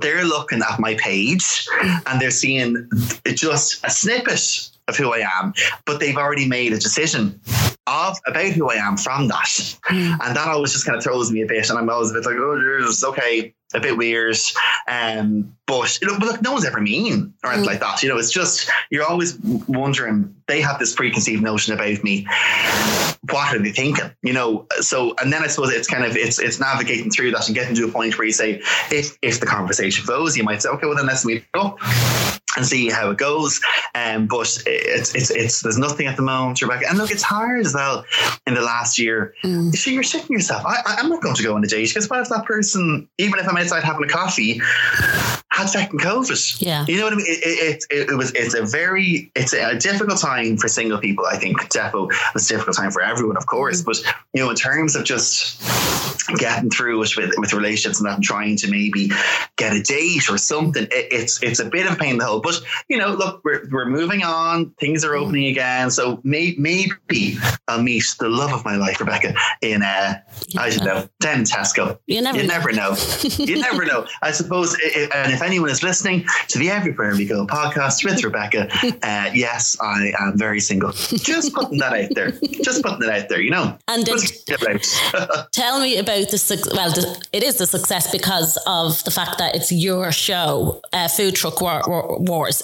they're 0.00 0.24
looking 0.24 0.60
at 0.60 0.78
my 0.78 0.94
page 0.96 1.66
mm. 1.66 2.02
and 2.06 2.20
they're 2.20 2.30
seeing 2.30 2.90
just 3.26 3.84
a 3.84 3.90
snippet 3.90 4.68
of 4.88 4.96
who 4.96 5.12
I 5.12 5.26
am, 5.40 5.54
but 5.84 6.00
they've 6.00 6.16
already 6.16 6.48
made 6.48 6.72
a 6.72 6.78
decision 6.78 7.40
of 7.88 8.18
about 8.26 8.52
who 8.52 8.70
I 8.70 8.74
am 8.74 8.96
from 8.96 9.28
that. 9.28 9.76
Mm. 9.90 10.18
And 10.22 10.36
that 10.36 10.48
always 10.48 10.72
just 10.72 10.84
kind 10.86 10.96
of 10.96 11.02
throws 11.02 11.30
me 11.30 11.42
a 11.42 11.46
bit. 11.46 11.68
And 11.70 11.78
I'm 11.78 11.88
always 11.88 12.10
a 12.10 12.14
bit 12.14 12.26
like, 12.26 12.36
oh, 12.38 12.92
okay, 13.10 13.54
a 13.74 13.80
bit 13.80 13.96
weird. 13.96 14.36
Um, 14.86 15.56
but, 15.66 15.98
you 16.00 16.08
know, 16.08 16.18
but 16.18 16.26
look, 16.26 16.42
no 16.42 16.52
one's 16.52 16.64
ever 16.64 16.80
mean 16.80 17.34
or 17.42 17.50
anything 17.50 17.64
mm. 17.64 17.72
like 17.72 17.80
that. 17.80 18.02
You 18.02 18.08
know, 18.08 18.18
it's 18.18 18.32
just, 18.32 18.70
you're 18.90 19.04
always 19.04 19.38
wondering, 19.66 20.34
they 20.46 20.60
have 20.60 20.78
this 20.78 20.94
preconceived 20.94 21.42
notion 21.42 21.74
about 21.74 22.02
me. 22.04 22.26
What 23.30 23.54
are 23.54 23.58
they 23.58 23.70
thinking? 23.70 24.10
You 24.22 24.32
know, 24.32 24.66
so, 24.80 25.14
and 25.20 25.32
then 25.32 25.42
I 25.42 25.46
suppose 25.48 25.72
it's 25.72 25.88
kind 25.88 26.04
of, 26.04 26.16
it's, 26.16 26.38
it's 26.38 26.60
navigating 26.60 27.10
through 27.10 27.32
that 27.32 27.46
and 27.46 27.54
getting 27.54 27.74
to 27.76 27.84
a 27.84 27.92
point 27.92 28.18
where 28.18 28.26
you 28.26 28.32
say, 28.32 28.62
if, 28.90 29.16
if 29.22 29.40
the 29.40 29.46
conversation 29.46 30.04
flows, 30.04 30.36
you 30.36 30.44
might 30.44 30.62
say, 30.62 30.68
okay, 30.70 30.86
well 30.86 30.96
then 30.96 31.06
let's 31.06 31.24
meet 31.24 31.44
up 31.54 31.78
and 32.56 32.66
see 32.66 32.88
how 32.90 33.10
it 33.10 33.18
goes. 33.18 33.60
Um, 33.94 34.26
but 34.26 34.58
it's, 34.66 35.14
it's, 35.14 35.30
it's, 35.30 35.62
there's 35.62 35.78
nothing 35.78 36.06
at 36.06 36.16
the 36.16 36.22
moment, 36.22 36.60
Rebecca. 36.60 36.86
And 36.88 36.98
look, 36.98 37.10
it's 37.10 37.22
hard 37.22 37.64
as 37.64 37.74
well 37.74 38.04
in 38.46 38.54
the 38.54 38.62
last 38.62 38.98
year. 38.98 39.34
Mm. 39.44 39.74
So 39.74 39.90
you're 39.90 40.02
sitting 40.02 40.30
yourself, 40.30 40.64
I, 40.66 40.82
I'm 40.86 41.08
not 41.08 41.22
going 41.22 41.36
to 41.36 41.42
go 41.42 41.54
on 41.54 41.64
a 41.64 41.68
date 41.68 41.88
because 41.88 42.08
what 42.08 42.20
if 42.20 42.28
that 42.30 42.44
person, 42.44 43.08
even 43.18 43.38
if 43.38 43.48
I'm 43.48 43.56
outside 43.56 43.84
having 43.84 44.04
a 44.04 44.08
coffee, 44.08 44.60
had 45.58 45.70
fucking 45.70 45.98
COVID. 46.00 46.60
Yeah. 46.60 46.84
You 46.86 46.98
know 46.98 47.04
what 47.04 47.12
I 47.12 47.16
mean? 47.16 47.26
It, 47.28 47.40
it, 47.44 47.84
it, 47.90 48.10
it, 48.10 48.16
was, 48.16 48.32
it's 48.32 48.54
a 48.54 48.64
very, 48.64 49.30
it's 49.34 49.52
a 49.52 49.76
difficult 49.78 50.20
time 50.20 50.56
for 50.56 50.68
single 50.68 50.98
people. 50.98 51.26
I 51.26 51.36
think 51.36 51.60
Defo 51.70 52.10
was 52.34 52.46
a 52.46 52.54
difficult 52.54 52.76
time 52.76 52.90
for 52.90 53.02
everyone, 53.02 53.36
of 53.36 53.46
course. 53.46 53.82
Mm. 53.82 53.86
But, 53.86 54.14
you 54.32 54.42
know, 54.42 54.50
in 54.50 54.56
terms 54.56 54.94
of 54.94 55.04
just 55.04 55.62
getting 56.36 56.70
through 56.70 57.02
it 57.02 57.16
with, 57.16 57.34
with 57.38 57.52
relationships 57.52 57.98
and 57.98 58.08
that 58.08 58.16
and 58.16 58.24
trying 58.24 58.56
to 58.56 58.70
maybe 58.70 59.10
get 59.56 59.74
a 59.74 59.82
date 59.82 60.30
or 60.30 60.38
something, 60.38 60.86
it's, 60.90 61.42
it's 61.42 61.60
a 61.60 61.64
bit 61.64 61.86
of 61.86 61.94
a 61.94 61.96
pain 61.96 62.12
in 62.12 62.18
the 62.18 62.24
hole. 62.24 62.40
But, 62.40 62.60
you 62.88 62.98
know, 62.98 63.12
look, 63.12 63.42
we're, 63.44 63.68
we're 63.70 63.88
moving 63.88 64.22
on. 64.22 64.70
Things 64.80 65.04
are 65.04 65.14
opening 65.14 65.44
mm. 65.44 65.52
again. 65.52 65.90
So 65.90 66.20
may, 66.24 66.54
maybe 66.58 67.38
I'll 67.66 67.82
meet 67.82 68.04
the 68.18 68.28
love 68.28 68.52
of 68.52 68.64
my 68.64 68.76
life, 68.76 69.00
Rebecca, 69.00 69.34
in, 69.62 69.82
uh, 69.82 70.20
I 70.56 70.70
don't 70.70 70.84
know, 70.84 71.08
then 71.20 71.44
Tesco. 71.44 71.98
You 72.06 72.22
never, 72.22 72.38
you 72.38 72.46
know. 72.46 72.54
never 72.54 72.72
know. 72.72 72.96
you 73.22 73.60
never 73.60 73.84
know. 73.84 74.06
I 74.22 74.30
suppose, 74.30 74.74
and 74.74 75.32
if 75.32 75.42
anyone 75.48 75.70
is 75.70 75.82
listening 75.82 76.26
to 76.48 76.58
the 76.58 76.68
Everywhere 76.68 77.12
We 77.16 77.24
Go 77.24 77.46
podcast 77.46 78.04
with 78.04 78.22
Rebecca, 78.22 78.68
uh, 79.02 79.30
yes, 79.32 79.78
I 79.80 80.12
am 80.20 80.36
very 80.36 80.60
single. 80.60 80.92
Just 80.92 81.54
putting 81.54 81.78
that 81.78 81.94
out 81.94 82.14
there. 82.14 82.32
Just 82.62 82.82
putting 82.82 83.08
it 83.08 83.08
out 83.08 83.30
there, 83.30 83.40
you 83.40 83.50
know. 83.50 83.78
And 83.88 84.04
then, 84.04 84.18
tell 85.52 85.80
me 85.80 85.96
about 85.96 86.28
the 86.28 86.70
well, 86.74 86.90
the, 86.90 87.26
it 87.32 87.42
is 87.42 87.56
the 87.56 87.66
success 87.66 88.12
because 88.12 88.58
of 88.66 89.02
the 89.04 89.10
fact 89.10 89.38
that 89.38 89.54
it's 89.54 89.72
your 89.72 90.12
show, 90.12 90.82
uh, 90.92 91.08
Food 91.08 91.34
Truck 91.34 91.62
War, 91.62 91.82
War, 91.86 92.18
Wars. 92.20 92.60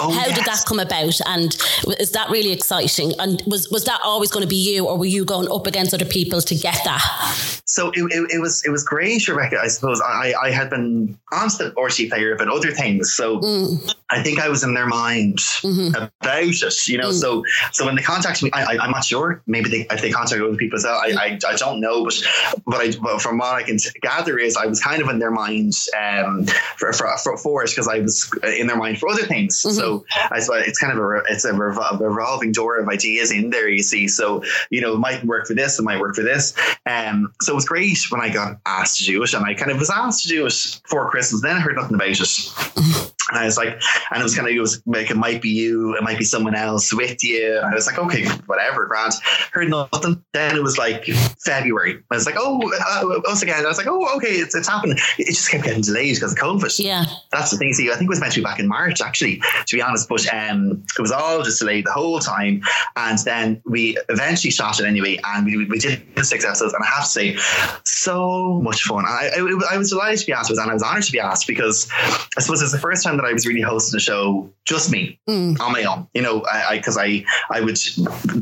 Oh, 0.00 0.10
How 0.10 0.26
yes. 0.26 0.36
did 0.36 0.46
that 0.46 0.64
come 0.66 0.80
about, 0.80 1.20
and 1.26 1.56
is 2.00 2.10
that 2.10 2.28
really 2.28 2.50
exciting? 2.52 3.12
And 3.20 3.40
was 3.46 3.70
was 3.70 3.84
that 3.84 4.00
always 4.02 4.32
going 4.32 4.42
to 4.42 4.48
be 4.48 4.56
you, 4.56 4.88
or 4.88 4.98
were 4.98 5.06
you 5.06 5.24
going 5.24 5.48
up 5.48 5.68
against 5.68 5.94
other 5.94 6.04
people 6.04 6.40
to 6.40 6.54
get 6.56 6.80
that? 6.84 7.62
So 7.66 7.90
it, 7.90 8.02
it, 8.10 8.30
it 8.34 8.40
was 8.40 8.64
it 8.64 8.70
was 8.70 8.84
great, 8.84 9.26
Rebecca. 9.28 9.58
I 9.62 9.68
suppose 9.68 10.00
I, 10.00 10.34
I 10.42 10.50
had 10.50 10.70
been 10.70 11.18
on 11.32 11.48
the 11.58 11.72
RTÉ 11.76 12.10
player 12.16 12.36
but 12.36 12.48
other 12.48 12.70
things, 12.70 13.14
so 13.14 13.40
mm. 13.40 13.94
I 14.10 14.22
think 14.22 14.38
I 14.38 14.48
was 14.48 14.62
in 14.62 14.74
their 14.74 14.86
mind 14.86 15.38
mm-hmm. 15.38 15.94
about 15.94 16.10
it. 16.22 16.88
You 16.88 16.98
know, 16.98 17.10
mm. 17.10 17.20
so 17.20 17.44
so 17.72 17.84
when 17.84 17.96
they 17.96 18.02
contacted 18.02 18.44
me, 18.44 18.50
I, 18.52 18.84
am 18.84 18.90
not 18.90 19.04
sure. 19.04 19.42
Maybe 19.46 19.68
they, 19.68 19.86
if 19.90 20.00
they 20.00 20.10
contacted 20.10 20.46
other 20.46 20.56
people 20.56 20.78
well, 20.82 21.00
I, 21.02 21.14
I, 21.18 21.38
I 21.48 21.56
don't 21.56 21.80
know. 21.80 22.04
But 22.04 22.22
but, 22.66 22.80
I, 22.80 22.92
but 23.02 23.20
from 23.20 23.38
what 23.38 23.54
I 23.54 23.62
can 23.62 23.78
gather 24.00 24.38
is 24.38 24.56
I 24.56 24.66
was 24.66 24.80
kind 24.80 25.02
of 25.02 25.08
in 25.08 25.18
their 25.18 25.30
mind 25.30 25.74
um, 25.98 26.46
for 26.76 26.92
for, 26.92 27.16
for, 27.18 27.36
for 27.36 27.64
it 27.64 27.70
because 27.70 27.88
I 27.88 27.98
was 28.00 28.30
in 28.58 28.66
their 28.66 28.76
mind 28.76 28.98
for 28.98 29.08
other 29.08 29.24
things. 29.24 29.62
Mm-hmm. 29.62 29.76
So 29.76 30.04
I 30.30 30.40
suppose 30.40 30.64
it's 30.66 30.78
kind 30.78 30.96
of 30.96 30.98
a 30.98 31.22
it's 31.28 31.44
a 31.44 31.52
revolving 31.52 32.52
door 32.52 32.78
of 32.78 32.88
ideas 32.88 33.32
in 33.32 33.50
there. 33.50 33.68
You 33.68 33.82
see, 33.82 34.08
so 34.08 34.42
you 34.70 34.80
know, 34.80 34.94
it 34.94 34.98
might 34.98 35.24
work 35.24 35.46
for 35.46 35.54
this, 35.54 35.78
it 35.78 35.82
might 35.82 36.00
work 36.00 36.14
for 36.14 36.22
this. 36.22 36.54
Um, 36.86 37.32
so 37.40 37.52
it 37.52 37.56
was 37.56 37.66
great 37.66 37.98
when 38.10 38.20
I 38.20 38.28
got 38.28 38.58
asked 38.66 38.98
to 38.98 39.04
do 39.04 39.22
it, 39.22 39.34
and 39.34 39.44
I 39.44 39.54
kind 39.54 39.70
of 39.70 39.78
was 39.78 39.90
asked 39.90 40.22
to 40.22 40.28
do 40.28 40.46
it 40.46 40.80
for 40.84 41.08
Christmas. 41.10 41.42
Then 41.42 41.56
I 41.56 41.60
heard 41.60 41.76
nothing 41.76 41.95
it. 42.00 43.12
And 43.30 43.38
I 43.38 43.44
was 43.44 43.56
like, 43.56 43.80
and 44.10 44.20
it 44.20 44.22
was 44.22 44.34
kind 44.34 44.48
of, 44.48 44.54
it 44.54 44.60
was 44.60 44.82
like, 44.86 45.10
it 45.10 45.16
might 45.16 45.42
be 45.42 45.48
you, 45.48 45.96
it 45.96 46.02
might 46.02 46.18
be 46.18 46.24
someone 46.24 46.54
else 46.54 46.92
with 46.92 47.24
you. 47.24 47.58
And 47.58 47.66
I 47.66 47.74
was 47.74 47.86
like, 47.86 47.98
okay, 47.98 48.24
whatever, 48.46 48.86
Grant. 48.86 49.14
Heard 49.52 49.68
nothing. 49.68 50.22
Then 50.32 50.56
it 50.56 50.62
was 50.62 50.78
like 50.78 51.04
February. 51.44 52.02
I 52.10 52.14
was 52.14 52.26
like, 52.26 52.36
oh, 52.38 52.60
uh, 52.62 53.20
once 53.24 53.42
again, 53.42 53.64
I 53.64 53.68
was 53.68 53.78
like, 53.78 53.88
oh, 53.88 54.16
okay, 54.16 54.28
it's, 54.28 54.54
it's 54.54 54.68
happening. 54.68 54.98
It 55.18 55.26
just 55.26 55.50
kept 55.50 55.64
getting 55.64 55.82
delayed 55.82 56.14
because 56.14 56.32
of 56.32 56.38
COVID. 56.38 56.78
Yeah. 56.78 57.04
That's 57.32 57.50
the 57.50 57.56
thing. 57.56 57.72
See, 57.72 57.90
I 57.90 57.94
think 57.94 58.04
it 58.04 58.08
was 58.08 58.20
meant 58.20 58.32
to 58.34 58.40
be 58.40 58.44
back 58.44 58.60
in 58.60 58.68
March, 58.68 59.00
actually, 59.00 59.42
to 59.66 59.76
be 59.76 59.82
honest, 59.82 60.08
but 60.08 60.26
um, 60.32 60.84
it 60.96 61.02
was 61.02 61.10
all 61.12 61.42
just 61.42 61.58
delayed 61.58 61.86
the 61.86 61.92
whole 61.92 62.20
time. 62.20 62.62
And 62.96 63.18
then 63.20 63.60
we 63.64 63.98
eventually 64.08 64.50
shot 64.50 64.78
it 64.78 64.86
anyway. 64.86 65.18
And 65.24 65.46
we, 65.46 65.66
we 65.66 65.78
did 65.78 66.02
six 66.24 66.44
episodes. 66.44 66.74
And 66.74 66.84
I 66.84 66.86
have 66.86 67.04
to 67.04 67.10
say, 67.10 67.36
so 67.84 68.60
much 68.60 68.82
fun. 68.82 69.04
I, 69.04 69.30
I, 69.36 69.74
I 69.74 69.78
was 69.78 69.90
delighted 69.90 70.20
to 70.20 70.26
be 70.26 70.32
asked, 70.32 70.50
and 70.50 70.60
I 70.60 70.72
was 70.72 70.82
honored 70.82 71.02
to 71.04 71.12
be 71.12 71.18
asked 71.18 71.46
because 71.46 71.88
I 72.36 72.40
suppose 72.40 72.62
it's 72.62 72.72
the 72.72 72.78
first 72.78 73.02
time 73.02 73.15
that 73.16 73.26
I 73.26 73.32
was 73.32 73.46
really 73.46 73.60
hosting 73.60 73.96
a 73.96 74.00
show 74.00 74.50
just 74.64 74.90
me 74.90 75.18
mm. 75.28 75.58
on 75.60 75.72
my 75.72 75.84
own. 75.84 76.08
You 76.12 76.22
know, 76.22 76.44
I 76.52 76.76
because 76.76 76.98
I, 76.98 77.04
I, 77.04 77.24
I 77.50 77.60
would 77.60 77.78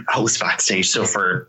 host 0.09 0.40
backstage 0.40 0.88
stuff 0.88 1.10
for 1.10 1.48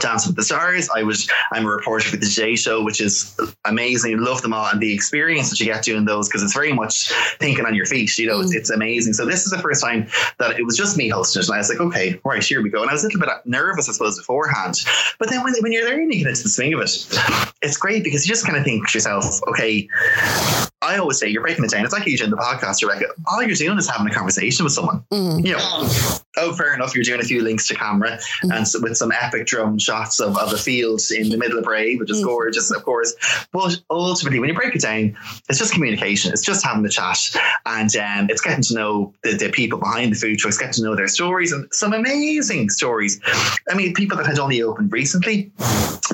Dance 0.00 0.26
with 0.26 0.36
the 0.36 0.42
Stars. 0.42 0.88
I 0.94 1.02
was 1.02 1.30
I'm 1.52 1.66
a 1.66 1.68
reporter 1.68 2.08
for 2.08 2.16
the 2.16 2.26
Today 2.26 2.56
Show, 2.56 2.82
which 2.82 3.00
is 3.00 3.38
amazing. 3.64 4.18
Love 4.18 4.42
them 4.42 4.54
all 4.54 4.66
and 4.66 4.80
the 4.80 4.92
experience 4.92 5.50
that 5.50 5.60
you 5.60 5.66
get 5.66 5.84
doing 5.84 6.06
those 6.06 6.28
because 6.28 6.42
it's 6.42 6.54
very 6.54 6.72
much 6.72 7.12
thinking 7.38 7.66
on 7.66 7.74
your 7.74 7.86
feet. 7.86 8.16
You 8.18 8.26
know, 8.26 8.38
mm. 8.38 8.44
it's, 8.44 8.54
it's 8.54 8.70
amazing. 8.70 9.12
So 9.12 9.26
this 9.26 9.44
is 9.44 9.50
the 9.50 9.58
first 9.58 9.82
time 9.82 10.08
that 10.38 10.58
it 10.58 10.64
was 10.64 10.76
just 10.76 10.96
me 10.96 11.08
hosting 11.08 11.40
it, 11.40 11.48
and 11.48 11.54
I 11.54 11.58
was 11.58 11.68
like, 11.68 11.80
okay, 11.80 12.20
right, 12.24 12.42
here 12.42 12.62
we 12.62 12.70
go. 12.70 12.80
And 12.80 12.90
I 12.90 12.94
was 12.94 13.04
a 13.04 13.08
little 13.08 13.20
bit 13.20 13.28
nervous, 13.44 13.88
I 13.88 13.92
suppose, 13.92 14.16
beforehand. 14.16 14.76
But 15.18 15.28
then 15.28 15.42
when, 15.44 15.54
when 15.60 15.72
you're 15.72 15.84
there 15.84 16.00
and 16.00 16.12
you 16.12 16.20
get 16.20 16.28
into 16.28 16.42
the 16.42 16.48
swing 16.48 16.72
of 16.72 16.80
it, 16.80 17.06
it's 17.62 17.76
great 17.76 18.02
because 18.02 18.26
you 18.26 18.28
just 18.30 18.46
kind 18.46 18.56
of 18.56 18.64
think 18.64 18.88
to 18.88 18.96
yourself, 18.96 19.40
okay, 19.48 19.88
I 20.86 20.98
always 20.98 21.18
say 21.18 21.28
you're 21.28 21.42
breaking 21.42 21.64
it 21.64 21.70
down. 21.70 21.84
It's 21.84 21.92
like 21.92 22.06
you 22.06 22.16
doing 22.16 22.30
the 22.30 22.36
podcast, 22.36 22.80
Rebecca. 22.80 23.06
All 23.26 23.42
you're 23.42 23.56
doing 23.56 23.76
is 23.76 23.90
having 23.90 24.06
a 24.06 24.14
conversation 24.14 24.64
with 24.64 24.72
someone. 24.72 25.04
Mm. 25.12 25.44
You 25.44 25.52
know, 25.54 25.88
oh, 26.36 26.54
fair 26.54 26.74
enough. 26.74 26.94
You're 26.94 27.02
doing 27.02 27.20
a 27.20 27.24
few 27.24 27.42
links 27.42 27.66
to 27.68 27.74
camera 27.74 28.18
mm. 28.44 28.54
and 28.54 28.68
so, 28.68 28.80
with 28.80 28.96
some 28.96 29.10
epic 29.10 29.46
drone 29.46 29.78
shots 29.78 30.20
of, 30.20 30.36
of 30.38 30.52
a 30.52 30.56
field 30.56 31.00
in 31.10 31.30
the 31.30 31.38
middle 31.38 31.58
of 31.58 31.64
Bray, 31.64 31.96
which 31.96 32.10
is 32.10 32.22
mm. 32.22 32.24
gorgeous, 32.24 32.70
of 32.70 32.84
course. 32.84 33.14
But 33.52 33.80
ultimately, 33.90 34.38
when 34.38 34.48
you 34.48 34.54
break 34.54 34.76
it 34.76 34.82
down, 34.82 35.16
it's 35.48 35.58
just 35.58 35.72
communication. 35.72 36.32
It's 36.32 36.42
just 36.42 36.64
having 36.64 36.82
the 36.82 36.88
chat, 36.88 37.18
and 37.64 37.94
um, 37.96 38.30
it's 38.30 38.40
getting 38.40 38.62
to 38.64 38.74
know 38.74 39.12
the, 39.24 39.32
the, 39.32 39.50
people 39.50 39.78
behind 39.78 40.12
the 40.12 40.16
food 40.16 40.38
trucks, 40.38 40.58
getting 40.58 40.74
to 40.74 40.82
know 40.82 40.94
their 40.94 41.08
stories, 41.08 41.50
and 41.50 41.66
some 41.72 41.92
amazing 41.92 42.68
stories. 42.70 43.20
I 43.68 43.74
mean, 43.74 43.92
people 43.94 44.16
that 44.18 44.26
had 44.26 44.38
only 44.38 44.62
opened 44.62 44.92
recently, 44.92 45.50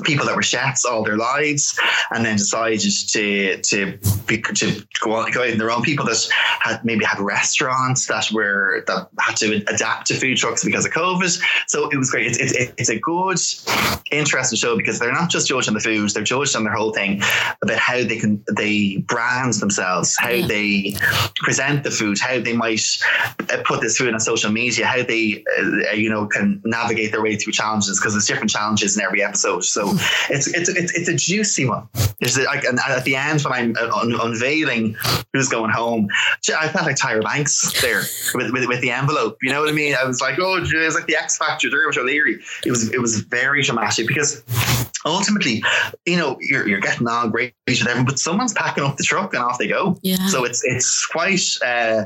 people 0.03 0.25
that 0.25 0.35
were 0.35 0.43
chefs 0.43 0.85
all 0.85 1.03
their 1.03 1.17
lives, 1.17 1.79
and 2.11 2.25
then 2.25 2.37
decided 2.37 2.91
to 3.09 3.57
to 3.61 3.99
be, 4.27 4.41
to 4.41 4.62
go 5.01 5.13
on 5.13 5.31
go 5.31 5.43
out 5.43 5.51
on 5.51 5.57
their 5.57 5.71
own. 5.71 5.81
People 5.81 6.05
that 6.05 6.27
had 6.59 6.83
maybe 6.83 7.05
had 7.05 7.19
restaurants 7.19 8.07
that 8.07 8.31
were 8.31 8.83
that 8.87 9.09
had 9.19 9.35
to 9.37 9.55
adapt 9.67 10.07
to 10.07 10.15
food 10.15 10.37
trucks 10.37 10.63
because 10.63 10.85
of 10.85 10.91
COVID. 10.91 11.41
So 11.67 11.89
it 11.89 11.97
was 11.97 12.11
great. 12.11 12.27
It's, 12.27 12.37
it's, 12.39 12.73
it's 12.77 12.89
a 12.89 12.99
good, 12.99 13.37
interesting 14.11 14.57
show 14.57 14.77
because 14.77 14.99
they're 14.99 15.11
not 15.11 15.29
just 15.29 15.47
judging 15.47 15.73
the 15.73 15.79
food; 15.79 16.09
they're 16.11 16.23
judging 16.23 16.57
on 16.57 16.63
their 16.63 16.73
whole 16.73 16.93
thing 16.93 17.21
about 17.61 17.77
how 17.77 18.03
they 18.03 18.17
can 18.17 18.43
they 18.55 18.97
brand 18.97 19.53
themselves, 19.55 20.15
how 20.17 20.29
yeah. 20.29 20.47
they 20.47 20.95
present 21.37 21.83
the 21.83 21.91
food, 21.91 22.19
how 22.19 22.39
they 22.39 22.53
might 22.53 22.83
uh, 23.49 23.57
put 23.65 23.81
this 23.81 23.97
food 23.97 24.13
on 24.13 24.19
social 24.19 24.51
media, 24.51 24.85
how 24.85 25.03
they 25.03 25.43
uh, 25.59 25.93
you 25.93 26.09
know 26.09 26.27
can 26.27 26.61
navigate 26.63 27.11
their 27.11 27.21
way 27.21 27.35
through 27.35 27.53
challenges 27.53 27.99
because 27.99 28.13
there's 28.13 28.27
different 28.27 28.49
challenges 28.49 28.97
in 28.97 29.03
every 29.03 29.23
episode. 29.23 29.63
So 29.63 29.89
it's 30.29 30.47
it's 30.47 30.69
it's, 30.69 30.93
it's 30.93 31.09
a 31.09 31.15
juicy 31.15 31.65
one. 31.65 31.87
There's 32.19 32.37
like 32.37 32.63
and 32.63 32.79
at 32.79 33.03
the 33.03 33.15
end 33.15 33.41
when 33.41 33.53
I'm 33.53 33.75
uh, 33.75 33.95
un- 33.95 34.13
unveiling 34.43 34.95
who's 35.31 35.49
going 35.49 35.71
home, 35.71 36.07
I 36.57 36.67
felt 36.67 36.85
like 36.85 36.95
Tyra 36.95 37.23
Banks 37.23 37.81
there 37.81 38.03
with, 38.33 38.51
with, 38.51 38.67
with 38.67 38.81
the 38.81 38.91
envelope. 38.91 39.37
You 39.41 39.51
know 39.51 39.59
what 39.59 39.69
I 39.69 39.73
mean? 39.73 39.95
I 39.95 40.03
was 40.03 40.21
like, 40.21 40.37
oh, 40.39 40.57
it 40.57 40.73
was 40.73 40.95
like 40.95 41.07
the 41.07 41.15
X 41.15 41.37
Factor, 41.37 41.69
Dermot 41.69 41.97
O'Leary. 41.97 42.39
It 42.65 42.71
was 42.71 42.91
it 42.91 42.99
was 42.99 43.21
very 43.21 43.63
dramatic 43.63 44.07
because 44.07 44.43
ultimately, 45.05 45.63
you 46.05 46.17
know, 46.17 46.37
you're, 46.39 46.67
you're 46.67 46.79
getting 46.79 47.07
on 47.07 47.31
great 47.31 47.53
with 47.67 47.81
everyone, 47.81 48.05
but 48.05 48.19
someone's 48.19 48.53
packing 48.53 48.83
up 48.83 48.97
the 48.97 49.03
truck 49.03 49.33
and 49.33 49.43
off 49.43 49.57
they 49.57 49.67
go. 49.67 49.97
Yeah. 50.01 50.27
So 50.27 50.43
it's 50.43 50.63
it's 50.63 51.05
quite 51.05 51.41
uh, 51.65 52.05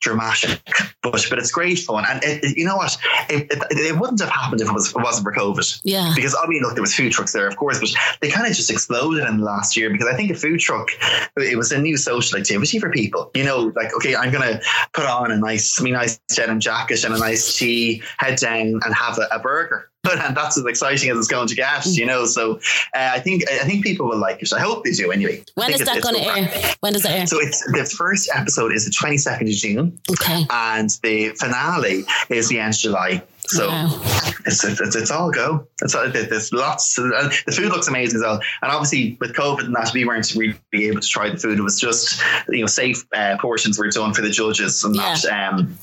dramatic, 0.00 0.60
but 1.02 1.26
but 1.28 1.38
it's 1.38 1.50
great 1.50 1.78
fun. 1.78 2.04
And 2.08 2.22
it, 2.22 2.44
it, 2.44 2.56
you 2.56 2.64
know 2.64 2.76
what? 2.76 2.96
It, 3.28 3.48
it, 3.50 3.98
wouldn't 3.98 4.20
have 4.20 4.30
happened 4.30 4.60
if 4.60 4.68
it, 4.68 4.72
was, 4.72 4.94
wasn't 4.94 5.24
for 5.24 5.32
COVID. 5.32 5.80
Yeah. 5.84 6.12
Because 6.14 6.36
I 6.40 6.46
mean, 6.46 6.62
look, 6.62 6.74
there 6.74 6.82
was 6.82 6.94
food 6.94 7.12
trucks 7.12 7.32
there, 7.32 7.46
of 7.46 7.56
course, 7.56 7.80
but 7.80 7.90
they 8.20 8.30
kind 8.30 8.46
of 8.46 8.54
just 8.54 8.70
exploded 8.70 9.26
in 9.26 9.38
the 9.38 9.44
last 9.44 9.76
year 9.76 9.90
because 9.90 10.06
I 10.06 10.16
think 10.16 10.30
a 10.30 10.34
food 10.34 10.60
truck 10.60 10.90
it 11.36 11.56
was 11.56 11.72
a 11.72 11.80
new 11.80 11.96
social 11.96 12.38
activity 12.38 12.78
for 12.78 12.90
people. 12.90 13.30
You 13.34 13.44
know, 13.44 13.72
like 13.74 13.94
okay, 13.96 14.14
I'm 14.14 14.32
gonna 14.32 14.60
put 14.92 15.06
on 15.06 15.30
a 15.30 15.36
nice, 15.36 15.80
I 15.80 15.84
mean, 15.84 15.94
nice 15.94 16.18
denim 16.34 16.60
jacket 16.60 17.04
and 17.04 17.14
a 17.14 17.18
nice 17.18 17.56
tea, 17.56 18.02
head 18.18 18.38
down 18.38 18.80
and 18.84 18.94
have 18.94 19.18
a, 19.18 19.28
a 19.32 19.38
burger 19.38 19.90
and 20.24 20.36
that's 20.36 20.58
as 20.58 20.64
exciting 20.64 21.10
as 21.10 21.18
it's 21.18 21.28
going 21.28 21.48
to 21.48 21.54
get, 21.54 21.86
you 21.86 22.06
know. 22.06 22.24
So 22.24 22.56
uh, 22.94 23.10
I 23.12 23.20
think 23.20 23.44
I 23.50 23.64
think 23.64 23.84
people 23.84 24.08
will 24.08 24.18
like 24.18 24.42
it. 24.42 24.52
I 24.52 24.60
hope 24.60 24.84
they 24.84 24.92
do 24.92 25.10
anyway. 25.10 25.44
When 25.54 25.72
is 25.72 25.80
that 25.80 26.02
going 26.02 26.16
to 26.16 26.22
air? 26.22 26.74
When 26.80 26.92
does 26.92 27.04
it 27.04 27.10
air? 27.10 27.26
So 27.26 27.38
it's 27.40 27.60
the 27.64 27.84
first 27.96 28.30
episode 28.34 28.72
is 28.72 28.84
the 28.84 28.90
twenty 28.92 29.18
second 29.18 29.48
of 29.48 29.54
June. 29.54 29.98
Okay. 30.10 30.46
And 30.50 30.90
the 31.02 31.30
finale 31.30 32.04
is 32.28 32.48
the 32.48 32.58
end 32.58 32.74
of 32.74 32.80
July. 32.80 33.22
So 33.48 33.68
wow. 33.68 34.00
it's, 34.44 34.64
it's, 34.64 34.96
it's 34.96 35.10
all 35.10 35.30
go. 35.30 35.66
It's 35.82 35.94
all, 35.94 36.08
there's 36.10 36.52
lots. 36.52 36.94
the 36.96 37.52
food 37.56 37.70
looks 37.70 37.88
amazing 37.88 38.16
as 38.16 38.22
well. 38.22 38.40
And 38.62 38.72
obviously 38.72 39.16
with 39.20 39.34
COVID 39.34 39.66
and 39.66 39.74
that, 39.74 39.92
we 39.94 40.04
weren't 40.04 40.34
really 40.34 40.56
able 40.72 41.00
to 41.00 41.08
try 41.08 41.30
the 41.30 41.36
food. 41.36 41.58
It 41.58 41.62
was 41.62 41.80
just 41.80 42.22
you 42.48 42.60
know 42.60 42.66
safe 42.66 43.04
uh, 43.14 43.36
portions 43.40 43.78
were 43.78 43.88
done 43.88 44.14
for 44.14 44.22
the 44.22 44.30
judges 44.30 44.84
and 44.84 44.94
yeah. 44.94 45.14
that. 45.14 45.52
Um, 45.52 45.76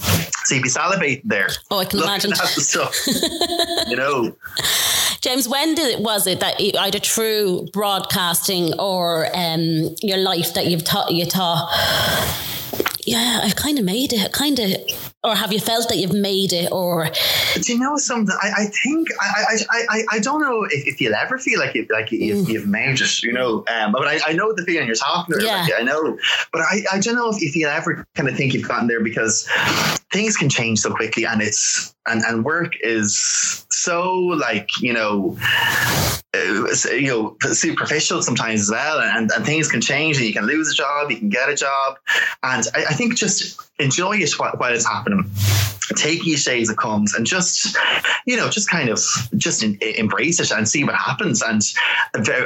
so 0.46 0.56
you'd 0.56 0.64
be 0.64 0.70
salivating 0.70 1.22
there. 1.26 1.50
Oh, 1.72 1.80
I 1.80 1.86
can 1.86 2.00
imagine. 2.00 2.34
At 2.34 2.40
the 2.40 2.62
stuff, 2.62 2.96
you 3.88 3.96
know. 3.96 4.36
James, 5.22 5.48
when 5.48 5.74
did 5.76 5.94
it, 5.94 6.00
was 6.02 6.28
it 6.28 6.42
that 6.42 6.60
either 6.60 7.00
through 7.00 7.68
broadcasting 7.72 8.74
or 8.78 9.28
um, 9.34 9.96
your 10.02 10.18
life 10.18 10.54
that 10.54 10.66
you've 10.66 10.84
taught 10.84 11.12
you 11.12 11.26
taught? 11.26 11.70
Yeah, 13.06 13.42
I've 13.44 13.56
kind 13.56 13.80
of 13.80 13.86
made 13.86 14.14
it. 14.14 14.32
Kind 14.32 14.60
of 14.60 14.76
or 15.24 15.36
have 15.36 15.54
you 15.54 15.60
felt 15.60 15.88
that 15.90 15.98
you've 15.98 16.14
made 16.14 16.52
it 16.52 16.72
or 16.72 17.10
do 17.62 17.74
you 17.74 17.80
know 17.80 17.98
something 17.98 18.36
i, 18.42 18.52
I 18.58 18.66
think 18.66 19.08
I, 19.20 19.58
I 19.72 19.86
i 19.90 20.04
i 20.12 20.20
don't 20.20 20.42
know 20.42 20.66
if, 20.66 20.86
if 20.86 21.02
you'll 21.02 21.16
ever 21.16 21.38
feel 21.38 21.60
like 21.60 21.74
you 21.76 21.88
like 21.90 22.12
you've, 22.12 22.48
mm. 22.48 22.50
you've 22.50 22.68
made 22.68 23.00
it 23.00 23.24
you 23.24 23.32
know 23.32 23.64
um, 23.74 23.94
but 23.94 24.08
I, 24.08 24.20
I 24.28 24.34
know 24.34 24.54
the 24.54 24.64
feeling 24.64 24.88
you're 24.88 24.96
talking 24.96 25.36
about 25.36 25.46
yeah. 25.46 25.62
Like, 25.62 25.74
i 25.80 25.84
know 25.84 26.18
but 26.52 26.62
i 26.62 26.82
i 26.92 27.00
don't 27.00 27.16
know 27.16 27.30
if, 27.30 27.42
if 27.42 27.56
you'll 27.56 27.70
ever 27.70 28.06
kind 28.16 28.28
of 28.28 28.36
think 28.36 28.54
you've 28.54 28.68
gotten 28.68 28.88
there 28.88 29.04
because 29.04 29.48
things 30.12 30.36
can 30.36 30.50
change 30.50 30.80
so 30.80 30.94
quickly 30.94 31.26
and 31.26 31.42
it's 31.42 31.96
and 32.06 32.22
and 32.24 32.44
work 32.44 32.74
is 32.82 33.66
so 33.70 34.14
like 34.14 34.70
you 34.82 34.92
know 34.94 35.38
uh, 36.36 36.68
you 36.92 37.08
know 37.08 37.38
superficial 37.54 38.22
sometimes 38.22 38.62
as 38.62 38.70
well 38.70 39.00
and 39.00 39.32
and 39.32 39.46
things 39.46 39.70
can 39.70 39.80
change 39.80 40.18
and 40.18 40.26
you 40.26 40.34
can 40.34 40.46
lose 40.46 40.70
a 40.70 40.74
job 40.74 41.10
you 41.10 41.18
can 41.18 41.30
get 41.30 41.50
a 41.50 41.56
job 41.56 41.98
and 42.44 42.66
i, 42.76 42.86
I 42.90 42.93
think 42.94 43.16
just 43.16 43.60
enjoy 43.80 44.18
it 44.18 44.40
while, 44.40 44.54
while 44.58 44.74
it's 44.74 44.86
happening. 44.86 45.30
Take 45.96 46.26
each 46.26 46.46
day 46.46 46.62
as 46.62 46.70
it 46.70 46.78
comes 46.78 47.14
and 47.14 47.26
just 47.26 47.78
you 48.26 48.38
know 48.38 48.50
just 48.50 48.70
kind 48.70 48.90
of 48.90 49.00
just 49.36 49.64
in, 49.64 49.78
embrace 49.82 50.40
it 50.40 50.52
and 50.52 50.68
see 50.68 50.84
what 50.84 50.96
happens. 50.96 51.42
And 51.42 51.62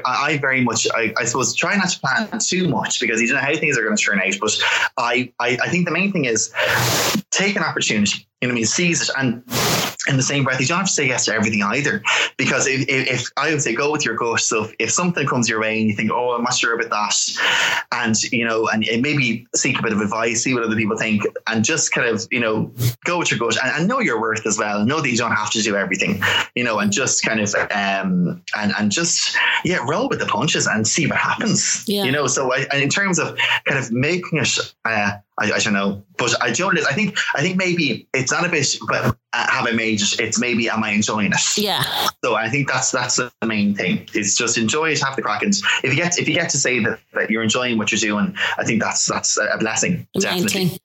i 0.05 0.37
very 0.41 0.61
much 0.61 0.87
I, 0.93 1.13
I, 1.17 1.25
suppose 1.25 1.53
try 1.53 1.75
not 1.77 1.89
to 1.89 1.99
plan 1.99 2.39
too 2.39 2.67
much 2.67 2.99
because 2.99 3.21
you 3.21 3.27
don't 3.27 3.37
know 3.37 3.43
how 3.43 3.55
things 3.55 3.77
are 3.77 3.83
going 3.83 3.95
to 3.95 4.03
turn 4.03 4.19
out. 4.19 4.33
But 4.41 4.59
I, 4.97 5.31
I, 5.39 5.57
I 5.61 5.69
think 5.69 5.85
the 5.85 5.93
main 5.93 6.11
thing 6.11 6.25
is 6.25 6.51
take 7.29 7.55
an 7.55 7.63
opportunity 7.63 8.27
you 8.41 8.47
know 8.47 8.53
I 8.53 8.55
mean? 8.55 8.65
Seize 8.65 9.01
it 9.01 9.09
and 9.17 9.43
in 10.07 10.17
the 10.17 10.23
same 10.23 10.43
breath, 10.43 10.59
you 10.59 10.67
don't 10.67 10.79
have 10.79 10.87
to 10.87 10.93
say 10.93 11.07
yes 11.07 11.25
to 11.25 11.33
everything 11.33 11.61
either. 11.63 12.01
Because 12.37 12.67
if, 12.67 12.87
if, 12.87 13.07
if, 13.07 13.27
I 13.37 13.51
would 13.51 13.61
say 13.61 13.75
go 13.75 13.91
with 13.91 14.05
your 14.05 14.15
gut. 14.15 14.39
So 14.39 14.65
if, 14.65 14.75
if, 14.79 14.91
something 14.91 15.27
comes 15.27 15.49
your 15.49 15.59
way 15.59 15.79
and 15.79 15.89
you 15.89 15.95
think, 15.95 16.11
oh, 16.11 16.31
I'm 16.31 16.43
not 16.43 16.53
sure 16.53 16.73
about 16.73 16.89
that, 16.89 17.85
and 17.91 18.15
you 18.31 18.45
know, 18.45 18.67
and, 18.67 18.87
and, 18.87 19.01
maybe 19.01 19.47
seek 19.55 19.79
a 19.79 19.83
bit 19.83 19.93
of 19.93 20.01
advice, 20.01 20.43
see 20.43 20.53
what 20.53 20.63
other 20.63 20.75
people 20.75 20.97
think, 20.97 21.23
and 21.47 21.63
just 21.63 21.91
kind 21.91 22.07
of 22.07 22.27
you 22.31 22.39
know 22.39 22.71
go 23.05 23.19
with 23.19 23.31
your 23.31 23.39
gut 23.39 23.57
and, 23.63 23.71
and 23.75 23.87
know 23.87 23.99
your 23.99 24.19
worth 24.19 24.45
as 24.45 24.57
well. 24.57 24.85
Know 24.85 25.01
that 25.01 25.09
you 25.09 25.17
don't 25.17 25.35
have 25.35 25.51
to 25.51 25.61
do 25.61 25.75
everything, 25.75 26.21
you 26.55 26.63
know, 26.63 26.79
and 26.79 26.91
just 26.91 27.23
kind 27.23 27.39
of 27.39 27.53
um 27.71 28.43
and 28.57 28.73
and 28.77 28.91
just 28.91 29.37
yeah, 29.63 29.85
roll 29.87 30.09
with 30.09 30.19
the 30.19 30.25
punches 30.25 30.67
and 30.67 30.87
see 30.87 31.07
what 31.07 31.17
happens. 31.17 31.83
Yeah. 31.87 32.03
You 32.03 32.11
know, 32.11 32.27
so 32.27 32.53
I, 32.53 32.65
in 32.73 32.89
terms 32.89 33.19
of 33.19 33.37
kind 33.65 33.79
of 33.79 33.91
making 33.91 34.39
it. 34.39 34.57
Uh, 34.85 35.17
I, 35.39 35.51
I, 35.51 35.59
don't 35.59 35.73
know, 35.73 36.03
but 36.17 36.41
I 36.41 36.51
don't. 36.51 36.77
I 36.79 36.93
think 36.93 37.17
I 37.35 37.41
think 37.41 37.57
maybe 37.57 38.07
it's 38.13 38.31
not 38.31 38.45
a 38.45 38.49
bit, 38.49 38.75
but 38.87 39.15
uh, 39.33 39.51
have 39.51 39.67
I 39.67 39.71
made 39.71 40.01
it? 40.01 40.19
It's 40.19 40.39
maybe 40.39 40.67
am 40.69 40.83
I 40.83 40.89
enjoying 40.91 41.31
it? 41.31 41.57
Yeah. 41.57 41.83
So 42.23 42.35
I 42.35 42.49
think 42.49 42.67
that's 42.67 42.91
that's 42.91 43.17
the 43.17 43.31
main 43.45 43.75
thing. 43.75 44.09
Is 44.15 44.35
just 44.35 44.57
enjoy 44.57 44.91
it, 44.91 45.01
have 45.01 45.15
the 45.15 45.21
crack, 45.21 45.43
and 45.43 45.53
if 45.83 45.93
you 45.93 45.95
get 45.95 46.17
if 46.17 46.27
you 46.27 46.33
get 46.33 46.49
to 46.49 46.57
say 46.57 46.83
that, 46.83 46.99
that 47.13 47.29
you're 47.29 47.43
enjoying 47.43 47.77
what 47.77 47.91
you're 47.91 47.99
doing, 47.99 48.35
I 48.57 48.63
think 48.63 48.81
that's 48.81 49.05
that's 49.05 49.37
a 49.37 49.57
blessing. 49.59 50.07
definitely. 50.19 50.79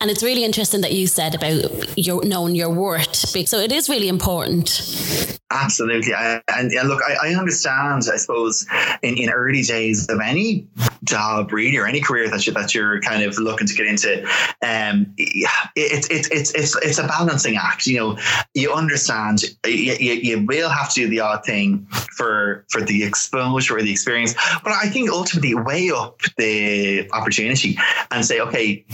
And 0.00 0.10
it's 0.10 0.22
really 0.22 0.44
interesting 0.44 0.80
that 0.80 0.92
you 0.92 1.06
said 1.06 1.34
about 1.34 1.98
your 1.98 2.24
knowing 2.24 2.54
your 2.54 2.70
worth. 2.70 3.14
So 3.14 3.58
it 3.58 3.72
is 3.72 3.90
really 3.90 4.08
important. 4.08 5.38
Absolutely. 5.52 6.14
I, 6.14 6.40
and, 6.48 6.70
and, 6.70 6.88
look, 6.88 7.00
I, 7.02 7.30
I, 7.30 7.34
understand, 7.34 8.04
I 8.12 8.16
suppose, 8.18 8.66
in, 9.02 9.18
in 9.18 9.30
early 9.30 9.62
days 9.62 10.08
of 10.08 10.20
any 10.20 10.68
job 11.02 11.52
really 11.52 11.76
or 11.76 11.86
any 11.86 12.00
career 12.00 12.30
that 12.30 12.46
you 12.46 12.52
that 12.52 12.72
you're 12.72 13.00
kind 13.00 13.24
of 13.24 13.36
looking 13.36 13.66
to 13.66 13.74
get 13.74 13.86
into, 13.86 14.22
um, 14.62 15.12
it's 15.16 16.08
it, 16.08 16.12
it, 16.12 16.28
it's 16.30 16.54
it's 16.54 16.76
it's 16.76 16.98
a 16.98 17.06
balancing 17.06 17.56
act. 17.56 17.86
You 17.86 17.98
know, 17.98 18.18
you 18.54 18.72
understand 18.72 19.42
you, 19.66 19.94
you, 19.98 20.12
you 20.12 20.46
will 20.46 20.68
have 20.68 20.92
to 20.94 21.00
do 21.00 21.08
the 21.08 21.18
odd 21.18 21.44
thing 21.44 21.84
for 22.16 22.64
for 22.68 22.80
the 22.80 23.02
exposure 23.02 23.76
or 23.76 23.82
the 23.82 23.90
experience, 23.90 24.34
but 24.62 24.72
I 24.72 24.88
think 24.88 25.10
ultimately 25.10 25.56
weigh 25.56 25.90
up 25.90 26.20
the 26.38 27.10
opportunity 27.10 27.76
and 28.12 28.24
say, 28.24 28.38
okay 28.40 28.84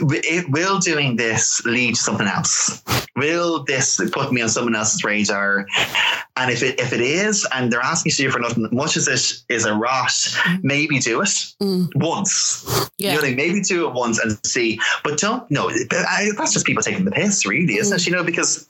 will 0.00 0.78
doing 0.78 1.16
this 1.16 1.64
lead 1.64 1.94
to 1.94 2.00
something 2.00 2.26
else? 2.26 2.82
Will 3.16 3.64
this 3.64 4.00
put 4.12 4.32
me 4.32 4.40
on 4.40 4.48
someone 4.48 4.74
else's 4.74 5.04
radar? 5.04 5.66
And 6.36 6.50
if 6.50 6.62
it 6.62 6.80
if 6.80 6.92
it 6.92 7.00
is, 7.00 7.46
and 7.52 7.70
they're 7.70 7.80
asking 7.80 8.12
you 8.24 8.30
for 8.30 8.38
nothing, 8.38 8.68
much 8.72 8.96
as 8.96 9.08
it 9.08 9.52
is 9.52 9.64
a 9.66 9.74
rot, 9.74 10.12
maybe 10.62 10.98
do 10.98 11.20
it 11.20 11.28
mm. 11.60 11.88
once. 11.96 12.88
Yeah. 12.96 13.14
You 13.14 13.22
know, 13.22 13.28
I 13.28 13.34
maybe 13.34 13.60
do 13.60 13.86
it 13.86 13.94
once 13.94 14.18
and 14.18 14.38
see. 14.46 14.80
But 15.04 15.18
don't 15.18 15.50
no, 15.50 15.70
that's 15.90 16.52
just 16.52 16.64
people 16.64 16.82
taking 16.82 17.04
the 17.04 17.10
piss, 17.10 17.44
really, 17.44 17.76
isn't 17.76 17.94
mm. 17.94 18.00
it? 18.00 18.06
You 18.06 18.12
know, 18.16 18.24
because 18.24 18.68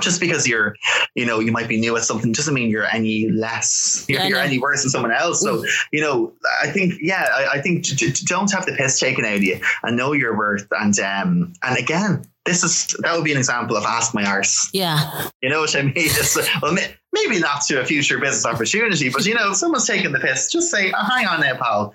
just 0.00 0.20
because 0.20 0.48
you're, 0.48 0.74
you 1.14 1.26
know, 1.26 1.38
you 1.38 1.52
might 1.52 1.68
be 1.68 1.78
new 1.78 1.96
at 1.96 2.02
something 2.02 2.32
doesn't 2.32 2.54
mean 2.54 2.70
you're 2.70 2.86
any 2.86 3.28
less, 3.28 4.04
you're, 4.08 4.20
yeah, 4.20 4.26
you're 4.26 4.38
any 4.38 4.58
worse 4.58 4.82
than 4.82 4.90
someone 4.90 5.12
else. 5.12 5.40
So, 5.40 5.58
mm. 5.58 5.68
you 5.92 6.00
know, 6.00 6.32
I 6.60 6.68
think, 6.68 6.94
yeah, 7.00 7.28
I, 7.32 7.58
I 7.58 7.60
think 7.60 7.84
don't 8.24 8.50
have 8.52 8.66
the 8.66 8.72
piss 8.72 8.98
taken 8.98 9.24
out 9.24 9.36
of 9.36 9.42
you 9.42 9.60
and 9.82 9.96
know 9.96 10.12
your 10.12 10.36
worth. 10.36 10.47
And 10.78 10.98
um, 11.00 11.52
and 11.62 11.78
again, 11.78 12.24
this 12.44 12.64
is 12.64 12.96
that 13.00 13.14
would 13.14 13.24
be 13.24 13.32
an 13.32 13.38
example 13.38 13.76
of 13.76 13.84
ask 13.84 14.14
my 14.14 14.24
arse. 14.24 14.70
Yeah. 14.72 15.28
You 15.42 15.50
know 15.50 15.60
what 15.60 15.76
I 15.76 15.82
mean? 15.82 15.94
It's, 15.96 16.36
well, 16.62 16.76
maybe 17.12 17.38
not 17.38 17.62
to 17.62 17.80
a 17.80 17.84
future 17.84 18.18
business 18.18 18.46
opportunity, 18.46 19.10
but 19.10 19.24
you 19.26 19.34
know, 19.34 19.50
if 19.50 19.56
someone's 19.56 19.86
taking 19.86 20.12
the 20.12 20.18
piss, 20.18 20.50
just 20.50 20.70
say, 20.70 20.92
oh, 20.92 21.04
"Hang 21.04 21.26
on, 21.26 21.40
there, 21.40 21.54
pal. 21.54 21.94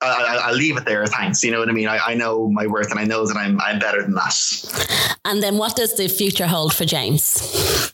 I, 0.00 0.48
will 0.48 0.56
leave 0.56 0.76
it 0.76 0.84
there. 0.84 1.06
Thanks. 1.06 1.42
You 1.42 1.52
know 1.52 1.60
what 1.60 1.68
I 1.68 1.72
mean? 1.72 1.88
I, 1.88 1.98
I 1.98 2.14
know 2.14 2.48
my 2.48 2.66
worth, 2.66 2.90
and 2.90 2.98
I 2.98 3.04
know 3.04 3.26
that 3.26 3.36
I'm 3.36 3.60
I'm 3.60 3.78
better 3.78 4.02
than 4.02 4.14
that." 4.14 5.18
And 5.24 5.42
then, 5.42 5.58
what 5.58 5.76
does 5.76 5.96
the 5.96 6.08
future 6.08 6.46
hold 6.46 6.74
for 6.74 6.84
James? 6.84 7.91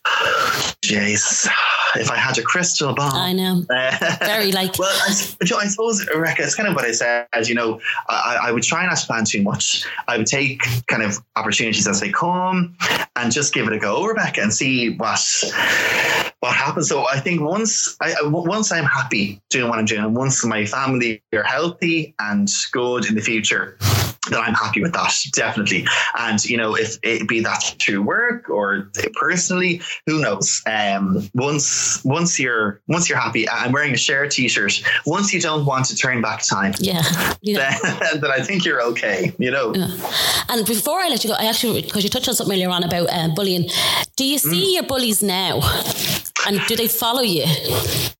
James 0.83 1.49
if 1.97 2.11
I 2.11 2.17
had 2.17 2.39
a 2.39 2.43
crystal 2.43 2.95
ball. 2.95 3.15
I 3.15 3.33
know. 3.33 3.65
Very 4.21 4.53
like. 4.53 4.79
well, 4.79 4.97
I, 5.07 5.11
I 5.11 5.67
suppose, 5.67 6.07
Rebecca, 6.15 6.43
it's 6.43 6.55
kind 6.55 6.69
of 6.69 6.75
what 6.75 6.85
I 6.85 6.93
said. 6.93 7.27
You 7.45 7.55
know, 7.55 7.81
I, 8.09 8.39
I 8.45 8.53
would 8.53 8.63
try 8.63 8.87
not 8.87 8.99
to 8.99 9.07
plan 9.07 9.25
too 9.25 9.43
much. 9.43 9.85
I 10.07 10.17
would 10.19 10.27
take 10.27 10.63
kind 10.87 11.03
of 11.03 11.19
opportunities 11.37 11.87
as 11.87 12.01
they 12.01 12.11
come 12.11 12.77
and 13.17 13.33
just 13.33 13.55
give 13.55 13.67
it 13.67 13.73
a 13.73 13.79
go, 13.79 14.05
Rebecca, 14.05 14.41
and 14.43 14.53
see 14.53 14.97
what 14.97 15.21
what 16.41 16.55
happens. 16.55 16.89
So 16.89 17.07
I 17.09 17.21
think 17.21 17.41
once 17.41 17.97
I 18.01 18.15
once 18.23 18.73
I'm 18.73 18.85
happy 18.85 19.41
doing 19.51 19.69
what 19.69 19.79
I'm 19.79 19.85
doing, 19.85 20.15
once 20.15 20.45
my 20.45 20.65
family 20.67 21.23
are 21.35 21.43
healthy 21.43 22.15
and 22.19 22.49
good 22.73 23.07
in 23.07 23.15
the 23.15 23.23
future, 23.23 23.79
that 24.31 24.41
I'm 24.41 24.55
happy 24.55 24.83
with 24.83 24.93
that, 24.93 25.13
definitely. 25.33 25.87
And, 26.19 26.43
you 26.45 26.57
know, 26.57 26.75
if 26.75 26.97
it 27.03 27.29
be 27.29 27.41
that 27.41 27.75
through 27.81 28.03
work 28.03 28.49
or 28.49 28.91
personally, 29.15 29.81
who 30.07 30.21
knows? 30.21 30.63
Um, 30.67 31.29
once 31.35 32.05
once 32.05 32.39
you're 32.39 32.81
once 32.89 33.09
you're 33.09 33.19
happy, 33.19 33.49
I'm 33.49 33.73
wearing 33.73 33.93
a 33.93 33.97
Cher 33.97 34.29
t-shirt. 34.29 34.83
Once 35.07 35.33
you 35.33 35.41
don't 35.41 35.65
want 35.65 35.87
to 35.87 35.97
turn 35.97 36.23
back 36.23 36.43
time, 36.47 36.75
yeah, 36.79 37.03
yeah. 37.43 37.77
Then, 37.83 38.21
then 38.21 38.31
I 38.31 38.41
think 38.41 38.65
you're 38.65 38.83
okay, 38.83 39.33
you 39.39 39.51
know. 39.51 39.75
Yeah. 39.75 39.89
And 40.49 40.67
before 40.67 41.01
I 41.01 41.09
let 41.09 41.25
you 41.25 41.31
go, 41.31 41.37
I 41.39 41.47
actually 41.47 41.83
because 41.83 42.05
you 42.05 42.11
touched 42.11 42.29
on 42.29 42.35
something 42.35 42.55
earlier 42.55 42.71
on 42.71 42.85
about 42.85 43.09
uh, 43.11 43.29
bullying. 43.35 43.69
Do 44.17 44.25
you 44.25 44.39
see 44.39 44.71
mm. 44.71 44.75
your 44.75 44.83
bullies 44.85 45.23
now? 45.23 45.61
And 46.49 46.59
do 46.66 46.77
they 46.77 46.89
follow 46.89 47.20
you? 47.20 47.45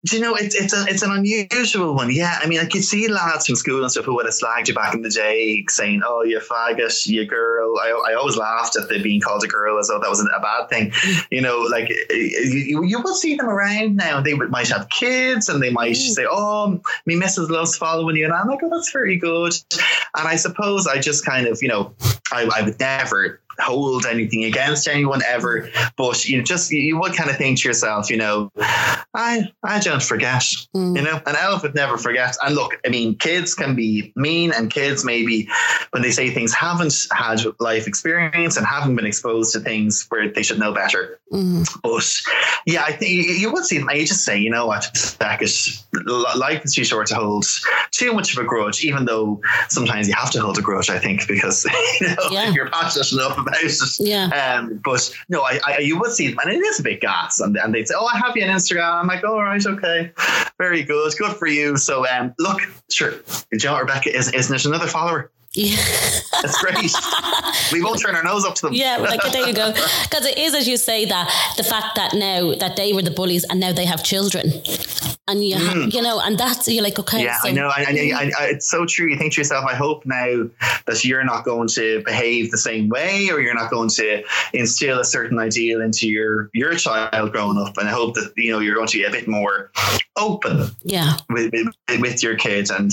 Do 0.05 0.17
you 0.17 0.21
know 0.21 0.35
it's 0.35 0.55
it's 0.55 0.75
a, 0.75 0.85
it's 0.87 1.03
an 1.03 1.11
unusual 1.11 1.95
one? 1.95 2.13
Yeah, 2.13 2.39
I 2.43 2.47
mean, 2.47 2.61
I 2.61 2.67
could 2.67 2.85
see 2.85 3.09
lads 3.09 3.47
from 3.47 3.57
school 3.57 3.81
and 3.81 3.91
stuff 3.91 4.05
who 4.05 4.15
would 4.17 4.27
have 4.27 4.35
slagged 4.35 4.69
you 4.69 4.75
back 4.75 4.93
in 4.93 5.01
the 5.01 5.09
day, 5.09 5.65
saying, 5.71 6.03
"Oh, 6.05 6.23
you 6.25 6.39
faggot, 6.39 7.07
you 7.07 7.25
girl." 7.25 7.79
I, 7.79 8.11
I 8.11 8.15
always 8.15 8.37
laughed 8.37 8.77
at 8.77 8.91
the 8.91 9.03
being 9.03 9.23
called 9.23 9.45
a 9.45 9.47
girl 9.47 9.79
as 9.79 9.89
though 9.89 9.99
that 9.99 10.11
was 10.11 10.21
a 10.21 10.41
bad 10.41 10.69
thing. 10.69 10.93
You 11.31 11.41
know, 11.41 11.61
like 11.71 11.89
you, 12.11 12.85
you 12.85 13.01
will 13.01 13.15
see 13.15 13.35
them 13.35 13.49
around 13.49 13.97
now. 13.97 14.21
They 14.21 14.35
might 14.35 14.69
have 14.69 14.91
kids 14.91 15.49
and 15.49 15.63
they 15.63 15.71
might 15.71 15.93
mm. 15.93 15.97
say, 15.97 16.27
"Oh, 16.31 16.83
me 17.07 17.17
Mrs. 17.17 17.49
loves 17.49 17.79
following 17.79 18.17
you," 18.17 18.27
and 18.27 18.35
I'm 18.35 18.47
like, 18.47 18.61
"Oh, 18.63 18.69
that's 18.69 18.93
very 18.93 19.17
good." 19.17 19.55
And 20.17 20.29
I 20.29 20.37
suppose 20.37 20.87
I 20.87 21.01
just 21.01 21.25
kind 21.25 21.47
of, 21.47 21.63
you 21.63 21.69
know, 21.69 21.95
I, 22.31 22.49
I 22.55 22.63
would 22.63 22.79
never 22.79 23.41
hold 23.61 24.07
anything 24.07 24.45
against 24.45 24.89
anyone 24.89 25.23
ever, 25.27 25.69
but 25.97 26.29
you 26.29 26.43
just 26.43 26.71
you 26.71 26.99
would 26.99 27.15
kind 27.15 27.31
of 27.31 27.37
think 27.37 27.59
to 27.61 27.69
yourself, 27.69 28.11
you 28.11 28.17
know, 28.17 28.51
I 29.15 29.49
I 29.63 29.81
don't 29.81 30.03
forget, 30.03 30.43
mm. 30.75 30.97
you 30.97 31.03
know, 31.03 31.21
an 31.27 31.37
elephant 31.37 31.75
never 31.75 31.99
forgets. 31.99 32.39
And 32.43 32.55
look, 32.55 32.79
I 32.85 32.89
mean, 32.89 33.17
kids 33.17 33.55
can 33.55 33.75
be 33.75 34.13
mean, 34.17 34.53
and 34.53 34.71
kids 34.71 35.05
maybe 35.05 35.49
when 35.91 36.03
they 36.03 36.11
say 36.11 36.31
things 36.31 36.55
haven't 36.55 36.95
had 37.13 37.41
life 37.59 37.87
experience 37.87 38.57
and 38.57 38.67
haven't 38.67 38.95
been 38.97 39.07
exposed 39.07 39.53
to 39.55 39.61
things 39.61 40.07
where 40.09 40.31
they 40.31 40.43
should 40.43 40.59
know 40.59 40.73
better. 40.73 41.21
Mm. 41.33 41.69
But 41.83 42.73
yeah, 42.73 42.85
I 42.85 42.93
think 42.93 43.39
you 43.39 43.53
would 43.53 43.65
see 43.65 43.79
them. 43.79 43.89
You 43.91 44.07
just 44.07 44.25
say, 44.25 44.39
you 44.39 44.51
know 44.51 44.67
what, 44.67 44.87
Beckett, 45.19 45.51
life 46.37 46.65
is 46.65 46.75
too 46.75 46.85
short 46.85 47.09
to 47.09 47.15
hold 47.15 47.45
too 47.91 48.13
much 48.13 48.33
of 48.33 48.43
a 48.43 48.47
grudge, 48.47 48.85
even 48.85 49.05
though 49.05 49.41
sometimes 49.69 50.09
you 50.09 50.15
have 50.15 50.31
to 50.33 50.41
hold 50.41 50.59
a 50.59 50.63
grudge. 50.63 50.91
I 50.91 50.99
think 50.99 51.27
because 51.27 51.65
you 52.01 52.09
know 52.09 52.29
yeah. 52.31 52.51
you're 52.51 52.71
passionate 52.71 53.13
enough 53.13 53.48
about 53.49 53.63
it. 53.63 54.01
Yeah. 54.01 54.59
Um, 54.59 54.81
but 54.85 55.15
no, 55.29 55.43
I, 55.43 55.61
I, 55.67 55.79
you 55.79 55.99
would 55.99 56.13
see 56.13 56.29
them, 56.29 56.39
and 56.45 56.53
it 56.53 56.59
is 56.59 56.81
a 56.81 56.83
bit 56.83 57.01
gas, 57.01 57.41
and, 57.41 57.57
and 57.57 57.75
they'd 57.75 57.89
say, 57.89 57.95
"Oh, 57.97 58.07
I 58.07 58.19
have 58.19 58.37
you 58.37 58.45
on 58.45 58.51
Instagram." 58.51 59.01
I'm 59.01 59.07
like, 59.07 59.25
"All 59.25 59.43
right, 59.43 59.65
okay, 59.65 60.13
very 60.59 60.83
good, 60.83 61.13
good 61.19 61.37
for 61.37 61.47
you." 61.47 61.77
So, 61.77 62.07
um, 62.09 62.35
look, 62.39 62.61
sure, 62.91 63.15
you 63.53 63.59
know, 63.65 63.79
Rebecca 63.79 64.15
is, 64.17 64.33
isn't 64.33 64.55
it 64.55 64.65
another 64.65 64.87
follower? 64.87 65.31
Yeah. 65.53 65.77
That's 66.43 66.63
great. 66.63 66.93
we 67.73 67.81
both 67.81 68.03
turn 68.03 68.15
our 68.15 68.23
nose 68.23 68.45
up 68.45 68.55
to 68.57 68.67
them. 68.67 68.75
Yeah, 68.75 68.99
like 68.99 69.21
there 69.33 69.47
you 69.47 69.55
go. 69.55 69.73
Because 69.73 70.27
it 70.27 70.39
is, 70.39 70.55
as 70.55 70.69
you 70.69 70.77
say, 70.77 71.07
that 71.07 71.55
the 71.57 71.65
fact 71.65 71.97
that 71.97 72.15
now 72.15 72.55
that 72.55 72.77
they 72.77 72.93
were 72.93 73.03
the 73.03 73.11
bullies 73.11 73.45
and 73.45 73.59
now 73.59 73.73
they 73.73 73.87
have 73.87 74.05
children 74.05 74.53
and 75.29 75.47
you, 75.47 75.57
mm. 75.57 75.93
you 75.93 76.01
know, 76.01 76.21
and 76.21 76.39
that's 76.39 76.67
you're 76.67 76.83
like, 76.83 76.99
okay, 76.99 77.23
yeah, 77.23 77.39
so, 77.41 77.49
I 77.49 77.53
know, 77.53 77.69
I, 77.69 77.85
I, 77.87 78.31
I, 78.39 78.47
it's 78.47 78.69
so 78.69 78.87
true. 78.87 79.09
You 79.09 79.17
think 79.17 79.35
to 79.35 79.41
yourself, 79.41 79.67
I 79.67 79.75
hope 79.75 80.07
now 80.07 80.49
that 80.87 81.05
you're 81.05 81.23
not 81.23 81.45
going 81.45 81.69
to 81.69 82.03
behave 82.05 82.51
the 82.51 82.57
same 82.57 82.89
way, 82.89 83.29
or 83.31 83.39
you're 83.39 83.55
not 83.55 83.71
going 83.71 83.91
to 83.91 84.25
instill 84.55 84.99
a 84.99 85.05
certain 85.05 85.39
ideal 85.39 85.83
into 85.83 86.09
your 86.09 86.51
your 86.55 86.75
child 86.75 87.33
growing 87.33 87.59
up, 87.59 87.77
and 87.77 87.89
I 87.89 87.93
hope 87.93 88.15
that 88.15 88.33
you 88.37 88.51
know 88.51 88.59
you're 88.61 88.75
going 88.75 88.89
to 88.89 88.99
be 88.99 89.05
a 89.05 89.11
bit 89.11 89.29
more 89.29 89.71
open, 90.17 90.71
yeah, 90.83 91.19
with, 91.29 91.53
with, 91.53 92.01
with 92.01 92.23
your 92.23 92.37
kids 92.37 92.71
and 92.71 92.91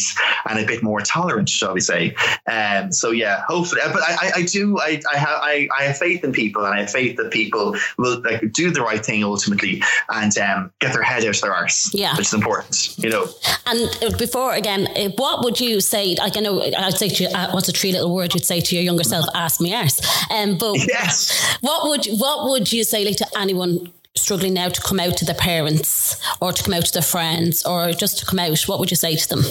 and 0.49 0.59
a 0.59 0.65
bit 0.65 0.83
more 0.83 0.99
tolerant, 0.99 1.47
shall 1.47 1.73
we 1.73 1.79
say? 1.79 2.13
Um, 2.51 2.91
so 2.91 3.11
yeah, 3.11 3.43
hopefully, 3.47 3.81
but 3.85 4.03
I, 4.03 4.31
I 4.35 4.41
do, 4.43 4.77
I, 4.77 5.01
I 5.11 5.17
have, 5.17 5.39
I, 5.41 5.69
I 5.79 5.83
have 5.83 5.97
faith 5.97 6.23
in 6.25 6.33
people, 6.33 6.65
and 6.65 6.75
I 6.75 6.81
have 6.81 6.91
faith 6.91 7.15
that 7.15 7.31
people 7.31 7.77
will 7.97 8.21
like 8.21 8.51
do 8.51 8.71
the 8.71 8.81
right 8.81 9.03
thing 9.03 9.23
ultimately 9.23 9.81
and 10.09 10.37
um, 10.37 10.71
get 10.79 10.91
their 10.91 11.01
head 11.01 11.23
out 11.23 11.35
of 11.35 11.41
their 11.41 11.53
arse. 11.53 11.93
Yeah 11.93 12.15
is 12.25 12.33
important, 12.33 12.97
you 12.97 13.09
know. 13.09 13.27
And 13.65 14.17
before 14.17 14.53
again, 14.53 14.87
eh, 14.95 15.09
what 15.15 15.43
would 15.43 15.59
you 15.59 15.81
say? 15.81 16.15
Like 16.17 16.37
I 16.37 16.39
know 16.41 16.61
I'd 16.61 16.97
say 16.97 17.09
to 17.09 17.23
you, 17.23 17.29
uh, 17.29 17.51
what's 17.51 17.69
a 17.69 17.71
three 17.71 17.91
little 17.91 18.13
word 18.13 18.33
you'd 18.33 18.45
say 18.45 18.61
to 18.61 18.75
your 18.75 18.83
younger 18.83 19.03
self? 19.03 19.25
Ask 19.33 19.61
me 19.61 19.73
arse. 19.73 19.99
Um, 20.31 20.57
but 20.57 20.75
yes, 20.87 21.57
what 21.61 21.87
would 21.89 22.05
what 22.19 22.49
would 22.49 22.71
you 22.71 22.83
say 22.83 23.05
like 23.05 23.17
to 23.17 23.27
anyone? 23.37 23.91
struggling 24.17 24.53
now 24.53 24.69
to 24.69 24.79
come 24.79 24.97
out 24.97 25.17
to 25.17 25.25
their 25.25 25.35
parents 25.35 26.15
or 26.39 26.53
to 26.53 26.63
come 26.63 26.73
out 26.73 26.85
to 26.85 26.93
their 26.93 27.01
friends 27.01 27.65
or 27.65 27.91
just 27.91 28.17
to 28.17 28.25
come 28.25 28.39
out 28.39 28.57
what 28.61 28.79
would 28.79 28.89
you 28.89 28.95
say 28.95 29.13
to 29.13 29.27
them 29.27 29.43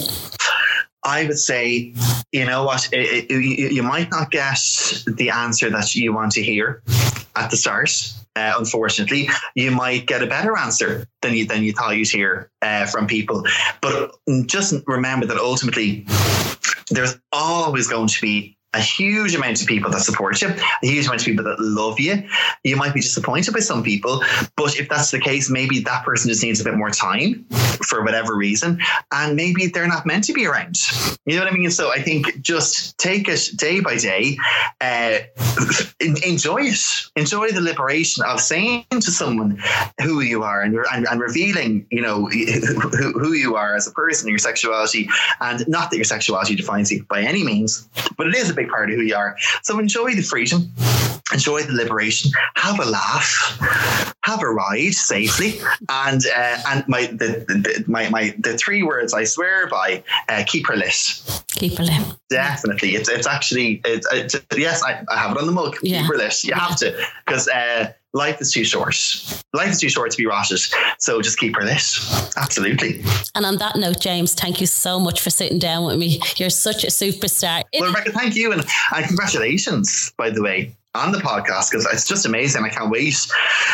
I 1.05 1.25
would 1.25 1.37
say, 1.37 1.93
you 2.31 2.45
know 2.45 2.63
what, 2.63 2.89
it, 2.91 3.29
it, 3.29 3.31
you, 3.31 3.69
you 3.69 3.83
might 3.83 4.09
not 4.09 4.31
get 4.31 4.57
the 5.05 5.29
answer 5.29 5.69
that 5.69 5.93
you 5.93 6.11
want 6.11 6.31
to 6.31 6.41
hear, 6.41 6.81
at 7.35 7.51
the 7.51 7.57
start. 7.57 7.91
Uh, 8.35 8.53
unfortunately, 8.57 9.29
you 9.55 9.71
might 9.71 10.07
get 10.07 10.21
a 10.21 10.27
better 10.27 10.57
answer 10.57 11.07
than 11.21 11.33
you 11.33 11.45
than 11.45 11.63
you 11.63 11.71
thought 11.71 11.95
you'd 11.95 12.09
hear 12.09 12.51
uh, 12.61 12.85
from 12.85 13.07
people. 13.07 13.43
But 13.81 14.11
just 14.45 14.73
remember 14.87 15.25
that 15.27 15.37
ultimately, 15.37 16.05
there's 16.89 17.17
always 17.31 17.87
going 17.87 18.07
to 18.07 18.21
be 18.21 18.54
a 18.75 18.79
huge 18.79 19.33
amount 19.33 19.61
of 19.61 19.67
people 19.67 19.89
that 19.91 20.01
support 20.01 20.41
you, 20.41 20.49
a 20.49 20.87
huge 20.87 21.05
amount 21.05 21.21
of 21.21 21.25
people 21.25 21.43
that 21.43 21.59
love 21.59 21.99
you. 21.99 22.27
You 22.63 22.75
might 22.75 22.93
be 22.93 23.01
disappointed 23.01 23.53
by 23.53 23.61
some 23.61 23.81
people, 23.83 24.21
but 24.55 24.77
if 24.77 24.89
that's 24.89 25.11
the 25.11 25.19
case, 25.19 25.49
maybe 25.49 25.79
that 25.79 26.03
person 26.03 26.29
just 26.29 26.43
needs 26.43 26.59
a 26.61 26.63
bit 26.63 26.75
more 26.75 26.89
time 26.89 27.45
for 27.87 28.03
whatever 28.03 28.35
reason, 28.35 28.79
and 29.11 29.35
maybe 29.35 29.67
they're 29.67 29.87
not 29.87 30.05
meant 30.05 30.25
to 30.25 30.33
be 30.33 30.45
around. 30.45 30.75
You 31.25 31.37
know 31.37 31.43
what 31.43 31.53
I 31.53 31.55
mean? 31.55 31.71
So 31.71 31.91
I 31.91 32.01
think 32.01 32.41
just 32.41 32.97
take 32.97 33.27
it 33.29 33.49
day 33.55 33.79
by 33.79 33.95
day, 33.97 34.37
uh, 34.81 35.19
enjoy 36.23 36.61
it, 36.63 36.79
enjoy 37.15 37.49
the 37.49 37.61
liberation 37.61 38.23
of 38.25 38.41
saying 38.41 38.85
to 38.91 39.11
someone 39.11 39.61
who 40.01 40.21
you 40.21 40.43
are 40.43 40.61
and, 40.61 40.77
and, 40.91 41.07
and 41.07 41.19
revealing, 41.19 41.87
you 41.91 42.01
know, 42.01 42.25
who, 42.27 43.13
who 43.19 43.33
you 43.33 43.55
are 43.55 43.75
as 43.75 43.87
a 43.87 43.91
person, 43.91 44.27
your 44.29 44.37
sexuality, 44.37 45.09
and 45.41 45.67
not 45.67 45.89
that 45.89 45.97
your 45.97 46.05
sexuality 46.05 46.55
defines 46.55 46.91
you 46.91 47.03
by 47.05 47.21
any 47.21 47.43
means, 47.43 47.87
but 48.17 48.27
it 48.27 48.35
is 48.35 48.49
a 48.49 48.53
big 48.53 48.64
part 48.65 48.89
of 48.89 48.95
who 48.97 49.01
you 49.01 49.15
are. 49.15 49.37
So 49.63 49.79
enjoy 49.79 50.15
the 50.15 50.21
freedom, 50.21 50.71
enjoy 51.33 51.63
the 51.63 51.73
liberation, 51.73 52.31
have 52.55 52.79
a 52.79 52.85
laugh, 52.85 53.57
have 54.21 54.41
a 54.41 54.49
ride 54.49 54.93
safely, 54.93 55.59
and 55.89 56.21
uh, 56.35 56.57
and 56.67 56.87
my 56.87 57.07
the, 57.07 57.45
the, 57.47 57.83
my 57.87 58.09
my 58.09 58.35
the 58.39 58.57
three 58.57 58.83
words 58.83 59.13
I 59.13 59.23
swear 59.23 59.67
by: 59.67 60.03
uh, 60.29 60.43
keep 60.45 60.67
her 60.67 60.75
lit. 60.75 61.21
Keep 61.55 61.77
her 61.77 61.83
lit. 61.83 62.01
Definitely, 62.29 62.95
it's 62.95 63.09
it's 63.09 63.27
actually 63.27 63.81
it's, 63.85 64.07
it's 64.11 64.35
yes, 64.55 64.83
I, 64.83 65.03
I 65.09 65.17
have 65.17 65.31
it 65.31 65.37
on 65.37 65.45
the 65.45 65.51
mug. 65.51 65.77
Yeah. 65.81 66.01
Keep 66.01 66.11
her 66.11 66.17
lit. 66.17 66.43
You 66.43 66.53
have 66.53 66.77
to 66.77 66.95
because. 67.25 67.47
Uh, 67.47 67.91
life 68.13 68.39
is 68.39 68.53
too 68.53 68.63
short. 68.63 68.95
Life 69.53 69.71
is 69.71 69.79
too 69.81 69.89
short 69.89 70.09
to 70.09 70.17
be 70.17 70.25
rotted. 70.25 70.57
So 70.99 71.21
just 71.21 71.37
keep 71.37 71.53
her 71.57 71.63
lit. 71.63 71.83
Absolutely. 72.37 73.03
And 73.35 73.45
on 73.45 73.57
that 73.57 73.75
note, 73.75 73.99
James, 73.99 74.33
thank 74.33 74.61
you 74.61 74.67
so 74.67 75.01
much 75.01 75.19
for 75.19 75.29
sitting 75.29 75.59
down 75.59 75.83
with 75.83 75.99
me. 75.99 76.21
You're 76.37 76.49
such 76.49 76.85
a 76.85 76.87
superstar. 76.87 77.63
Well, 77.77 77.89
Rebecca, 77.89 78.13
thank 78.13 78.35
you. 78.35 78.53
And, 78.53 78.65
and 78.95 79.05
congratulations, 79.05 80.13
by 80.17 80.29
the 80.29 80.41
way, 80.41 80.73
on 80.95 81.11
the 81.11 81.17
podcast 81.19 81.69
because 81.71 81.85
it's 81.91 82.07
just 82.07 82.25
amazing. 82.25 82.63
I 82.63 82.69
can't 82.69 82.89
wait 82.89 83.15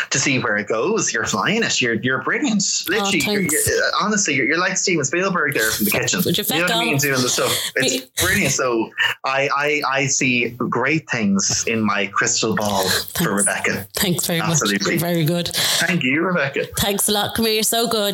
to 0.10 0.20
see 0.20 0.40
where 0.40 0.58
it 0.58 0.68
goes. 0.68 1.14
You're 1.14 1.26
flying 1.26 1.64
it. 1.64 1.80
You're 1.82 1.96
you're 1.96 2.22
brilliant. 2.24 2.64
Oh, 2.64 2.92
Literally, 2.92 3.22
Oh, 3.28 3.32
you're, 3.32 3.42
you're, 3.42 3.52
uh, 3.52 3.92
honestly, 4.02 4.36
you're, 4.36 4.46
you're 4.48 4.58
like 4.60 4.78
Steven 4.78 5.06
Spielberg 5.06 5.54
there 5.54 5.72
from 5.72 5.86
the 5.86 5.92
kitchen. 5.92 6.22
You 6.26 6.32
you 6.32 6.44
know 6.62 6.62
what 6.64 6.72
I 6.72 6.80
mean? 6.84 6.96
off? 6.96 7.02
Doing 7.02 7.22
the 7.22 7.30
stuff. 7.30 7.72
It's 7.76 8.06
brilliant. 8.24 8.52
So 8.52 8.90
I, 9.26 9.50
I 9.56 9.82
I 9.88 10.06
see 10.08 10.50
great 10.50 11.10
things 11.10 11.64
in 11.68 11.82
my 11.82 12.08
crystal 12.08 12.56
ball 12.56 12.88
for 12.90 13.34
Rebecca. 13.36 13.88
Thanks 13.96 14.26
very 14.26 14.40
much. 14.40 14.50
Absolutely. 14.50 14.96
much. 14.96 15.02
Very 15.02 15.26
good. 15.26 15.48
Thank 15.54 16.04
you, 16.04 16.22
Rebecca. 16.22 16.66
Thanks 16.78 17.08
a 17.10 17.12
lot. 17.12 17.36
Come 17.36 17.46
here. 17.46 17.56
You're 17.56 17.64
so 17.64 17.88
good. 17.88 18.14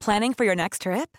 Planning 0.00 0.32
for 0.32 0.44
your 0.44 0.54
next 0.54 0.82
trip? 0.82 1.18